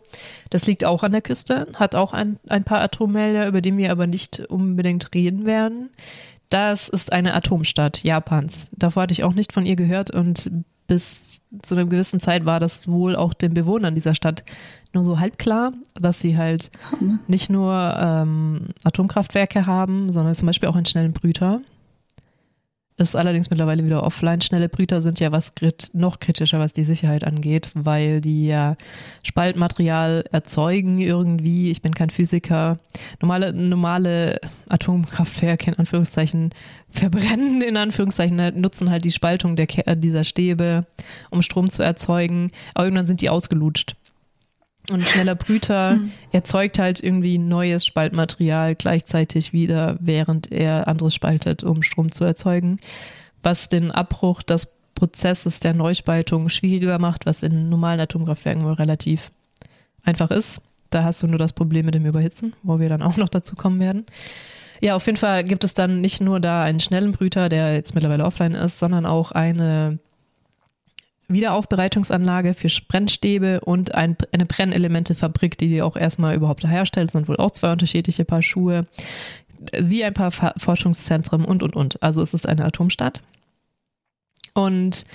Das 0.50 0.66
liegt 0.66 0.84
auch 0.84 1.04
an 1.04 1.12
der 1.12 1.22
Küste, 1.22 1.68
hat 1.76 1.96
auch 1.96 2.14
ein, 2.14 2.40
ein 2.48 2.64
paar 2.64 2.82
Atommelder, 2.82 3.48
über 3.48 3.62
die 3.62 3.76
wir 3.78 3.92
aber 3.92 4.08
nicht 4.08 4.40
unbedingt 4.40 5.14
reden 5.14 5.46
werden. 5.46 5.90
Das 6.52 6.90
ist 6.90 7.14
eine 7.14 7.34
Atomstadt 7.34 8.04
Japans. 8.04 8.70
Davor 8.76 9.04
hatte 9.04 9.14
ich 9.14 9.24
auch 9.24 9.34
nicht 9.34 9.54
von 9.54 9.66
ihr 9.66 9.78
gehört 9.78 10.12
und 10.12 10.52
bis 10.86 11.42
zu 11.62 11.76
einer 11.76 11.86
gewissen 11.86 12.20
Zeit 12.20 12.46
war 12.46 12.60
das 12.60 12.90
wohl 12.90 13.16
auch 13.16 13.34
den 13.34 13.54
Bewohnern 13.54 13.96
dieser 13.96 14.16
Stadt 14.16 14.44
nur 14.94 15.06
so 15.06 15.18
halb 15.18 15.38
klar, 15.38 15.72
dass 15.94 16.20
sie 16.20 16.38
halt 16.38 16.70
nicht 17.28 17.50
nur 17.50 17.74
ähm, 17.98 18.68
Atomkraftwerke 18.84 19.66
haben, 19.66 20.12
sondern 20.12 20.36
zum 20.36 20.48
Beispiel 20.48 20.68
auch 20.68 20.76
einen 20.76 20.86
schnellen 20.86 21.14
Brüter. 21.14 21.62
Ist 23.02 23.16
allerdings 23.16 23.50
mittlerweile 23.50 23.84
wieder 23.84 24.04
offline. 24.04 24.42
Schnelle 24.42 24.70
Brüter 24.70 25.02
sind 25.02 25.20
ja 25.20 25.32
was 25.32 25.54
noch 25.94 26.20
kritischer, 26.20 26.60
was 26.60 26.72
die 26.72 26.84
Sicherheit 26.84 27.24
angeht, 27.24 27.72
weil 27.74 28.22
die 28.22 28.46
ja 28.46 28.76
Spaltmaterial 29.24 30.24
erzeugen 30.32 31.00
irgendwie. 31.00 31.72
Ich 31.72 31.82
bin 31.82 31.96
kein 31.96 32.12
Physiker. 32.12 32.78
Normale, 33.20 33.54
normale 33.54 34.40
Atomkraftwerke 34.70 35.72
in 35.72 35.80
Anführungszeichen 35.80 36.52
verbrennen 36.92 37.62
in 37.62 37.78
Anführungszeichen, 37.78 38.40
halt, 38.40 38.58
nutzen 38.58 38.92
halt 38.92 39.04
die 39.04 39.12
Spaltung 39.12 39.56
der, 39.56 39.66
dieser 39.96 40.24
Stäbe, 40.24 40.86
um 41.32 41.42
Strom 41.42 41.72
zu 41.72 41.82
erzeugen. 41.82 42.52
Aber 42.76 42.86
irgendwann 42.86 43.08
sind 43.08 43.22
die 43.22 43.30
ausgelutscht. 43.30 43.96
Und 44.92 45.04
schneller 45.04 45.36
Brüter 45.36 45.94
mhm. 45.94 46.12
erzeugt 46.32 46.80
halt 46.80 47.02
irgendwie 47.02 47.38
neues 47.38 47.86
Spaltmaterial 47.86 48.76
gleichzeitig 48.76 49.54
wieder, 49.54 49.98
während 50.00 50.52
er 50.52 50.88
anderes 50.88 51.16
spaltet, 51.16 51.64
um 51.64 51.84
Strom 51.84 52.12
zu 52.12 52.24
erzeugen, 52.24 52.80
was 53.44 53.70
den 53.70 53.92
Abbruch 53.92 54.44
des 54.44 54.68
Prozesses 54.96 55.60
der 55.60 55.74
Neuspaltung 55.74 56.50
schwieriger 56.50 57.00
macht, 57.00 57.26
was 57.26 57.44
in 57.44 57.70
normalen 57.70 58.00
Atomkraftwerken 58.00 58.64
wohl 58.64 58.74
relativ 58.74 59.32
einfach 60.04 60.32
ist. 60.32 60.62
Da 60.90 61.04
hast 61.04 61.24
du 61.24 61.28
nur 61.28 61.40
das 61.40 61.54
Problem 61.54 61.86
mit 61.86 61.96
dem 61.96 62.06
Überhitzen, 62.06 62.54
wo 62.64 62.80
wir 62.80 62.90
dann 62.90 63.02
auch 63.02 63.18
noch 63.18 63.30
dazu 63.30 63.56
kommen 63.56 63.80
werden. 63.80 64.06
Ja, 64.82 64.96
auf 64.96 65.06
jeden 65.06 65.18
Fall 65.18 65.44
gibt 65.44 65.64
es 65.64 65.74
dann 65.74 66.02
nicht 66.02 66.22
nur 66.22 66.40
da 66.40 66.64
einen 66.64 66.80
schnellen 66.80 67.12
Brüter, 67.12 67.50
der 67.50 67.76
jetzt 67.76 67.94
mittlerweile 67.94 68.26
offline 68.26 68.56
ist, 68.56 68.80
sondern 68.80 69.06
auch 69.06 69.32
eine 69.32 70.00
Wiederaufbereitungsanlage 71.34 72.54
für 72.54 72.70
Brennstäbe 72.88 73.62
und 73.62 73.96
ein, 73.96 74.18
eine 74.32 74.46
Brennelementefabrik, 74.46 75.58
die 75.58 75.70
die 75.70 75.82
auch 75.82 75.96
erstmal 75.96 76.36
überhaupt 76.36 76.66
herstellt. 76.68 77.08
Das 77.08 77.14
sind 77.14 77.28
wohl 77.28 77.38
auch 77.38 77.52
zwei 77.52 77.72
unterschiedliche 77.72 78.26
Paar 78.26 78.42
Schuhe, 78.42 78.88
wie 79.78 80.04
ein 80.04 80.14
paar 80.14 80.32
Forschungszentren 80.32 81.46
und, 81.46 81.64
und, 81.64 81.76
und. 81.76 82.02
Also 82.02 82.22
es 82.22 82.34
ist 82.34 82.48
eine 82.48 82.66
Atomstadt. 82.66 83.22
Und 84.54 85.06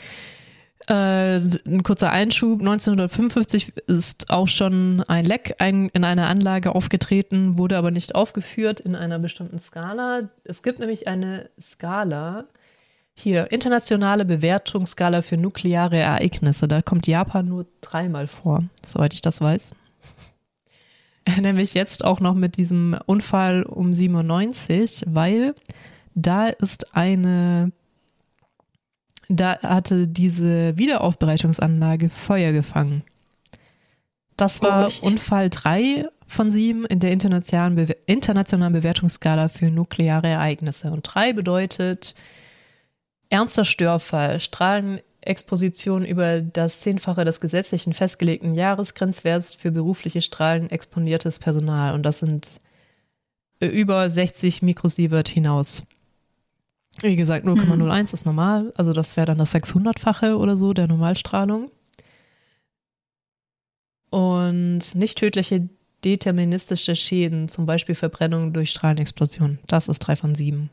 äh, 0.89 1.39
ein 1.39 1.83
kurzer 1.83 2.13
Einschub, 2.13 2.61
1955 2.61 3.73
ist 3.89 4.31
auch 4.31 4.47
schon 4.47 5.03
ein 5.09 5.25
Leck 5.25 5.57
ein, 5.59 5.89
in 5.93 6.05
einer 6.05 6.29
Anlage 6.29 6.75
aufgetreten, 6.75 7.59
wurde 7.59 7.77
aber 7.77 7.91
nicht 7.91 8.15
aufgeführt 8.15 8.81
in 8.81 8.95
einer 8.95 9.19
bestimmten 9.19 9.59
Skala. 9.59 10.31
Es 10.45 10.63
gibt 10.63 10.79
nämlich 10.79 11.09
eine 11.09 11.51
Skala, 11.61 12.45
Hier, 13.19 13.51
internationale 13.51 14.27
Bewertungsskala 14.27 15.23
für 15.23 15.39
nukleare 15.39 15.97
Ereignisse. 15.97 16.69
Da 16.69 16.83
kommt 16.83 17.07
Japan 17.07 17.49
nur 17.49 17.67
dreimal 17.81 18.27
vor, 18.27 18.65
soweit 18.85 19.15
ich 19.15 19.23
das 19.23 19.41
weiß. 19.41 19.71
Nämlich 21.41 21.73
jetzt 21.75 22.05
auch 22.05 22.21
noch 22.21 22.35
mit 22.35 22.59
diesem 22.59 22.97
Unfall 23.07 23.63
um 23.63 23.95
97, 23.95 25.05
weil 25.07 25.55
da 26.15 26.49
ist 26.49 26.95
eine, 26.95 27.73
da 29.29 29.59
hatte 29.61 30.07
diese 30.07 30.77
Wiederaufbereitungsanlage 30.77 32.11
Feuer 32.11 32.53
gefangen. 32.53 33.03
Das 34.37 34.61
war 34.61 34.89
oh, 34.89 35.07
Unfall 35.07 35.49
3 35.49 36.07
von 36.27 36.51
7 36.51 36.85
in 36.85 37.01
der 37.01 37.13
internationalen, 37.13 37.77
Be 37.77 37.97
internationalen 38.05 38.75
Bewertungsskala 38.75 39.49
für 39.49 39.71
nukleare 39.71 40.29
Ereignisse. 40.29 40.91
Und 40.91 41.03
3 41.03 41.33
bedeutet 41.33 42.15
ernster 43.29 43.65
Störfall, 43.65 44.41
Strahlenexposition 44.41 46.05
über 46.05 46.41
das 46.41 46.81
Zehnfache 46.81 47.25
des 47.25 47.41
gesetzlichen 47.41 47.93
festgelegten 47.93 48.55
Jahresgrenzwerts 48.55 49.55
für 49.55 49.71
berufliche 49.71 50.23
Strahlen 50.23 50.71
exponiertes 50.71 51.39
Personal. 51.39 51.95
Und 51.95 52.05
das 52.05 52.21
sind 52.21 52.61
über 53.61 54.09
60 54.09 54.63
Mikrosievert 54.63 55.29
hinaus. 55.29 55.83
Wie 57.03 57.17
gesagt, 57.17 57.47
0,01 57.47 57.77
mhm. 57.77 58.05
ist 58.13 58.27
normal, 58.27 58.73
also 58.77 58.91
das 58.91 59.17
wäre 59.17 59.27
dann 59.27 59.39
das 59.39 59.55
600-fache 59.55 60.37
oder 60.37 60.57
so 60.57 60.73
der 60.73 60.87
Normalstrahlung. 60.87 61.71
Und 64.11 64.95
nicht 64.95 65.19
tödliche 65.19 65.69
deterministische 66.05 66.97
Schäden, 66.97 67.49
zum 67.49 67.67
Beispiel 67.67 67.95
Verbrennung 67.95 68.53
durch 68.53 68.71
Strahlenexplosion. 68.71 69.59
Das 69.67 69.89
ist 69.89 69.99
drei 69.99 70.17
von 70.17 70.35
sieben. 70.35 70.71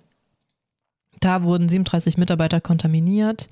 Da 1.23 1.43
wurden 1.43 1.69
37 1.69 2.17
Mitarbeiter 2.17 2.59
kontaminiert 2.59 3.47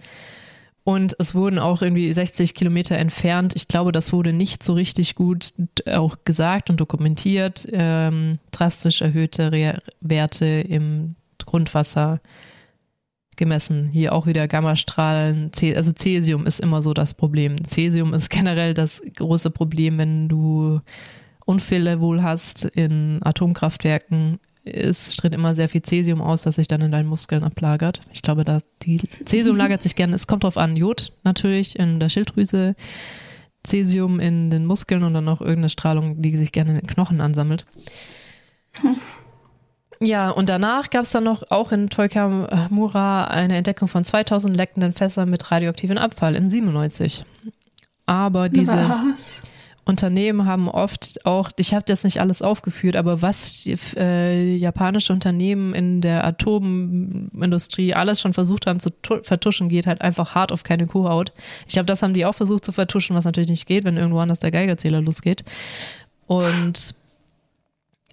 und 0.83 1.15
es 1.19 1.35
wurden 1.35 1.59
auch 1.59 1.81
irgendwie 1.81 2.11
60 2.11 2.55
Kilometer 2.55 2.97
entfernt. 2.97 3.53
Ich 3.55 3.67
glaube, 3.67 3.91
das 3.91 4.11
wurde 4.11 4.33
nicht 4.33 4.63
so 4.63 4.73
richtig 4.73 5.15
gut 5.15 5.53
auch 5.87 6.17
gesagt 6.25 6.69
und 6.69 6.79
dokumentiert. 6.79 7.67
Ähm, 7.71 8.39
drastisch 8.51 9.01
erhöhte 9.01 9.51
Re 9.51 9.79
Werte 10.01 10.45
im 10.45 11.15
Grundwasser 11.45 12.19
gemessen. 13.37 13.87
Hier 13.87 14.13
auch 14.13 14.25
wieder 14.25 14.47
Gammastrahlen. 14.47 15.51
Also 15.75 15.91
Cäsium 15.91 16.45
ist 16.45 16.59
immer 16.59 16.81
so 16.81 16.93
das 16.93 17.13
Problem. 17.13 17.55
Cäsium 17.67 18.13
ist 18.13 18.29
generell 18.31 18.73
das 18.73 19.01
große 19.15 19.51
Problem, 19.51 19.97
wenn 19.97 20.27
du 20.29 20.81
Unfälle 21.45 21.99
wohl 21.99 22.23
hast 22.23 22.65
in 22.65 23.19
Atomkraftwerken. 23.23 24.39
Es 24.63 25.15
tritt 25.17 25.33
immer 25.33 25.55
sehr 25.55 25.69
viel 25.69 25.81
Cäsium 25.81 26.21
aus, 26.21 26.43
das 26.43 26.55
sich 26.55 26.67
dann 26.67 26.81
in 26.81 26.91
deinen 26.91 27.07
Muskeln 27.07 27.43
ablagert. 27.43 28.01
Ich 28.13 28.21
glaube, 28.21 28.43
da 28.45 28.59
die 28.83 29.01
Cäsium 29.25 29.55
lagert 29.55 29.81
sich 29.81 29.95
gerne. 29.95 30.15
Es 30.15 30.27
kommt 30.27 30.43
drauf 30.43 30.57
an. 30.57 30.75
Jod 30.75 31.13
natürlich 31.23 31.79
in 31.79 31.99
der 31.99 32.09
Schilddrüse, 32.09 32.75
Cäsium 33.65 34.19
in 34.19 34.51
den 34.51 34.65
Muskeln 34.65 35.03
und 35.03 35.13
dann 35.13 35.25
noch 35.25 35.41
irgendeine 35.41 35.69
Strahlung, 35.69 36.21
die 36.21 36.37
sich 36.37 36.51
gerne 36.51 36.71
in 36.71 36.77
den 36.77 36.87
Knochen 36.87 37.21
ansammelt. 37.21 37.65
Ja, 39.99 40.31
und 40.31 40.49
danach 40.49 40.89
gab 40.89 41.03
es 41.03 41.11
dann 41.11 41.23
noch 41.23 41.43
auch 41.51 41.71
in 41.71 41.89
Toikamura 41.89 43.25
eine 43.25 43.57
Entdeckung 43.57 43.87
von 43.87 44.03
2000 44.03 44.55
leckenden 44.57 44.93
Fässern 44.93 45.29
mit 45.29 45.51
radioaktiven 45.51 45.99
Abfall 45.99 46.35
im 46.35 46.47
97. 46.47 47.23
Aber 48.07 48.49
diese 48.49 48.73
was? 48.73 49.43
Unternehmen 49.83 50.45
haben 50.45 50.69
oft 50.69 51.25
auch, 51.25 51.49
ich 51.57 51.73
habe 51.73 51.83
das 51.85 52.03
nicht 52.03 52.21
alles 52.21 52.41
aufgeführt, 52.41 52.95
aber 52.95 53.21
was 53.21 53.65
äh, 53.97 54.55
japanische 54.55 55.11
Unternehmen 55.11 55.73
in 55.73 56.01
der 56.01 56.23
Atomindustrie 56.23 57.93
alles 57.93 58.21
schon 58.21 58.33
versucht 58.33 58.67
haben 58.67 58.79
zu 58.79 58.91
vertuschen, 59.23 59.69
geht 59.69 59.87
halt 59.87 60.01
einfach 60.01 60.35
hart 60.35 60.51
auf 60.51 60.63
keine 60.63 60.85
Kuhhaut. 60.85 61.31
Ich 61.67 61.73
glaube, 61.73 61.87
das 61.87 62.03
haben 62.03 62.13
die 62.13 62.25
auch 62.25 62.35
versucht 62.35 62.63
zu 62.63 62.71
vertuschen, 62.71 63.15
was 63.15 63.25
natürlich 63.25 63.49
nicht 63.49 63.67
geht, 63.67 63.83
wenn 63.83 63.97
irgendwo 63.97 64.19
anders 64.19 64.39
der 64.39 64.51
Geigerzähler 64.51 65.01
losgeht. 65.01 65.43
Und 66.27 66.95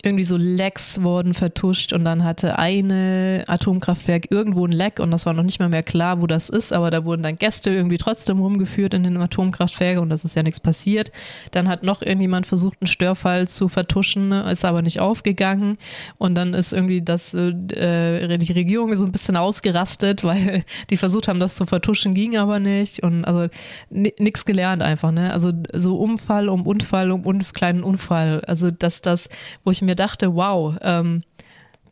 irgendwie 0.03 0.25
so 0.25 0.37
Lecks 0.37 1.03
wurden 1.03 1.35
vertuscht 1.35 1.93
und 1.93 2.05
dann 2.05 2.23
hatte 2.25 2.59
eine 2.59 3.45
Atomkraftwerk 3.47 4.31
irgendwo 4.31 4.65
ein 4.65 4.73
Leck 4.73 5.01
und 5.01 5.11
das 5.11 5.27
war 5.27 5.33
noch 5.33 5.43
nicht 5.43 5.59
mal 5.59 5.69
mehr 5.69 5.83
klar, 5.83 6.23
wo 6.23 6.27
das 6.27 6.49
ist, 6.49 6.73
aber 6.73 6.91
da 6.91 7.05
wurden 7.05 7.23
dann 7.23 7.37
Gäste 7.37 7.71
irgendwie 7.71 7.99
trotzdem 7.99 8.39
rumgeführt 8.39 8.95
in 8.95 9.03
den 9.03 9.17
Atomkraftwerken 9.17 10.03
und 10.03 10.11
das 10.11 10.25
ist 10.25 10.37
ja 10.37 10.43
nichts 10.43 10.61
passiert. 10.61 11.11
Dann 11.51 11.69
hat 11.69 11.83
noch 11.83 12.03
irgendjemand 12.03 12.47
versucht, 12.47 12.79
einen 12.81 12.87
Störfall 12.87 13.49
zu 13.49 13.69
vertuschen, 13.69 14.31
ist 14.33 14.65
aber 14.65 14.83
nicht 14.83 15.01
aufgegangen 15.01 15.79
und 16.19 16.35
dann 16.37 16.55
ist 16.55 16.73
irgendwie 16.73 17.03
das, 17.03 17.35
äh, 17.35 17.53
die 17.53 18.53
Regierung 18.53 18.95
so 18.95 19.05
ein 19.05 19.13
bisschen 19.13 19.37
ausgerastet, 19.37 20.23
weil 20.25 20.63
die 20.91 20.97
versucht 20.97 21.29
haben, 21.29 21.41
das 21.41 21.57
zu 21.57 21.67
vertuschen, 21.67 22.15
ging 22.15 22.37
aber 22.37 22.61
nicht 22.61 23.03
und 23.03 23.25
also 23.25 23.49
nichts 23.91 24.45
gelernt 24.45 24.83
einfach, 24.83 25.11
ne? 25.11 25.33
Also 25.33 25.53
so 25.73 25.97
Unfall 25.97 26.49
um 26.49 26.67
Unfall 26.67 27.11
um 27.11 27.27
un 27.27 27.45
kleinen 27.53 27.83
Unfall, 27.83 28.41
also 28.47 28.71
dass 28.71 29.01
das, 29.01 29.29
wo 29.65 29.71
ich 29.71 29.83
mir 29.83 29.88
dachte, 29.95 30.35
wow, 30.35 30.77
ähm, 30.81 31.23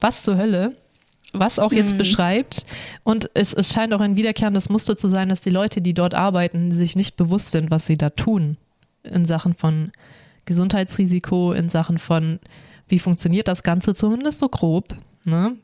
was 0.00 0.22
zur 0.22 0.36
Hölle, 0.36 0.76
was 1.32 1.58
auch 1.58 1.72
jetzt 1.72 1.94
mhm. 1.94 1.98
beschreibt. 1.98 2.66
Und 3.04 3.30
es, 3.34 3.52
es 3.52 3.72
scheint 3.72 3.92
auch 3.92 4.00
ein 4.00 4.16
wiederkehrendes 4.16 4.68
Muster 4.68 4.96
zu 4.96 5.08
sein, 5.08 5.28
dass 5.28 5.40
die 5.40 5.50
Leute, 5.50 5.80
die 5.80 5.94
dort 5.94 6.14
arbeiten, 6.14 6.70
sich 6.70 6.96
nicht 6.96 7.16
bewusst 7.16 7.50
sind, 7.50 7.70
was 7.70 7.86
sie 7.86 7.96
da 7.96 8.10
tun. 8.10 8.56
In 9.02 9.24
Sachen 9.24 9.54
von 9.54 9.92
Gesundheitsrisiko, 10.44 11.52
in 11.52 11.68
Sachen 11.68 11.98
von, 11.98 12.40
wie 12.88 12.98
funktioniert 12.98 13.48
das 13.48 13.62
Ganze, 13.62 13.94
zumindest 13.94 14.38
so 14.38 14.48
grob. 14.48 14.94
Ne? 15.24 15.56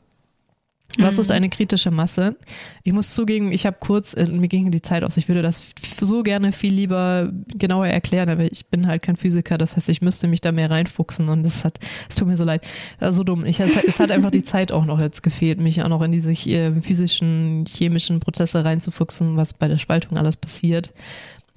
Was 0.99 1.17
ist 1.17 1.29
mhm. 1.29 1.35
eine 1.35 1.49
kritische 1.49 1.89
Masse? 1.89 2.35
Ich 2.83 2.93
muss 2.93 3.13
zugeben, 3.13 3.51
ich 3.51 3.65
habe 3.65 3.77
kurz, 3.79 4.13
äh, 4.13 4.27
mir 4.27 4.47
ging 4.47 4.69
die 4.69 4.81
Zeit 4.81 5.03
aus, 5.03 5.17
ich 5.17 5.27
würde 5.27 5.41
das 5.41 5.63
so 5.99 6.21
gerne 6.21 6.51
viel 6.51 6.73
lieber 6.73 7.31
genauer 7.47 7.87
erklären, 7.87 8.29
aber 8.29 8.43
ich 8.51 8.67
bin 8.67 8.85
halt 8.85 9.01
kein 9.01 9.15
Physiker, 9.15 9.57
das 9.57 9.75
heißt, 9.75 9.89
ich 9.89 10.01
müsste 10.01 10.27
mich 10.27 10.41
da 10.41 10.51
mehr 10.51 10.69
reinfuchsen 10.69 11.29
und 11.29 11.45
es 11.45 11.65
hat, 11.65 11.79
es 12.09 12.17
tut 12.17 12.27
mir 12.27 12.37
so 12.37 12.43
leid, 12.43 12.63
so 13.09 13.23
dumm. 13.23 13.43
Ich, 13.45 13.59
es, 13.59 13.75
es, 13.75 13.99
hat 13.99 14.11
einfach 14.11 14.29
die 14.29 14.43
Zeit 14.43 14.71
auch 14.71 14.85
noch 14.85 14.99
jetzt 14.99 15.23
gefehlt, 15.23 15.59
mich 15.59 15.81
auch 15.81 15.89
noch 15.89 16.01
in 16.03 16.11
diese 16.11 16.31
äh, 16.31 16.79
physischen, 16.81 17.65
chemischen 17.67 18.19
Prozesse 18.19 18.63
reinzufuchsen, 18.63 19.35
was 19.35 19.53
bei 19.55 19.67
der 19.67 19.79
Spaltung 19.79 20.17
alles 20.17 20.37
passiert. 20.37 20.93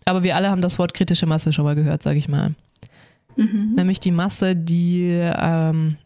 Aber 0.07 0.23
wir 0.23 0.37
alle 0.37 0.51
haben 0.51 0.63
das 0.63 0.79
Wort 0.79 0.95
kritische 0.95 1.27
Masse 1.27 1.53
schon 1.53 1.65
mal 1.65 1.75
gehört, 1.75 2.03
sage 2.03 2.19
ich 2.19 2.29
mal. 2.29 2.55
Mhm. 3.37 3.75
Nämlich 3.77 4.01
die 4.01 4.13
Masse, 4.13 4.57
die 4.57 5.11
ähm, 5.11 5.97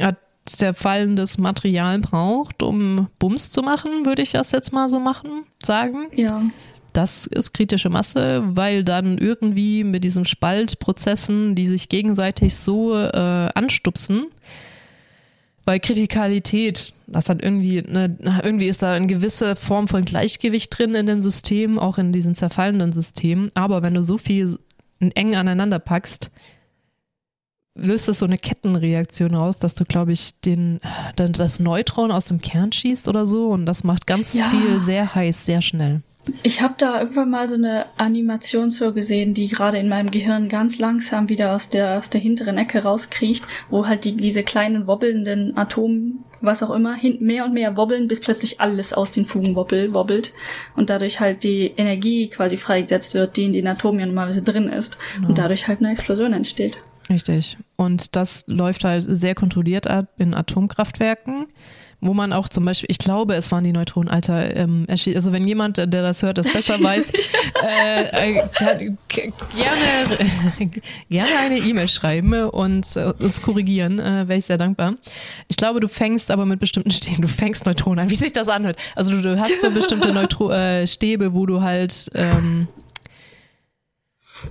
hat 0.00 0.18
zerfallendes 0.46 1.38
Material 1.38 1.98
braucht, 1.98 2.62
um 2.62 3.08
Bums 3.18 3.50
zu 3.50 3.62
machen, 3.62 4.06
würde 4.06 4.22
ich 4.22 4.32
das 4.32 4.52
jetzt 4.52 4.72
mal 4.72 4.88
so 4.88 4.98
machen, 4.98 5.44
sagen. 5.62 6.06
Ja. 6.14 6.42
Das 6.92 7.26
ist 7.26 7.52
kritische 7.52 7.90
Masse, 7.90 8.42
weil 8.46 8.82
dann 8.82 9.18
irgendwie 9.18 9.84
mit 9.84 10.02
diesen 10.02 10.24
Spaltprozessen, 10.24 11.54
die 11.54 11.66
sich 11.66 11.90
gegenseitig 11.90 12.56
so 12.56 12.96
äh, 12.96 13.50
anstupsen, 13.54 14.26
weil 15.66 15.80
Kritikalität, 15.80 16.94
das 17.06 17.28
hat 17.28 17.42
irgendwie, 17.42 17.84
eine, 17.84 18.16
irgendwie 18.42 18.68
ist 18.68 18.82
da 18.82 18.92
eine 18.92 19.08
gewisse 19.08 19.56
Form 19.56 19.88
von 19.88 20.04
Gleichgewicht 20.04 20.78
drin 20.78 20.94
in 20.94 21.06
den 21.06 21.20
Systemen, 21.20 21.78
auch 21.78 21.98
in 21.98 22.12
diesen 22.12 22.34
zerfallenden 22.34 22.92
Systemen. 22.92 23.50
Aber 23.54 23.82
wenn 23.82 23.94
du 23.94 24.02
so 24.02 24.16
viel 24.16 24.58
eng 25.00 25.34
aneinander 25.34 25.80
packst, 25.80 26.30
löst 27.76 28.08
es 28.08 28.18
so 28.18 28.26
eine 28.26 28.38
Kettenreaktion 28.38 29.34
aus, 29.34 29.58
dass 29.58 29.74
du, 29.74 29.84
glaube 29.84 30.12
ich, 30.12 30.40
den, 30.40 30.80
dann 31.16 31.32
das 31.32 31.60
Neutron 31.60 32.10
aus 32.10 32.26
dem 32.26 32.40
Kern 32.40 32.72
schießt 32.72 33.08
oder 33.08 33.26
so 33.26 33.50
und 33.50 33.66
das 33.66 33.84
macht 33.84 34.06
ganz 34.06 34.34
ja. 34.34 34.48
viel 34.48 34.80
sehr 34.80 35.14
heiß, 35.14 35.44
sehr 35.44 35.62
schnell. 35.62 36.02
Ich 36.42 36.60
habe 36.60 36.74
da 36.76 37.00
irgendwann 37.00 37.30
mal 37.30 37.48
so 37.48 37.54
eine 37.54 37.86
Animation 37.98 38.70
so 38.70 38.92
gesehen, 38.92 39.34
die 39.34 39.48
gerade 39.48 39.78
in 39.78 39.88
meinem 39.88 40.10
Gehirn 40.10 40.48
ganz 40.48 40.78
langsam 40.78 41.28
wieder 41.28 41.54
aus 41.54 41.68
der 41.68 41.98
aus 41.98 42.10
der 42.10 42.20
hinteren 42.20 42.58
Ecke 42.58 42.82
rauskriecht, 42.82 43.44
wo 43.70 43.86
halt 43.86 44.04
die, 44.04 44.16
diese 44.16 44.42
kleinen 44.42 44.86
wobbelnden 44.86 45.56
Atom, 45.56 46.24
was 46.40 46.62
auch 46.62 46.70
immer, 46.70 46.94
hin, 46.94 47.18
mehr 47.20 47.44
und 47.44 47.54
mehr 47.54 47.76
wobbeln, 47.76 48.08
bis 48.08 48.20
plötzlich 48.20 48.60
alles 48.60 48.92
aus 48.92 49.10
den 49.10 49.24
Fugen 49.24 49.54
wobbel, 49.54 49.94
wobbelt 49.94 50.32
und 50.74 50.90
dadurch 50.90 51.20
halt 51.20 51.44
die 51.44 51.72
Energie 51.76 52.28
quasi 52.28 52.56
freigesetzt 52.56 53.14
wird, 53.14 53.36
die 53.36 53.44
in 53.44 53.52
den 53.52 53.68
Atomen 53.68 54.00
ja 54.00 54.06
normalerweise 54.06 54.42
drin 54.42 54.68
ist 54.68 54.98
genau. 55.14 55.28
und 55.28 55.38
dadurch 55.38 55.68
halt 55.68 55.78
eine 55.78 55.92
Explosion 55.92 56.32
entsteht. 56.32 56.82
Richtig. 57.08 57.56
Und 57.76 58.16
das 58.16 58.44
läuft 58.46 58.84
halt 58.84 59.04
sehr 59.08 59.34
kontrolliert 59.34 59.86
ab 59.86 60.06
in 60.18 60.34
Atomkraftwerken, 60.34 61.46
wo 62.00 62.14
man 62.14 62.32
auch 62.32 62.48
zum 62.48 62.64
Beispiel, 62.64 62.88
ich 62.90 62.98
glaube, 62.98 63.34
es 63.34 63.52
waren 63.52 63.64
die 63.64 63.72
Neutronen, 63.72 64.10
Alter, 64.10 64.54
ähm, 64.56 64.86
also 64.88 65.32
wenn 65.32 65.46
jemand, 65.46 65.76
der 65.78 65.86
das 65.86 66.22
hört, 66.22 66.38
das 66.38 66.52
besser 66.52 66.80
weiß, 66.82 67.12
äh, 67.64 68.32
äh, 68.32 68.42
gerne, 68.58 68.96
gerne 71.08 71.38
eine 71.38 71.58
E-Mail 71.58 71.88
schreiben 71.88 72.32
und 72.32 72.96
äh, 72.96 73.12
uns 73.18 73.40
korrigieren, 73.40 74.00
äh, 74.00 74.28
wäre 74.28 74.38
ich 74.38 74.46
sehr 74.46 74.58
dankbar. 74.58 74.94
Ich 75.48 75.56
glaube, 75.56 75.80
du 75.80 75.88
fängst 75.88 76.30
aber 76.30 76.44
mit 76.44 76.58
bestimmten 76.58 76.90
Stäben, 76.92 77.22
du 77.22 77.28
fängst 77.28 77.66
Neutronen 77.66 78.00
an, 78.00 78.10
wie 78.10 78.16
sich 78.16 78.32
das 78.32 78.48
anhört. 78.48 78.78
Also 78.96 79.12
du, 79.12 79.22
du 79.22 79.38
hast 79.38 79.60
so 79.60 79.70
bestimmte 79.70 80.12
Neutro 80.12 80.50
äh, 80.50 80.86
Stäbe, 80.86 81.34
wo 81.34 81.46
du 81.46 81.62
halt 81.62 82.10
ähm, 82.14 82.66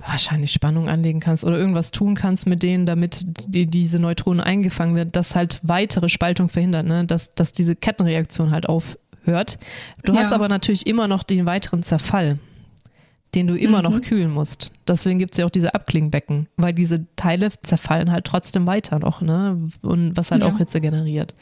wahrscheinlich 0.06 0.52
Spannung 0.52 0.88
anlegen 0.88 1.20
kannst 1.20 1.44
oder 1.44 1.58
irgendwas 1.58 1.90
tun 1.90 2.14
kannst 2.14 2.46
mit 2.46 2.62
denen, 2.62 2.86
damit 2.86 3.22
die, 3.46 3.66
diese 3.66 3.98
Neutronen 3.98 4.40
eingefangen 4.40 4.96
wird, 4.96 5.16
das 5.16 5.34
halt 5.34 5.60
weitere 5.62 6.08
Spaltung 6.08 6.48
verhindert, 6.48 6.86
ne? 6.86 7.04
dass, 7.04 7.30
dass 7.30 7.52
diese 7.52 7.76
Kettenreaktion 7.76 8.50
halt 8.50 8.68
aufhört. 8.68 9.58
Du 10.04 10.12
ja. 10.12 10.20
hast 10.20 10.32
aber 10.32 10.48
natürlich 10.48 10.86
immer 10.86 11.08
noch 11.08 11.22
den 11.22 11.46
weiteren 11.46 11.82
Zerfall, 11.82 12.38
den 13.34 13.46
du 13.46 13.54
immer 13.56 13.78
mhm. 13.78 13.90
noch 13.90 14.00
kühlen 14.00 14.30
musst. 14.30 14.72
Deswegen 14.88 15.18
gibt 15.18 15.32
es 15.32 15.38
ja 15.38 15.46
auch 15.46 15.50
diese 15.50 15.74
Abklingbecken, 15.74 16.48
weil 16.56 16.72
diese 16.72 17.06
Teile 17.16 17.50
zerfallen 17.62 18.12
halt 18.12 18.24
trotzdem 18.24 18.66
weiter 18.66 18.98
noch, 18.98 19.20
ne? 19.20 19.70
Und 19.82 20.16
was 20.16 20.30
halt 20.30 20.42
ja. 20.42 20.48
auch 20.48 20.58
Hitze 20.58 20.80
generiert. 20.80 21.34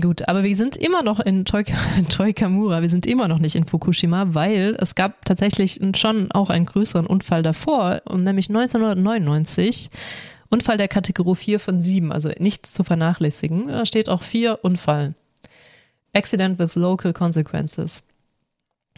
Gut, 0.00 0.28
aber 0.28 0.42
wir 0.42 0.56
sind 0.56 0.76
immer 0.76 1.04
noch 1.04 1.20
in, 1.20 1.44
Toika, 1.44 1.74
in 1.98 2.08
Toikamura, 2.08 2.82
wir 2.82 2.90
sind 2.90 3.06
immer 3.06 3.28
noch 3.28 3.38
nicht 3.38 3.54
in 3.54 3.64
Fukushima, 3.64 4.34
weil 4.34 4.76
es 4.80 4.96
gab 4.96 5.24
tatsächlich 5.24 5.80
schon 5.96 6.32
auch 6.32 6.50
einen 6.50 6.66
größeren 6.66 7.06
Unfall 7.06 7.42
davor, 7.42 8.02
nämlich 8.12 8.48
1999. 8.48 9.90
Unfall 10.50 10.76
der 10.76 10.88
Kategorie 10.88 11.36
4 11.36 11.60
von 11.60 11.80
7, 11.80 12.12
also 12.12 12.30
nichts 12.38 12.72
zu 12.72 12.82
vernachlässigen. 12.82 13.68
Da 13.68 13.86
steht 13.86 14.08
auch 14.08 14.22
4 14.22 14.60
Unfall. 14.62 15.14
Accident 16.12 16.58
with 16.58 16.74
local 16.74 17.12
consequences. 17.12 18.04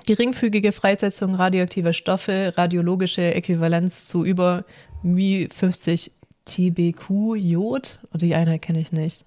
Geringfügige 0.06 0.72
Freisetzung 0.72 1.34
radioaktiver 1.34 1.92
Stoffe, 1.92 2.52
radiologische 2.56 3.34
Äquivalenz 3.34 4.06
zu 4.06 4.24
über 4.24 4.64
wie 5.02 5.48
50 5.48 6.12
TBQ 6.44 7.36
Jod. 7.36 8.00
Die 8.14 8.34
Einheit 8.34 8.62
kenne 8.62 8.80
ich 8.80 8.92
nicht 8.92 9.24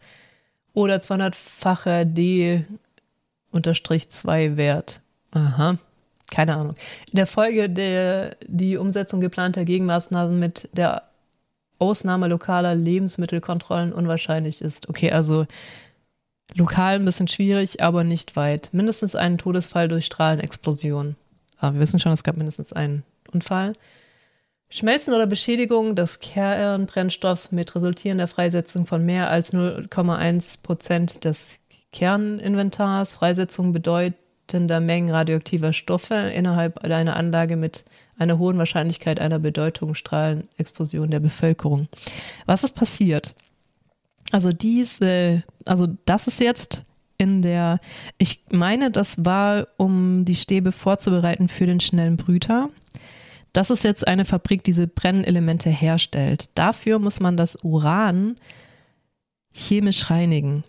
oder 0.80 0.96
200-facher 0.96 2.06
D-2-Wert. 2.06 5.02
Aha, 5.32 5.78
keine 6.32 6.58
Ahnung. 6.58 6.76
In 7.12 7.18
der 7.18 7.28
Folge 7.28 7.70
der 7.70 8.36
die 8.48 8.78
Umsetzung 8.78 9.22
geplanter 9.22 9.66
Gegenmaßnahmen 9.66 10.40
mit 10.40 10.70
der 10.74 11.04
Ausnahme 11.80 12.28
lokaler 12.28 12.76
Lebensmittelkontrollen 12.76 13.92
unwahrscheinlich 13.94 14.62
ist. 14.62 14.90
Okay, 14.90 15.12
also 15.12 15.46
lokal 16.56 16.96
ein 16.96 17.06
bisschen 17.06 17.28
schwierig, 17.28 17.84
aber 17.84 18.04
nicht 18.04 18.36
weit. 18.36 18.70
Mindestens 18.72 19.16
einen 19.16 19.38
Todesfall 19.38 19.88
durch 19.88 20.06
Strahlenexplosion. 20.06 21.16
Aber 21.60 21.76
wir 21.76 21.82
wissen 21.82 22.00
schon, 22.00 22.12
es 22.12 22.24
gab 22.24 22.38
mindestens 22.38 22.74
einen 22.74 23.04
Unfall. 23.32 23.74
Schmelzen 24.72 25.14
oder 25.14 25.26
Beschädigung 25.26 25.96
des 25.96 26.20
Kernbrennstoffs 26.20 27.52
mit 27.52 27.74
resultierender 27.76 28.28
Freisetzung 28.28 28.86
von 28.86 29.04
mehr 29.04 29.30
als 29.30 29.54
0,1 29.54 30.62
Prozent 30.62 31.26
des 31.26 31.60
Kerninventars, 31.92 33.16
Freisetzung 33.16 33.74
bedeutender 33.74 34.80
Mengen 34.80 35.10
radioaktiver 35.10 35.74
Stoffe 35.74 36.14
innerhalb 36.14 36.80
einer 36.80 37.16
Anlage 37.16 37.56
mit 37.56 37.84
einer 38.20 38.38
hohen 38.38 38.60
Wahrscheinlichkeit 38.60 39.20
einer 39.20 39.40
Bedeutungsstrahlenexplosion 39.40 41.10
der 41.10 41.20
Bevölkerung. 41.20 41.88
Was 42.46 42.64
ist 42.64 42.76
passiert? 42.76 43.34
Also 44.32 44.52
diese, 44.52 45.44
also 45.66 45.88
das 46.06 46.28
ist 46.28 46.40
jetzt 46.40 46.84
in 47.18 47.42
der, 47.42 47.80
ich 48.18 48.44
meine, 48.52 48.92
das 48.92 49.26
war, 49.26 49.68
um 49.78 50.26
die 50.26 50.36
Stäbe 50.36 50.72
vorzubereiten 50.72 51.50
für 51.50 51.66
den 51.66 51.80
schnellen 51.80 52.18
Brüter. 52.18 52.70
Das 53.54 53.70
ist 53.70 53.84
jetzt 53.84 54.08
eine 54.08 54.26
Fabrik, 54.26 54.64
die 54.64 54.72
diese 54.72 54.88
Brennelemente 54.88 55.70
herstellt. 55.70 56.50
Dafür 56.56 57.00
muss 57.00 57.20
man 57.20 57.38
das 57.38 57.58
Uran 57.64 58.36
chemisch 59.52 60.10
reinigen. 60.10 60.64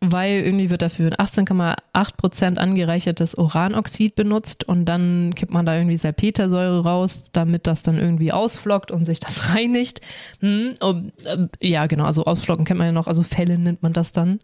Weil 0.00 0.42
irgendwie 0.42 0.68
wird 0.68 0.82
dafür 0.82 1.12
18,8% 1.12 2.58
angereichertes 2.58 3.36
Uranoxid 3.36 4.14
benutzt 4.14 4.62
und 4.64 4.84
dann 4.84 5.34
kippt 5.34 5.52
man 5.52 5.64
da 5.64 5.76
irgendwie 5.76 5.96
Salpetersäure 5.96 6.82
raus, 6.82 7.24
damit 7.32 7.66
das 7.66 7.82
dann 7.82 7.98
irgendwie 7.98 8.30
ausflockt 8.30 8.90
und 8.90 9.06
sich 9.06 9.18
das 9.18 9.48
reinigt. 9.54 10.02
Hm, 10.40 10.74
äh, 10.82 11.46
ja, 11.66 11.86
genau, 11.86 12.04
also 12.04 12.24
ausflocken 12.24 12.66
kennt 12.66 12.78
man 12.78 12.88
ja 12.88 12.92
noch, 12.92 13.06
also 13.06 13.22
Fälle 13.22 13.56
nennt 13.56 13.82
man 13.82 13.94
das 13.94 14.12
dann. 14.12 14.40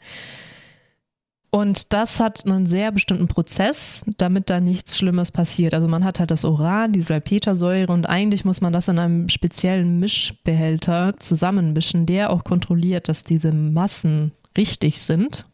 Und 1.50 1.92
das 1.92 2.20
hat 2.20 2.46
einen 2.46 2.66
sehr 2.66 2.92
bestimmten 2.92 3.26
Prozess, 3.26 4.04
damit 4.18 4.48
da 4.50 4.60
nichts 4.60 4.96
Schlimmes 4.96 5.32
passiert. 5.32 5.74
Also 5.74 5.88
man 5.88 6.04
hat 6.04 6.20
halt 6.20 6.30
das 6.30 6.44
Uran, 6.44 6.92
die 6.92 7.00
Salpetersäure 7.00 7.92
und 7.92 8.06
eigentlich 8.06 8.44
muss 8.44 8.60
man 8.60 8.72
das 8.72 8.86
in 8.86 9.00
einem 9.00 9.28
speziellen 9.28 9.98
Mischbehälter 9.98 11.16
zusammenmischen, 11.18 12.06
der 12.06 12.30
auch 12.30 12.44
kontrolliert, 12.44 13.08
dass 13.08 13.24
diese 13.24 13.50
Massen 13.50 14.30
richtig 14.56 15.00
sind, 15.00 15.44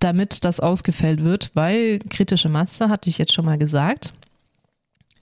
damit 0.00 0.44
das 0.44 0.58
ausgefällt 0.58 1.22
wird, 1.22 1.52
weil 1.54 2.00
kritische 2.00 2.48
Masse, 2.48 2.88
hatte 2.88 3.08
ich 3.08 3.18
jetzt 3.18 3.32
schon 3.32 3.44
mal 3.44 3.58
gesagt. 3.58 4.14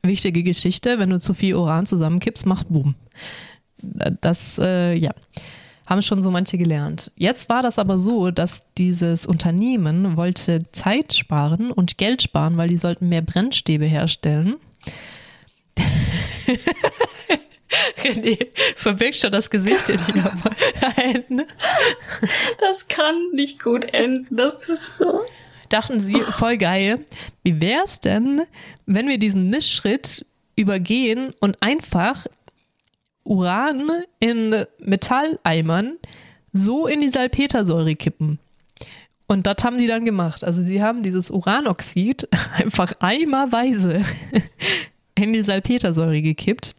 Wichtige 0.03 0.43
Geschichte, 0.43 0.99
wenn 0.99 1.11
du 1.11 1.19
zu 1.19 1.35
viel 1.35 1.55
Uran 1.55 1.85
zusammenkippst, 1.85 2.47
macht 2.47 2.71
Boom. 2.71 2.95
Das, 3.83 4.59
äh, 4.59 4.95
ja 4.95 5.13
haben 5.91 6.01
schon 6.03 6.23
so 6.23 6.31
manche 6.31 6.57
gelernt. 6.57 7.11
Jetzt 7.17 7.49
war 7.49 7.63
das 7.63 7.81
aber 7.81 7.99
so, 7.99 8.31
dass 8.31 8.73
dieses 8.79 9.27
Unternehmen 9.27 10.17
wollte 10.17 10.63
Zeit 10.71 11.13
sparen 11.15 11.73
und 11.73 11.99
Geld 11.99 12.23
sparen, 12.23 12.57
weil 12.57 12.69
die 12.69 12.79
sollten 12.79 13.09
mehr 13.09 13.23
Brennstäbe 13.23 13.87
herstellen. 13.87 14.55
René, 18.05 18.47
verbirgt 18.77 19.17
schon 19.17 19.33
das 19.33 19.51
Gesicht 19.51 19.89
in 19.89 19.97
dir 19.97 20.33
ein. 20.97 21.43
Das 22.61 22.87
kann 22.87 23.17
nicht 23.33 23.61
gut 23.61 23.93
enden, 23.93 24.37
das 24.37 24.69
ist 24.69 24.97
so. 24.97 25.23
Dachten 25.71 25.99
sie, 25.99 26.21
voll 26.31 26.57
geil. 26.57 27.05
Wie 27.43 27.61
wäre 27.61 27.83
es 27.85 27.99
denn, 27.99 28.43
wenn 28.87 29.09
wir 29.09 29.19
diesen 29.19 29.51
Mischschritt 29.51 30.25
übergehen 30.55 31.35
und 31.41 31.61
einfach 31.63 32.27
Uran 33.25 33.91
in 34.19 34.65
Metalleimern 34.79 35.97
so 36.53 36.87
in 36.87 37.01
die 37.01 37.11
Salpetersäure 37.11 37.95
kippen. 37.95 38.39
Und 39.27 39.47
das 39.47 39.63
haben 39.63 39.79
die 39.79 39.87
dann 39.87 40.05
gemacht. 40.05 40.43
Also 40.43 40.63
sie 40.63 40.83
haben 40.83 41.03
dieses 41.03 41.31
Uranoxid 41.31 42.29
einfach 42.55 42.93
eimerweise 42.99 44.03
in 45.15 45.33
die 45.33 45.45
Salpetersäure 45.45 46.21
gekippt. 46.21 46.75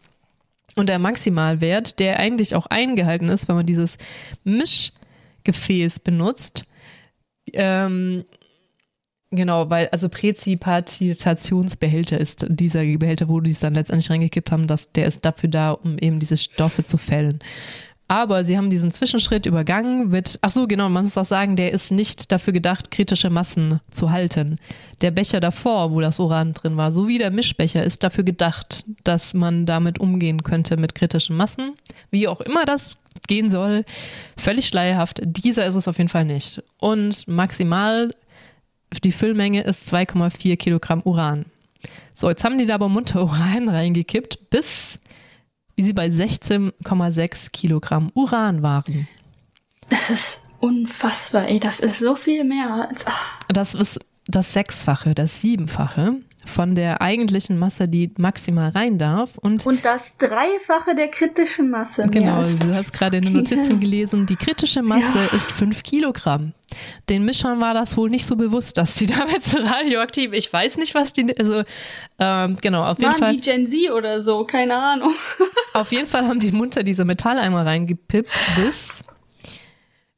Und 0.74 0.88
der 0.88 0.98
Maximalwert, 0.98 1.98
der 1.98 2.18
eigentlich 2.18 2.54
auch 2.54 2.66
eingehalten 2.66 3.28
ist, 3.28 3.48
wenn 3.48 3.56
man 3.56 3.66
dieses 3.66 3.98
Mischgefäß 4.44 6.00
benutzt, 6.00 6.64
ähm, 7.52 8.24
Genau, 9.34 9.70
weil 9.70 9.88
also 9.88 10.10
Präzipitationsbehälter 10.10 12.20
ist 12.20 12.44
dieser 12.50 12.84
Behälter, 12.98 13.30
wo 13.30 13.40
die 13.40 13.50
es 13.50 13.60
dann 13.60 13.72
letztendlich 13.72 14.10
reingekippt 14.10 14.52
haben, 14.52 14.66
dass 14.66 14.92
der 14.92 15.06
ist 15.06 15.24
dafür 15.24 15.48
da, 15.48 15.70
um 15.70 15.96
eben 15.98 16.20
diese 16.20 16.36
Stoffe 16.36 16.84
zu 16.84 16.98
fällen. 16.98 17.38
Aber 18.08 18.44
sie 18.44 18.58
haben 18.58 18.68
diesen 18.68 18.92
Zwischenschritt 18.92 19.46
übergangen 19.46 20.10
mit, 20.10 20.38
ach 20.42 20.50
so, 20.50 20.66
genau, 20.66 20.90
man 20.90 21.04
muss 21.04 21.16
auch 21.16 21.24
sagen, 21.24 21.56
der 21.56 21.72
ist 21.72 21.90
nicht 21.90 22.30
dafür 22.30 22.52
gedacht, 22.52 22.90
kritische 22.90 23.30
Massen 23.30 23.80
zu 23.90 24.10
halten. 24.10 24.56
Der 25.00 25.12
Becher 25.12 25.40
davor, 25.40 25.92
wo 25.92 26.02
das 26.02 26.20
Uran 26.20 26.52
drin 26.52 26.76
war, 26.76 26.92
sowie 26.92 27.16
der 27.16 27.30
Mischbecher, 27.30 27.82
ist 27.82 28.04
dafür 28.04 28.24
gedacht, 28.24 28.84
dass 29.02 29.32
man 29.32 29.64
damit 29.64 29.98
umgehen 29.98 30.42
könnte 30.42 30.76
mit 30.76 30.94
kritischen 30.94 31.38
Massen. 31.38 31.72
Wie 32.10 32.28
auch 32.28 32.42
immer 32.42 32.66
das 32.66 32.98
gehen 33.28 33.48
soll, 33.48 33.86
völlig 34.36 34.66
schleierhaft. 34.66 35.22
Dieser 35.24 35.64
ist 35.64 35.76
es 35.76 35.88
auf 35.88 35.96
jeden 35.96 36.10
Fall 36.10 36.26
nicht. 36.26 36.62
Und 36.78 37.26
maximal 37.28 38.10
die 39.00 39.12
Füllmenge 39.12 39.62
ist 39.62 39.92
2,4 39.92 40.56
Kilogramm 40.56 41.02
Uran. 41.02 41.46
So, 42.14 42.28
jetzt 42.28 42.44
haben 42.44 42.58
die 42.58 42.66
da 42.66 42.74
aber 42.74 42.88
munter 42.88 43.22
Uran 43.22 43.68
reingekippt, 43.68 44.50
bis 44.50 44.98
wie 45.76 45.82
sie 45.82 45.92
bei 45.92 46.08
16,6 46.08 47.50
Kilogramm 47.50 48.10
Uran 48.14 48.62
waren. 48.62 49.08
Das 49.88 50.10
ist 50.10 50.40
unfassbar, 50.60 51.48
ey. 51.48 51.58
Das 51.58 51.80
ist 51.80 51.98
so 51.98 52.14
viel 52.14 52.44
mehr 52.44 52.88
als. 52.88 53.06
Ach. 53.06 53.38
Das 53.48 53.74
ist 53.74 54.00
das 54.26 54.52
Sechsfache, 54.52 55.14
das 55.14 55.40
Siebenfache 55.40 56.16
von 56.44 56.74
der 56.74 57.00
eigentlichen 57.00 57.58
Masse, 57.58 57.88
die 57.88 58.12
maximal 58.18 58.70
rein 58.70 58.98
darf. 58.98 59.38
Und, 59.38 59.64
und 59.66 59.84
das 59.84 60.18
Dreifache 60.18 60.94
der 60.94 61.08
kritischen 61.08 61.70
Masse. 61.70 62.08
Genau, 62.10 62.42
du 62.42 62.74
hast 62.74 62.92
gerade 62.92 63.18
in 63.18 63.24
den 63.24 63.34
Notizen 63.34 63.80
gelesen, 63.80 64.26
die 64.26 64.36
kritische 64.36 64.82
Masse 64.82 65.18
ja. 65.18 65.36
ist 65.36 65.52
fünf 65.52 65.82
Kilogramm. 65.82 66.52
Den 67.08 67.24
Mischern 67.24 67.60
war 67.60 67.74
das 67.74 67.96
wohl 67.96 68.10
nicht 68.10 68.26
so 68.26 68.36
bewusst, 68.36 68.78
dass 68.78 68.94
die 68.94 69.06
damit 69.06 69.44
so 69.44 69.58
radioaktiv, 69.58 70.32
ich 70.32 70.52
weiß 70.52 70.78
nicht, 70.78 70.94
was 70.94 71.12
die, 71.12 71.36
also 71.38 71.62
ähm, 72.18 72.56
genau, 72.60 72.84
auf 72.84 72.98
jeden 72.98 73.12
Waren 73.12 73.18
Fall. 73.18 73.36
die 73.36 73.40
Gen 73.40 73.66
Z 73.66 73.90
oder 73.90 74.20
so, 74.20 74.44
keine 74.44 74.76
Ahnung. 74.76 75.14
auf 75.74 75.92
jeden 75.92 76.06
Fall 76.06 76.26
haben 76.26 76.40
die 76.40 76.52
munter 76.52 76.82
diese 76.82 77.04
Metalleimer 77.04 77.66
reingepippt 77.66 78.30
bis 78.56 79.04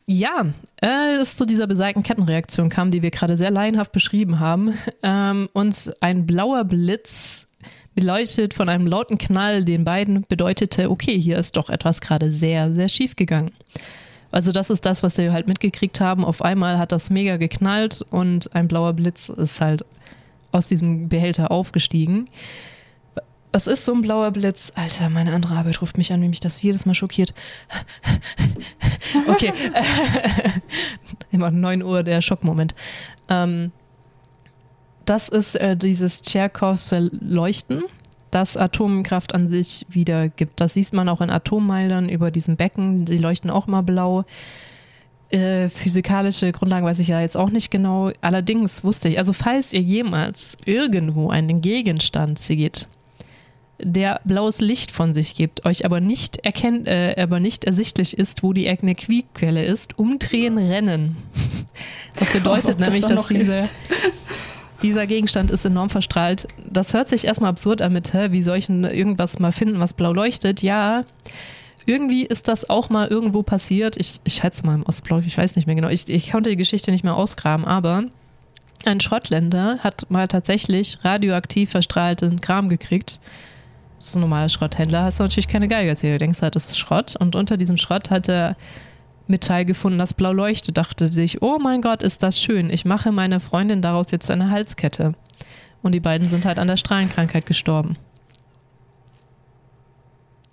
ja, 0.06 0.46
äh, 0.82 1.16
es 1.20 1.36
zu 1.36 1.46
dieser 1.46 1.66
besagten 1.66 2.02
Kettenreaktion 2.02 2.68
kam, 2.68 2.90
die 2.90 3.02
wir 3.02 3.10
gerade 3.10 3.36
sehr 3.36 3.50
laienhaft 3.50 3.92
beschrieben 3.92 4.40
haben. 4.40 4.74
Ähm, 5.02 5.48
und 5.52 5.94
ein 6.00 6.26
blauer 6.26 6.64
Blitz 6.64 7.46
beleuchtet 7.94 8.54
von 8.54 8.68
einem 8.68 8.86
lauten 8.86 9.18
Knall 9.18 9.64
den 9.64 9.84
beiden 9.84 10.22
bedeutete, 10.28 10.90
okay, 10.90 11.18
hier 11.18 11.38
ist 11.38 11.56
doch 11.56 11.70
etwas 11.70 12.00
gerade 12.00 12.30
sehr, 12.30 12.74
sehr 12.74 12.88
schief 12.88 13.16
gegangen. 13.16 13.52
Also 14.30 14.50
das 14.50 14.70
ist 14.70 14.84
das, 14.84 15.02
was 15.02 15.14
sie 15.14 15.30
halt 15.30 15.46
mitgekriegt 15.46 16.00
haben. 16.00 16.24
Auf 16.24 16.42
einmal 16.42 16.78
hat 16.78 16.90
das 16.90 17.08
mega 17.08 17.36
geknallt 17.36 18.04
und 18.10 18.52
ein 18.54 18.66
blauer 18.66 18.92
Blitz 18.92 19.28
ist 19.28 19.60
halt 19.60 19.84
aus 20.50 20.66
diesem 20.66 21.08
Behälter 21.08 21.50
aufgestiegen. 21.50 22.28
Was 23.54 23.68
ist 23.68 23.84
so 23.84 23.94
ein 23.94 24.02
blauer 24.02 24.32
Blitz? 24.32 24.72
Alter, 24.74 25.08
meine 25.08 25.32
andere 25.32 25.54
Arbeit 25.54 25.80
ruft 25.80 25.96
mich 25.96 26.12
an, 26.12 26.20
wie 26.20 26.28
mich 26.28 26.40
das 26.40 26.60
jedes 26.60 26.86
Mal 26.86 26.94
schockiert. 26.96 27.32
okay. 29.28 29.52
Immer 31.30 31.52
9 31.52 31.84
Uhr 31.84 32.02
der 32.02 32.20
Schockmoment. 32.20 32.74
Ähm, 33.28 33.70
das 35.04 35.28
ist 35.28 35.54
äh, 35.54 35.76
dieses 35.76 36.22
Tscherkovs 36.22 36.92
Leuchten, 37.12 37.84
das 38.32 38.56
Atomkraft 38.56 39.36
an 39.36 39.46
sich 39.46 39.86
wieder 39.88 40.30
gibt. 40.30 40.60
Das 40.60 40.74
sieht 40.74 40.92
man 40.92 41.08
auch 41.08 41.20
in 41.20 41.30
Atommeildern 41.30 42.08
über 42.08 42.32
diesem 42.32 42.56
Becken. 42.56 43.04
Die 43.04 43.18
leuchten 43.18 43.50
auch 43.50 43.68
mal 43.68 43.82
blau. 43.82 44.24
Äh, 45.30 45.68
physikalische 45.68 46.50
Grundlagen 46.50 46.84
weiß 46.84 46.98
ich 46.98 47.06
ja 47.06 47.20
jetzt 47.20 47.36
auch 47.36 47.50
nicht 47.50 47.70
genau. 47.70 48.10
Allerdings 48.20 48.82
wusste 48.82 49.10
ich, 49.10 49.18
also 49.18 49.32
falls 49.32 49.72
ihr 49.72 49.80
jemals 49.80 50.58
irgendwo 50.64 51.30
einen 51.30 51.60
Gegenstand 51.60 52.40
seht, 52.40 52.88
der 53.78 54.20
blaues 54.24 54.60
Licht 54.60 54.90
von 54.90 55.12
sich 55.12 55.34
gibt, 55.34 55.64
euch 55.66 55.84
aber 55.84 56.00
nicht 56.00 56.38
erkennt, 56.38 56.86
äh, 56.86 57.14
aber 57.18 57.40
nicht 57.40 57.64
ersichtlich 57.64 58.16
ist, 58.16 58.42
wo 58.42 58.52
die 58.52 58.66
Energiequelle 58.66 59.64
ist, 59.64 59.98
umdrehen, 59.98 60.58
rennen. 60.58 61.16
Das 62.16 62.32
bedeutet 62.32 62.74
oh, 62.76 62.78
das 62.78 62.88
nämlich, 62.88 63.06
dass 63.06 63.26
diese, 63.26 63.64
dieser 64.82 65.06
Gegenstand 65.06 65.50
ist 65.50 65.64
enorm 65.64 65.90
verstrahlt. 65.90 66.46
Das 66.70 66.94
hört 66.94 67.08
sich 67.08 67.24
erstmal 67.24 67.50
absurd 67.50 67.82
an 67.82 67.92
mit, 67.92 68.12
hä, 68.12 68.28
wie 68.30 68.42
soll 68.42 68.58
ich 68.58 68.66
denn 68.66 68.84
irgendwas 68.84 69.38
mal 69.38 69.52
finden, 69.52 69.80
was 69.80 69.92
blau 69.92 70.12
leuchtet? 70.12 70.62
Ja, 70.62 71.04
irgendwie 71.86 72.24
ist 72.24 72.48
das 72.48 72.70
auch 72.70 72.90
mal 72.90 73.08
irgendwo 73.08 73.42
passiert. 73.42 73.96
Ich, 73.96 74.20
ich 74.24 74.34
schätze 74.34 74.64
mal 74.64 74.76
im 74.76 74.84
Ostblock, 74.84 75.26
ich 75.26 75.36
weiß 75.36 75.56
nicht 75.56 75.66
mehr 75.66 75.74
genau. 75.74 75.88
Ich, 75.88 76.08
ich 76.08 76.30
konnte 76.30 76.50
die 76.50 76.56
Geschichte 76.56 76.90
nicht 76.90 77.04
mehr 77.04 77.16
ausgraben, 77.16 77.64
aber 77.64 78.04
ein 78.86 79.00
Schrottländer 79.00 79.78
hat 79.80 80.06
mal 80.10 80.28
tatsächlich 80.28 80.98
radioaktiv 81.02 81.70
verstrahlten 81.70 82.40
Kram 82.40 82.68
gekriegt 82.68 83.18
das 83.98 84.08
ist 84.08 84.16
ein 84.16 84.20
normaler 84.20 84.48
Schrotthändler, 84.48 85.04
hast 85.04 85.18
du 85.18 85.22
natürlich 85.22 85.48
keine 85.48 85.68
Geige 85.68 85.88
erzählt. 85.88 86.14
Du 86.14 86.18
denkst 86.24 86.42
halt, 86.42 86.54
das 86.54 86.68
ist 86.68 86.78
Schrott. 86.78 87.16
Und 87.16 87.36
unter 87.36 87.56
diesem 87.56 87.76
Schrott 87.76 88.10
hat 88.10 88.28
er 88.28 88.56
Metall 89.26 89.64
gefunden, 89.64 89.98
das 89.98 90.14
blau 90.14 90.32
leuchtet. 90.32 90.76
Dachte 90.76 91.08
sich, 91.08 91.42
oh 91.42 91.58
mein 91.58 91.80
Gott, 91.80 92.02
ist 92.02 92.22
das 92.22 92.40
schön. 92.40 92.70
Ich 92.70 92.84
mache 92.84 93.12
meiner 93.12 93.40
Freundin 93.40 93.80
daraus 93.82 94.10
jetzt 94.10 94.30
eine 94.30 94.50
Halskette. 94.50 95.14
Und 95.82 95.92
die 95.92 96.00
beiden 96.00 96.28
sind 96.28 96.44
halt 96.44 96.58
an 96.58 96.68
der 96.68 96.76
Strahlenkrankheit 96.76 97.46
gestorben. 97.46 97.96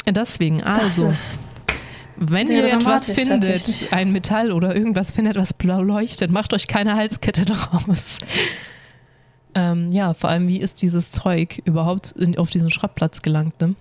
Deswegen, 0.06 0.64
also, 0.64 1.12
wenn 2.18 2.48
ihr 2.48 2.66
etwas 2.74 3.12
findet, 3.12 3.92
ein 3.92 4.12
Metall 4.12 4.52
oder 4.52 4.76
irgendwas 4.76 5.12
findet, 5.12 5.38
was 5.38 5.54
blau 5.54 5.82
leuchtet, 5.82 6.32
macht 6.32 6.54
euch 6.54 6.68
keine 6.68 6.96
Halskette 6.96 7.46
daraus. 7.46 8.18
Ähm, 9.54 9.92
ja, 9.92 10.14
vor 10.14 10.30
allem, 10.30 10.48
wie 10.48 10.60
ist 10.60 10.82
dieses 10.82 11.12
Zeug 11.12 11.62
überhaupt 11.66 12.12
in, 12.14 12.38
auf 12.38 12.50
diesen 12.50 12.72
Schrottplatz 12.72 13.22
gelangt, 13.22 13.60
ne? 13.60 13.76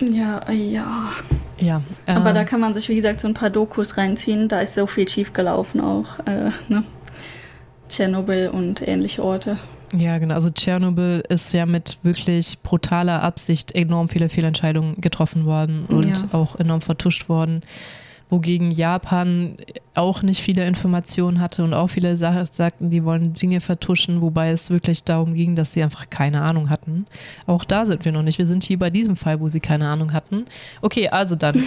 Ja, 0.00 0.38
äh, 0.48 0.54
ja. 0.54 1.12
Ja. 1.58 1.82
Äh, 2.06 2.12
Aber 2.12 2.32
da 2.32 2.44
kann 2.44 2.60
man 2.60 2.74
sich, 2.74 2.88
wie 2.88 2.96
gesagt, 2.96 3.20
so 3.20 3.28
ein 3.28 3.34
paar 3.34 3.50
Dokus 3.50 3.96
reinziehen. 3.96 4.48
Da 4.48 4.60
ist 4.60 4.74
so 4.74 4.86
viel 4.86 5.06
schief 5.08 5.32
gelaufen 5.32 5.80
auch. 5.80 6.18
Äh, 6.26 6.50
ne? 6.68 6.84
Tschernobyl 7.88 8.48
und 8.48 8.86
ähnliche 8.86 9.22
Orte. 9.22 9.58
Ja, 9.94 10.18
genau. 10.18 10.34
Also 10.34 10.50
Tschernobyl 10.50 11.22
ist 11.28 11.52
ja 11.52 11.66
mit 11.66 11.98
wirklich 12.02 12.58
brutaler 12.62 13.22
Absicht 13.22 13.74
enorm 13.74 14.08
viele 14.08 14.30
Fehlentscheidungen 14.30 15.00
getroffen 15.00 15.44
worden 15.44 15.84
und 15.86 16.18
ja. 16.18 16.28
auch 16.32 16.58
enorm 16.58 16.80
vertuscht 16.80 17.28
worden 17.28 17.60
wogegen 18.32 18.70
Japan 18.70 19.58
auch 19.94 20.22
nicht 20.22 20.40
viele 20.40 20.66
Informationen 20.66 21.38
hatte 21.38 21.62
und 21.62 21.74
auch 21.74 21.88
viele 21.88 22.16
sagten, 22.16 22.88
die 22.88 23.04
wollen 23.04 23.34
Dinge 23.34 23.60
vertuschen, 23.60 24.22
wobei 24.22 24.50
es 24.50 24.70
wirklich 24.70 25.04
darum 25.04 25.34
ging, 25.34 25.54
dass 25.54 25.74
sie 25.74 25.82
einfach 25.82 26.08
keine 26.08 26.40
Ahnung 26.40 26.70
hatten. 26.70 27.04
Auch 27.46 27.62
da 27.64 27.84
sind 27.84 28.06
wir 28.06 28.10
noch 28.10 28.22
nicht. 28.22 28.38
Wir 28.38 28.46
sind 28.46 28.64
hier 28.64 28.78
bei 28.78 28.88
diesem 28.88 29.16
Fall, 29.16 29.38
wo 29.40 29.48
sie 29.48 29.60
keine 29.60 29.86
Ahnung 29.86 30.14
hatten. 30.14 30.46
Okay, 30.80 31.08
also 31.08 31.36
dann. 31.36 31.62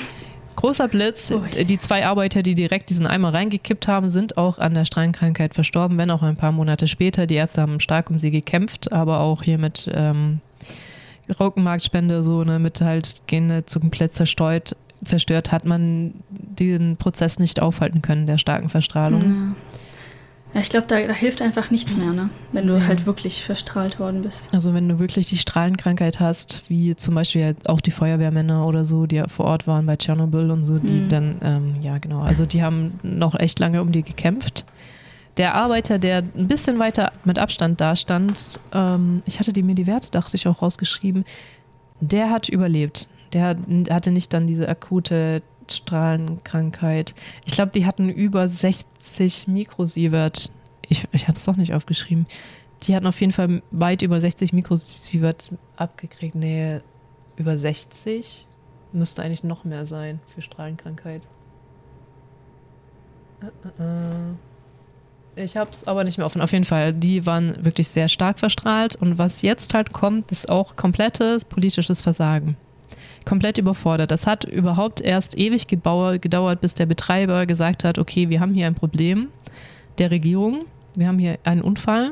Großer 0.55 0.87
Blitz. 0.87 1.31
Die 1.69 1.77
zwei 1.77 2.07
Arbeiter, 2.07 2.41
die 2.41 2.55
direkt 2.55 2.89
diesen 2.89 3.05
Eimer 3.05 3.31
reingekippt 3.31 3.87
haben, 3.87 4.09
sind 4.09 4.37
auch 4.37 4.57
an 4.57 4.73
der 4.73 4.85
Strahlenkrankheit 4.85 5.53
verstorben, 5.53 5.97
wenn 5.99 6.09
auch 6.09 6.23
ein 6.23 6.37
paar 6.37 6.53
Monate 6.53 6.87
später. 6.87 7.27
Die 7.27 7.35
Ärzte 7.35 7.61
haben 7.61 7.79
stark 7.79 8.09
um 8.09 8.19
sie 8.19 8.31
gekämpft, 8.31 8.91
aber 8.91 9.19
auch 9.19 9.43
hier 9.43 9.59
mit 9.59 9.91
ähm, 9.93 10.39
Raukenmarktspende, 11.39 12.23
so 12.23 12.43
ne, 12.43 12.57
mit 12.57 12.81
halt 12.81 13.27
Gene 13.27 13.65
zu 13.65 13.79
komplett 13.81 14.15
zerstreut 14.15 14.75
zerstört, 15.03 15.51
hat 15.51 15.65
man 15.65 16.13
den 16.55 16.97
Prozess 16.97 17.39
nicht 17.39 17.61
aufhalten 17.61 18.01
können, 18.01 18.27
der 18.27 18.37
starken 18.37 18.69
Verstrahlung. 18.69 19.21
Ja. 19.21 19.55
Ja, 20.55 20.61
ich 20.61 20.69
glaube, 20.69 20.87
da, 20.87 21.05
da, 21.05 21.11
hilft 21.11 21.41
einfach 21.41 21.69
nichts 21.69 21.97
mehr, 21.97 22.13
ne? 22.13 22.29
wenn 22.53 22.65
du 22.65 22.75
ja. 22.75 22.87
halt 22.87 23.05
wirklich 23.05 23.43
verstrahlt 23.43 23.99
worden 23.99 24.21
bist. 24.21 24.53
Also 24.53 24.73
wenn 24.73 24.87
du 24.87 24.99
wirklich 24.99 25.27
die 25.27 25.37
Strahlenkrankheit 25.37 26.21
hast, 26.21 26.69
wie 26.69 26.95
zum 26.95 27.13
Beispiel 27.13 27.57
auch 27.65 27.81
die 27.81 27.91
Feuerwehrmänner 27.91 28.65
oder 28.65 28.85
so, 28.85 29.05
die 29.05 29.17
ja 29.17 29.27
vor 29.27 29.47
Ort 29.47 29.67
waren 29.67 29.85
bei 29.85 29.97
Tschernobyl 29.97 30.49
und 30.51 30.63
so, 30.63 30.79
die 30.79 31.01
mhm. 31.01 31.09
dann, 31.09 31.39
ähm, 31.43 31.75
ja 31.81 31.97
genau, 31.97 32.21
also 32.21 32.45
die 32.45 32.63
haben 32.63 32.97
noch 33.03 33.37
echt 33.37 33.59
lange 33.59 33.81
um 33.81 33.91
die 33.91 34.03
gekämpft. 34.03 34.63
Der 35.35 35.55
Arbeiter, 35.55 35.99
der 35.99 36.19
ein 36.19 36.47
bisschen 36.47 36.79
weiter 36.79 37.11
mit 37.25 37.37
Abstand 37.37 37.81
dastand, 37.81 38.61
ähm, 38.73 39.23
ich 39.25 39.39
hatte 39.39 39.51
die 39.51 39.61
mir 39.61 39.75
die 39.75 39.87
Werte, 39.87 40.09
dachte 40.09 40.37
ich, 40.37 40.47
auch 40.47 40.61
rausgeschrieben, 40.61 41.25
der 41.99 42.29
hat 42.29 42.47
überlebt. 42.47 43.09
Der 43.33 43.57
hatte 43.89 44.11
nicht 44.11 44.33
dann 44.33 44.47
diese 44.47 44.69
akute 44.69 45.41
Strahlenkrankheit. 45.71 47.15
Ich 47.45 47.53
glaube, 47.53 47.71
die 47.71 47.85
hatten 47.85 48.09
über 48.09 48.47
60 48.47 49.47
Mikrosievert. 49.47 50.51
Ich, 50.87 51.07
ich 51.11 51.27
habe 51.27 51.37
es 51.37 51.45
doch 51.45 51.55
nicht 51.55 51.73
aufgeschrieben. 51.73 52.25
Die 52.83 52.95
hatten 52.95 53.07
auf 53.07 53.19
jeden 53.19 53.31
Fall 53.33 53.61
weit 53.71 54.01
über 54.01 54.19
60 54.19 54.53
Mikrosievert 54.53 55.51
abgekriegt. 55.75 56.35
Nee, 56.35 56.79
über 57.37 57.57
60 57.57 58.47
müsste 58.91 59.23
eigentlich 59.23 59.43
noch 59.43 59.63
mehr 59.63 59.85
sein 59.85 60.19
für 60.33 60.41
Strahlenkrankheit. 60.41 61.27
Äh, 63.41 63.81
äh, 63.81 63.83
äh. 63.83 65.43
Ich 65.43 65.57
habe 65.57 65.69
es 65.71 65.85
aber 65.85 66.05
nicht 66.05 66.17
mehr 66.17 66.25
offen. 66.25 66.39
Auf 66.39 66.53
jeden 66.53 66.63
Fall, 66.63 66.93
die 66.93 67.25
waren 67.25 67.65
wirklich 67.65 67.89
sehr 67.89 68.07
stark 68.07 68.39
verstrahlt. 68.39 68.95
Und 68.95 69.17
was 69.17 69.41
jetzt 69.41 69.73
halt 69.73 69.91
kommt, 69.91 70.31
ist 70.31 70.47
auch 70.47 70.77
komplettes 70.77 71.43
politisches 71.43 72.01
Versagen 72.01 72.55
komplett 73.25 73.57
überfordert. 73.57 74.11
Das 74.11 74.27
hat 74.27 74.43
überhaupt 74.43 75.01
erst 75.01 75.37
ewig 75.37 75.67
gedauert, 75.67 76.61
bis 76.61 76.75
der 76.75 76.85
Betreiber 76.85 77.45
gesagt 77.45 77.83
hat, 77.83 77.97
okay, 77.97 78.29
wir 78.29 78.39
haben 78.39 78.53
hier 78.53 78.67
ein 78.67 78.75
Problem 78.75 79.29
der 79.97 80.11
Regierung, 80.11 80.65
wir 80.95 81.07
haben 81.07 81.19
hier 81.19 81.37
einen 81.43 81.61
Unfall. 81.61 82.11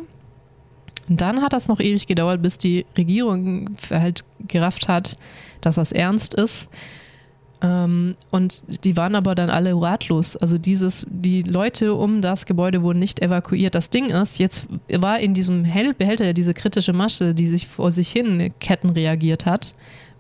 Und 1.10 1.22
dann 1.22 1.42
hat 1.42 1.54
das 1.54 1.68
noch 1.68 1.80
ewig 1.80 2.08
gedauert, 2.08 2.42
bis 2.42 2.58
die 2.58 2.86
Regierung 2.98 3.76
halt 3.90 4.24
gerafft 4.48 4.88
hat, 4.88 5.18
dass 5.62 5.76
das 5.76 5.92
ernst 5.92 6.34
ist. 6.34 6.70
Ähm, 7.62 8.16
und 8.32 8.86
die 8.86 8.96
waren 8.96 9.16
aber 9.16 9.36
dann 9.36 9.50
alle 9.50 9.74
ratlos. 9.74 10.38
Also 10.38 10.58
dieses, 10.58 11.06
die 11.10 11.42
Leute 11.42 11.94
um 11.94 12.22
das 12.22 12.46
Gebäude 12.46 12.84
wurden 12.84 13.00
nicht 13.00 13.22
evakuiert. 13.22 13.76
Das 13.76 13.90
Ding 13.90 14.10
ist, 14.10 14.40
jetzt 14.40 14.68
war 14.90 15.20
in 15.20 15.34
diesem 15.34 15.64
Behälter 15.64 16.34
diese 16.34 16.54
kritische 16.54 16.94
Masche, 16.94 17.34
die 17.34 17.48
sich 17.48 17.68
vor 17.68 17.92
sich 17.92 18.10
hin 18.10 18.54
Ketten 18.60 18.90
reagiert 18.90 19.46
hat 19.46 19.74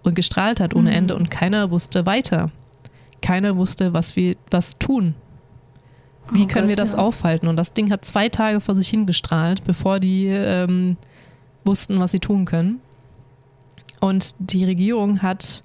und 0.04 0.16
gestrahlt 0.16 0.60
hat 0.60 0.76
ohne 0.76 0.92
mhm. 0.92 0.98
Ende 0.98 1.16
und 1.16 1.32
keiner 1.32 1.72
wusste 1.72 2.06
weiter. 2.06 2.52
Keiner 3.22 3.56
wusste, 3.56 3.94
was 3.94 4.16
wir 4.16 4.36
was 4.52 4.78
tun. 4.78 5.16
Wie 6.32 6.44
oh 6.44 6.48
können 6.48 6.68
Gott, 6.68 6.70
wir 6.70 6.76
das 6.76 6.94
ja. 6.94 7.00
aufhalten? 7.00 7.48
Und 7.48 7.56
das 7.56 7.74
Ding 7.74 7.92
hat 7.92 8.06
zwei 8.06 8.30
Tage 8.30 8.60
vor 8.62 8.76
sich 8.76 8.90
hingestrahlt, 8.90 9.64
bevor 9.64 10.00
die 10.00 10.28
ähm, 10.28 10.98
wussten, 11.66 12.00
was 12.00 12.12
sie 12.12 12.20
tun 12.20 12.46
können. 12.46 12.80
Und 14.00 14.36
die 14.40 14.66
Regierung 14.66 15.22
hat, 15.22 15.64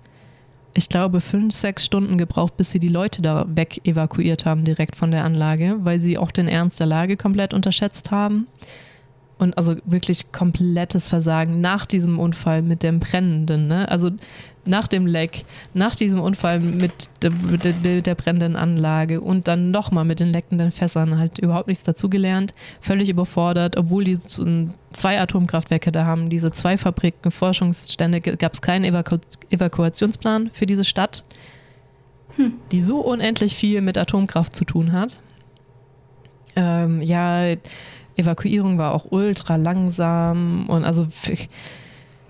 ich 0.75 0.89
glaube, 0.89 1.21
fünf, 1.21 1.55
sechs 1.55 1.85
Stunden 1.85 2.19
gebraucht, 2.19 2.57
bis 2.57 2.71
sie 2.71 2.79
die 2.79 2.89
Leute 2.89 3.23
da 3.23 3.47
weg 3.49 3.81
evakuiert 3.85 4.45
haben, 4.45 4.65
direkt 4.65 4.95
von 4.95 5.11
der 5.11 5.25
Anlage, 5.25 5.77
weil 5.81 5.99
sie 5.99 6.19
auch 6.19 6.31
den 6.31 6.49
Ernst 6.49 6.79
der 6.79 6.87
Lage 6.87 7.17
komplett 7.17 7.55
unterschätzt 7.55 8.11
haben. 8.11 8.47
Und 9.39 9.57
also 9.57 9.77
wirklich 9.85 10.33
komplettes 10.33 11.09
Versagen 11.09 11.61
nach 11.61 11.87
diesem 11.87 12.19
Unfall 12.19 12.61
mit 12.63 12.83
dem 12.83 12.99
Brennenden, 12.99 13.69
ne? 13.69 13.89
Also 13.89 14.11
nach 14.69 14.87
dem 14.87 15.07
Leck, 15.07 15.45
nach 15.75 15.97
diesem 15.97 16.21
Unfall 16.21 16.61
mit 16.61 17.11
der, 17.23 17.31
mit 17.31 18.07
der 18.07 18.15
brennenden 18.15 18.55
Anlage 18.55 19.21
und 19.21 19.49
dann 19.49 19.71
nochmal 19.71 20.05
mit 20.05 20.21
den 20.21 20.29
leckenden 20.33 20.71
Fässern 20.71 21.19
halt 21.19 21.39
überhaupt 21.39 21.69
nichts 21.69 21.85
dazugelernt, 21.85 22.55
völlig 22.81 23.09
überfordert, 23.09 23.77
obwohl 23.77 24.05
die 24.05 24.19
zwei 24.93 25.21
Atomkraftwerke 25.21 25.91
da 25.91 26.05
haben, 26.05 26.29
diese 26.29 26.53
zwei 26.53 26.77
Fabriken, 26.77 27.31
Forschungsstände, 27.31 28.21
gab 28.21 28.53
es 28.53 28.63
keinen 28.63 28.85
Evaku 28.85 29.19
Evakuationsplan 29.51 30.51
für 30.53 30.67
diese 30.67 30.85
Stadt, 30.85 31.25
hm. 32.37 32.53
die 32.71 32.83
so 32.83 33.01
unendlich 33.01 33.57
viel 33.57 33.81
mit 33.81 33.97
Atomkraft 33.97 34.55
zu 34.55 34.65
tun 34.65 34.93
hat. 34.93 35.21
Ähm, 36.57 37.03
ja, 37.03 37.55
Evakuierung 38.19 38.79
war 38.79 38.95
auch 38.95 39.07
ultra 39.11 39.57
langsam 39.57 40.69
und 40.69 40.85
also 40.85 41.07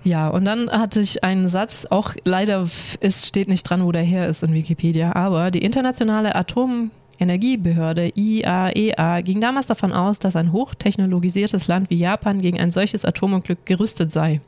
ja, 0.03 0.29
und 0.29 0.45
dann 0.45 0.69
hatte 0.71 1.01
ich 1.01 1.23
einen 1.23 1.49
Satz, 1.49 1.85
auch 1.89 2.15
leider 2.23 2.67
es 3.01 3.27
steht 3.27 3.49
nicht 3.49 3.63
dran, 3.63 3.83
wo 3.83 3.91
der 3.91 4.03
her 4.03 4.27
ist 4.27 4.43
in 4.43 4.53
Wikipedia, 4.53 5.15
aber 5.15 5.51
die 5.51 5.59
internationale 5.59 6.35
Atom 6.35 6.91
Energiebehörde 7.19 8.13
IAEA 8.15 9.21
ging 9.21 9.41
damals 9.41 9.67
davon 9.67 9.91
aus, 9.91 10.19
dass 10.19 10.37
ein 10.37 10.53
hochtechnologisiertes 10.53 11.67
Land 11.67 11.89
wie 11.89 11.97
Japan 11.97 12.41
gegen 12.41 12.59
ein 12.59 12.71
solches 12.71 13.03
Atomunglück 13.03 13.65
gerüstet 13.65 14.09
sei. 14.09 14.39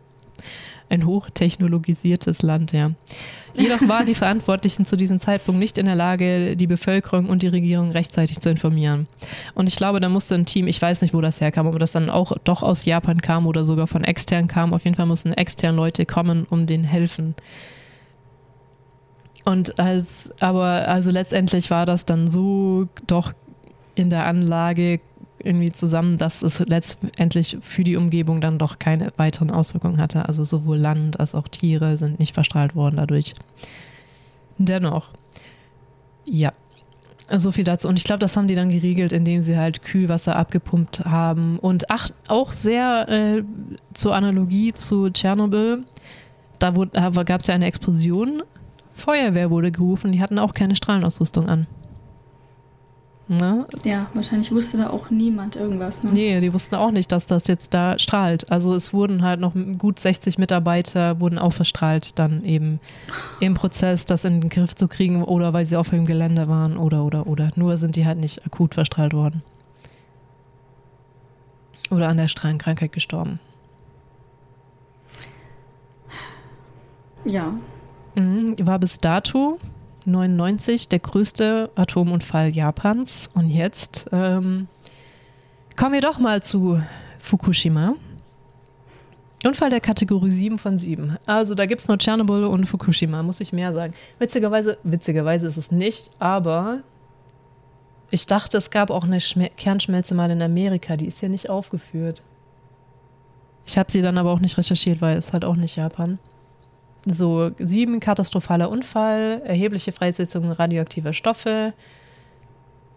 Ein 0.89 1.05
hochtechnologisiertes 1.05 2.41
Land, 2.41 2.71
ja. 2.71 2.91
Jedoch 3.53 3.87
waren 3.87 4.05
die 4.05 4.13
Verantwortlichen 4.13 4.85
zu 4.85 4.95
diesem 4.95 5.19
Zeitpunkt 5.19 5.59
nicht 5.59 5.77
in 5.77 5.85
der 5.85 5.95
Lage, 5.95 6.55
die 6.55 6.67
Bevölkerung 6.67 7.27
und 7.27 7.41
die 7.41 7.47
Regierung 7.47 7.91
rechtzeitig 7.91 8.39
zu 8.39 8.49
informieren. 8.49 9.07
Und 9.53 9.67
ich 9.67 9.75
glaube, 9.75 9.99
da 9.99 10.09
musste 10.09 10.35
ein 10.35 10.45
Team, 10.45 10.67
ich 10.67 10.81
weiß 10.81 11.01
nicht, 11.01 11.13
wo 11.13 11.21
das 11.21 11.41
herkam, 11.41 11.67
ob 11.67 11.77
das 11.79 11.91
dann 11.91 12.09
auch 12.09 12.33
doch 12.43 12.63
aus 12.63 12.85
Japan 12.85 13.21
kam 13.21 13.47
oder 13.47 13.65
sogar 13.65 13.87
von 13.87 14.03
extern 14.03 14.47
kam. 14.47 14.73
Auf 14.73 14.83
jeden 14.85 14.95
Fall 14.95 15.05
mussten 15.05 15.33
externe 15.33 15.75
Leute 15.75 16.05
kommen, 16.05 16.45
um 16.49 16.67
denen 16.67 16.83
helfen. 16.83 17.35
Und 19.43 19.79
als, 19.79 20.31
aber 20.39 20.87
also 20.87 21.11
letztendlich 21.11 21.71
war 21.71 21.85
das 21.85 22.05
dann 22.05 22.29
so 22.29 22.87
doch 23.07 23.33
in 23.95 24.09
der 24.09 24.25
Anlage 24.25 24.99
irgendwie 25.43 25.71
zusammen, 25.71 26.17
dass 26.17 26.41
es 26.41 26.59
letztendlich 26.59 27.57
für 27.61 27.83
die 27.83 27.95
Umgebung 27.95 28.41
dann 28.41 28.57
doch 28.57 28.79
keine 28.79 29.11
weiteren 29.17 29.51
Auswirkungen 29.51 29.97
hatte. 29.97 30.27
Also 30.27 30.45
sowohl 30.45 30.77
Land 30.77 31.19
als 31.19 31.35
auch 31.35 31.47
Tiere 31.47 31.97
sind 31.97 32.19
nicht 32.19 32.33
verstrahlt 32.33 32.75
worden 32.75 32.97
dadurch. 32.97 33.33
Dennoch, 34.57 35.09
ja, 36.25 36.53
so 37.35 37.51
viel 37.51 37.63
dazu. 37.63 37.87
Und 37.87 37.97
ich 37.97 38.03
glaube, 38.03 38.19
das 38.19 38.35
haben 38.35 38.47
die 38.47 38.55
dann 38.55 38.69
geregelt, 38.69 39.13
indem 39.13 39.41
sie 39.41 39.57
halt 39.57 39.83
Kühlwasser 39.83 40.35
abgepumpt 40.35 41.05
haben. 41.05 41.59
Und 41.59 41.89
ach, 41.89 42.09
auch 42.27 42.51
sehr 42.51 43.07
äh, 43.09 43.43
zur 43.93 44.15
Analogie 44.15 44.73
zu 44.73 45.09
Tschernobyl, 45.09 45.83
da, 46.59 46.71
da 46.71 47.23
gab 47.23 47.41
es 47.41 47.47
ja 47.47 47.55
eine 47.55 47.65
Explosion 47.65 48.43
Feuerwehr 49.01 49.49
wurde 49.49 49.71
gerufen, 49.71 50.11
die 50.11 50.21
hatten 50.21 50.39
auch 50.39 50.53
keine 50.53 50.75
Strahlenausrüstung 50.75 51.47
an. 51.47 51.67
Ne? 53.31 53.65
Ja, 53.85 54.07
wahrscheinlich 54.13 54.51
wusste 54.51 54.77
da 54.77 54.89
auch 54.89 55.09
niemand 55.09 55.55
irgendwas. 55.55 56.03
Ne? 56.03 56.11
Nee, 56.11 56.41
die 56.41 56.53
wussten 56.53 56.75
auch 56.75 56.91
nicht, 56.91 57.13
dass 57.13 57.27
das 57.27 57.47
jetzt 57.47 57.73
da 57.73 57.97
strahlt. 57.97 58.51
Also 58.51 58.73
es 58.75 58.93
wurden 58.93 59.21
halt 59.21 59.39
noch 59.39 59.53
gut 59.77 59.99
60 59.99 60.37
Mitarbeiter, 60.37 61.21
wurden 61.21 61.39
auch 61.39 61.53
verstrahlt 61.53 62.19
dann 62.19 62.43
eben 62.43 62.81
im 63.39 63.53
Prozess, 63.53 64.05
das 64.05 64.25
in 64.25 64.41
den 64.41 64.49
Griff 64.49 64.75
zu 64.75 64.89
kriegen 64.89 65.23
oder 65.23 65.53
weil 65.53 65.65
sie 65.65 65.77
auf 65.77 65.91
dem 65.91 66.05
Gelände 66.05 66.49
waren 66.49 66.75
oder 66.75 67.05
oder 67.05 67.25
oder. 67.25 67.51
Nur 67.55 67.77
sind 67.77 67.95
die 67.95 68.05
halt 68.05 68.19
nicht 68.19 68.45
akut 68.45 68.73
verstrahlt 68.73 69.13
worden. 69.13 69.43
Oder 71.89 72.09
an 72.09 72.17
der 72.17 72.27
Strahlenkrankheit 72.27 72.91
gestorben. 72.91 73.39
Ja, 77.23 77.53
Mhm, 78.15 78.55
war 78.67 78.77
bis 78.77 78.97
dato 78.97 79.57
99 80.05 80.89
der 80.89 80.99
größte 80.99 81.69
Atomunfall 81.75 82.49
Japans. 82.49 83.29
Und 83.33 83.49
jetzt 83.49 84.05
ähm, 84.11 84.67
kommen 85.75 85.93
wir 85.93 86.01
doch 86.01 86.19
mal 86.19 86.43
zu 86.43 86.81
Fukushima. 87.19 87.95
Unfall 89.43 89.71
der 89.71 89.81
Kategorie 89.81 90.31
7 90.31 90.59
von 90.59 90.77
7. 90.77 91.17
Also 91.25 91.55
da 91.55 91.65
gibt 91.65 91.81
es 91.81 91.87
nur 91.87 91.97
Tschernobyl 91.97 92.43
und 92.43 92.65
Fukushima, 92.65 93.23
muss 93.23 93.39
ich 93.39 93.53
mehr 93.53 93.73
sagen. 93.73 93.93
Witzigerweise, 94.19 94.77
witzigerweise 94.83 95.47
ist 95.47 95.57
es 95.57 95.71
nicht, 95.71 96.11
aber 96.19 96.81
ich 98.11 98.27
dachte, 98.27 98.57
es 98.57 98.69
gab 98.69 98.91
auch 98.91 99.03
eine 99.03 99.19
Schme 99.19 99.49
Kernschmelze 99.49 100.13
mal 100.13 100.29
in 100.29 100.41
Amerika, 100.41 100.95
die 100.95 101.07
ist 101.07 101.19
hier 101.19 101.29
nicht 101.29 101.49
aufgeführt. 101.49 102.21
Ich 103.65 103.77
habe 103.77 103.91
sie 103.91 104.01
dann 104.01 104.17
aber 104.17 104.31
auch 104.31 104.39
nicht 104.39 104.57
recherchiert, 104.57 105.01
weil 105.01 105.17
es 105.17 105.33
halt 105.33 105.45
auch 105.45 105.55
nicht 105.55 105.75
Japan. 105.75 106.19
So 107.05 107.51
sieben 107.57 107.99
katastrophaler 107.99 108.69
Unfall, 108.69 109.41
erhebliche 109.43 109.91
Freisetzung 109.91 110.51
radioaktiver 110.51 111.13
Stoffe 111.13 111.73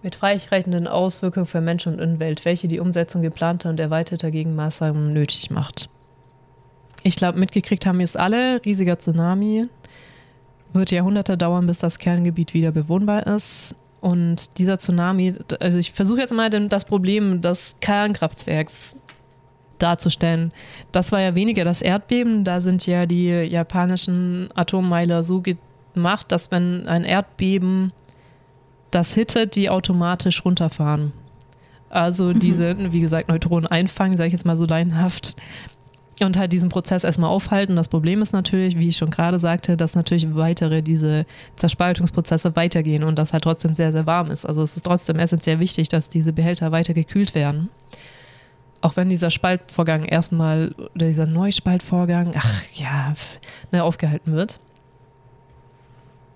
mit 0.03 0.21
weitreichenden 0.21 0.87
Auswirkungen 0.87 1.47
für 1.47 1.63
Mensch 1.63 1.87
und 1.87 2.01
Umwelt, 2.01 2.45
welche 2.45 2.69
die 2.69 2.81
Umsetzung 2.81 3.23
geplanter 3.23 3.71
und 3.71 3.81
erweiterter 3.81 4.31
Gegenmaßnahmen 4.31 5.13
nötig 5.13 5.51
macht. 5.51 5.89
Ich 7.03 7.17
glaube, 7.17 7.39
mitgekriegt 7.39 7.87
haben 7.87 7.99
wir 7.99 8.05
es 8.05 8.17
alle. 8.17 8.63
Riesiger 8.65 8.99
Tsunami. 8.99 9.69
Wird 10.75 10.91
Jahrhunderte 10.91 11.39
dauern, 11.39 11.67
bis 11.67 11.79
das 11.79 11.99
Kerngebiet 11.99 12.53
wieder 12.53 12.73
bewohnbar 12.73 13.27
ist. 13.27 13.77
Und 14.01 14.59
dieser 14.59 14.79
Tsunami, 14.79 15.37
also 15.61 15.79
ich 15.79 15.93
versuche 15.93 16.21
jetzt 16.21 16.35
mal 16.35 16.51
das 16.51 16.85
Problem 16.85 17.41
des 17.41 17.77
Kernkraftwerks 17.81 18.97
darzustellen. 19.79 20.53
Das 20.93 21.13
war 21.13 21.21
ja 21.21 21.35
weniger 21.35 21.65
das 21.65 21.83
Erdbeben, 21.83 22.45
da 22.45 22.61
sind 22.61 22.87
ja 22.87 23.07
die 23.07 23.29
japanischen 23.29 24.49
Atommeiler 24.55 25.25
so 25.25 25.43
gemacht, 25.43 26.31
dass 26.33 26.51
wenn 26.51 26.87
ein 26.87 27.05
Erdbeben 27.05 27.93
das 28.91 29.15
hittet, 29.15 29.57
die 29.57 29.71
automatisch 29.71 30.45
runterfahren. 30.45 31.13
Also 31.91 32.27
mhm. 32.27 32.39
diese, 32.39 32.93
wie 32.93 33.01
gesagt, 33.01 33.29
Neutronen 33.29 33.67
einfangen, 33.67 34.17
sage 34.17 34.29
ich 34.29 34.33
jetzt 34.33 34.47
mal 34.47 34.57
so 34.57 34.67
leinhaft, 34.67 35.37
und 36.21 36.37
halt 36.37 36.53
diesen 36.53 36.69
Prozess 36.69 37.03
erstmal 37.03 37.31
aufhalten. 37.31 37.75
Das 37.75 37.89
Problem 37.89 38.23
ist 38.23 38.33
natürlich, 38.33 38.79
wie 38.79 38.89
ich 38.89 38.97
schon 38.97 39.11
gerade 39.11 39.41
sagte, 39.41 39.77
dass 39.77 39.97
natürlich 39.97 40.33
weitere 40.37 40.81
diese 40.81 41.27
Zerspaltungsprozesse 41.57 42.55
weitergehen 42.55 43.03
und 43.03 43.19
das 43.19 43.33
halt 43.33 43.43
trotzdem 43.43 43.75
sehr, 43.75 43.91
sehr 43.91 44.07
warm 44.07 44.31
ist. 44.31 44.47
Also 44.47 44.63
es 44.63 44.77
ist 44.77 44.85
trotzdem 44.85 45.19
essentiell 45.19 45.59
wichtig, 45.59 45.89
dass 45.89 46.09
diese 46.09 46.33
Behälter 46.33 46.71
weiter 46.71 46.95
gekühlt 46.95 47.35
werden 47.35 47.69
auch 48.85 48.97
wenn 48.97 49.09
dieser 49.09 49.31
Spaltvorgang 49.31 50.05
erstmal, 50.05 50.75
oder 50.95 51.07
dieser 51.07 51.27
Neuspaltvorgang, 51.27 52.35
ach 52.37 52.63
ja, 52.75 53.15
ne, 53.73 53.83
aufgehalten 53.83 54.33
wird. 54.33 54.61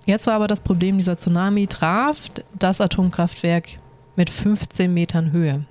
Jetzt 0.06 0.26
war 0.26 0.34
aber 0.34 0.46
das 0.46 0.62
Problem, 0.62 0.96
dieser 0.96 1.18
Tsunami 1.18 1.66
traf 1.66 2.16
das 2.58 2.80
Atomkraftwerk 2.80 3.78
mit 4.16 4.30
15 4.30 4.92
Metern 4.92 5.30
Höhe. 5.30 5.66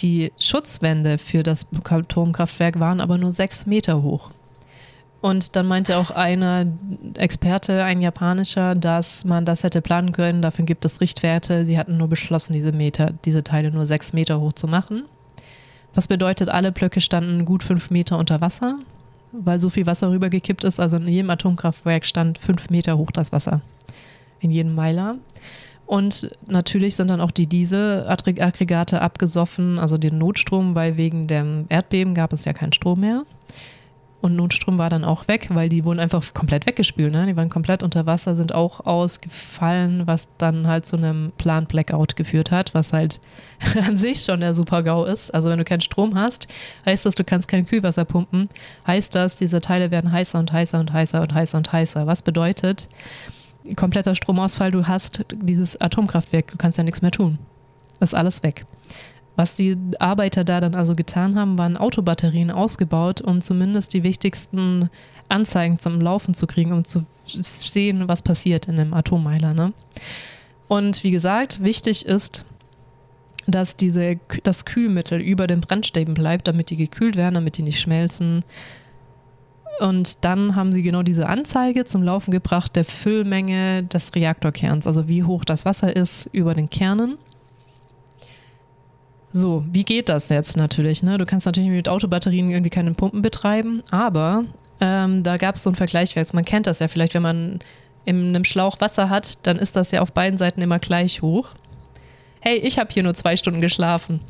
Die 0.00 0.32
Schutzwände 0.40 1.18
für 1.18 1.44
das 1.44 1.68
Atomkraftwerk 1.84 2.80
waren 2.80 3.00
aber 3.00 3.16
nur 3.16 3.30
6 3.30 3.66
Meter 3.66 4.02
hoch. 4.02 4.30
Und 5.20 5.54
dann 5.54 5.68
meinte 5.68 5.98
auch 5.98 6.10
einer 6.10 6.66
Experte, 7.14 7.84
ein 7.84 8.02
japanischer, 8.02 8.74
dass 8.74 9.24
man 9.24 9.44
das 9.44 9.62
hätte 9.62 9.80
planen 9.80 10.10
können. 10.10 10.42
Dafür 10.42 10.64
gibt 10.64 10.84
es 10.84 11.00
Richtwerte. 11.00 11.64
Sie 11.64 11.78
hatten 11.78 11.96
nur 11.96 12.08
beschlossen, 12.08 12.54
diese 12.54 12.72
Meter, 12.72 13.12
diese 13.24 13.44
Teile 13.44 13.70
nur 13.70 13.86
sechs 13.86 14.12
Meter 14.12 14.40
hoch 14.40 14.52
zu 14.52 14.66
machen. 14.66 15.04
Was 15.94 16.08
bedeutet, 16.08 16.48
alle 16.48 16.72
Blöcke 16.72 17.00
standen 17.00 17.44
gut 17.44 17.62
fünf 17.62 17.90
Meter 17.90 18.18
unter 18.18 18.40
Wasser, 18.40 18.78
weil 19.32 19.58
so 19.58 19.70
viel 19.70 19.86
Wasser 19.86 20.10
rübergekippt 20.10 20.64
ist. 20.64 20.80
Also 20.80 20.96
in 20.96 21.08
jedem 21.08 21.30
Atomkraftwerk 21.30 22.06
stand 22.06 22.38
fünf 22.38 22.70
Meter 22.70 22.98
hoch 22.98 23.10
das 23.10 23.32
Wasser. 23.32 23.60
In 24.40 24.50
jedem 24.50 24.74
Meiler. 24.74 25.16
Und 25.86 26.30
natürlich 26.46 26.96
sind 26.96 27.08
dann 27.08 27.20
auch 27.20 27.30
die 27.30 27.46
Dieselaggregate 27.46 29.02
abgesoffen, 29.02 29.78
also 29.78 29.98
den 29.98 30.16
Notstrom, 30.16 30.74
weil 30.74 30.96
wegen 30.96 31.26
dem 31.26 31.66
Erdbeben 31.68 32.14
gab 32.14 32.32
es 32.32 32.44
ja 32.44 32.52
keinen 32.52 32.72
Strom 32.72 33.00
mehr. 33.00 33.24
Und 34.22 34.36
Notstrom 34.36 34.78
war 34.78 34.88
dann 34.88 35.02
auch 35.02 35.26
weg, 35.26 35.48
weil 35.50 35.68
die 35.68 35.84
wurden 35.84 35.98
einfach 35.98 36.32
komplett 36.32 36.64
weggespült. 36.64 37.12
Ne? 37.12 37.26
Die 37.26 37.36
waren 37.36 37.50
komplett 37.50 37.82
unter 37.82 38.06
Wasser, 38.06 38.36
sind 38.36 38.54
auch 38.54 38.86
ausgefallen, 38.86 40.06
was 40.06 40.28
dann 40.38 40.68
halt 40.68 40.86
zu 40.86 40.96
einem 40.96 41.32
Plan-Blackout 41.38 42.14
geführt 42.14 42.52
hat, 42.52 42.72
was 42.72 42.92
halt 42.92 43.20
an 43.84 43.96
sich 43.96 44.22
schon 44.22 44.38
der 44.38 44.54
Super-GAU 44.54 45.04
ist. 45.06 45.34
Also 45.34 45.48
wenn 45.50 45.58
du 45.58 45.64
keinen 45.64 45.80
Strom 45.80 46.14
hast, 46.14 46.46
heißt 46.86 47.04
das, 47.04 47.16
du 47.16 47.24
kannst 47.24 47.48
kein 47.48 47.66
Kühlwasser 47.66 48.04
pumpen, 48.04 48.48
heißt 48.86 49.12
das, 49.12 49.34
diese 49.34 49.60
Teile 49.60 49.90
werden 49.90 50.12
heißer 50.12 50.38
und 50.38 50.52
heißer 50.52 50.78
und 50.78 50.92
heißer 50.92 51.20
und 51.20 51.34
heißer 51.34 51.58
und 51.58 51.72
heißer. 51.72 52.06
Was 52.06 52.22
bedeutet, 52.22 52.88
kompletter 53.74 54.14
Stromausfall, 54.14 54.70
du 54.70 54.86
hast 54.86 55.24
dieses 55.34 55.80
Atomkraftwerk, 55.80 56.52
du 56.52 56.58
kannst 56.58 56.78
ja 56.78 56.84
nichts 56.84 57.02
mehr 57.02 57.10
tun. 57.10 57.38
Ist 57.98 58.14
alles 58.14 58.44
weg. 58.44 58.66
Was 59.34 59.54
die 59.54 59.76
Arbeiter 59.98 60.44
da 60.44 60.60
dann 60.60 60.74
also 60.74 60.94
getan 60.94 61.36
haben, 61.36 61.56
waren 61.56 61.76
Autobatterien 61.76 62.50
ausgebaut, 62.50 63.20
um 63.22 63.40
zumindest 63.40 63.94
die 63.94 64.02
wichtigsten 64.02 64.90
Anzeigen 65.28 65.78
zum 65.78 66.00
Laufen 66.00 66.34
zu 66.34 66.46
kriegen, 66.46 66.72
um 66.72 66.84
zu 66.84 67.06
sehen, 67.24 68.08
was 68.08 68.20
passiert 68.20 68.68
in 68.68 68.78
einem 68.78 68.92
Atommeiler. 68.92 69.54
Ne? 69.54 69.72
Und 70.68 71.02
wie 71.02 71.10
gesagt, 71.10 71.62
wichtig 71.62 72.04
ist, 72.04 72.44
dass 73.46 73.76
diese, 73.76 74.18
das 74.42 74.64
Kühlmittel 74.64 75.20
über 75.20 75.46
den 75.46 75.60
Brennstäben 75.60 76.14
bleibt, 76.14 76.46
damit 76.46 76.70
die 76.70 76.76
gekühlt 76.76 77.16
werden, 77.16 77.34
damit 77.34 77.56
die 77.56 77.62
nicht 77.62 77.80
schmelzen. 77.80 78.44
Und 79.80 80.24
dann 80.24 80.54
haben 80.54 80.72
sie 80.72 80.82
genau 80.82 81.02
diese 81.02 81.28
Anzeige 81.28 81.84
zum 81.84 82.02
Laufen 82.02 82.30
gebracht 82.30 82.76
der 82.76 82.84
Füllmenge 82.84 83.82
des 83.84 84.14
Reaktorkerns, 84.14 84.86
also 84.86 85.08
wie 85.08 85.24
hoch 85.24 85.44
das 85.44 85.64
Wasser 85.64 85.96
ist 85.96 86.28
über 86.32 86.54
den 86.54 86.70
Kernen. 86.70 87.18
So, 89.32 89.64
wie 89.70 89.84
geht 89.84 90.08
das 90.08 90.28
jetzt 90.28 90.56
natürlich? 90.56 91.02
Ne? 91.02 91.16
Du 91.16 91.24
kannst 91.24 91.46
natürlich 91.46 91.70
mit 91.70 91.88
Autobatterien 91.88 92.50
irgendwie 92.50 92.70
keine 92.70 92.92
Pumpen 92.92 93.22
betreiben, 93.22 93.82
aber 93.90 94.44
ähm, 94.80 95.22
da 95.22 95.38
gab 95.38 95.54
es 95.54 95.62
so 95.62 95.70
einen 95.70 95.76
Vergleich. 95.76 96.14
Man 96.32 96.44
kennt 96.44 96.66
das 96.66 96.80
ja 96.80 96.88
vielleicht, 96.88 97.14
wenn 97.14 97.22
man 97.22 97.60
in 98.04 98.28
einem 98.28 98.44
Schlauch 98.44 98.80
Wasser 98.80 99.08
hat, 99.08 99.46
dann 99.46 99.58
ist 99.58 99.76
das 99.76 99.90
ja 99.90 100.02
auf 100.02 100.12
beiden 100.12 100.38
Seiten 100.38 100.60
immer 100.60 100.78
gleich 100.78 101.22
hoch. 101.22 101.50
Hey, 102.40 102.56
ich 102.56 102.78
habe 102.78 102.92
hier 102.92 103.04
nur 103.04 103.14
zwei 103.14 103.36
Stunden 103.36 103.60
geschlafen. 103.60 104.20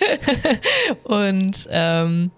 Und 1.02 1.66
ähm, 1.70 2.30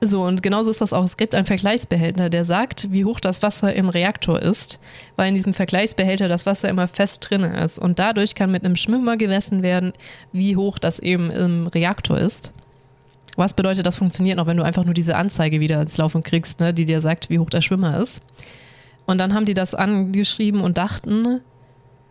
So, 0.00 0.22
und 0.24 0.44
genauso 0.44 0.70
ist 0.70 0.80
das 0.80 0.92
auch. 0.92 1.04
Es 1.04 1.16
gibt 1.16 1.34
einen 1.34 1.46
Vergleichsbehälter, 1.46 2.30
der 2.30 2.44
sagt, 2.44 2.92
wie 2.92 3.04
hoch 3.04 3.18
das 3.18 3.42
Wasser 3.42 3.74
im 3.74 3.88
Reaktor 3.88 4.40
ist, 4.40 4.78
weil 5.16 5.28
in 5.28 5.34
diesem 5.34 5.54
Vergleichsbehälter 5.54 6.28
das 6.28 6.46
Wasser 6.46 6.68
immer 6.68 6.86
fest 6.86 7.28
drin 7.28 7.42
ist. 7.42 7.78
Und 7.78 7.98
dadurch 7.98 8.36
kann 8.36 8.52
mit 8.52 8.64
einem 8.64 8.76
Schwimmer 8.76 9.16
gemessen 9.16 9.62
werden, 9.62 9.92
wie 10.32 10.56
hoch 10.56 10.78
das 10.78 11.00
eben 11.00 11.30
im 11.30 11.66
Reaktor 11.66 12.18
ist. 12.18 12.52
Was 13.34 13.54
bedeutet, 13.54 13.86
das 13.86 13.96
funktioniert 13.96 14.36
noch, 14.36 14.46
wenn 14.46 14.56
du 14.56 14.64
einfach 14.64 14.84
nur 14.84 14.94
diese 14.94 15.16
Anzeige 15.16 15.60
wieder 15.60 15.80
ins 15.80 15.96
Laufen 15.96 16.22
kriegst, 16.22 16.60
ne, 16.60 16.72
die 16.72 16.86
dir 16.86 17.00
sagt, 17.00 17.28
wie 17.30 17.38
hoch 17.40 17.50
der 17.50 17.60
Schwimmer 17.60 17.98
ist. 17.98 18.22
Und 19.06 19.18
dann 19.18 19.34
haben 19.34 19.46
die 19.46 19.54
das 19.54 19.74
angeschrieben 19.74 20.60
und 20.60 20.78
dachten, 20.78 21.40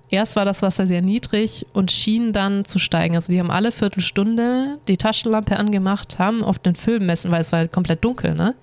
erst 0.10 0.36
war 0.36 0.46
das 0.46 0.62
Wasser 0.62 0.86
sehr 0.86 1.02
niedrig 1.02 1.66
und 1.74 1.92
schien 1.92 2.34
dann 2.34 2.66
zu 2.66 2.80
steigen. 2.80 3.16
Also 3.16 3.32
die 3.32 3.40
haben 3.40 3.52
alle 3.52 3.72
Viertelstunde 3.72 4.78
die 4.88 4.98
Taschenlampe 4.98 5.58
angemacht, 5.58 6.20
haben 6.20 6.44
auf 6.44 6.60
den 6.60 6.76
Film 6.76 7.06
messen, 7.06 7.32
weil 7.32 7.42
es 7.42 7.52
war 7.52 7.60
halt 7.60 7.72
komplett 7.72 8.04
dunkel, 8.04 8.36
ne? 8.36 8.56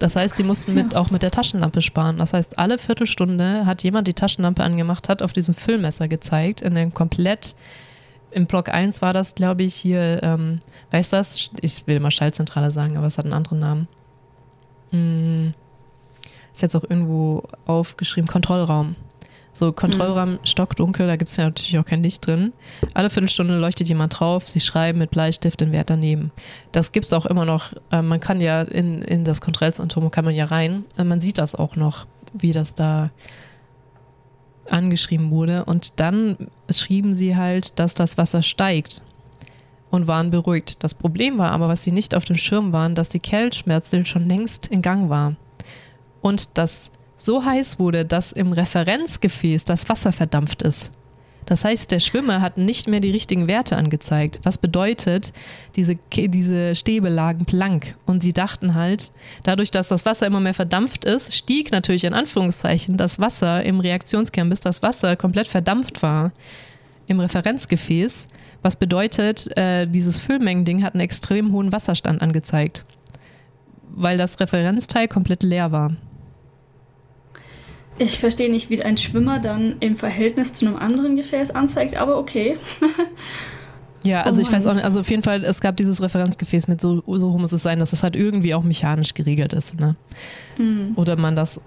Das 0.00 0.16
heißt, 0.16 0.36
sie 0.36 0.42
mussten 0.42 0.74
mit, 0.74 0.96
auch 0.96 1.10
mit 1.10 1.22
der 1.22 1.30
Taschenlampe 1.30 1.80
sparen. 1.80 2.18
Das 2.18 2.32
heißt, 2.32 2.58
alle 2.58 2.78
Viertelstunde 2.78 3.64
hat 3.64 3.84
jemand 3.84 4.08
die 4.08 4.12
Taschenlampe 4.12 4.62
angemacht, 4.62 5.08
hat 5.08 5.22
auf 5.22 5.32
diesem 5.32 5.54
Füllmesser 5.54 6.08
gezeigt, 6.08 6.60
in 6.62 6.74
dem 6.74 6.92
komplett, 6.92 7.54
im 8.32 8.46
Block 8.46 8.68
1 8.68 9.00
war 9.00 9.12
das, 9.12 9.36
glaube 9.36 9.62
ich, 9.62 9.74
hier, 9.74 10.20
ähm, 10.22 10.58
weißt 10.90 11.12
du 11.12 11.16
das? 11.16 11.50
Ich 11.60 11.86
will 11.86 11.96
immer 11.96 12.10
Schaltzentrale 12.10 12.72
sagen, 12.72 12.96
aber 12.96 13.06
es 13.06 13.16
hat 13.16 13.24
einen 13.24 13.34
anderen 13.34 13.60
Namen. 13.60 13.88
Hm. 14.90 15.54
Ich 16.52 16.62
hätte 16.62 16.76
es 16.76 16.82
auch 16.82 16.90
irgendwo 16.90 17.44
aufgeschrieben, 17.66 18.28
Kontrollraum. 18.28 18.96
So 19.54 19.72
Kontrollraum 19.72 20.32
mhm. 20.32 20.38
stockdunkel, 20.42 21.06
da 21.06 21.16
gibt 21.16 21.30
es 21.30 21.36
ja 21.36 21.44
natürlich 21.44 21.78
auch 21.78 21.84
kein 21.84 22.02
Licht 22.02 22.26
drin. 22.26 22.52
Alle 22.92 23.08
Viertelstunde 23.08 23.56
leuchtet 23.56 23.88
jemand 23.88 24.18
drauf, 24.18 24.50
sie 24.50 24.60
schreiben 24.60 24.98
mit 24.98 25.12
Bleistift 25.12 25.60
den 25.60 25.70
Wert 25.70 25.90
daneben. 25.90 26.32
Das 26.72 26.90
gibt 26.90 27.06
es 27.06 27.12
auch 27.12 27.24
immer 27.24 27.44
noch. 27.44 27.72
Äh, 27.92 28.02
man 28.02 28.18
kann 28.18 28.40
ja 28.40 28.62
in, 28.62 29.00
in 29.02 29.24
das 29.24 29.40
Kontrollzentrum 29.40 30.10
kann 30.10 30.24
man 30.24 30.34
ja 30.34 30.46
rein. 30.46 30.84
Äh, 30.98 31.04
man 31.04 31.20
sieht 31.20 31.38
das 31.38 31.54
auch 31.54 31.76
noch, 31.76 32.06
wie 32.32 32.50
das 32.50 32.74
da 32.74 33.10
angeschrieben 34.68 35.30
wurde. 35.30 35.64
Und 35.64 36.00
dann 36.00 36.36
schrieben 36.68 37.14
sie 37.14 37.36
halt, 37.36 37.78
dass 37.78 37.94
das 37.94 38.18
Wasser 38.18 38.42
steigt 38.42 39.02
und 39.90 40.08
waren 40.08 40.30
beruhigt. 40.30 40.82
Das 40.82 40.94
Problem 40.94 41.38
war 41.38 41.52
aber, 41.52 41.68
was 41.68 41.84
sie 41.84 41.92
nicht 41.92 42.16
auf 42.16 42.24
dem 42.24 42.36
Schirm 42.36 42.72
waren, 42.72 42.96
dass 42.96 43.08
die 43.08 43.20
Kältschmerzel 43.20 44.04
schon 44.04 44.26
längst 44.26 44.66
in 44.66 44.82
Gang 44.82 45.08
war. 45.08 45.36
Und 46.20 46.58
das 46.58 46.90
so 47.24 47.44
heiß 47.44 47.78
wurde, 47.78 48.04
dass 48.04 48.32
im 48.32 48.52
Referenzgefäß 48.52 49.64
das 49.64 49.88
Wasser 49.88 50.12
verdampft 50.12 50.62
ist. 50.62 50.92
Das 51.46 51.64
heißt, 51.64 51.90
der 51.90 52.00
Schwimmer 52.00 52.40
hat 52.40 52.56
nicht 52.56 52.88
mehr 52.88 53.00
die 53.00 53.10
richtigen 53.10 53.46
Werte 53.48 53.76
angezeigt. 53.76 54.40
Was 54.44 54.56
bedeutet, 54.58 55.32
diese, 55.76 55.96
diese 56.14 56.74
Stäbe 56.74 57.08
lagen 57.10 57.44
blank. 57.44 57.96
Und 58.06 58.22
sie 58.22 58.32
dachten 58.32 58.74
halt, 58.74 59.12
dadurch, 59.42 59.70
dass 59.70 59.88
das 59.88 60.06
Wasser 60.06 60.26
immer 60.26 60.40
mehr 60.40 60.54
verdampft 60.54 61.04
ist, 61.04 61.34
stieg 61.34 61.70
natürlich 61.70 62.04
in 62.04 62.14
Anführungszeichen 62.14 62.96
das 62.96 63.18
Wasser 63.18 63.62
im 63.62 63.80
Reaktionskern, 63.80 64.48
bis 64.48 64.60
das 64.60 64.82
Wasser 64.82 65.16
komplett 65.16 65.48
verdampft 65.48 66.02
war 66.02 66.32
im 67.06 67.20
Referenzgefäß. 67.20 68.26
Was 68.62 68.76
bedeutet, 68.76 69.54
äh, 69.58 69.86
dieses 69.86 70.18
Füllmengending 70.18 70.82
hat 70.82 70.94
einen 70.94 71.02
extrem 71.02 71.52
hohen 71.52 71.72
Wasserstand 71.72 72.22
angezeigt, 72.22 72.86
weil 73.94 74.16
das 74.16 74.40
Referenzteil 74.40 75.08
komplett 75.08 75.42
leer 75.42 75.70
war. 75.70 75.94
Ich 77.98 78.18
verstehe 78.18 78.50
nicht, 78.50 78.70
wie 78.70 78.82
ein 78.82 78.96
Schwimmer 78.96 79.38
dann 79.38 79.76
im 79.80 79.96
Verhältnis 79.96 80.54
zu 80.54 80.66
einem 80.66 80.76
anderen 80.76 81.16
Gefäß 81.16 81.52
anzeigt, 81.52 81.96
aber 81.96 82.18
okay. 82.18 82.58
ja, 84.02 84.22
also 84.22 84.40
oh 84.40 84.44
ich 84.44 84.50
weiß 84.50 84.66
auch 84.66 84.74
nicht, 84.74 84.84
also 84.84 85.00
auf 85.00 85.10
jeden 85.10 85.22
Fall, 85.22 85.44
es 85.44 85.60
gab 85.60 85.76
dieses 85.76 86.02
Referenzgefäß 86.02 86.66
mit 86.66 86.80
so, 86.80 87.02
so 87.06 87.38
muss 87.38 87.52
es 87.52 87.62
sein, 87.62 87.78
dass 87.78 87.90
das 87.90 88.02
halt 88.02 88.16
irgendwie 88.16 88.54
auch 88.54 88.64
mechanisch 88.64 89.14
geregelt 89.14 89.52
ist, 89.52 89.78
ne? 89.78 89.94
Mhm. 90.58 90.92
Oder 90.96 91.16
man 91.16 91.36
das 91.36 91.60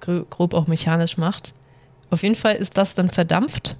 grob 0.00 0.54
auch 0.54 0.66
mechanisch 0.66 1.18
macht. 1.18 1.52
Auf 2.10 2.22
jeden 2.22 2.36
Fall 2.36 2.56
ist 2.56 2.78
das 2.78 2.94
dann 2.94 3.10
verdampft 3.10 3.76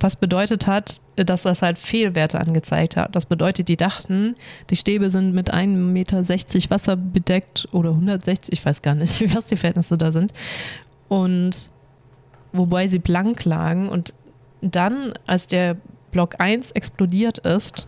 was 0.00 0.16
bedeutet 0.16 0.66
hat, 0.66 1.00
dass 1.16 1.42
das 1.42 1.62
halt 1.62 1.78
Fehlwerte 1.78 2.40
angezeigt 2.40 2.96
hat. 2.96 3.14
Das 3.14 3.26
bedeutet, 3.26 3.68
die 3.68 3.76
dachten, 3.76 4.34
die 4.70 4.76
Stäbe 4.76 5.10
sind 5.10 5.34
mit 5.34 5.52
1,60 5.52 5.66
Meter 5.76 6.70
Wasser 6.70 6.96
bedeckt 6.96 7.68
oder 7.72 7.90
160, 7.90 8.52
ich 8.52 8.64
weiß 8.64 8.82
gar 8.82 8.94
nicht, 8.94 9.34
was 9.34 9.46
die 9.46 9.56
Verhältnisse 9.56 9.98
da 9.98 10.10
sind. 10.10 10.32
Und 11.08 11.70
wobei 12.52 12.86
sie 12.86 12.98
blank 12.98 13.44
lagen 13.44 13.88
und 13.88 14.14
dann, 14.62 15.14
als 15.26 15.46
der 15.46 15.76
Block 16.10 16.36
1 16.38 16.72
explodiert 16.72 17.38
ist, 17.38 17.86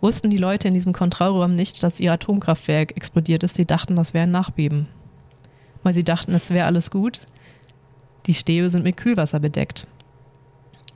wussten 0.00 0.28
die 0.28 0.36
Leute 0.36 0.68
in 0.68 0.74
diesem 0.74 0.92
Kontrollraum 0.92 1.54
nicht, 1.54 1.82
dass 1.82 2.00
ihr 2.00 2.12
Atomkraftwerk 2.12 2.96
explodiert 2.96 3.42
ist. 3.42 3.56
Sie 3.56 3.64
dachten, 3.64 3.96
das 3.96 4.12
wäre 4.12 4.24
ein 4.24 4.30
Nachbeben. 4.30 4.86
Weil 5.82 5.94
sie 5.94 6.04
dachten, 6.04 6.34
es 6.34 6.50
wäre 6.50 6.66
alles 6.66 6.90
gut. 6.90 7.20
Die 8.26 8.34
Stäbe 8.34 8.70
sind 8.70 8.84
mit 8.84 8.96
Kühlwasser 8.96 9.40
bedeckt. 9.40 9.86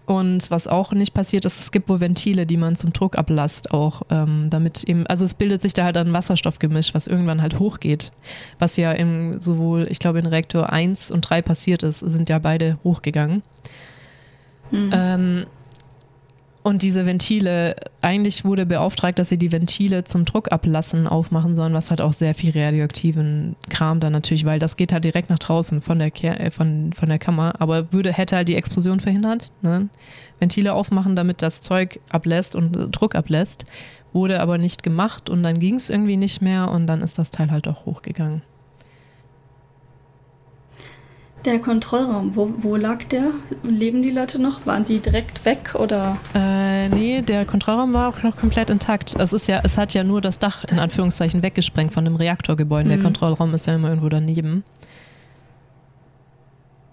Und 0.09 0.51
was 0.51 0.66
auch 0.68 0.93
nicht 0.93 1.12
passiert 1.12 1.44
ist, 1.44 1.60
es 1.60 1.70
gibt 1.70 1.90
wohl 1.90 2.01
Ventile, 2.01 2.47
die 2.47 2.56
man 2.56 2.76
zum 2.76 2.94
Druck 2.94 3.18
ablasst, 3.18 3.72
auch 3.72 4.01
ähm, 4.09 4.47
damit 4.48 4.85
eben, 4.85 5.06
also 5.06 5.22
es 5.22 5.35
bildet 5.35 5.60
sich 5.60 5.74
da 5.74 5.85
halt 5.85 5.98
ein 5.98 6.14
Wasserstoffgemisch, 6.14 6.94
was 6.94 7.06
irgendwann 7.06 7.43
halt 7.43 7.59
hochgeht. 7.59 8.10
Was 8.59 8.78
ja 8.78 8.93
in 8.93 9.39
sowohl, 9.43 9.86
ich 9.90 9.98
glaube, 9.98 10.18
in 10.18 10.24
Reaktor 10.24 10.72
1 10.72 11.10
und 11.10 11.20
3 11.28 11.43
passiert 11.43 11.82
ist, 11.82 11.98
sind 11.98 12.30
ja 12.30 12.39
beide 12.39 12.78
hochgegangen. 12.85 13.43
Mhm. 14.70 14.90
Ähm, 14.94 15.47
und 16.62 16.82
diese 16.82 17.06
Ventile, 17.06 17.76
eigentlich 18.02 18.44
wurde 18.44 18.66
beauftragt, 18.66 19.18
dass 19.18 19.28
sie 19.28 19.39
die 19.39 19.52
Ventile 19.52 20.05
zum 20.05 20.24
Druckablassen 20.24 21.06
aufmachen 21.06 21.56
sollen, 21.56 21.72
was 21.72 21.90
halt 21.90 22.01
auch 22.01 22.12
sehr 22.12 22.35
viel 22.35 22.51
radioaktiven 22.51 23.56
Kram 23.70 24.01
dann 24.01 24.12
natürlich, 24.12 24.44
weil 24.44 24.59
das 24.59 24.76
geht 24.76 24.93
halt 24.93 25.05
direkt 25.05 25.30
nach 25.30 25.39
draußen 25.39 25.80
von 25.80 25.98
der, 25.98 26.10
Ker 26.10 26.39
äh, 26.40 26.51
von, 26.51 26.93
von 26.93 27.09
der 27.09 27.18
Kammer, 27.18 27.55
aber 27.60 27.93
würde, 27.93 28.12
hätte 28.12 28.36
halt 28.36 28.48
die 28.48 28.56
Explosion 28.56 29.01
verhindert. 29.01 29.52
Ne? 29.62 29.89
Ventile 30.40 30.74
aufmachen, 30.74 31.16
damit 31.16 31.43
das 31.43 31.60
Zeug 31.60 32.01
ablässt 32.10 32.55
und 32.55 32.76
äh, 32.76 32.89
Druck 32.89 33.14
ablässt, 33.14 33.64
wurde 34.12 34.40
aber 34.40 34.59
nicht 34.59 34.82
gemacht 34.82 35.30
und 35.30 35.43
dann 35.43 35.60
ging 35.60 35.76
es 35.76 35.90
irgendwie 35.90 36.16
nicht 36.16 36.43
mehr 36.43 36.70
und 36.70 36.86
dann 36.86 37.02
ist 37.02 37.18
das 37.18 37.30
Teil 37.30 37.51
halt 37.51 37.68
auch 37.68 37.86
hochgegangen. 37.86 38.43
Der 41.44 41.60
Kontrollraum, 41.60 42.35
wo, 42.35 42.52
wo 42.59 42.77
lag 42.77 43.05
der? 43.05 43.31
Leben 43.62 44.02
die 44.02 44.10
Leute 44.10 44.40
noch? 44.40 44.66
Waren 44.66 44.85
die 44.85 44.98
direkt 44.98 45.44
weg 45.44 45.74
oder? 45.74 46.16
Äh, 46.35 46.89
nee, 46.89 47.23
der 47.23 47.44
Kontrollraum 47.44 47.93
war 47.93 48.09
auch 48.09 48.23
noch 48.23 48.36
komplett 48.36 48.70
intakt. 48.70 49.15
Es 49.19 49.32
ist 49.32 49.47
ja, 49.47 49.60
es 49.62 49.78
hat 49.78 49.94
ja 49.94 50.02
nur 50.02 50.20
das 50.20 50.40
Dach 50.40 50.62
das 50.62 50.73
in 50.73 50.78
Anführungszeichen 50.81 51.43
weggesprengt 51.43 51.94
von 51.94 52.05
dem 52.05 52.16
Reaktorgebäude. 52.16 52.86
Mhm. 52.86 52.89
Der 52.90 52.98
Kontrollraum 52.98 53.55
ist 53.55 53.66
ja 53.66 53.77
immer 53.77 53.89
irgendwo 53.89 54.09
daneben. 54.09 54.65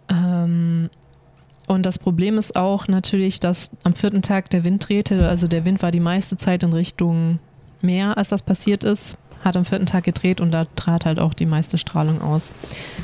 Ähm, 0.10 0.90
und 1.68 1.86
das 1.86 1.98
Problem 1.98 2.38
ist 2.38 2.56
auch 2.56 2.88
natürlich, 2.88 3.40
dass 3.40 3.72
am 3.84 3.94
vierten 3.94 4.22
Tag 4.22 4.52
der 4.52 4.64
Wind 4.64 4.88
drehte. 4.88 5.28
Also 5.28 5.48
der 5.48 5.66
Wind 5.66 5.82
war 5.82 5.90
die 5.90 6.00
meiste 6.00 6.38
Zeit 6.38 6.62
in 6.62 6.74
Richtung 6.74 7.40
Meer, 7.82 8.18
als 8.18 8.30
das 8.30 8.42
passiert 8.44 8.84
ist 8.84 9.18
hat 9.46 9.56
am 9.56 9.64
vierten 9.64 9.86
Tag 9.86 10.04
gedreht 10.04 10.42
und 10.42 10.52
da 10.52 10.66
trat 10.76 11.06
halt 11.06 11.20
auch 11.20 11.34
die 11.34 11.46
meiste 11.46 11.78
Strahlung 11.78 12.22
aus. 12.22 12.52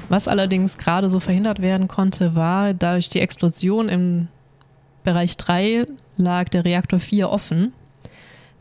Was 0.09 0.27
allerdings 0.27 0.77
gerade 0.77 1.09
so 1.09 1.19
verhindert 1.19 1.61
werden 1.61 1.87
konnte, 1.87 2.35
war, 2.35 2.73
durch 2.73 3.09
die 3.09 3.21
Explosion 3.21 3.87
im 3.87 4.27
Bereich 5.03 5.37
3 5.37 5.85
lag 6.17 6.49
der 6.49 6.65
Reaktor 6.65 6.99
4 6.99 7.29
offen, 7.29 7.73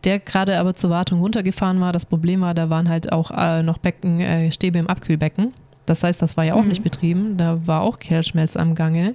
der 0.05 0.19
gerade 0.19 0.59
aber 0.59 0.74
zur 0.74 0.90
Wartung 0.90 1.20
runtergefahren 1.20 1.81
war. 1.81 1.93
Das 1.93 2.07
Problem 2.07 2.43
war, 2.43 2.55
da 2.55 2.70
waren 2.70 2.89
halt 2.89 3.12
auch 3.12 3.31
äh, 3.31 3.62
noch 3.62 3.78
Becken, 3.78 4.20
äh, 4.20 4.52
Stäbe 4.52 4.78
im 4.78 4.86
Abkühlbecken. 4.86 5.52
Das 5.86 6.05
heißt, 6.05 6.23
das 6.23 6.36
war 6.36 6.44
ja 6.44 6.55
auch 6.55 6.62
mhm. 6.62 6.69
nicht 6.69 6.85
betrieben. 6.85 7.36
Da 7.36 7.66
war 7.66 7.81
auch 7.81 7.98
Kehrschmelz 7.98 8.57
am 8.57 8.74
Gange. 8.74 9.15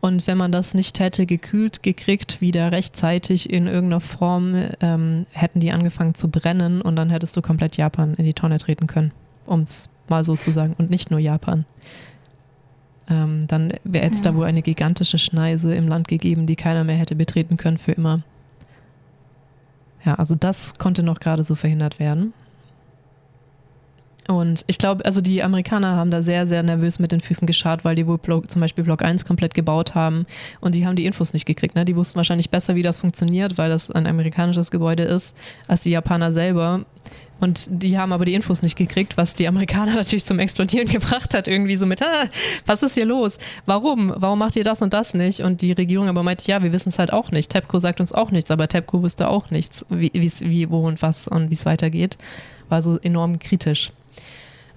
Und 0.00 0.26
wenn 0.26 0.38
man 0.38 0.52
das 0.52 0.74
nicht 0.74 1.00
hätte 1.00 1.26
gekühlt 1.26 1.82
gekriegt, 1.82 2.40
wieder 2.40 2.70
rechtzeitig 2.70 3.50
in 3.50 3.66
irgendeiner 3.66 4.00
Form, 4.00 4.54
ähm, 4.80 5.26
hätten 5.32 5.60
die 5.60 5.72
angefangen 5.72 6.14
zu 6.14 6.30
brennen 6.30 6.80
und 6.80 6.96
dann 6.96 7.10
hättest 7.10 7.36
du 7.36 7.42
komplett 7.42 7.76
Japan 7.76 8.14
in 8.14 8.24
die 8.24 8.34
Tonne 8.34 8.58
treten 8.58 8.86
können, 8.86 9.12
um 9.46 9.62
es 9.62 9.88
mal 10.08 10.24
so 10.24 10.36
zu 10.36 10.52
sagen. 10.52 10.74
Und 10.78 10.90
nicht 10.90 11.10
nur 11.10 11.18
Japan. 11.18 11.64
Ähm, 13.08 13.46
dann 13.46 13.72
wäre 13.84 14.10
es 14.10 14.18
ja. 14.18 14.22
da 14.24 14.34
wohl 14.34 14.46
eine 14.46 14.62
gigantische 14.62 15.18
Schneise 15.18 15.74
im 15.74 15.88
Land 15.88 16.08
gegeben, 16.08 16.46
die 16.46 16.56
keiner 16.56 16.84
mehr 16.84 16.96
hätte 16.96 17.14
betreten 17.14 17.56
können 17.56 17.78
für 17.78 17.92
immer. 17.92 18.22
Ja, 20.04 20.14
also 20.14 20.34
das 20.34 20.78
konnte 20.78 21.02
noch 21.02 21.20
gerade 21.20 21.42
so 21.42 21.54
verhindert 21.54 21.98
werden. 21.98 22.32
Und 24.28 24.64
ich 24.66 24.78
glaube, 24.78 25.04
also 25.04 25.20
die 25.20 25.42
Amerikaner 25.42 25.94
haben 25.94 26.10
da 26.10 26.20
sehr, 26.20 26.46
sehr 26.46 26.62
nervös 26.62 26.98
mit 26.98 27.12
den 27.12 27.20
Füßen 27.20 27.46
geschart, 27.46 27.84
weil 27.84 27.94
die 27.94 28.06
wohl 28.06 28.18
Block, 28.18 28.50
zum 28.50 28.60
Beispiel 28.60 28.82
Block 28.82 29.02
1 29.02 29.24
komplett 29.24 29.54
gebaut 29.54 29.94
haben 29.94 30.26
und 30.60 30.74
die 30.74 30.84
haben 30.84 30.96
die 30.96 31.06
Infos 31.06 31.32
nicht 31.32 31.46
gekriegt. 31.46 31.76
Ne? 31.76 31.84
Die 31.84 31.94
wussten 31.94 32.16
wahrscheinlich 32.16 32.50
besser, 32.50 32.74
wie 32.74 32.82
das 32.82 32.98
funktioniert, 32.98 33.56
weil 33.56 33.70
das 33.70 33.90
ein 33.90 34.06
amerikanisches 34.06 34.70
Gebäude 34.72 35.04
ist, 35.04 35.36
als 35.68 35.80
die 35.82 35.90
Japaner 35.90 36.32
selber. 36.32 36.84
Und 37.38 37.68
die 37.70 37.98
haben 37.98 38.12
aber 38.12 38.24
die 38.24 38.34
Infos 38.34 38.62
nicht 38.62 38.76
gekriegt, 38.76 39.16
was 39.16 39.34
die 39.34 39.46
Amerikaner 39.46 39.94
natürlich 39.96 40.24
zum 40.24 40.38
Explodieren 40.38 40.88
gebracht 40.88 41.34
hat. 41.34 41.46
Irgendwie 41.46 41.76
so 41.76 41.86
mit, 41.86 42.02
ah, 42.02 42.24
was 42.64 42.82
ist 42.82 42.94
hier 42.94 43.04
los? 43.04 43.38
Warum? 43.66 44.12
Warum 44.16 44.38
macht 44.38 44.56
ihr 44.56 44.64
das 44.64 44.82
und 44.82 44.92
das 44.94 45.14
nicht? 45.14 45.40
Und 45.40 45.60
die 45.60 45.72
Regierung 45.72 46.08
aber 46.08 46.22
meinte, 46.22 46.50
ja, 46.50 46.62
wir 46.62 46.72
wissen 46.72 46.88
es 46.88 46.98
halt 46.98 47.12
auch 47.12 47.30
nicht. 47.30 47.50
TEPCO 47.50 47.78
sagt 47.78 48.00
uns 48.00 48.12
auch 48.12 48.30
nichts, 48.30 48.50
aber 48.50 48.66
TEPCO 48.66 49.02
wusste 49.02 49.28
auch 49.28 49.50
nichts, 49.50 49.84
wie, 49.90 50.10
wie 50.12 50.70
wo 50.70 50.86
und 50.86 51.02
was 51.02 51.28
und 51.28 51.50
wie 51.50 51.54
es 51.54 51.66
weitergeht. 51.66 52.16
war 52.68 52.82
so 52.82 52.98
enorm 52.98 53.38
kritisch. 53.38 53.90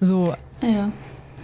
So. 0.00 0.34
Ja. 0.62 0.90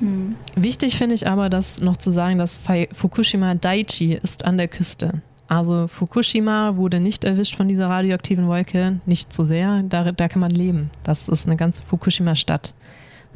Hm. 0.00 0.36
Wichtig 0.54 0.96
finde 0.96 1.14
ich 1.14 1.26
aber, 1.26 1.48
dass 1.48 1.80
noch 1.80 1.96
zu 1.96 2.10
sagen, 2.10 2.38
dass 2.38 2.58
Fukushima 2.92 3.54
Daiichi 3.54 4.14
ist 4.14 4.44
an 4.44 4.58
der 4.58 4.68
Küste. 4.68 5.22
Also 5.48 5.86
Fukushima 5.86 6.76
wurde 6.76 6.98
nicht 6.98 7.24
erwischt 7.24 7.56
von 7.56 7.68
dieser 7.68 7.88
radioaktiven 7.88 8.48
Wolke, 8.48 9.00
nicht 9.06 9.32
zu 9.32 9.44
sehr. 9.44 9.78
Da, 9.88 10.10
da 10.10 10.28
kann 10.28 10.40
man 10.40 10.50
leben. 10.50 10.90
Das 11.04 11.28
ist 11.28 11.46
eine 11.46 11.56
ganze 11.56 11.84
Fukushima-Stadt. 11.84 12.74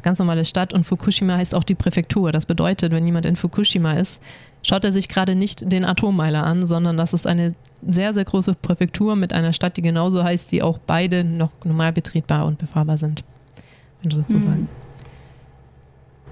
Ganz 0.01 0.19
normale 0.19 0.45
Stadt 0.45 0.73
und 0.73 0.83
Fukushima 0.83 1.37
heißt 1.37 1.55
auch 1.55 1.63
die 1.63 1.75
Präfektur. 1.75 2.31
Das 2.31 2.45
bedeutet, 2.45 2.91
wenn 2.91 3.05
jemand 3.05 3.25
in 3.25 3.35
Fukushima 3.35 3.93
ist, 3.93 4.21
schaut 4.63 4.83
er 4.83 4.91
sich 4.91 5.07
gerade 5.07 5.35
nicht 5.35 5.71
den 5.71 5.85
Atommeiler 5.85 6.43
an, 6.43 6.65
sondern 6.65 6.97
das 6.97 7.13
ist 7.13 7.27
eine 7.27 7.55
sehr, 7.87 8.13
sehr 8.13 8.25
große 8.25 8.55
Präfektur 8.55 9.15
mit 9.15 9.31
einer 9.31 9.53
Stadt, 9.53 9.77
die 9.77 9.81
genauso 9.81 10.23
heißt, 10.23 10.51
die 10.51 10.63
auch 10.63 10.79
beide 10.79 11.23
noch 11.23 11.51
normal 11.63 11.93
betretbar 11.93 12.45
und 12.45 12.57
befahrbar 12.57 12.97
sind. 12.97 13.23
Wenn 14.01 14.11
dazu 14.11 14.35
mhm. 14.35 14.41
sagen. 14.41 14.69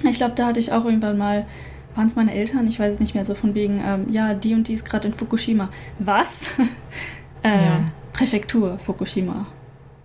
Ich 0.04 0.18
glaube, 0.18 0.36
da 0.36 0.48
hatte 0.48 0.60
ich 0.60 0.72
auch 0.72 0.86
irgendwann 0.86 1.18
mal, 1.18 1.46
waren 1.96 2.08
es 2.08 2.16
meine 2.16 2.34
Eltern, 2.34 2.68
ich 2.68 2.80
weiß 2.80 2.94
es 2.94 3.00
nicht 3.00 3.16
mehr, 3.16 3.26
so 3.26 3.36
von 3.36 3.56
wegen, 3.56 3.82
ähm, 3.84 4.08
ja, 4.10 4.34
die 4.34 4.54
und 4.54 4.68
die 4.68 4.74
ist 4.74 4.86
gerade 4.86 5.08
in 5.10 5.14
Fukushima. 5.14 5.70
Was? 6.00 6.52
äh, 7.44 7.50
ja. 7.50 7.92
Präfektur 8.14 8.80
Fukushima. 8.80 9.46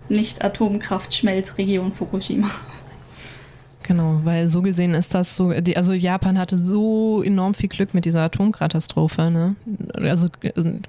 Nicht 0.08 0.44
Atomkraftschmelzregion 0.44 1.92
Fukushima. 1.92 2.50
Genau, 3.84 4.20
weil 4.24 4.48
so 4.48 4.62
gesehen 4.62 4.94
ist 4.94 5.14
das 5.14 5.36
so, 5.36 5.52
die, 5.52 5.76
also 5.76 5.92
Japan 5.92 6.38
hatte 6.38 6.56
so 6.56 7.22
enorm 7.22 7.52
viel 7.52 7.68
Glück 7.68 7.92
mit 7.92 8.06
dieser 8.06 8.22
Atomkatastrophe, 8.22 9.30
ne? 9.30 9.56
Also 9.94 10.28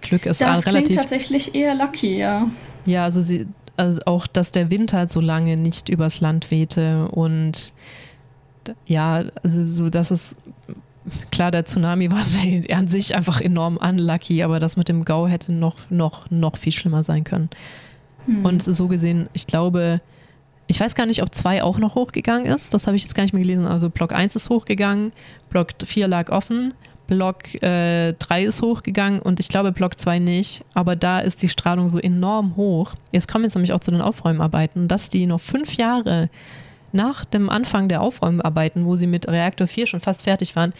Glück 0.02 0.26
ist 0.26 0.40
das 0.40 0.66
relativ. 0.66 0.66
Das 0.66 0.72
klingt 0.72 1.00
tatsächlich 1.00 1.56
eher 1.56 1.76
lucky, 1.76 2.18
ja. 2.18 2.48
Ja, 2.86 3.04
also 3.04 3.20
sie, 3.20 3.48
also 3.76 4.02
auch, 4.06 4.28
dass 4.28 4.52
der 4.52 4.70
Wind 4.70 4.94
halt 4.94 5.10
so 5.10 5.20
lange 5.20 5.58
nicht 5.58 5.90
übers 5.90 6.22
Land 6.22 6.52
wehte 6.52 7.10
und 7.10 7.74
ja, 8.86 9.24
also 9.44 9.66
so, 9.66 9.90
dass 9.90 10.12
es 10.12 10.38
klar, 11.32 11.52
der 11.52 11.66
Tsunami 11.66 12.12
war 12.12 12.24
an 12.78 12.88
sich 12.88 13.16
einfach 13.16 13.42
enorm 13.42 13.78
unlucky, 13.78 14.44
aber 14.44 14.60
das 14.60 14.78
mit 14.78 14.90
dem 14.90 15.06
Gau 15.06 15.28
hätte 15.28 15.54
noch, 15.54 15.90
noch, 15.90 16.30
noch 16.30 16.58
viel 16.58 16.72
schlimmer 16.72 17.04
sein 17.04 17.24
können. 17.24 17.50
Hm. 18.26 18.46
Und 18.46 18.64
so 18.64 18.88
gesehen, 18.88 19.30
ich 19.34 19.48
glaube, 19.48 20.00
ich 20.68 20.80
weiß 20.80 20.96
gar 20.96 21.06
nicht, 21.06 21.22
ob 21.22 21.34
2 21.34 21.64
auch 21.64 21.78
noch 21.78 21.96
hochgegangen 21.96 22.46
ist. 22.46 22.74
Das 22.74 22.88
habe 22.88 22.96
ich 22.98 23.04
jetzt 23.04 23.14
gar 23.14 23.24
nicht 23.24 23.34
mehr 23.34 23.44
gelesen. 23.44 23.68
Also 23.68 23.90
Block 23.90 24.14
1 24.14 24.36
ist 24.36 24.50
hochgegangen, 24.50 25.12
Block 25.50 25.70
4 25.86 26.08
lag 26.08 26.30
offen, 26.30 26.74
Block 27.08 27.44
3 27.62 28.16
äh, 28.32 28.46
ist 28.46 28.64
hochgegangen 28.64 29.22
und 29.22 29.40
ich 29.40 29.48
glaube 29.48 29.72
Block 29.72 30.00
2 30.00 30.20
nicht. 30.20 30.64
Aber 30.74 30.96
da 30.96 31.20
ist 31.20 31.44
die 31.44 31.50
Strahlung 31.50 31.90
so 31.90 32.00
enorm 32.00 32.56
hoch. 32.56 32.94
Jetzt 33.12 33.28
kommen 33.28 33.44
wir 33.44 33.48
jetzt 33.48 33.56
nämlich 33.56 33.74
auch 33.74 33.80
zu 33.80 33.92
den 33.92 34.02
Aufräumarbeiten, 34.02 34.88
dass 34.88 35.10
die 35.10 35.28
noch 35.28 35.42
fünf 35.42 35.76
Jahre 35.76 36.30
nach 36.96 37.26
dem 37.26 37.50
Anfang 37.50 37.88
der 37.90 38.02
Aufräumarbeiten, 38.02 38.86
wo 38.86 38.96
sie 38.96 39.08
mit 39.08 39.28
Reaktor 39.28 39.68
4 39.68 39.86
schon 39.86 40.00
fast 40.00 40.24
fertig 40.24 40.56
waren, 40.56 40.74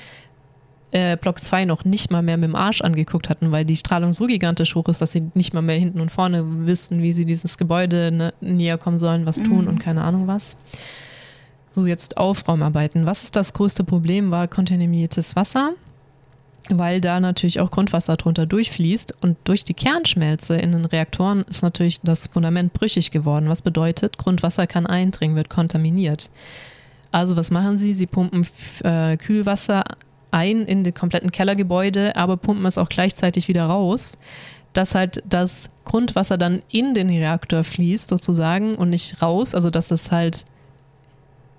äh, 0.92 1.18
Block 1.18 1.40
2 1.40 1.66
noch 1.66 1.84
nicht 1.84 2.12
mal 2.12 2.22
mehr 2.22 2.38
mit 2.38 2.50
dem 2.50 2.56
Arsch 2.56 2.82
angeguckt 2.82 3.30
hatten, 3.30 3.52
weil 3.52 3.66
die 3.66 3.76
Strahlung 3.76 4.14
so 4.14 4.26
gigantisch 4.26 4.76
hoch 4.76 4.88
ist, 4.88 5.02
dass 5.02 5.12
sie 5.12 5.30
nicht 5.34 5.54
mal 5.54 5.62
mehr 5.62 5.78
hinten 5.78 6.00
und 6.00 6.12
vorne 6.12 6.44
wissen, 6.66 7.02
wie 7.02 7.12
sie 7.12 7.26
dieses 7.26 7.58
Gebäude 7.58 8.12
ne, 8.12 8.34
näher 8.40 8.78
kommen 8.78 8.98
sollen, 8.98 9.26
was 9.26 9.44
tun 9.44 9.64
mhm. 9.64 9.68
und 9.68 9.80
keine 9.80 10.04
Ahnung 10.04 10.28
was. 10.28 10.58
So, 11.74 11.86
jetzt 11.86 12.16
Aufraumarbeiten. 12.16 13.06
Was 13.06 13.24
ist 13.24 13.36
das 13.36 13.52
größte 13.52 13.84
Problem? 13.84 14.32
War 14.32 14.48
kontaminiertes 14.48 15.36
Wasser, 15.36 15.74
weil 16.70 17.02
da 17.02 17.20
natürlich 17.20 17.60
auch 17.60 17.72
Grundwasser 17.72 18.18
drunter 18.18 18.46
durchfließt 18.46 19.18
und 19.22 19.38
durch 19.44 19.64
die 19.64 19.74
Kernschmelze 19.74 20.56
in 20.56 20.72
den 20.72 20.86
Reaktoren 20.86 21.44
ist 21.44 21.62
natürlich 21.62 22.02
das 22.02 22.28
Fundament 22.28 22.74
brüchig 22.74 23.12
geworden, 23.12 23.50
was 23.50 23.62
bedeutet, 23.62 24.18
Grundwasser 24.18 24.68
kann 24.68 24.86
eindringen, 24.86 25.36
wird 25.36 25.50
kontaminiert. 25.50 26.30
Also 27.12 27.38
was 27.38 27.52
machen 27.52 27.78
sie? 27.78 27.94
Sie 27.94 28.08
pumpen 28.08 28.46
äh, 28.84 29.18
Kühlwasser 29.18 29.84
ein 30.32 30.66
in 30.66 30.84
den 30.84 30.94
kompletten 30.94 31.32
Kellergebäude, 31.32 32.16
aber 32.16 32.36
pumpen 32.38 32.66
es 32.66 32.78
auch 32.78 32.90
gleichzeitig 32.90 33.48
wieder 33.48 33.66
raus, 33.66 34.18
dass 34.74 34.96
halt 34.96 35.24
das 35.26 35.70
Grundwasser 35.86 36.38
dann 36.38 36.62
in 36.70 36.94
den 36.94 37.10
Reaktor 37.10 37.64
fließt 37.64 38.10
sozusagen 38.10 38.76
und 38.76 38.90
nicht 38.90 39.22
raus, 39.22 39.56
also 39.56 39.70
dass 39.70 39.92
es 39.92 40.12
halt 40.12 40.46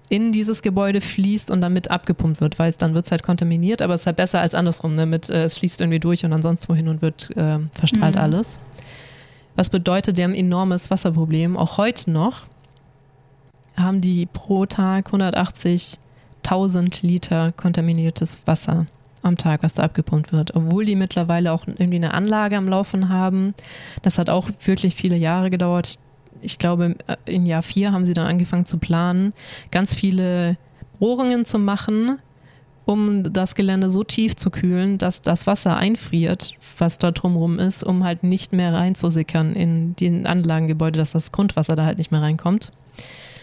in 0.09 0.33
dieses 0.33 0.63
Gebäude 0.63 1.01
fließt 1.01 1.51
und 1.51 1.61
damit 1.61 1.91
abgepumpt 1.91 2.41
wird, 2.41 2.59
weil 2.59 2.73
dann 2.73 2.95
wird 2.95 3.07
es 3.07 3.11
halt 3.11 3.23
kontaminiert, 3.23 3.83
aber 3.83 3.95
es 3.95 4.03
ist 4.03 4.07
halt 4.07 4.17
besser 4.17 4.41
als 4.41 4.55
andersrum, 4.55 4.95
ne? 4.95 5.07
mit 5.07 5.29
äh, 5.29 5.45
es 5.45 5.59
fließt 5.59 5.81
irgendwie 5.81 6.01
durch 6.01 6.25
und 6.25 6.33
ansonsten 6.33 6.69
wohin 6.69 6.89
und 6.89 7.03
wird 7.03 7.37
äh, 7.37 7.59
verstrahlt 7.73 8.15
mhm. 8.15 8.21
alles. 8.21 8.59
Was 9.57 9.71
bedeutet, 9.71 10.19
die 10.19 10.23
haben 10.23 10.33
ein 10.33 10.37
enormes 10.37 10.91
Wasserproblem, 10.91 11.57
auch 11.57 11.79
heute 11.79 12.11
noch 12.11 12.43
haben 13.77 14.01
die 14.01 14.27
pro 14.27 14.67
Tag 14.67 15.07
180 15.07 15.99
1000 16.47 17.03
Liter 17.03 17.53
kontaminiertes 17.53 18.39
Wasser 18.47 18.87
am 19.23 19.37
Tag, 19.37 19.63
was 19.63 19.75
da 19.75 19.83
abgepumpt 19.83 20.33
wird. 20.33 20.55
Obwohl 20.55 20.85
die 20.85 20.95
mittlerweile 20.95 21.53
auch 21.53 21.67
irgendwie 21.67 21.97
eine 21.97 22.15
Anlage 22.15 22.57
am 22.57 22.69
Laufen 22.69 23.09
haben. 23.09 23.55
Das 24.03 24.19
hat 24.19 24.31
auch 24.31 24.49
wirklich 24.65 24.95
viele 24.95 25.17
Jahre 25.17 25.51
gedauert. 25.51 25.99
Ich 26.43 26.59
glaube, 26.59 26.97
in 27.25 27.47
Jahr 27.47 27.63
vier 27.63 27.93
haben 27.93 28.05
sie 28.05 28.15
dann 28.15 28.27
angefangen 28.27 28.67
zu 28.67 28.79
planen, 28.79 29.33
ganz 29.71 29.95
viele 29.95 30.57
Bohrungen 30.99 31.45
zu 31.45 31.59
machen, 31.59 32.19
um 32.85 33.33
das 33.33 33.55
Gelände 33.55 33.91
so 33.91 34.05
tief 34.05 34.37
zu 34.37 34.51
kühlen, 34.51 34.99
dass 34.99 35.21
das 35.21 35.47
Wasser 35.47 35.77
einfriert, 35.77 36.53
was 36.79 36.99
da 36.99 37.11
drumherum 37.11 37.59
ist, 37.59 37.83
um 37.83 38.05
halt 38.05 38.23
nicht 38.23 38.53
mehr 38.53 38.73
reinzusickern 38.73 39.55
in 39.55 39.97
die 39.97 40.25
Anlagengebäude, 40.25 40.99
dass 40.99 41.13
das 41.13 41.33
Grundwasser 41.33 41.75
da 41.75 41.85
halt 41.85 41.99
nicht 41.99 42.13
mehr 42.13 42.23
reinkommt. 42.23 42.73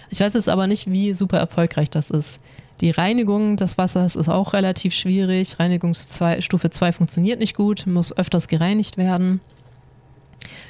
Ich 0.10 0.20
weiß 0.20 0.34
jetzt 0.36 0.50
aber 0.50 0.68
nicht, 0.68 0.92
wie 0.92 1.14
super 1.14 1.38
erfolgreich 1.40 1.90
das 1.90 2.10
ist. 2.10 2.40
Die 2.82 2.92
Reinigung 2.92 3.58
des 3.58 3.78
Wassers 3.78 4.16
ist 4.16 4.30
auch 4.30 4.54
relativ 4.54 4.94
schwierig. 4.94 5.60
Reinigungsstufe 5.60 6.70
2 6.70 6.92
funktioniert 6.92 7.40
nicht 7.40 7.56
gut, 7.56 7.86
muss 7.86 8.16
öfters 8.16 8.48
gereinigt 8.48 8.98
werden. 8.98 9.42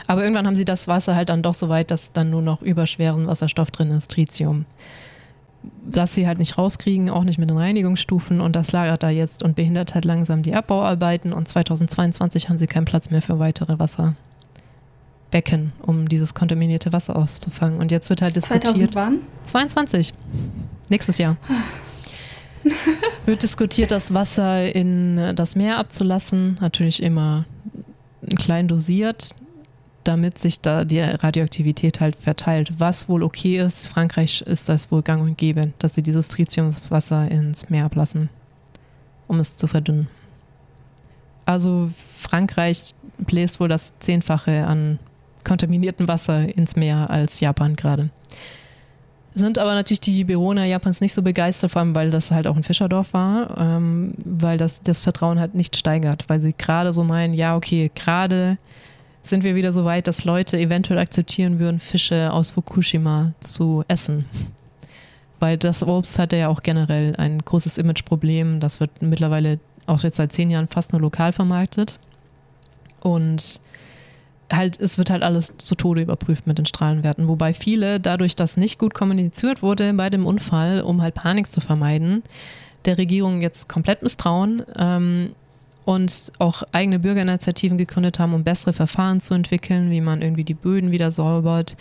Aber 0.08 0.22
irgendwann 0.22 0.48
haben 0.48 0.56
sie 0.56 0.66
das 0.66 0.88
Wasser 0.88 1.16
halt 1.16 1.30
dann 1.30 1.42
doch 1.42 1.54
so 1.54 1.70
weit, 1.70 1.92
dass 1.92 2.12
dann 2.12 2.30
nur 2.30 2.42
noch 2.42 2.62
überschweren 2.62 3.28
Wasserstoff 3.28 3.72
drin 3.72 3.92
ist, 3.92 4.12
Tritium. 4.12 4.66
Das 5.86 6.14
sie 6.14 6.28
halt 6.28 6.40
nicht 6.40 6.58
rauskriegen, 6.58 7.10
auch 7.10 7.24
nicht 7.24 7.40
mit 7.40 7.50
den 7.50 7.58
Reinigungsstufen 7.58 8.42
und 8.42 8.56
das 8.56 8.72
lagert 8.74 9.04
da 9.04 9.10
jetzt 9.10 9.44
und 9.44 9.56
behindert 9.56 9.96
halt 9.96 10.04
langsam 10.04 10.44
die 10.44 10.54
Abbauarbeiten 10.54 11.32
und 11.32 11.48
2022 11.48 12.50
haben 12.50 12.58
sie 12.58 12.68
keinen 12.68 12.86
Platz 12.86 13.12
mehr 13.12 13.22
für 13.22 13.40
weitere 13.40 13.80
Wasserbecken, 13.80 15.72
um 15.82 16.10
dieses 16.10 16.34
kontaminierte 16.34 16.92
Wasser 16.92 17.16
auszufangen. 17.16 17.80
Und 17.80 17.92
jetzt 17.92 18.10
wird 18.10 18.22
halt 18.22 18.36
diskutiert. 18.36 18.66
2000 18.66 18.96
wann? 18.96 19.20
22. 19.46 20.14
Nächstes 20.90 21.18
Jahr. 21.18 21.38
wird 23.26 23.44
diskutiert, 23.44 23.92
das 23.92 24.14
Wasser 24.14 24.74
in 24.74 25.36
das 25.36 25.56
Meer 25.56 25.78
abzulassen. 25.78 26.58
Natürlich 26.62 27.02
immer 27.02 27.46
klein 28.38 28.68
dosiert, 28.68 29.36
damit 30.04 30.38
sich 30.38 30.60
da 30.62 30.86
die 30.86 31.00
Radioaktivität 31.00 32.00
halt 32.00 32.16
verteilt. 32.16 32.74
Was 32.78 33.10
wohl 33.10 33.24
okay 33.24 33.60
ist, 33.60 33.88
Frankreich 33.88 34.42
ist 34.42 34.70
das 34.70 34.92
wohl 34.92 35.02
gang 35.02 35.22
und 35.22 35.38
gäbe, 35.38 35.74
dass 35.80 35.96
sie 35.96 36.04
dieses 36.04 36.28
Tritiumswasser 36.28 37.30
ins 37.30 37.70
Meer 37.70 37.86
ablassen, 37.86 38.30
um 39.28 39.40
es 39.40 39.58
zu 39.58 39.68
verdünnen. 39.68 40.08
Also 41.46 41.92
Frankreich 42.20 42.96
bläst 43.18 43.60
wohl 43.60 43.68
das 43.68 43.98
Zehnfache 44.00 44.66
an 44.66 45.00
kontaminiertem 45.44 46.08
Wasser 46.08 46.56
ins 46.56 46.76
Meer 46.76 47.10
als 47.10 47.40
Japan 47.40 47.76
gerade. 47.76 48.10
Sind 49.36 49.58
aber 49.58 49.74
natürlich 49.74 50.02
die 50.02 50.24
Bewohner 50.24 50.66
Japans 50.66 51.02
nicht 51.02 51.14
so 51.14 51.24
begeistert, 51.24 51.72
vor 51.72 51.82
allem 51.82 51.96
weil 51.96 52.12
das 52.12 52.30
halt 52.30 52.46
auch 52.46 52.56
ein 52.56 52.64
Fischerdorf 52.64 53.14
war, 53.14 53.58
ähm, 53.58 54.14
weil 54.24 54.58
das 54.58 54.84
das 54.84 55.00
Vertrauen 55.00 55.40
halt 55.40 55.56
nicht 55.56 55.76
steigert, 55.76 56.26
weil 56.30 56.40
sie 56.40 56.54
gerade 56.54 56.94
so 56.94 57.04
meinen, 57.04 57.34
ja, 57.34 57.56
okay, 57.56 57.92
gerade 57.96 58.58
sind 59.24 59.44
wir 59.44 59.56
wieder 59.56 59.74
so 59.74 59.86
weit, 59.86 60.08
dass 60.08 60.26
Leute 60.26 60.58
eventuell 60.58 61.00
akzeptieren 61.00 61.60
würden, 61.60 61.80
Fische 61.80 62.32
aus 62.32 62.52
Fukushima 62.52 63.34
zu 63.40 63.84
essen. 63.88 64.26
Weil 65.40 65.58
das 65.58 65.84
Obst 65.84 66.20
hat 66.20 66.34
ja 66.34 66.50
auch 66.50 66.62
generell 66.62 67.16
ein 67.16 67.40
großes 67.40 67.78
Imageproblem. 67.78 68.60
Das 68.60 68.80
wird 68.80 69.02
mittlerweile 69.02 69.60
auch 69.88 70.02
jetzt 70.04 70.18
seit 70.18 70.32
zehn 70.34 70.52
Jahren 70.52 70.68
fast 70.68 70.92
nur 70.92 71.02
lokal 71.02 71.32
vermarktet. 71.32 72.00
Und 73.02 73.60
halt, 74.52 74.80
es 74.80 74.98
wird 74.98 75.10
halt 75.10 75.24
alles 75.24 75.54
zu 75.58 75.76
Tode 75.76 76.02
überprüft 76.02 76.48
mit 76.48 76.58
den 76.58 76.66
Strahlenwerten. 76.66 77.28
Wobei 77.28 77.54
viele, 77.54 78.00
dadurch, 78.00 78.36
dass 78.36 78.58
nicht 78.58 78.80
gut 78.80 78.94
kommuniziert 78.94 79.62
wurde 79.62 79.94
bei 79.94 80.10
dem 80.10 80.26
Unfall, 80.26 80.82
um 80.82 81.02
halt 81.02 81.16
Panik 81.16 81.48
zu 81.48 81.62
vermeiden, 81.62 82.24
der 82.86 82.98
Regierung 82.98 83.42
jetzt 83.42 83.70
komplett 83.70 84.04
misstrauen 84.04 84.64
ähm, 84.78 85.32
und 85.86 86.32
auch 86.40 86.64
eigene 86.72 87.00
Bürgerinitiativen 87.00 87.78
gegründet 87.78 88.20
haben, 88.20 88.34
um 88.34 88.44
bessere 88.44 88.74
Verfahren 88.74 89.22
zu 89.22 89.34
entwickeln, 89.34 89.92
wie 89.92 90.02
man 90.02 90.22
irgendwie 90.22 90.44
die 90.44 90.54
Böden 90.54 90.92
wieder 90.92 91.12
säubert. 91.12 91.78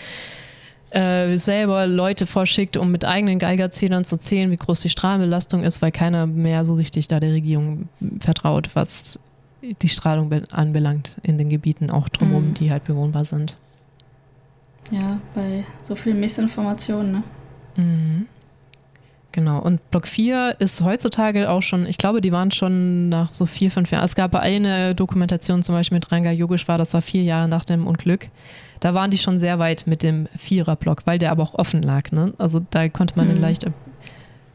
Äh, 0.91 1.39
selber 1.39 1.87
Leute 1.87 2.27
vorschickt, 2.27 2.77
um 2.77 2.93
mit 2.93 3.05
eigenen 3.05 3.39
Geigerzählern 3.39 4.05
zu 4.05 4.19
zählen, 4.19 4.51
wie 4.51 4.57
groß 4.57 4.81
die 4.81 4.91
Strahlenbelastung 4.91 5.63
ist, 5.63 5.81
weil 5.81 5.91
keiner 5.91 6.27
mehr 6.27 6.65
so 6.65 6.75
richtig 6.75 7.09
da 7.09 7.19
der 7.19 7.33
Regierung 7.33 7.89
vertraut, 8.21 8.71
was 8.75 9.19
die 9.63 9.89
Strahlung 9.89 10.31
anbelangt 10.51 11.17
in 11.23 11.39
den 11.39 11.49
Gebieten 11.49 11.91
auch 11.91 12.09
drumherum, 12.09 12.49
mhm. 12.49 12.55
die 12.55 12.71
halt 12.71 12.85
bewohnbar 12.85 13.25
sind. 13.25 13.57
Ja, 14.91 15.19
bei 15.35 15.65
so 15.85 15.95
viel 15.95 16.15
Missinformationen, 16.15 17.13
ne? 17.13 17.23
Mhm. 17.77 18.27
Genau, 19.33 19.61
und 19.61 19.91
Block 19.91 20.07
4 20.07 20.57
ist 20.59 20.85
heutzutage 20.85 21.49
auch 21.49 21.63
schon, 21.63 21.87
ich 21.87 21.97
glaube, 21.97 22.21
die 22.21 22.33
waren 22.33 22.51
schon 22.51 23.09
nach 23.09 23.33
so 23.33 23.47
vier, 23.47 23.71
fünf 23.71 23.91
Jahren. 23.91 24.05
Es 24.05 24.15
gab 24.15 24.35
eine 24.35 24.95
Dokumentation 24.95 25.63
zum 25.63 25.75
Beispiel 25.75 25.97
mit 25.97 26.13
Ranga 26.13 26.31
Yogeshwar, 26.31 26.77
das 26.77 26.93
war 26.93 27.01
vier 27.01 27.23
Jahre 27.23 27.49
nach 27.49 27.65
dem 27.65 27.87
Unglück. 27.87 28.29
Da 28.81 28.93
waren 28.93 29.11
die 29.11 29.19
schon 29.19 29.41
sehr 29.41 29.59
weit 29.59 29.87
mit 29.87 30.03
dem 30.03 30.29
Vierer-Block, 30.37 31.03
weil 31.07 31.19
der 31.19 31.31
aber 31.31 31.45
auch 31.45 31.55
offen 31.55 31.83
lag. 31.83 32.11
Ne? 32.13 32.35
Also 32.37 32.61
da 32.71 32.89
konnte 32.91 33.17
man 33.17 33.27
mhm. 33.27 33.35
den 33.35 33.41
leicht 33.41 33.65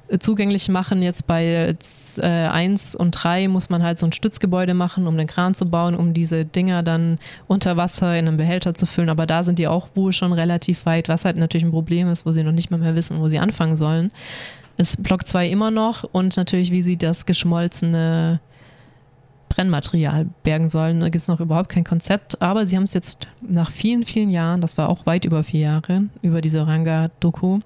äh, 0.09 0.19
zugänglich 0.19 0.69
machen. 0.69 1.01
Jetzt 1.01 1.25
bei 1.25 1.75
äh, 2.17 2.21
1 2.21 2.95
und 2.97 3.11
3 3.11 3.47
muss 3.47 3.69
man 3.69 3.81
halt 3.81 3.97
so 3.97 4.05
ein 4.05 4.11
Stützgebäude 4.11 4.75
machen, 4.75 5.07
um 5.07 5.17
den 5.17 5.27
Kran 5.27 5.55
zu 5.55 5.65
bauen, 5.65 5.95
um 5.95 6.13
diese 6.13 6.45
Dinger 6.45 6.83
dann 6.83 7.17
unter 7.47 7.77
Wasser 7.77 8.19
in 8.19 8.27
einem 8.27 8.37
Behälter 8.37 8.75
zu 8.75 8.85
füllen. 8.85 9.09
Aber 9.09 9.25
da 9.25 9.43
sind 9.43 9.59
die 9.59 9.67
auch 9.67 9.87
wohl 9.95 10.11
schon 10.11 10.33
relativ 10.33 10.85
weit, 10.85 11.09
was 11.09 11.25
halt 11.25 11.37
natürlich 11.37 11.65
ein 11.65 11.71
Problem 11.71 12.09
ist, 12.09 12.25
wo 12.25 12.31
sie 12.31 12.43
noch 12.43 12.51
nicht 12.51 12.69
mal 12.69 12.79
mehr 12.79 12.95
wissen, 12.95 13.19
wo 13.21 13.29
sie 13.29 13.39
anfangen 13.39 13.75
sollen 13.75 14.11
ist 14.77 15.01
Block 15.03 15.27
2 15.27 15.49
immer 15.49 15.71
noch 15.71 16.03
und 16.03 16.37
natürlich, 16.37 16.71
wie 16.71 16.83
sie 16.83 16.97
das 16.97 17.25
geschmolzene 17.25 18.39
Brennmaterial 19.49 20.27
bergen 20.43 20.69
sollen. 20.69 20.99
Da 20.99 21.09
gibt 21.09 21.21
es 21.21 21.27
noch 21.27 21.39
überhaupt 21.39 21.69
kein 21.69 21.83
Konzept, 21.83 22.41
aber 22.41 22.67
sie 22.67 22.75
haben 22.75 22.83
es 22.83 22.93
jetzt 22.93 23.27
nach 23.41 23.71
vielen, 23.71 24.03
vielen 24.03 24.29
Jahren, 24.29 24.61
das 24.61 24.77
war 24.77 24.89
auch 24.89 25.05
weit 25.05 25.25
über 25.25 25.43
vier 25.43 25.61
Jahre, 25.61 26.03
über 26.21 26.41
diese 26.41 26.67
Ranga-Doku, 26.67 27.59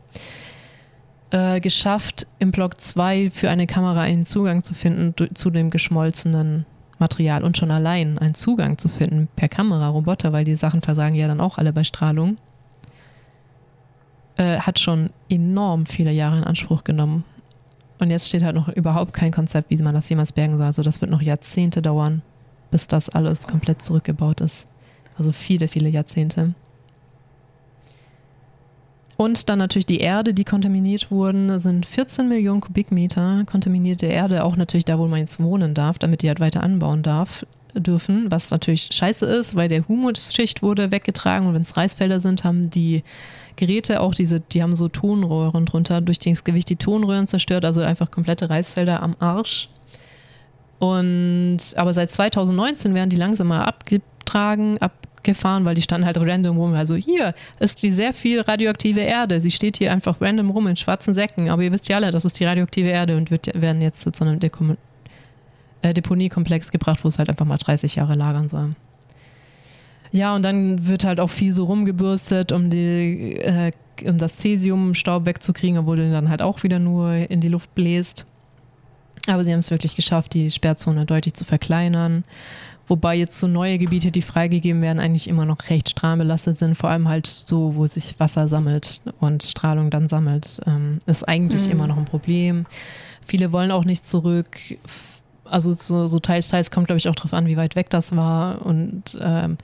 äh, 1.32 1.60
geschafft, 1.60 2.28
im 2.40 2.52
Block 2.52 2.80
2 2.80 3.30
für 3.30 3.50
eine 3.50 3.68
Kamera 3.68 4.02
einen 4.02 4.26
Zugang 4.26 4.64
zu 4.64 4.74
finden 4.74 5.14
zu 5.34 5.50
dem 5.50 5.70
geschmolzenen 5.70 6.66
Material 6.98 7.44
und 7.44 7.58
schon 7.58 7.72
allein 7.72 8.20
einen 8.20 8.36
Zugang 8.36 8.78
zu 8.78 8.88
finden 8.88 9.28
per 9.36 9.50
Kamera, 9.50 9.90
Roboter, 9.90 10.34
weil 10.34 10.46
die 10.46 10.56
Sachen 10.56 10.82
versagen 10.82 11.16
ja 11.16 11.28
dann 11.28 11.42
auch 11.42 11.58
alle 11.58 11.74
bei 11.74 11.84
Strahlung 11.84 12.38
äh, 14.42 14.60
hat 14.60 14.80
schon 14.80 15.12
enorm 15.30 15.86
viele 15.86 16.12
Jahre 16.12 16.38
in 16.38 16.44
Anspruch 16.44 16.84
genommen. 16.84 17.24
Und 18.00 18.10
jetzt 18.10 18.28
steht 18.28 18.44
halt 18.44 18.56
noch 18.56 18.68
überhaupt 18.68 19.14
kein 19.14 19.32
Konzept, 19.32 19.70
wie 19.70 19.78
man 19.78 19.94
das 19.94 20.10
jemals 20.10 20.34
bergen 20.34 20.58
soll. 20.58 20.66
Also 20.66 20.82
das 20.82 21.02
wird 21.02 21.12
noch 21.12 21.22
Jahrzehnte 21.22 21.82
dauern, 21.82 22.24
bis 22.72 22.88
das 22.88 23.10
alles 23.10 23.48
komplett 23.48 23.84
zurückgebaut 23.84 24.42
ist. 24.42 24.66
Also 25.18 25.32
viele, 25.32 25.68
viele 25.68 25.90
Jahrzehnte. 25.90 26.56
Und 29.18 29.50
dann 29.50 29.60
natürlich 29.60 29.86
die 29.86 30.00
Erde, 30.00 30.34
die 30.34 30.44
kontaminiert 30.44 31.12
wurden, 31.12 31.60
sind 31.60 31.86
14 31.86 32.28
Millionen 32.28 32.60
Kubikmeter 32.60 33.44
kontaminierte 33.46 34.08
Erde, 34.08 34.44
auch 34.44 34.56
natürlich 34.56 34.86
da, 34.86 34.98
wo 34.98 35.06
man 35.06 35.20
jetzt 35.20 35.40
wohnen 35.40 35.76
darf, 35.76 36.00
damit 36.00 36.24
die 36.24 36.28
halt 36.28 36.40
weiter 36.40 36.64
anbauen 36.64 37.04
darf, 37.04 37.46
dürfen, 37.76 38.32
was 38.32 38.50
natürlich 38.50 38.90
scheiße 38.92 39.28
ist, 39.28 39.54
weil 39.56 39.68
der 39.68 39.88
Humusschicht 39.88 40.64
wurde 40.64 40.90
weggetragen 40.90 41.48
und 41.48 41.54
wenn 41.54 41.62
es 41.62 41.78
Reisfelder 41.78 42.20
sind, 42.20 42.44
haben 42.44 42.72
die 42.72 43.04
Geräte 43.56 44.02
auch 44.02 44.14
diese, 44.14 44.40
die 44.40 44.62
haben 44.64 44.76
so 44.76 44.88
Tonröhren 44.88 45.66
drunter, 45.66 46.02
durch 46.02 46.20
das 46.20 46.44
Gewicht 46.44 46.70
die 46.70 46.76
Tonröhren 46.76 47.28
zerstört, 47.28 47.66
also 47.66 47.82
einfach 47.82 48.12
komplette 48.12 48.50
Reisfelder 48.50 49.04
am 49.04 49.16
Arsch. 49.20 49.70
Und 50.80 51.60
aber 51.76 51.94
seit 51.94 52.10
2019 52.10 52.96
werden 52.96 53.12
die 53.12 53.16
langsamer 53.16 53.68
abgetragen, 53.68 54.80
abgefahren, 54.80 55.64
weil 55.64 55.76
die 55.76 55.82
standen 55.84 56.08
halt 56.08 56.18
random 56.18 56.58
rum. 56.58 56.74
Also 56.74 56.96
hier 56.96 57.36
ist 57.60 57.84
die 57.84 57.92
sehr 57.92 58.14
viel 58.14 58.42
radioaktive 58.42 59.02
Erde. 59.02 59.40
Sie 59.42 59.52
steht 59.52 59.78
hier 59.78 59.92
einfach 59.92 60.20
random 60.20 60.50
rum 60.50 60.66
in 60.66 60.76
schwarzen 60.76 61.14
Säcken. 61.14 61.50
Aber 61.50 61.62
ihr 61.62 61.72
wisst 61.72 61.88
ja 61.88 61.98
alle, 61.98 62.10
das 62.10 62.26
ist 62.26 62.40
die 62.40 62.46
radioaktive 62.46 62.88
Erde 62.88 63.16
und 63.16 63.30
wird, 63.30 63.62
werden 63.62 63.82
jetzt 63.82 64.16
zu 64.16 64.24
einem 64.24 64.40
Dekom 64.40 64.76
äh, 65.84 65.94
Deponiekomplex 65.94 66.72
gebracht, 66.72 67.04
wo 67.04 67.08
es 67.08 67.20
halt 67.20 67.30
einfach 67.30 67.46
mal 67.46 67.58
30 67.58 67.96
Jahre 67.96 68.16
lagern 68.16 68.48
soll. 68.48 68.76
Ja, 70.12 70.36
und 70.36 70.44
dann 70.44 70.88
wird 70.88 71.06
halt 71.06 71.20
auch 71.20 71.30
viel 71.30 71.54
so 71.54 71.66
rumgebürstet, 71.66 72.52
um, 72.52 72.70
die, 72.70 73.38
äh, 73.38 73.72
um 74.06 74.18
das 74.18 74.38
Cäsiumstaub 74.38 75.26
wegzukriegen, 75.26 75.78
obwohl 75.80 75.98
du 75.98 76.12
dann 76.12 76.30
halt 76.30 76.42
auch 76.42 76.64
wieder 76.64 76.80
nur 76.80 77.14
in 77.14 77.40
die 77.40 77.48
Luft 77.48 77.74
bläst. 77.76 78.26
Aber 79.28 79.44
sie 79.44 79.52
haben 79.52 79.60
es 79.60 79.72
wirklich 79.72 79.96
geschafft, 79.96 80.34
die 80.34 80.52
Sperrzone 80.52 81.06
deutlich 81.06 81.34
zu 81.36 81.46
verkleinern. 81.46 82.24
Wobei 82.88 83.16
jetzt 83.16 83.40
so 83.40 83.48
neue 83.48 83.78
Gebiete, 83.78 84.12
die 84.12 84.22
freigegeben 84.22 84.82
werden, 84.82 85.00
eigentlich 85.00 85.30
immer 85.30 85.46
noch 85.46 85.70
recht 85.70 85.90
strahlenbelastet 85.90 86.58
sind. 86.58 86.76
Vor 86.76 86.90
allem 86.90 87.08
halt 87.08 87.28
so, 87.28 87.76
wo 87.76 87.88
sich 87.88 88.20
Wasser 88.20 88.50
sammelt 88.50 89.02
und 89.20 89.44
Strahlung 89.44 89.90
dann 89.92 90.10
sammelt. 90.10 90.60
Ähm, 90.66 91.00
ist 91.06 91.26
eigentlich 91.26 91.68
mhm. 91.68 91.72
immer 91.72 91.88
noch 91.88 91.98
ein 91.98 92.06
Problem. 92.06 92.66
Viele 93.26 93.54
wollen 93.54 93.72
auch 93.72 93.86
nicht 93.86 94.06
zurück. 94.06 94.58
Also 95.46 95.72
so, 95.72 96.08
so 96.08 96.20
teils, 96.20 96.50
teils 96.50 96.72
kommt, 96.72 96.88
glaube 96.88 96.98
ich, 96.98 97.08
auch 97.08 97.16
darauf 97.16 97.34
an, 97.34 97.46
wie 97.46 97.56
weit 97.56 97.78
weg 97.78 97.90
das 97.90 98.16
war. 98.16 98.66
Und 98.66 99.18
ähm, 99.22 99.58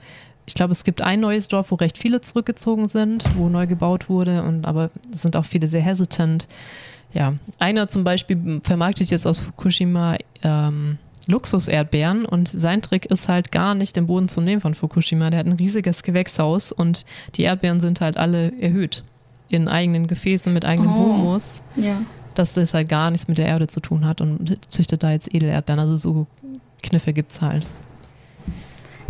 ich 0.48 0.54
glaube, 0.54 0.72
es 0.72 0.82
gibt 0.82 1.02
ein 1.02 1.20
neues 1.20 1.48
Dorf, 1.48 1.70
wo 1.70 1.74
recht 1.74 1.98
viele 1.98 2.22
zurückgezogen 2.22 2.88
sind, 2.88 3.24
wo 3.36 3.50
neu 3.50 3.66
gebaut 3.66 4.08
wurde, 4.08 4.42
und 4.42 4.64
aber 4.64 4.88
es 5.12 5.20
sind 5.20 5.36
auch 5.36 5.44
viele 5.44 5.68
sehr 5.68 5.82
hesitant. 5.82 6.48
Ja, 7.12 7.34
einer 7.58 7.88
zum 7.88 8.02
Beispiel 8.02 8.60
vermarktet 8.62 9.10
jetzt 9.10 9.26
aus 9.26 9.40
Fukushima 9.40 10.16
ähm, 10.42 10.96
Luxus-Erdbeeren 11.26 12.24
und 12.24 12.48
sein 12.48 12.80
Trick 12.80 13.04
ist 13.06 13.28
halt 13.28 13.52
gar 13.52 13.74
nicht 13.74 13.94
den 13.94 14.06
Boden 14.06 14.30
zu 14.30 14.40
nehmen 14.40 14.62
von 14.62 14.74
Fukushima. 14.74 15.28
Der 15.28 15.40
hat 15.40 15.46
ein 15.46 15.52
riesiges 15.52 16.02
Gewächshaus 16.02 16.72
und 16.72 17.04
die 17.34 17.42
Erdbeeren 17.42 17.82
sind 17.82 18.00
halt 18.00 18.16
alle 18.16 18.50
erhöht 18.58 19.02
in 19.50 19.68
eigenen 19.68 20.06
Gefäßen 20.06 20.52
mit 20.54 20.64
eigenem 20.64 20.92
oh, 20.92 21.12
Humus. 21.12 21.62
Ja. 21.76 22.00
Dass 22.34 22.54
das 22.54 22.72
halt 22.72 22.88
gar 22.88 23.10
nichts 23.10 23.28
mit 23.28 23.36
der 23.36 23.46
Erde 23.46 23.66
zu 23.66 23.80
tun 23.80 24.06
hat 24.06 24.22
und 24.22 24.58
züchtet 24.72 25.02
da 25.02 25.10
jetzt 25.10 25.34
Edelerdbeeren. 25.34 25.80
Also 25.80 25.96
so 25.96 26.26
Kniffe 26.82 27.12
gibt 27.12 27.32
es 27.32 27.42
halt. 27.42 27.66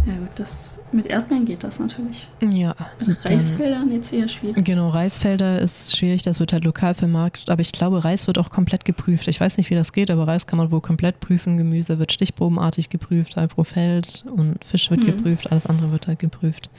Ja 0.08 0.16
gut, 0.16 0.30
das, 0.36 0.80
mit 0.90 1.04
Erdbeeren 1.04 1.44
geht 1.44 1.62
das 1.62 1.78
natürlich. 1.78 2.28
Ja. 2.40 2.74
Mit 3.06 3.28
Reisfeldern 3.28 3.92
jetzt 3.92 4.10
eher 4.10 4.26
schwierig. 4.26 4.64
Genau, 4.64 4.88
Reisfelder 4.88 5.60
ist 5.60 5.94
schwierig, 5.94 6.22
das 6.22 6.40
wird 6.40 6.54
halt 6.54 6.64
lokal 6.64 6.94
vermarktet, 6.94 7.50
aber 7.50 7.60
ich 7.60 7.72
glaube, 7.72 8.02
Reis 8.02 8.26
wird 8.26 8.38
auch 8.38 8.48
komplett 8.48 8.86
geprüft. 8.86 9.28
Ich 9.28 9.38
weiß 9.38 9.58
nicht, 9.58 9.68
wie 9.68 9.74
das 9.74 9.92
geht, 9.92 10.10
aber 10.10 10.26
Reis 10.26 10.46
kann 10.46 10.56
man 10.56 10.70
wohl 10.70 10.80
komplett 10.80 11.20
prüfen. 11.20 11.58
Gemüse 11.58 11.98
wird 11.98 12.10
stichprobenartig 12.10 12.88
geprüft, 12.88 13.36
halt 13.36 13.50
pro 13.50 13.64
Feld 13.64 14.24
und 14.34 14.64
Fisch 14.64 14.90
wird 14.90 15.00
hm. 15.00 15.16
geprüft, 15.16 15.52
alles 15.52 15.66
andere 15.66 15.92
wird 15.92 16.06
halt 16.06 16.20
geprüft. 16.20 16.70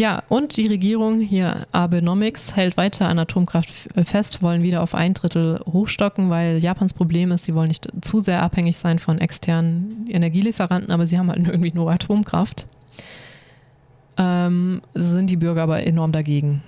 Ja, 0.00 0.22
und 0.30 0.56
die 0.56 0.66
Regierung 0.66 1.20
hier, 1.20 1.66
Abenomics, 1.72 2.56
hält 2.56 2.78
weiter 2.78 3.06
an 3.06 3.18
Atomkraft 3.18 3.68
fest, 4.06 4.40
wollen 4.40 4.62
wieder 4.62 4.82
auf 4.82 4.94
ein 4.94 5.12
Drittel 5.12 5.60
hochstocken, 5.66 6.30
weil 6.30 6.56
Japans 6.56 6.94
Problem 6.94 7.30
ist, 7.32 7.44
sie 7.44 7.54
wollen 7.54 7.68
nicht 7.68 7.86
zu 8.00 8.18
sehr 8.18 8.42
abhängig 8.42 8.78
sein 8.78 8.98
von 8.98 9.18
externen 9.18 10.06
Energielieferanten, 10.08 10.90
aber 10.90 11.06
sie 11.06 11.18
haben 11.18 11.28
halt 11.28 11.38
irgendwie 11.46 11.72
nur 11.74 11.92
Atomkraft. 11.92 12.66
Ähm, 14.16 14.80
sind 14.94 15.28
die 15.28 15.36
Bürger 15.36 15.64
aber 15.64 15.84
enorm 15.84 16.12
dagegen, 16.12 16.62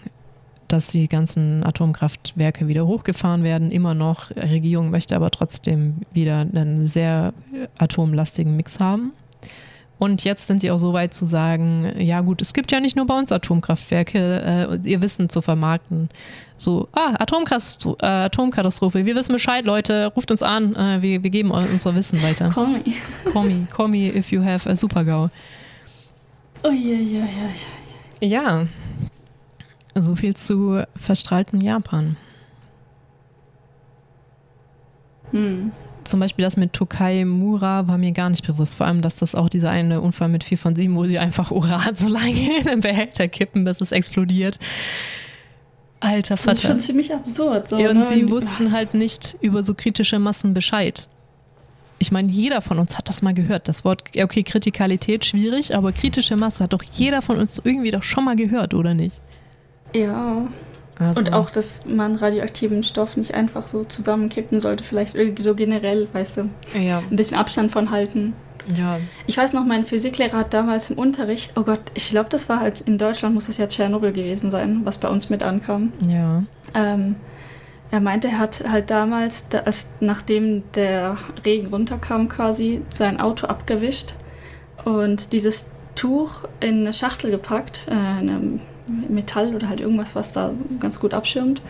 dass 0.69 0.89
die 0.89 1.09
ganzen 1.09 1.65
Atomkraftwerke 1.65 2.69
wieder 2.69 2.87
hochgefahren 2.87 3.45
werden, 3.45 3.71
immer 3.71 3.95
noch. 3.95 4.31
Die 4.31 4.41
Regierung 4.41 4.91
möchte 4.91 5.17
aber 5.17 5.31
trotzdem 5.31 6.03
wieder 6.13 6.41
einen 6.41 6.87
sehr 6.87 7.33
atomlastigen 7.79 8.57
Mix 8.57 8.79
haben. 8.79 9.13
Und 10.03 10.25
jetzt 10.25 10.49
sind 10.49 10.61
sie 10.61 10.73
auch 10.73 10.79
so 10.79 10.93
weit 10.93 11.15
zu 11.15 11.27
sagen, 11.27 11.93
ja 11.97 12.23
gut, 12.23 12.43
es 12.43 12.55
gibt 12.55 12.73
ja 12.73 12.81
nicht 12.81 12.97
nur 12.97 13.07
bei 13.07 13.17
uns 13.17 13.31
Atomkraftwerke, 13.31 14.81
äh, 14.85 14.91
ihr 14.91 15.01
Wissen 15.01 15.29
zu 15.29 15.43
vermarkten. 15.43 16.09
So, 16.57 16.89
ah, 16.91 17.15
Atomkatastrophe, 17.21 17.99
äh, 18.03 18.07
Atomkatastrophe, 18.07 19.07
wir 19.07 19.15
wissen 19.15 19.33
Bescheid, 19.33 19.65
Leute, 19.65 20.07
ruft 20.17 20.33
uns 20.33 20.43
an, 20.43 20.75
äh, 20.75 21.03
wir, 21.03 21.23
wir 21.23 21.31
geben 21.31 21.53
unser 21.53 21.95
Wissen 21.95 22.21
weiter. 22.21 22.49
Call 22.49 22.67
me. 22.67 22.83
Call 23.33 23.45
me, 23.45 23.67
call 23.71 23.87
me 23.87 24.09
if 24.09 24.33
you 24.33 24.43
have 24.43 24.69
a 24.69 24.75
Super-GAU. 24.75 25.31
Oh. 26.65 26.73
Ja, 28.19 28.67
so 29.95 30.17
viel 30.17 30.35
zu 30.35 30.83
verstrahlten 30.97 31.61
Japan. 31.61 32.17
Hm 35.31 35.71
zum 36.05 36.21
Beispiel 36.21 36.45
das 36.45 36.57
mit 36.57 36.73
Tokai 36.73 37.25
Mura 37.25 37.87
war 37.89 37.99
mir 37.99 38.13
gar 38.13 38.31
nicht 38.31 38.47
bewusst. 38.47 38.77
Vor 38.77 38.87
allem, 38.87 39.03
dass 39.03 39.17
das 39.17 39.35
auch 39.35 39.49
dieser 39.49 39.71
eine 39.71 40.01
Unfall 40.01 40.29
mit 40.29 40.45
4 40.45 40.59
von 40.59 40.77
7, 40.77 40.95
wo 40.97 41.05
sie 41.05 41.19
einfach 41.19 41.51
Uran 41.51 41.95
so 41.97 42.09
lange 42.09 42.59
in 42.59 42.67
den 42.67 42.81
Behälter 42.81 43.29
kippen, 43.29 43.65
bis 43.65 43.81
es 43.81 43.93
explodiert. 43.93 44.59
Alter 46.01 46.37
Vater. 46.37 46.51
Das 46.51 46.59
ist 46.59 46.67
schon 46.67 46.79
ziemlich 46.79 47.15
absurd. 47.15 47.69
So, 47.69 47.79
ja, 47.79 47.91
und 47.91 47.99
ne? 47.99 48.05
sie 48.05 48.29
wussten 48.29 48.65
Was? 48.65 48.73
halt 48.73 48.95
nicht 48.95 49.37
über 49.41 49.63
so 49.63 49.75
kritische 49.75 50.19
Massen 50.19 50.53
Bescheid. 50.53 51.07
Ich 51.99 52.11
meine, 52.11 52.33
jeder 52.33 52.61
von 52.61 52.81
uns 52.81 52.99
hat 52.99 53.09
das 53.09 53.23
mal 53.23 53.33
gehört. 53.33 53.69
Das 53.69 53.85
Wort, 53.85 54.03
okay, 54.21 54.43
Kritikalität 54.43 55.25
schwierig, 55.25 55.77
aber 55.77 55.93
kritische 55.93 56.35
Masse 56.35 56.65
hat 56.65 56.73
doch 56.73 56.83
jeder 56.83 57.23
von 57.23 57.39
uns 57.39 57.61
irgendwie 57.63 57.93
doch 57.93 58.03
schon 58.03 58.25
mal 58.25 58.35
gehört, 58.35 58.75
oder 58.75 58.95
nicht? 58.95 59.21
Ja. 59.95 60.49
Also. 61.09 61.21
Und 61.21 61.33
auch, 61.33 61.51
dass 61.51 61.85
man 61.87 62.17
radioaktiven 62.17 62.83
Stoff 62.83 63.17
nicht 63.17 63.35
einfach 63.35 63.69
so 63.69 63.85
zusammenkippen 63.85 64.61
sollte, 64.61 64.85
vielleicht 64.85 65.15
irgendwie 65.15 65.43
so 65.43 65.55
generell, 65.55 66.09
weißt 66.13 66.39
du, 66.39 66.51
ja. 66.79 67.03
ein 67.11 67.17
bisschen 67.17 67.39
Abstand 67.39 67.73
von 67.73 67.91
halten. 67.91 68.35
Ja. 68.77 69.01
Ich 69.27 69.37
weiß 69.37 69.53
noch, 69.53 69.65
mein 69.65 69.85
Physiklehrer 69.85 70.39
hat 70.39 70.55
damals 70.55 70.91
im 70.91 70.99
Unterricht, 70.99 71.53
oh 71.57 71.63
Gott, 71.63 71.81
ich 71.95 72.11
glaube, 72.11 72.29
das 72.31 72.49
war 72.49 72.61
halt 72.61 72.81
in 72.81 72.99
Deutschland, 72.99 73.35
muss 73.35 73.49
es 73.49 73.59
ja 73.59 73.67
Tschernobyl 73.67 74.13
gewesen 74.13 74.51
sein, 74.51 74.83
was 74.85 74.99
bei 74.99 75.09
uns 75.09 75.31
mit 75.31 75.43
ankam. 75.43 75.93
Ja. 76.07 76.45
Ähm, 76.75 77.17
er 77.91 78.01
meinte, 78.01 78.29
er 78.29 78.39
hat 78.39 78.65
halt 78.69 78.91
damals, 78.91 79.49
als, 79.65 79.95
nachdem 80.01 80.63
der 80.75 81.19
Regen 81.45 81.69
runterkam, 81.69 82.29
quasi 82.29 82.83
sein 82.93 83.21
Auto 83.21 83.47
abgewischt 83.47 84.15
und 84.85 85.33
dieses 85.33 85.73
Tuch 85.95 86.49
in 86.61 86.81
eine 86.81 86.93
Schachtel 86.95 87.31
gepackt, 87.31 87.87
äh, 87.89 87.93
eine 87.93 88.61
Metall 88.87 89.55
oder 89.55 89.69
halt 89.69 89.81
irgendwas, 89.81 90.15
was 90.15 90.33
da 90.33 90.51
ganz 90.81 91.01
gut 91.01 91.15
abschirmt. 91.15 91.63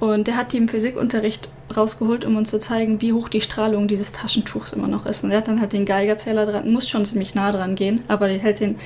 Und 0.00 0.28
der 0.28 0.36
hat 0.36 0.52
die 0.52 0.58
im 0.58 0.68
Physikunterricht 0.68 1.48
rausgeholt, 1.76 2.24
um 2.24 2.36
uns 2.36 2.50
zu 2.50 2.60
zeigen, 2.60 3.00
wie 3.00 3.12
hoch 3.12 3.28
die 3.28 3.40
Strahlung 3.40 3.88
dieses 3.88 4.12
Taschentuchs 4.12 4.72
immer 4.72 4.86
noch 4.86 5.06
ist. 5.06 5.24
Und 5.24 5.32
er 5.32 5.38
hat 5.38 5.48
dann 5.48 5.60
halt 5.60 5.72
den 5.72 5.84
Geigerzähler 5.84 6.46
dran, 6.46 6.70
muss 6.70 6.88
schon 6.88 7.04
ziemlich 7.04 7.34
nah 7.34 7.50
dran 7.50 7.74
gehen, 7.74 8.02
aber 8.06 8.28
der 8.28 8.38
hält 8.38 8.60
den 8.60 8.76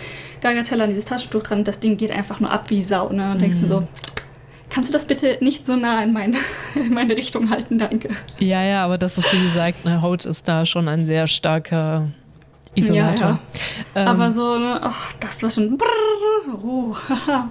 Geigerzähler 0.41 0.85
an 0.85 0.91
dieses 0.91 1.05
Taschentuch 1.05 1.43
dran 1.43 1.59
und 1.59 1.69
das 1.69 1.81
Ding 1.81 1.99
geht 1.99 2.11
einfach 2.11 2.41
nur 2.41 2.51
ab 2.51 2.71
wie 2.71 2.83
Sau. 2.83 3.11
Ne? 3.11 3.31
Und 3.31 3.37
mhm. 3.37 3.41
denkst 3.41 3.61
du 3.61 3.67
so, 3.67 3.87
kannst 4.71 4.89
du 4.89 4.93
das 4.93 5.05
bitte 5.05 5.37
nicht 5.41 5.67
so 5.67 5.77
nah 5.77 6.03
in 6.03 6.15
meine, 6.15 6.39
in 6.75 6.95
meine 6.95 7.15
Richtung 7.15 7.51
halten, 7.51 7.79
danke. 7.79 8.09
Ja, 8.39 8.63
ja, 8.63 8.85
aber 8.85 8.97
das 8.97 9.19
ist, 9.19 9.33
wie 9.35 9.43
gesagt, 9.45 9.85
eine 9.87 10.01
Haut 10.01 10.25
ist 10.25 10.49
da 10.49 10.65
schon 10.65 10.89
ein 10.89 11.05
sehr 11.05 11.27
starker 11.27 12.09
Isolator. 12.75 13.29
Ja, 13.29 13.41
ja. 13.95 14.03
Ähm, 14.03 14.09
aber 14.09 14.33
so, 14.33 14.59
ne, 14.59 14.81
ach, 14.83 15.13
das 15.21 15.43
war 15.43 15.51
schon. 15.51 15.77
Brrr, 15.77 15.87
oh, 16.63 16.95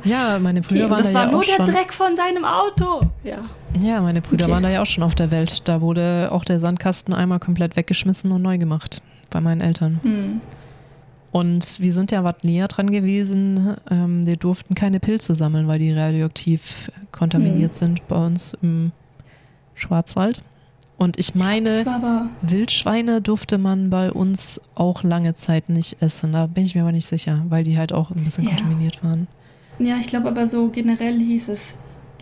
ja, 0.04 0.40
meine 0.40 0.62
Brüder 0.62 0.86
okay, 0.86 0.92
waren 0.92 1.04
da 1.04 1.10
ja 1.10 1.30
auch 1.38 1.44
schon. 1.44 1.58
Das 1.58 1.60
war 1.60 1.66
nur 1.66 1.66
der 1.66 1.66
Dreck 1.66 1.94
von 1.94 2.16
seinem 2.16 2.46
Auto. 2.46 3.02
Ja. 3.24 3.38
Ja, 3.80 4.02
meine 4.02 4.22
Brüder 4.22 4.46
okay. 4.46 4.54
waren 4.54 4.64
da 4.64 4.70
ja 4.70 4.82
auch 4.82 4.86
schon 4.86 5.04
auf 5.04 5.16
der 5.16 5.32
Welt. 5.32 5.68
Da 5.68 5.82
wurde 5.82 6.30
auch 6.32 6.44
der 6.44 6.60
Sandkasten 6.60 7.14
einmal 7.14 7.40
komplett 7.40 7.76
weggeschmissen 7.76 8.32
und 8.32 8.42
neu 8.42 8.58
gemacht 8.58 9.02
bei 9.30 9.42
meinen 9.42 9.62
Eltern. 9.62 10.00
Hm. 10.04 10.42
Und 11.32 11.80
wir 11.80 11.94
sind 11.94 12.12
ja 12.12 12.24
was 12.24 12.36
näher 12.44 12.68
dran 12.68 12.92
gewesen. 12.92 13.78
Ähm, 13.90 14.26
wir 14.26 14.36
durften 14.36 14.76
keine 14.76 15.00
Pilze 15.00 15.34
sammeln, 15.34 15.68
weil 15.68 15.80
die 15.80 15.94
radioaktiv 15.94 16.92
kontaminiert 17.12 17.72
hm. 17.72 17.78
sind 17.78 18.08
bei 18.08 18.18
uns 18.18 18.58
im 18.62 18.92
Schwarzwald. 19.76 20.42
Und 21.02 21.18
ich 21.18 21.34
meine, 21.34 21.84
Wildschweine 22.44 23.24
durfte 23.24 23.58
man 23.58 23.90
bei 23.90 24.12
uns 24.12 24.62
auch 24.76 25.02
lange 25.02 25.34
Zeit 25.34 25.68
nicht 25.68 26.00
essen. 26.00 26.34
Da 26.34 26.46
bin 26.46 26.64
ich 26.64 26.76
mir 26.76 26.84
aber 26.84 26.92
nicht 26.92 27.08
sicher, 27.08 27.44
weil 27.50 27.64
die 27.64 27.76
halt 27.76 27.92
auch 27.92 28.12
ein 28.12 28.24
bisschen 28.24 28.44
ja. 28.44 28.52
kontaminiert 28.52 29.04
waren. 29.04 29.28
Ja, 29.80 29.98
ich 29.98 30.06
glaube 30.06 30.28
aber 30.28 30.46
so 30.46 30.70
generell 30.70 31.18
hieß 31.18 31.50
es, 31.50 31.80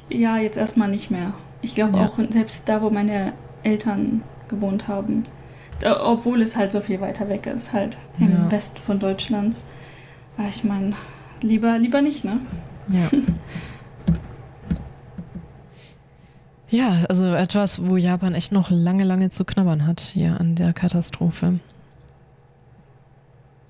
ja, 0.08 0.38
jetzt 0.38 0.56
erstmal 0.56 0.88
nicht 0.88 1.12
mehr. 1.12 1.34
Ich 1.62 1.76
glaube 1.76 1.98
ja. 1.98 2.08
auch 2.08 2.18
selbst 2.30 2.70
da, 2.70 2.82
wo 2.82 2.90
meine 2.90 3.34
Eltern 3.64 4.24
gewohnt 4.48 4.88
haben, 4.88 5.24
obwohl 5.84 6.42
es 6.42 6.56
halt 6.56 6.72
so 6.72 6.80
viel 6.80 7.02
weiter 7.02 7.28
weg 7.28 7.48
ist, 7.48 7.74
halt 7.74 7.98
im 8.18 8.32
ja. 8.32 8.50
Westen 8.50 8.80
von 8.80 8.98
Deutschland. 8.98 9.58
Ich 10.50 10.64
meine, 10.64 10.94
lieber, 11.42 11.78
lieber 11.80 12.02
nicht, 12.02 12.24
ne? 12.24 12.40
Ja. 12.94 13.10
Ja, 16.72 17.04
also 17.10 17.34
etwas, 17.34 17.88
wo 17.88 17.98
Japan 17.98 18.36
echt 18.36 18.52
noch 18.52 18.70
lange, 18.70 19.04
lange 19.04 19.30
zu 19.30 19.44
knabbern 19.44 19.88
hat 19.88 20.00
hier 20.00 20.40
an 20.40 20.56
der 20.56 20.74
Katastrophe. 20.74 21.60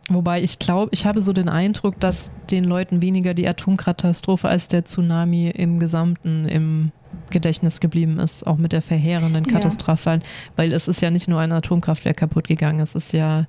Wobei 0.09 0.41
ich 0.41 0.59
glaube, 0.59 0.89
ich 0.91 1.05
habe 1.05 1.21
so 1.21 1.33
den 1.33 1.49
Eindruck, 1.49 1.99
dass 1.99 2.31
den 2.49 2.63
Leuten 2.63 3.01
weniger 3.01 3.33
die 3.33 3.47
Atomkatastrophe 3.47 4.49
als 4.49 4.67
der 4.67 4.83
Tsunami 4.83 5.49
im 5.49 5.79
Gesamten 5.79 6.45
im 6.45 6.91
Gedächtnis 7.29 7.79
geblieben 7.79 8.19
ist, 8.19 8.45
auch 8.45 8.57
mit 8.57 8.71
der 8.71 8.81
verheerenden 8.81 9.45
Katastrophe. 9.45 10.09
Ja. 10.09 10.19
Weil 10.55 10.73
es 10.73 10.87
ist 10.87 11.01
ja 11.01 11.11
nicht 11.11 11.27
nur 11.27 11.39
ein 11.39 11.51
Atomkraftwerk 11.51 12.17
kaputt 12.17 12.47
gegangen, 12.47 12.79
es 12.79 12.95
ist 12.95 13.13
ja 13.13 13.45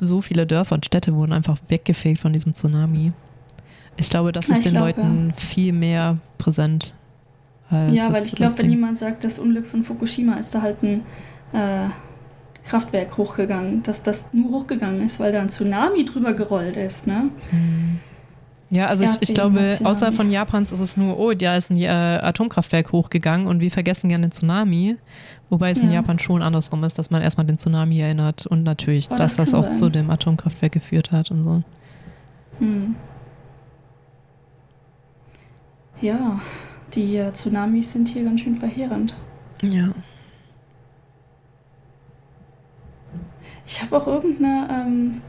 so 0.00 0.20
viele 0.20 0.46
Dörfer 0.46 0.74
und 0.74 0.84
Städte 0.84 1.14
wurden 1.14 1.32
einfach 1.32 1.58
weggefegt 1.68 2.20
von 2.20 2.32
diesem 2.32 2.54
Tsunami. 2.54 3.12
Ich 3.96 4.10
glaube, 4.10 4.32
das 4.32 4.48
ist 4.48 4.58
ich 4.58 4.64
den 4.64 4.72
glaube, 4.72 4.88
Leuten 4.88 5.32
viel 5.36 5.72
mehr 5.72 6.18
präsent 6.38 6.94
ja, 7.90 8.12
weil 8.12 8.24
ich 8.24 8.34
glaube, 8.34 8.58
wenn 8.58 8.70
jemand 8.70 8.98
sagt, 8.98 9.24
das 9.24 9.38
Unglück 9.38 9.66
von 9.66 9.82
Fukushima 9.82 10.34
ist 10.34 10.54
da 10.54 10.62
halt 10.62 10.82
ein 10.82 11.02
äh, 11.52 11.88
Kraftwerk 12.64 13.16
hochgegangen, 13.16 13.82
dass 13.82 14.02
das 14.02 14.32
nur 14.32 14.50
hochgegangen 14.50 15.04
ist, 15.04 15.20
weil 15.20 15.32
da 15.32 15.40
ein 15.40 15.48
Tsunami 15.48 16.04
drüber 16.04 16.34
gerollt 16.34 16.76
ist, 16.76 17.06
ne? 17.06 17.30
Hm. 17.50 17.98
Ja, 18.70 18.86
also 18.86 19.04
ich, 19.04 19.10
ich 19.20 19.34
glaube, 19.34 19.76
außer 19.84 20.14
von 20.14 20.30
Japans 20.30 20.72
ist 20.72 20.80
es 20.80 20.96
nur, 20.96 21.18
oh, 21.18 21.34
da 21.34 21.56
ist 21.56 21.70
ein 21.70 21.76
äh, 21.76 21.88
Atomkraftwerk 21.88 22.90
hochgegangen 22.90 23.46
und 23.46 23.60
wir 23.60 23.70
vergessen 23.70 24.08
gerne 24.08 24.28
den 24.28 24.32
Tsunami. 24.32 24.96
Wobei 25.50 25.72
es 25.72 25.80
ja. 25.80 25.84
in 25.84 25.92
Japan 25.92 26.18
schon 26.18 26.40
andersrum 26.40 26.82
ist, 26.84 26.98
dass 26.98 27.10
man 27.10 27.20
erstmal 27.20 27.46
den 27.46 27.58
Tsunami 27.58 28.00
erinnert 28.00 28.46
und 28.46 28.62
natürlich, 28.62 29.10
oh, 29.10 29.16
dass 29.16 29.36
das, 29.36 29.50
das 29.50 29.54
auch 29.54 29.64
sein. 29.64 29.74
zu 29.74 29.90
dem 29.90 30.08
Atomkraftwerk 30.08 30.72
geführt 30.72 31.12
hat 31.12 31.30
und 31.30 31.44
so. 31.44 31.62
Hm. 32.60 32.94
Ja, 36.00 36.40
die 36.94 37.16
äh, 37.16 37.32
Tsunamis 37.32 37.92
sind 37.92 38.08
hier 38.08 38.24
ganz 38.24 38.40
schön 38.40 38.56
verheerend. 38.56 39.16
Ja. 39.62 39.92
Ich 43.66 43.82
habe 43.82 43.96
auch 43.96 44.06
irgendeine 44.06 44.68
ähm, 44.70 45.22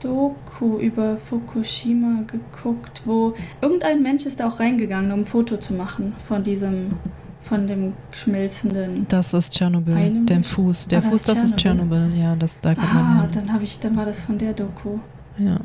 Doku 0.00 0.78
über 0.78 1.16
Fukushima 1.16 2.22
geguckt, 2.26 3.02
wo 3.04 3.34
irgendein 3.60 4.02
Mensch 4.02 4.26
ist 4.26 4.40
da 4.40 4.48
auch 4.48 4.60
reingegangen, 4.60 5.12
um 5.12 5.20
ein 5.20 5.24
Foto 5.24 5.56
zu 5.56 5.74
machen 5.74 6.14
von 6.26 6.42
diesem, 6.42 6.98
von 7.40 7.66
dem 7.66 7.94
schmelzenden. 8.10 9.06
Das 9.08 9.32
ist 9.32 9.54
Tschernobyl. 9.54 10.24
Der 10.26 10.42
Fuß, 10.42 10.88
der 10.88 10.98
ah, 10.98 11.02
Fuß, 11.02 11.24
das, 11.24 11.42
ist 11.42 11.56
Tschernobyl. 11.56 12.12
Ja, 12.16 12.36
das 12.36 12.60
da 12.60 12.74
kann 12.74 12.84
ah, 12.90 13.02
man 13.22 13.30
dann 13.30 13.52
habe 13.52 13.64
ich, 13.64 13.78
dann 13.78 13.96
war 13.96 14.04
das 14.04 14.24
von 14.24 14.38
der 14.38 14.52
Doku. 14.52 14.98
Ja. 15.38 15.60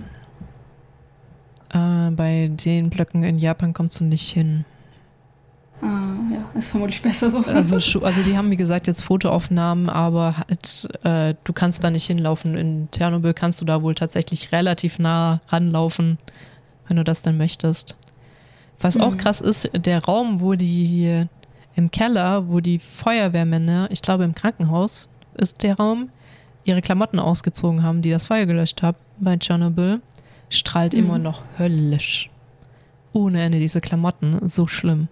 Äh, 1.74 2.12
bei 2.12 2.50
den 2.50 2.90
Blöcken 2.90 3.24
in 3.24 3.40
Japan 3.40 3.74
kommst 3.74 4.00
du 4.00 4.06
nicht 4.06 4.30
hin. 4.30 4.66
Ah, 5.82 6.16
ja, 6.32 6.58
ist 6.58 6.70
vermutlich 6.70 7.02
besser 7.02 7.30
so. 7.30 7.40
Also, 7.40 7.76
also 8.02 8.24
die 8.24 8.38
haben, 8.38 8.50
wie 8.50 8.58
gesagt, 8.58 8.88
jetzt 8.88 9.04
Fotoaufnahmen, 9.04 9.90
aber 9.90 10.38
halt, 10.38 10.88
äh, 11.04 11.36
du 11.44 11.54
kannst 11.54 11.84
da 11.84 11.90
nicht 11.90 12.06
hinlaufen. 12.06 12.56
In 12.58 12.90
Tschernobyl 12.92 13.34
kannst 13.34 13.62
du 13.62 13.66
da 13.66 13.82
wohl 13.82 13.96
tatsächlich 13.96 14.52
relativ 14.52 14.98
nah 15.00 15.42
ranlaufen, 15.50 16.18
wenn 16.88 16.98
du 16.98 17.04
das 17.04 17.22
denn 17.22 17.38
möchtest. 17.38 17.96
Was 18.80 18.96
mhm. 18.96 19.02
auch 19.02 19.18
krass 19.18 19.42
ist, 19.42 19.70
der 19.74 20.04
Raum, 20.04 20.42
wo 20.42 20.56
die 20.56 21.26
im 21.76 21.92
Keller, 21.92 22.50
wo 22.50 22.60
die 22.60 22.80
Feuerwehrmänner, 22.80 23.90
ich 23.92 24.02
glaube 24.02 24.24
im 24.24 24.34
Krankenhaus 24.34 25.10
ist 25.36 25.62
der 25.62 25.78
Raum, 25.78 26.10
ihre 26.64 26.82
Klamotten 26.82 27.20
ausgezogen 27.20 27.84
haben, 27.84 28.02
die 28.02 28.10
das 28.10 28.26
Feuer 28.26 28.46
gelöscht 28.46 28.82
haben 28.82 28.98
bei 29.20 29.38
Tschernobyl, 29.38 30.02
strahlt 30.50 30.94
mhm. 30.94 31.00
immer 31.00 31.18
noch 31.20 31.44
höllisch. 31.58 32.30
Ohne 33.14 33.44
Ende 33.44 33.60
diese 33.60 33.82
Klamotten, 33.82 34.48
so 34.48 34.68
schlimm. 34.68 35.08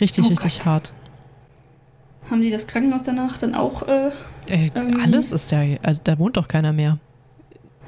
Richtig, 0.00 0.24
oh 0.26 0.28
richtig 0.28 0.58
Gott. 0.58 0.66
hart. 0.66 0.92
Haben 2.30 2.42
die 2.42 2.50
das 2.50 2.66
Krankenhaus 2.66 3.02
danach 3.02 3.38
dann 3.38 3.54
auch? 3.54 3.86
Äh, 3.88 4.10
äh, 4.48 4.70
alles 5.02 5.32
ist 5.32 5.50
ja, 5.50 5.62
äh, 5.62 5.96
da 6.04 6.18
wohnt 6.18 6.36
doch 6.36 6.48
keiner 6.48 6.72
mehr. 6.72 6.98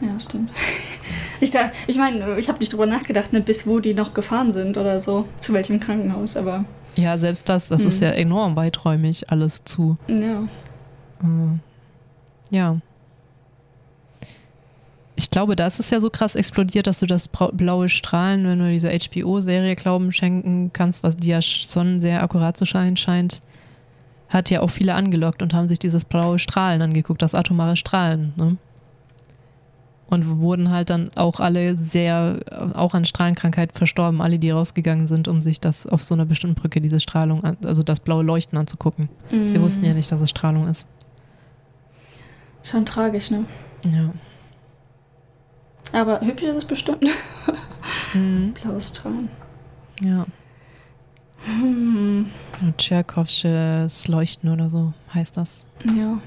Ja, 0.00 0.18
stimmt. 0.18 0.50
Ich, 1.42 1.54
ich 1.86 1.96
meine, 1.96 2.38
ich 2.38 2.48
habe 2.50 2.58
nicht 2.58 2.70
drüber 2.70 2.84
nachgedacht, 2.84 3.32
ne, 3.32 3.40
bis 3.40 3.66
wo 3.66 3.80
die 3.80 3.94
noch 3.94 4.12
gefahren 4.12 4.50
sind 4.50 4.76
oder 4.76 5.00
so, 5.00 5.26
zu 5.40 5.54
welchem 5.54 5.80
Krankenhaus, 5.80 6.36
aber. 6.36 6.66
Ja, 6.96 7.16
selbst 7.16 7.48
das, 7.48 7.68
das 7.68 7.80
hm. 7.80 7.88
ist 7.88 8.02
ja 8.02 8.10
enorm 8.10 8.56
weiträumig 8.56 9.30
alles 9.30 9.64
zu. 9.64 9.96
Ja. 10.06 10.42
Äh, 11.22 11.58
ja 12.50 12.76
ich 15.20 15.30
glaube, 15.30 15.54
da 15.54 15.66
ist 15.66 15.78
es 15.78 15.90
ja 15.90 16.00
so 16.00 16.08
krass 16.08 16.34
explodiert, 16.34 16.86
dass 16.86 17.00
du 17.00 17.06
das 17.06 17.28
blaue 17.28 17.90
Strahlen, 17.90 18.46
wenn 18.46 18.58
du 18.58 18.70
dieser 18.70 18.90
HBO-Serie 18.90 19.76
Glauben 19.76 20.12
schenken 20.12 20.72
kannst, 20.72 21.02
was 21.02 21.14
die 21.14 21.28
ja 21.28 21.42
schon 21.42 22.00
sehr 22.00 22.22
akkurat 22.22 22.56
zu 22.56 22.64
scheinen 22.64 22.96
scheint, 22.96 23.42
hat 24.30 24.48
ja 24.48 24.62
auch 24.62 24.70
viele 24.70 24.94
angelockt 24.94 25.42
und 25.42 25.52
haben 25.52 25.68
sich 25.68 25.78
dieses 25.78 26.06
blaue 26.06 26.38
Strahlen 26.38 26.80
angeguckt, 26.80 27.20
das 27.20 27.34
atomare 27.34 27.76
Strahlen. 27.76 28.32
Ne? 28.36 28.56
Und 30.08 30.40
wurden 30.40 30.70
halt 30.70 30.88
dann 30.88 31.10
auch 31.16 31.38
alle 31.38 31.76
sehr, 31.76 32.40
auch 32.72 32.94
an 32.94 33.04
Strahlenkrankheit 33.04 33.72
verstorben, 33.74 34.22
alle, 34.22 34.38
die 34.38 34.50
rausgegangen 34.50 35.06
sind, 35.06 35.28
um 35.28 35.42
sich 35.42 35.60
das 35.60 35.86
auf 35.86 36.02
so 36.02 36.14
einer 36.14 36.24
bestimmten 36.24 36.58
Brücke, 36.58 36.80
diese 36.80 36.98
Strahlung, 36.98 37.44
also 37.62 37.82
das 37.82 38.00
blaue 38.00 38.22
Leuchten 38.22 38.56
anzugucken. 38.56 39.10
Mm. 39.30 39.46
Sie 39.46 39.60
wussten 39.60 39.84
ja 39.84 39.92
nicht, 39.92 40.10
dass 40.10 40.22
es 40.22 40.30
Strahlung 40.30 40.66
ist. 40.66 40.86
Schon 42.62 42.86
tragisch, 42.86 43.30
ne? 43.30 43.44
Ja. 43.84 44.10
Aber 45.92 46.20
hübsch 46.20 46.42
ist 46.42 46.56
es 46.56 46.64
bestimmt. 46.64 47.04
Mhm. 48.14 48.52
Blaues 48.62 48.88
Strahlen. 48.88 49.28
Ja. 50.00 50.24
Hm. 51.44 52.30
Tcherkovsches 52.76 54.08
Leuchten 54.08 54.52
oder 54.52 54.68
so 54.68 54.92
heißt 55.14 55.36
das. 55.36 55.66
Ja. 55.84 56.18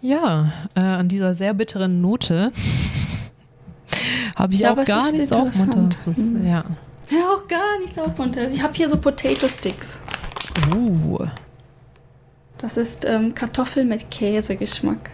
Ja, 0.00 0.52
äh, 0.76 0.80
an 0.80 1.08
dieser 1.08 1.34
sehr 1.34 1.54
bitteren 1.54 2.00
Note 2.00 2.52
habe 4.36 4.54
ich 4.54 4.60
ja, 4.60 4.72
auch 4.72 4.84
gar 4.84 5.10
nichts 5.10 5.32
aufmuntert. 5.32 6.18
Mhm. 6.18 6.46
Ja. 6.46 6.64
ja, 7.10 7.18
auch 7.34 7.48
gar 7.48 7.78
nichts 7.80 7.98
aufmuntert. 7.98 8.50
Ich 8.52 8.62
habe 8.62 8.74
hier 8.74 8.88
so 8.88 8.98
Potato 8.98 9.48
Sticks. 9.48 10.00
Uh. 10.74 11.26
Das 12.58 12.76
ist 12.76 13.04
ähm, 13.04 13.34
Kartoffel 13.34 13.84
mit 13.84 14.10
Käsegeschmack 14.10 15.10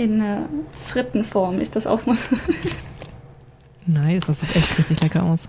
in 0.00 0.20
äh, 0.20 0.38
Frittenform 0.72 1.60
ist 1.60 1.76
das 1.76 1.86
auch 1.86 2.06
mal. 2.06 2.16
nice, 3.86 4.24
das 4.26 4.40
sieht 4.40 4.56
echt 4.56 4.78
richtig 4.78 5.02
lecker 5.02 5.22
aus. 5.22 5.42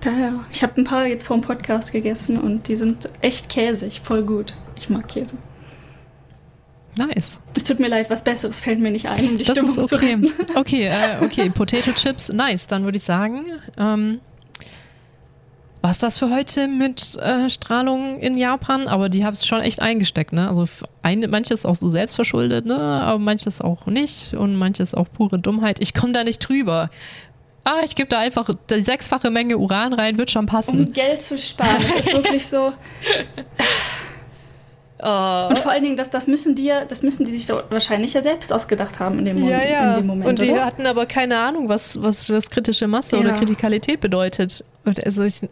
Daher, 0.00 0.40
ich 0.52 0.62
habe 0.62 0.80
ein 0.80 0.84
paar 0.84 1.06
jetzt 1.06 1.26
vor 1.26 1.36
dem 1.36 1.42
Podcast 1.42 1.92
gegessen 1.92 2.38
und 2.38 2.66
die 2.66 2.76
sind 2.76 3.08
echt 3.20 3.48
käsig, 3.48 4.00
voll 4.02 4.24
gut. 4.24 4.54
Ich 4.74 4.90
mag 4.90 5.06
Käse. 5.06 5.38
Nice. 6.96 7.40
Es 7.54 7.62
tut 7.62 7.78
mir 7.78 7.88
leid, 7.88 8.10
was 8.10 8.24
Besseres 8.24 8.58
fällt 8.60 8.80
mir 8.80 8.90
nicht 8.90 9.08
ein, 9.08 9.28
um 9.28 9.38
die 9.38 9.44
das 9.44 9.56
Stimmung 9.56 9.84
ist 9.84 9.92
okay. 9.92 10.18
Okay, 10.54 10.86
äh, 10.86 11.24
okay, 11.24 11.50
Potato 11.50 11.92
Chips, 11.92 12.32
nice. 12.32 12.66
Dann 12.66 12.84
würde 12.84 12.96
ich 12.96 13.04
sagen, 13.04 13.44
ähm, 13.78 14.20
was 15.82 15.98
das 15.98 16.18
für 16.18 16.30
heute 16.30 16.68
mit 16.68 17.16
äh, 17.16 17.48
Strahlung 17.48 18.18
in 18.18 18.36
Japan, 18.36 18.88
aber 18.88 19.08
die 19.08 19.24
haben 19.24 19.34
es 19.34 19.46
schon 19.46 19.60
echt 19.60 19.80
eingesteckt, 19.80 20.32
ne? 20.32 20.48
Also 20.48 20.66
ein, 21.02 21.28
manches 21.30 21.64
auch 21.64 21.76
so 21.76 21.88
selbstverschuldet, 21.88 22.66
ne? 22.66 22.76
Aber 22.76 23.18
manches 23.18 23.60
auch 23.60 23.86
nicht 23.86 24.34
und 24.34 24.56
manches 24.56 24.94
auch 24.94 25.06
pure 25.12 25.38
Dummheit. 25.38 25.80
Ich 25.80 25.94
komme 25.94 26.12
da 26.12 26.24
nicht 26.24 26.38
drüber. 26.40 26.88
Ah, 27.64 27.80
ich 27.84 27.96
gebe 27.96 28.08
da 28.08 28.20
einfach 28.20 28.48
die 28.70 28.80
sechsfache 28.80 29.30
Menge 29.30 29.58
Uran 29.58 29.92
rein, 29.92 30.18
wird 30.18 30.30
schon 30.30 30.46
passen. 30.46 30.86
Um 30.86 30.92
Geld 30.92 31.22
zu 31.22 31.36
sparen. 31.36 31.82
Das 31.82 32.06
ist 32.06 32.12
wirklich 32.12 32.46
so. 32.46 32.72
Oh. 35.08 35.46
Und 35.50 35.58
vor 35.60 35.70
allen 35.70 35.84
Dingen, 35.84 35.96
das, 35.96 36.10
das 36.10 36.26
müssen 36.26 36.56
die 36.56 36.64
ja, 36.64 36.84
das 36.84 37.04
müssen 37.04 37.24
die 37.26 37.30
sich 37.30 37.46
doch 37.46 37.70
wahrscheinlich 37.70 38.14
ja 38.14 38.22
selbst 38.22 38.52
ausgedacht 38.52 38.98
haben 38.98 39.20
in 39.20 39.24
dem, 39.26 39.36
ja, 39.36 39.62
ja. 39.62 39.90
In 39.90 40.00
dem 40.00 40.06
Moment. 40.08 40.28
Und 40.28 40.42
die 40.42 40.50
oder? 40.50 40.66
hatten 40.66 40.84
aber 40.84 41.06
keine 41.06 41.38
Ahnung, 41.38 41.68
was, 41.68 42.02
was, 42.02 42.28
was 42.28 42.50
kritische 42.50 42.88
Masse 42.88 43.14
ja. 43.14 43.22
oder 43.22 43.34
Kritikalität 43.34 44.00
bedeutet. 44.00 44.64
Und 44.84 45.06
also 45.06 45.22
ich, 45.22 45.42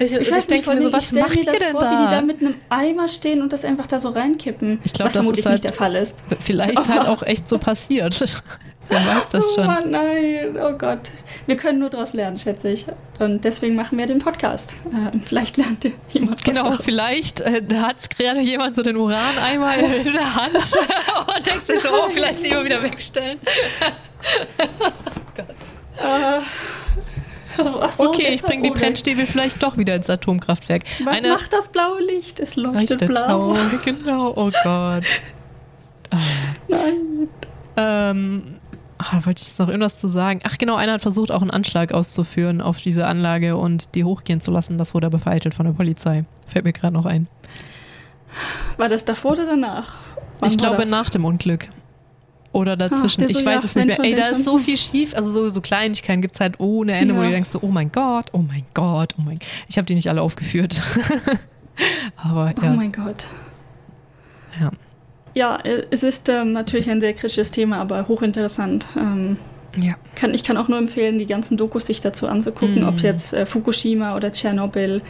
ich, 0.00 0.12
ich, 0.12 0.30
ich 0.30 0.46
denke 0.46 0.74
mir 0.74 0.80
so, 0.80 0.92
was 0.92 1.12
macht 1.12 1.36
mir 1.36 1.44
das 1.44 1.58
denn 1.58 1.72
vor, 1.72 1.80
da? 1.80 1.90
wie 1.90 2.04
die 2.04 2.10
da 2.10 2.22
mit 2.22 2.40
einem 2.40 2.54
Eimer 2.70 3.06
stehen 3.06 3.42
und 3.42 3.52
das 3.52 3.66
einfach 3.66 3.86
da 3.86 3.98
so 3.98 4.08
reinkippen. 4.08 4.80
Ich 4.82 4.94
glaube, 4.94 5.04
das 5.04 5.12
vermutlich 5.12 5.44
halt 5.44 5.54
nicht 5.54 5.64
der 5.64 5.74
Fall 5.74 5.94
ist. 5.94 6.22
Vielleicht 6.40 6.78
oh. 6.78 6.88
halt 6.88 7.06
auch 7.06 7.22
echt 7.22 7.46
so 7.46 7.58
passiert. 7.58 8.18
Wer 8.88 8.98
weiß 8.98 9.28
das 9.30 9.54
schon. 9.54 9.68
Oh 9.68 9.88
nein, 9.88 10.56
oh 10.58 10.72
Gott. 10.72 11.12
Wir 11.46 11.56
können 11.56 11.78
nur 11.78 11.90
daraus 11.90 12.12
lernen, 12.12 12.38
schätze 12.38 12.70
ich. 12.70 12.86
Und 13.20 13.44
deswegen 13.44 13.76
machen 13.76 13.96
wir 13.98 14.06
den 14.06 14.18
Podcast. 14.18 14.74
Äh, 14.86 15.16
vielleicht 15.24 15.58
lernt 15.58 15.86
jemand 16.12 16.44
Genau, 16.44 16.70
was 16.70 16.82
vielleicht 16.82 17.40
äh, 17.42 17.62
hat 17.76 18.10
gerade 18.16 18.40
jemand 18.40 18.74
so 18.74 18.82
den 18.82 18.96
Uraneimer 18.96 19.76
in 19.76 20.12
der 20.12 20.34
Hand 20.34 20.56
und 21.36 21.46
denkt 21.46 21.66
sich 21.68 21.78
so, 21.78 21.88
oh, 21.90 22.08
vielleicht 22.08 22.42
lieber 22.42 22.64
wieder 22.64 22.82
wegstellen. 22.82 23.38
oh 24.58 24.80
Gott. 25.36 25.46
Uh, 26.02 26.42
so, 27.92 28.08
okay, 28.08 28.28
ich 28.32 28.42
bringe 28.42 28.62
die 28.62 28.70
Brennstäbe 28.70 29.26
vielleicht 29.26 29.62
doch 29.62 29.76
wieder 29.76 29.94
ins 29.94 30.10
Atomkraftwerk. 30.10 30.82
Was 31.04 31.18
Eine 31.18 31.28
macht 31.34 31.52
das 31.52 31.70
blaue 31.72 32.02
Licht? 32.02 32.40
Es 32.40 32.56
leuchtet 32.56 33.06
blau. 33.06 33.52
blau. 33.52 33.56
Genau, 33.84 34.32
oh 34.36 34.50
Gott. 34.62 35.04
Nein. 36.68 37.28
Ähm, 37.76 38.60
Ach, 39.02 39.14
wollte 39.24 39.40
ich 39.40 39.48
jetzt 39.48 39.58
noch 39.58 39.68
irgendwas 39.68 39.96
zu 39.96 40.08
sagen? 40.08 40.40
Ach 40.44 40.58
genau, 40.58 40.74
einer 40.74 40.92
hat 40.92 41.00
versucht, 41.00 41.30
auch 41.30 41.40
einen 41.40 41.50
Anschlag 41.50 41.92
auszuführen 41.92 42.60
auf 42.60 42.76
diese 42.76 43.06
Anlage 43.06 43.56
und 43.56 43.94
die 43.94 44.04
hochgehen 44.04 44.42
zu 44.42 44.50
lassen. 44.50 44.76
Das 44.76 44.92
wurde 44.92 45.06
aber 45.06 45.18
vereitelt 45.18 45.54
von 45.54 45.64
der 45.64 45.72
Polizei. 45.72 46.24
Fällt 46.46 46.66
mir 46.66 46.74
gerade 46.74 46.92
noch 46.92 47.06
ein. 47.06 47.26
War 48.76 48.88
das 48.88 49.06
davor 49.06 49.32
oder 49.32 49.46
danach? 49.46 49.94
Wann 50.38 50.50
ich 50.50 50.58
glaube 50.58 50.86
nach 50.86 51.08
dem 51.08 51.24
Unglück. 51.24 51.68
Oder 52.52 52.76
dazwischen. 52.76 53.22
Ah, 53.22 53.26
ich 53.28 53.38
so, 53.38 53.44
weiß 53.46 53.62
ja, 53.62 53.64
es 53.64 53.76
nicht 53.76 53.98
mehr. 53.98 54.04
Ey, 54.04 54.14
da 54.14 54.28
ist 54.28 54.44
so 54.44 54.58
viel 54.58 54.76
schief. 54.76 55.14
Also 55.14 55.30
so, 55.30 55.48
so 55.48 55.60
Kleinigkeiten 55.60 56.20
gibt 56.20 56.34
es 56.34 56.40
halt 56.40 56.58
ohne 56.58 56.92
Ende, 56.92 57.14
ja. 57.14 57.20
wo 57.20 57.24
du 57.24 57.30
denkst 57.30 57.50
so, 57.50 57.60
oh 57.62 57.68
mein 57.68 57.92
Gott, 57.92 58.26
oh 58.32 58.38
mein 58.38 58.64
Gott, 58.74 59.14
oh 59.18 59.22
mein 59.22 59.38
Gott. 59.38 59.48
Ich 59.68 59.78
habe 59.78 59.86
die 59.86 59.94
nicht 59.94 60.08
alle 60.08 60.20
aufgeführt. 60.22 60.82
aber 62.16 62.52
ja. 62.60 62.72
Oh 62.72 62.76
mein 62.76 62.92
Gott. 62.92 63.26
Ja. 64.60 64.70
Ja, 65.34 65.56
äh, 65.56 65.84
es 65.90 66.02
ist 66.02 66.28
ähm, 66.28 66.52
natürlich 66.52 66.90
ein 66.90 67.00
sehr 67.00 67.14
kritisches 67.14 67.52
Thema, 67.52 67.78
aber 67.78 68.08
hochinteressant. 68.08 68.86
Ähm, 68.96 69.36
ja. 69.76 69.94
Kann, 70.16 70.34
ich 70.34 70.42
kann 70.42 70.56
auch 70.56 70.66
nur 70.66 70.78
empfehlen, 70.78 71.18
die 71.18 71.26
ganzen 71.26 71.56
Dokus 71.56 71.86
sich 71.86 72.00
dazu 72.00 72.26
anzugucken, 72.26 72.82
mm. 72.82 72.88
ob 72.88 72.96
es 72.96 73.02
jetzt 73.02 73.32
äh, 73.32 73.46
Fukushima 73.46 74.16
oder 74.16 74.32
Tschernobyl. 74.32 75.02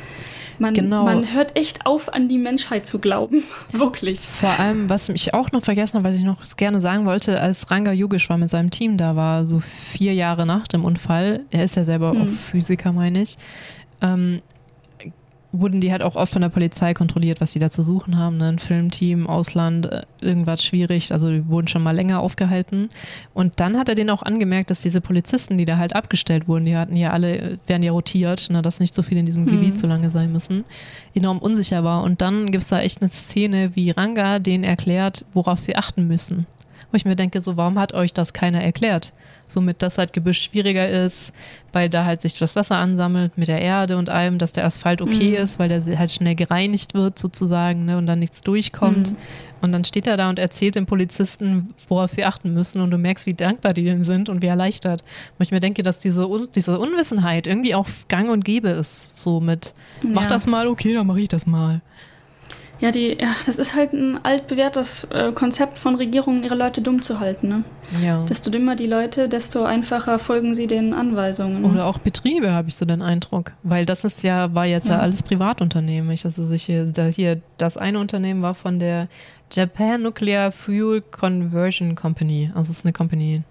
Man, 0.61 0.75
genau. 0.75 1.05
man 1.05 1.33
hört 1.33 1.57
echt 1.57 1.87
auf, 1.87 2.13
an 2.13 2.29
die 2.29 2.37
Menschheit 2.37 2.87
zu 2.87 2.99
glauben. 2.99 3.43
Wirklich. 3.73 4.21
Vor 4.21 4.61
allem, 4.61 4.91
was 4.91 5.09
ich 5.09 5.33
auch 5.33 5.53
noch 5.53 5.63
vergessen 5.63 5.97
habe, 5.97 6.09
was 6.09 6.17
ich 6.17 6.23
noch 6.23 6.39
gerne 6.57 6.81
sagen 6.81 7.07
wollte, 7.07 7.41
als 7.41 7.71
Ranga 7.71 7.93
Yogeshwar 7.93 8.37
mit 8.37 8.51
seinem 8.51 8.71
Team 8.71 8.99
da 8.99 9.17
war, 9.17 9.47
so 9.47 9.61
vier 9.61 10.13
Jahre 10.13 10.45
nach 10.45 10.69
dem 10.69 10.85
Unfall, 10.85 11.41
er 11.51 11.65
ist 11.65 11.77
ja 11.77 11.85
selber 11.85 12.13
mm. 12.13 12.21
auch 12.21 12.29
Physiker, 12.51 12.93
meine 12.93 13.23
ich, 13.23 13.39
ähm, 14.03 14.43
wurden 15.53 15.81
die 15.81 15.91
halt 15.91 16.03
auch 16.03 16.15
oft 16.15 16.33
von 16.33 16.43
der 16.43 16.49
Polizei 16.49 16.95
kontrolliert, 16.95 17.41
was 17.41 17.53
sie 17.53 17.59
da 17.59 17.71
zu 17.71 17.83
suchen 17.83 18.17
haben. 18.17 18.37
Ne? 18.37 18.49
Ein 18.49 18.59
Filmteam, 18.59 19.27
Ausland, 19.27 19.87
äh, 19.87 20.03
irgendwas 20.21 20.65
schwierig. 20.65 21.13
Also 21.13 21.29
die 21.29 21.49
wurden 21.49 21.69
schon 21.69 21.83
mal 21.83 21.95
länger 21.95 22.21
aufgehalten. 22.21 22.89
Und 23.35 23.59
dann 23.59 23.77
hat 23.77 23.89
er 23.89 23.95
denen 23.95 24.11
auch 24.11 24.23
angemerkt, 24.23 24.71
dass 24.71 24.81
diese 24.81 25.01
Polizisten, 25.01 25.59
die 25.59 25.65
da 25.65 25.77
halt 25.77 25.95
abgestellt 25.95 26.47
wurden, 26.47 26.67
die 26.67 26.77
hatten 26.77 26.97
ja 26.97 27.11
alle, 27.11 27.59
werden 27.67 27.83
ja 27.83 27.93
rotiert, 27.93 28.49
ne? 28.51 28.63
dass 28.63 28.81
nicht 28.81 28.95
so 28.95 29.03
viele 29.03 29.21
in 29.21 29.27
diesem 29.27 29.45
mhm. 29.45 29.49
Gebiet 29.49 29.79
so 29.79 29.87
lange 29.87 30.11
sein 30.11 30.31
müssen, 30.31 30.65
enorm 31.15 31.39
unsicher 31.39 31.83
war. 31.83 32.03
Und 32.05 32.21
dann 32.21 32.47
gibt 32.47 32.63
es 32.63 32.69
da 32.69 32.81
echt 32.81 33.01
eine 33.03 33.11
Szene, 33.11 33.75
wie 33.75 33.91
Ranga 33.91 34.39
denen 34.39 34.65
erklärt, 34.65 35.25
worauf 35.33 35.59
sie 35.59 35.77
achten 35.77 36.07
müssen. 36.07 36.47
Wo 36.91 36.97
ich 36.97 37.05
mir 37.05 37.17
denke, 37.17 37.41
so, 37.41 37.57
warum 37.57 37.79
hat 37.79 37.93
euch 37.93 38.13
das 38.13 38.33
keiner 38.33 38.63
erklärt? 38.63 39.13
Somit 39.51 39.83
das 39.83 39.99
halt 39.99 40.13
Gebüsch 40.13 40.43
schwieriger 40.43 40.89
ist, 40.89 41.33
weil 41.73 41.89
da 41.89 42.05
halt 42.05 42.21
sich 42.21 42.39
das 42.39 42.57
Wasser 42.57 42.77
ansammelt 42.77 43.37
mit 43.39 43.49
der 43.49 43.61
Erde 43.61 43.97
und 43.97 44.09
allem, 44.09 44.39
dass 44.39 44.53
der 44.53 44.65
Asphalt 44.65 45.03
okay 45.03 45.31
mhm. 45.31 45.45
ist, 45.45 45.59
weil 45.59 45.69
der 45.69 45.99
halt 45.99 46.13
schnell 46.13 46.35
gereinigt 46.35 46.95
wird 46.95 47.19
sozusagen 47.19 47.85
ne, 47.85 47.99
und 47.99 48.07
dann 48.07 48.19
nichts 48.19 48.41
durchkommt. 48.41 49.13
Mhm. 49.13 49.17
Und 49.63 49.73
dann 49.73 49.85
steht 49.85 50.07
er 50.07 50.17
da 50.17 50.31
und 50.31 50.39
erzählt 50.39 50.75
den 50.75 50.87
Polizisten, 50.87 51.75
worauf 51.89 52.11
sie 52.11 52.25
achten 52.25 52.55
müssen 52.55 52.81
und 52.81 52.91
du 52.91 52.99
merkst, 52.99 53.27
wie 53.27 53.35
dankbar 53.35 53.75
die 53.75 53.85
dem 53.85 54.05
sind 54.05 54.29
und 54.29 54.43
wie 54.43 54.47
erleichtert. 54.47 55.03
Und 55.39 55.45
ich 55.45 55.51
mir 55.51 55.61
denke, 55.61 55.83
dass 55.83 55.99
diese, 55.99 56.27
diese 56.55 56.79
Unwissenheit 56.79 57.47
irgendwie 57.47 57.75
auch 57.75 57.87
gang 58.09 58.31
und 58.31 58.45
gäbe 58.45 58.71
ist, 58.71 59.21
so 59.21 59.41
mit, 59.41 59.75
mach 60.03 60.23
ja. 60.23 60.29
das 60.29 60.47
mal, 60.47 60.67
okay, 60.67 60.95
dann 60.95 61.07
mache 61.07 61.21
ich 61.21 61.29
das 61.29 61.47
mal. 61.47 61.83
Ja, 62.81 62.91
die, 62.91 63.19
ja, 63.21 63.35
das 63.45 63.59
ist 63.59 63.75
halt 63.75 63.93
ein 63.93 64.25
altbewährtes 64.25 65.05
äh, 65.05 65.33
Konzept 65.33 65.79
von 65.79 65.97
Regierungen, 65.97 66.43
ihre 66.43 66.55
Leute 66.55 66.81
dumm 66.81 67.03
zu 67.03 67.21
halten. 67.21 67.49
Ne? 67.49 67.65
Ja. 68.03 68.25
Desto 68.25 68.51
dümmer 68.51 68.75
die 68.75 68.87
Leute, 68.87 69.29
desto 69.29 69.65
einfacher 69.65 70.19
folgen 70.19 70.55
sie 70.55 70.67
den 70.67 70.95
Anweisungen. 70.95 71.65
Oder 71.65 71.87
auch 71.87 71.99
Betriebe, 71.99 72.53
habe 72.53 72.69
ich 72.69 72.77
so 72.77 72.87
den 72.87 73.03
Eindruck. 73.03 73.53
Weil 73.63 73.85
das 73.85 74.05
ist 74.05 74.23
ja, 74.23 74.55
war 74.55 74.65
jetzt 74.65 74.87
ja, 74.87 74.95
ja 74.95 75.01
alles 75.01 75.23
Privatunternehmen. 75.23 76.11
Ich, 76.11 76.25
also 76.25 76.45
sich 76.45 76.65
hier, 76.65 76.87
da 76.87 77.05
hier, 77.05 77.43
das 77.59 77.77
eine 77.77 77.99
Unternehmen 77.99 78.43
war 78.43 78.55
von 78.55 78.79
der 78.79 79.09
Japan 79.53 80.03
Nuclear 80.03 80.51
Fuel 80.51 81.03
Conversion 81.03 81.95
Company. 81.95 82.51
Also 82.55 82.71
es 82.71 82.79
ist 82.79 82.87
eine 82.87 82.93
Company, 82.93 83.43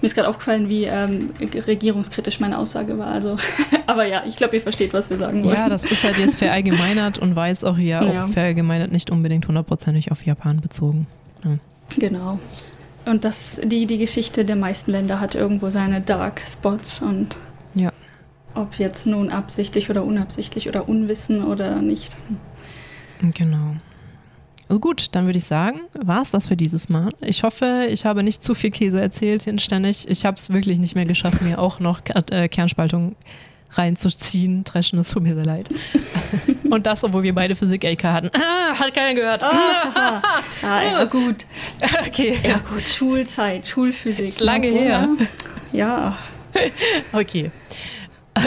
mir 0.00 0.06
ist 0.06 0.14
gerade 0.14 0.28
aufgefallen, 0.28 0.68
wie 0.68 0.84
ähm, 0.84 1.30
regierungskritisch 1.40 2.40
meine 2.40 2.58
Aussage 2.58 2.98
war. 2.98 3.08
Also, 3.08 3.36
aber 3.86 4.06
ja, 4.06 4.22
ich 4.26 4.36
glaube, 4.36 4.56
ihr 4.56 4.62
versteht, 4.62 4.92
was 4.92 5.10
wir 5.10 5.18
sagen 5.18 5.44
wollen. 5.44 5.56
Ja, 5.56 5.68
das 5.68 5.84
ist 5.84 6.04
halt 6.04 6.18
jetzt 6.18 6.36
verallgemeinert 6.36 7.18
und 7.18 7.36
war 7.36 7.48
jetzt 7.48 7.64
auch 7.64 7.76
hier 7.76 8.02
ja. 8.02 8.24
auch 8.24 8.28
verallgemeinert 8.28 8.92
nicht 8.92 9.10
unbedingt 9.10 9.48
hundertprozentig 9.48 10.10
auf 10.10 10.24
Japan 10.24 10.60
bezogen. 10.60 11.06
Ja. 11.44 11.58
Genau. 11.98 12.38
Und 13.04 13.24
das, 13.24 13.60
die, 13.64 13.86
die 13.86 13.98
Geschichte 13.98 14.44
der 14.44 14.56
meisten 14.56 14.92
Länder 14.92 15.20
hat 15.20 15.34
irgendwo 15.34 15.70
seine 15.70 16.00
Dark 16.00 16.42
Spots 16.46 17.02
und 17.02 17.36
ja. 17.74 17.92
ob 18.54 18.78
jetzt 18.78 19.06
nun 19.06 19.30
absichtlich 19.30 19.90
oder 19.90 20.04
unabsichtlich 20.04 20.68
oder 20.68 20.88
unwissen 20.88 21.42
oder 21.42 21.82
nicht. 21.82 22.16
Genau. 23.20 23.76
Also 24.72 24.80
gut, 24.80 25.08
dann 25.12 25.26
würde 25.26 25.36
ich 25.36 25.44
sagen, 25.44 25.82
war 25.92 26.22
es 26.22 26.30
das 26.30 26.48
für 26.48 26.56
dieses 26.56 26.88
Mal. 26.88 27.10
Ich 27.20 27.42
hoffe, 27.42 27.88
ich 27.90 28.06
habe 28.06 28.22
nicht 28.22 28.42
zu 28.42 28.54
viel 28.54 28.70
Käse 28.70 28.98
erzählt 29.02 29.42
hinständig. 29.42 30.08
Ich 30.08 30.24
habe 30.24 30.38
es 30.38 30.48
wirklich 30.48 30.78
nicht 30.78 30.94
mehr 30.94 31.04
geschafft, 31.04 31.42
mir 31.42 31.58
auch 31.58 31.78
noch 31.78 32.00
äh, 32.30 32.48
Kernspaltung 32.48 33.14
reinzuziehen. 33.72 34.64
Dreschen, 34.64 34.98
es 34.98 35.10
tut 35.10 35.24
mir 35.24 35.34
sehr 35.34 35.44
leid. 35.44 35.68
Und 36.70 36.86
das, 36.86 37.04
obwohl 37.04 37.22
wir 37.22 37.34
beide 37.34 37.54
Physik 37.54 37.84
AK 37.84 38.04
hatten. 38.04 38.30
Ah, 38.32 38.72
hat 38.78 38.94
keiner 38.94 39.12
gehört. 39.12 39.42
Ah, 39.42 40.22
ah, 40.62 40.82
ja, 40.82 41.04
gut. 41.04 41.44
Okay. 42.06 42.38
Ja, 42.42 42.56
gut. 42.56 42.88
Schulzeit, 42.88 43.66
Schulphysik. 43.66 44.28
Ist 44.28 44.40
lange 44.40 44.68
her. 44.68 45.06
Ja. 45.72 46.16
Okay. 47.12 47.50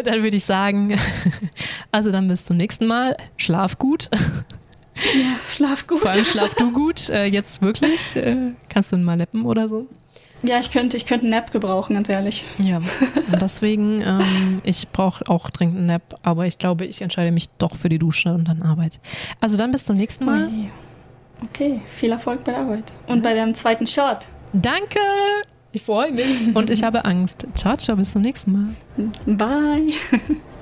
Dann 0.04 0.24
würde 0.24 0.38
ich 0.38 0.46
sagen, 0.46 0.98
also 1.92 2.12
dann 2.12 2.28
bis 2.28 2.46
zum 2.46 2.58
nächsten 2.58 2.88
Mal. 2.88 3.16
Schlaf 3.38 3.78
gut. 3.78 4.10
Ja, 4.96 5.36
schlaf 5.50 5.88
gut. 5.88 6.00
Vor 6.00 6.12
allem 6.12 6.26
schlaf 6.26 6.56
du 6.56 6.72
gut. 6.72 7.10
Äh, 7.10 7.26
jetzt 7.26 7.62
wirklich? 7.62 8.16
Äh, 8.16 8.54
kannst 8.70 8.92
du 8.92 8.98
mal 8.98 9.18
nappen 9.18 9.46
oder 9.46 9.68
so? 9.68 9.88
Ja, 10.44 10.60
ich 10.60 10.72
könnte, 10.72 10.96
ich 10.96 11.06
könnte 11.06 11.24
einen 11.24 11.32
Nap 11.32 11.52
gebrauchen, 11.52 11.96
ganz 11.96 12.08
ehrlich. 12.10 12.46
Ja, 12.60 12.78
und 12.78 13.42
deswegen, 13.42 14.02
ähm, 14.02 14.62
ich 14.64 14.90
brauche 14.90 15.28
auch 15.28 15.50
dringend 15.50 15.78
einen 15.78 15.88
Nap, 15.88 16.20
aber 16.24 16.46
ich 16.46 16.60
glaube, 16.60 16.86
ich 16.86 17.02
entscheide 17.02 17.32
mich 17.32 17.50
doch 17.58 17.76
für 17.76 17.90
die 17.90 17.98
Dusche 17.98 18.34
und 18.34 18.48
dann 18.48 18.62
Arbeit. 18.62 19.00
Also 19.42 19.58
dann 19.58 19.72
bis 19.72 19.86
zum 19.86 19.98
nächsten 19.98 20.26
Mal. 20.26 20.50
Okay, 21.44 21.82
viel 21.88 22.12
Erfolg 22.12 22.44
bei 22.44 22.52
der 22.52 22.62
Arbeit. 22.62 22.94
Und 23.08 23.24
bei 23.24 23.34
deinem 23.34 23.54
zweiten 23.54 23.88
Shot. 23.88 24.28
Danke! 24.54 25.00
Ich 25.72 25.82
freue 25.82 26.12
mich 26.12 26.56
und 26.56 26.70
ich 26.70 26.84
habe 26.84 27.04
Angst. 27.04 27.46
Ciao, 27.56 27.76
ciao, 27.76 27.98
bis 27.98 28.14
zum 28.14 28.22
nächsten 28.22 28.52
Mal. 28.54 28.76
Bye. 29.26 29.94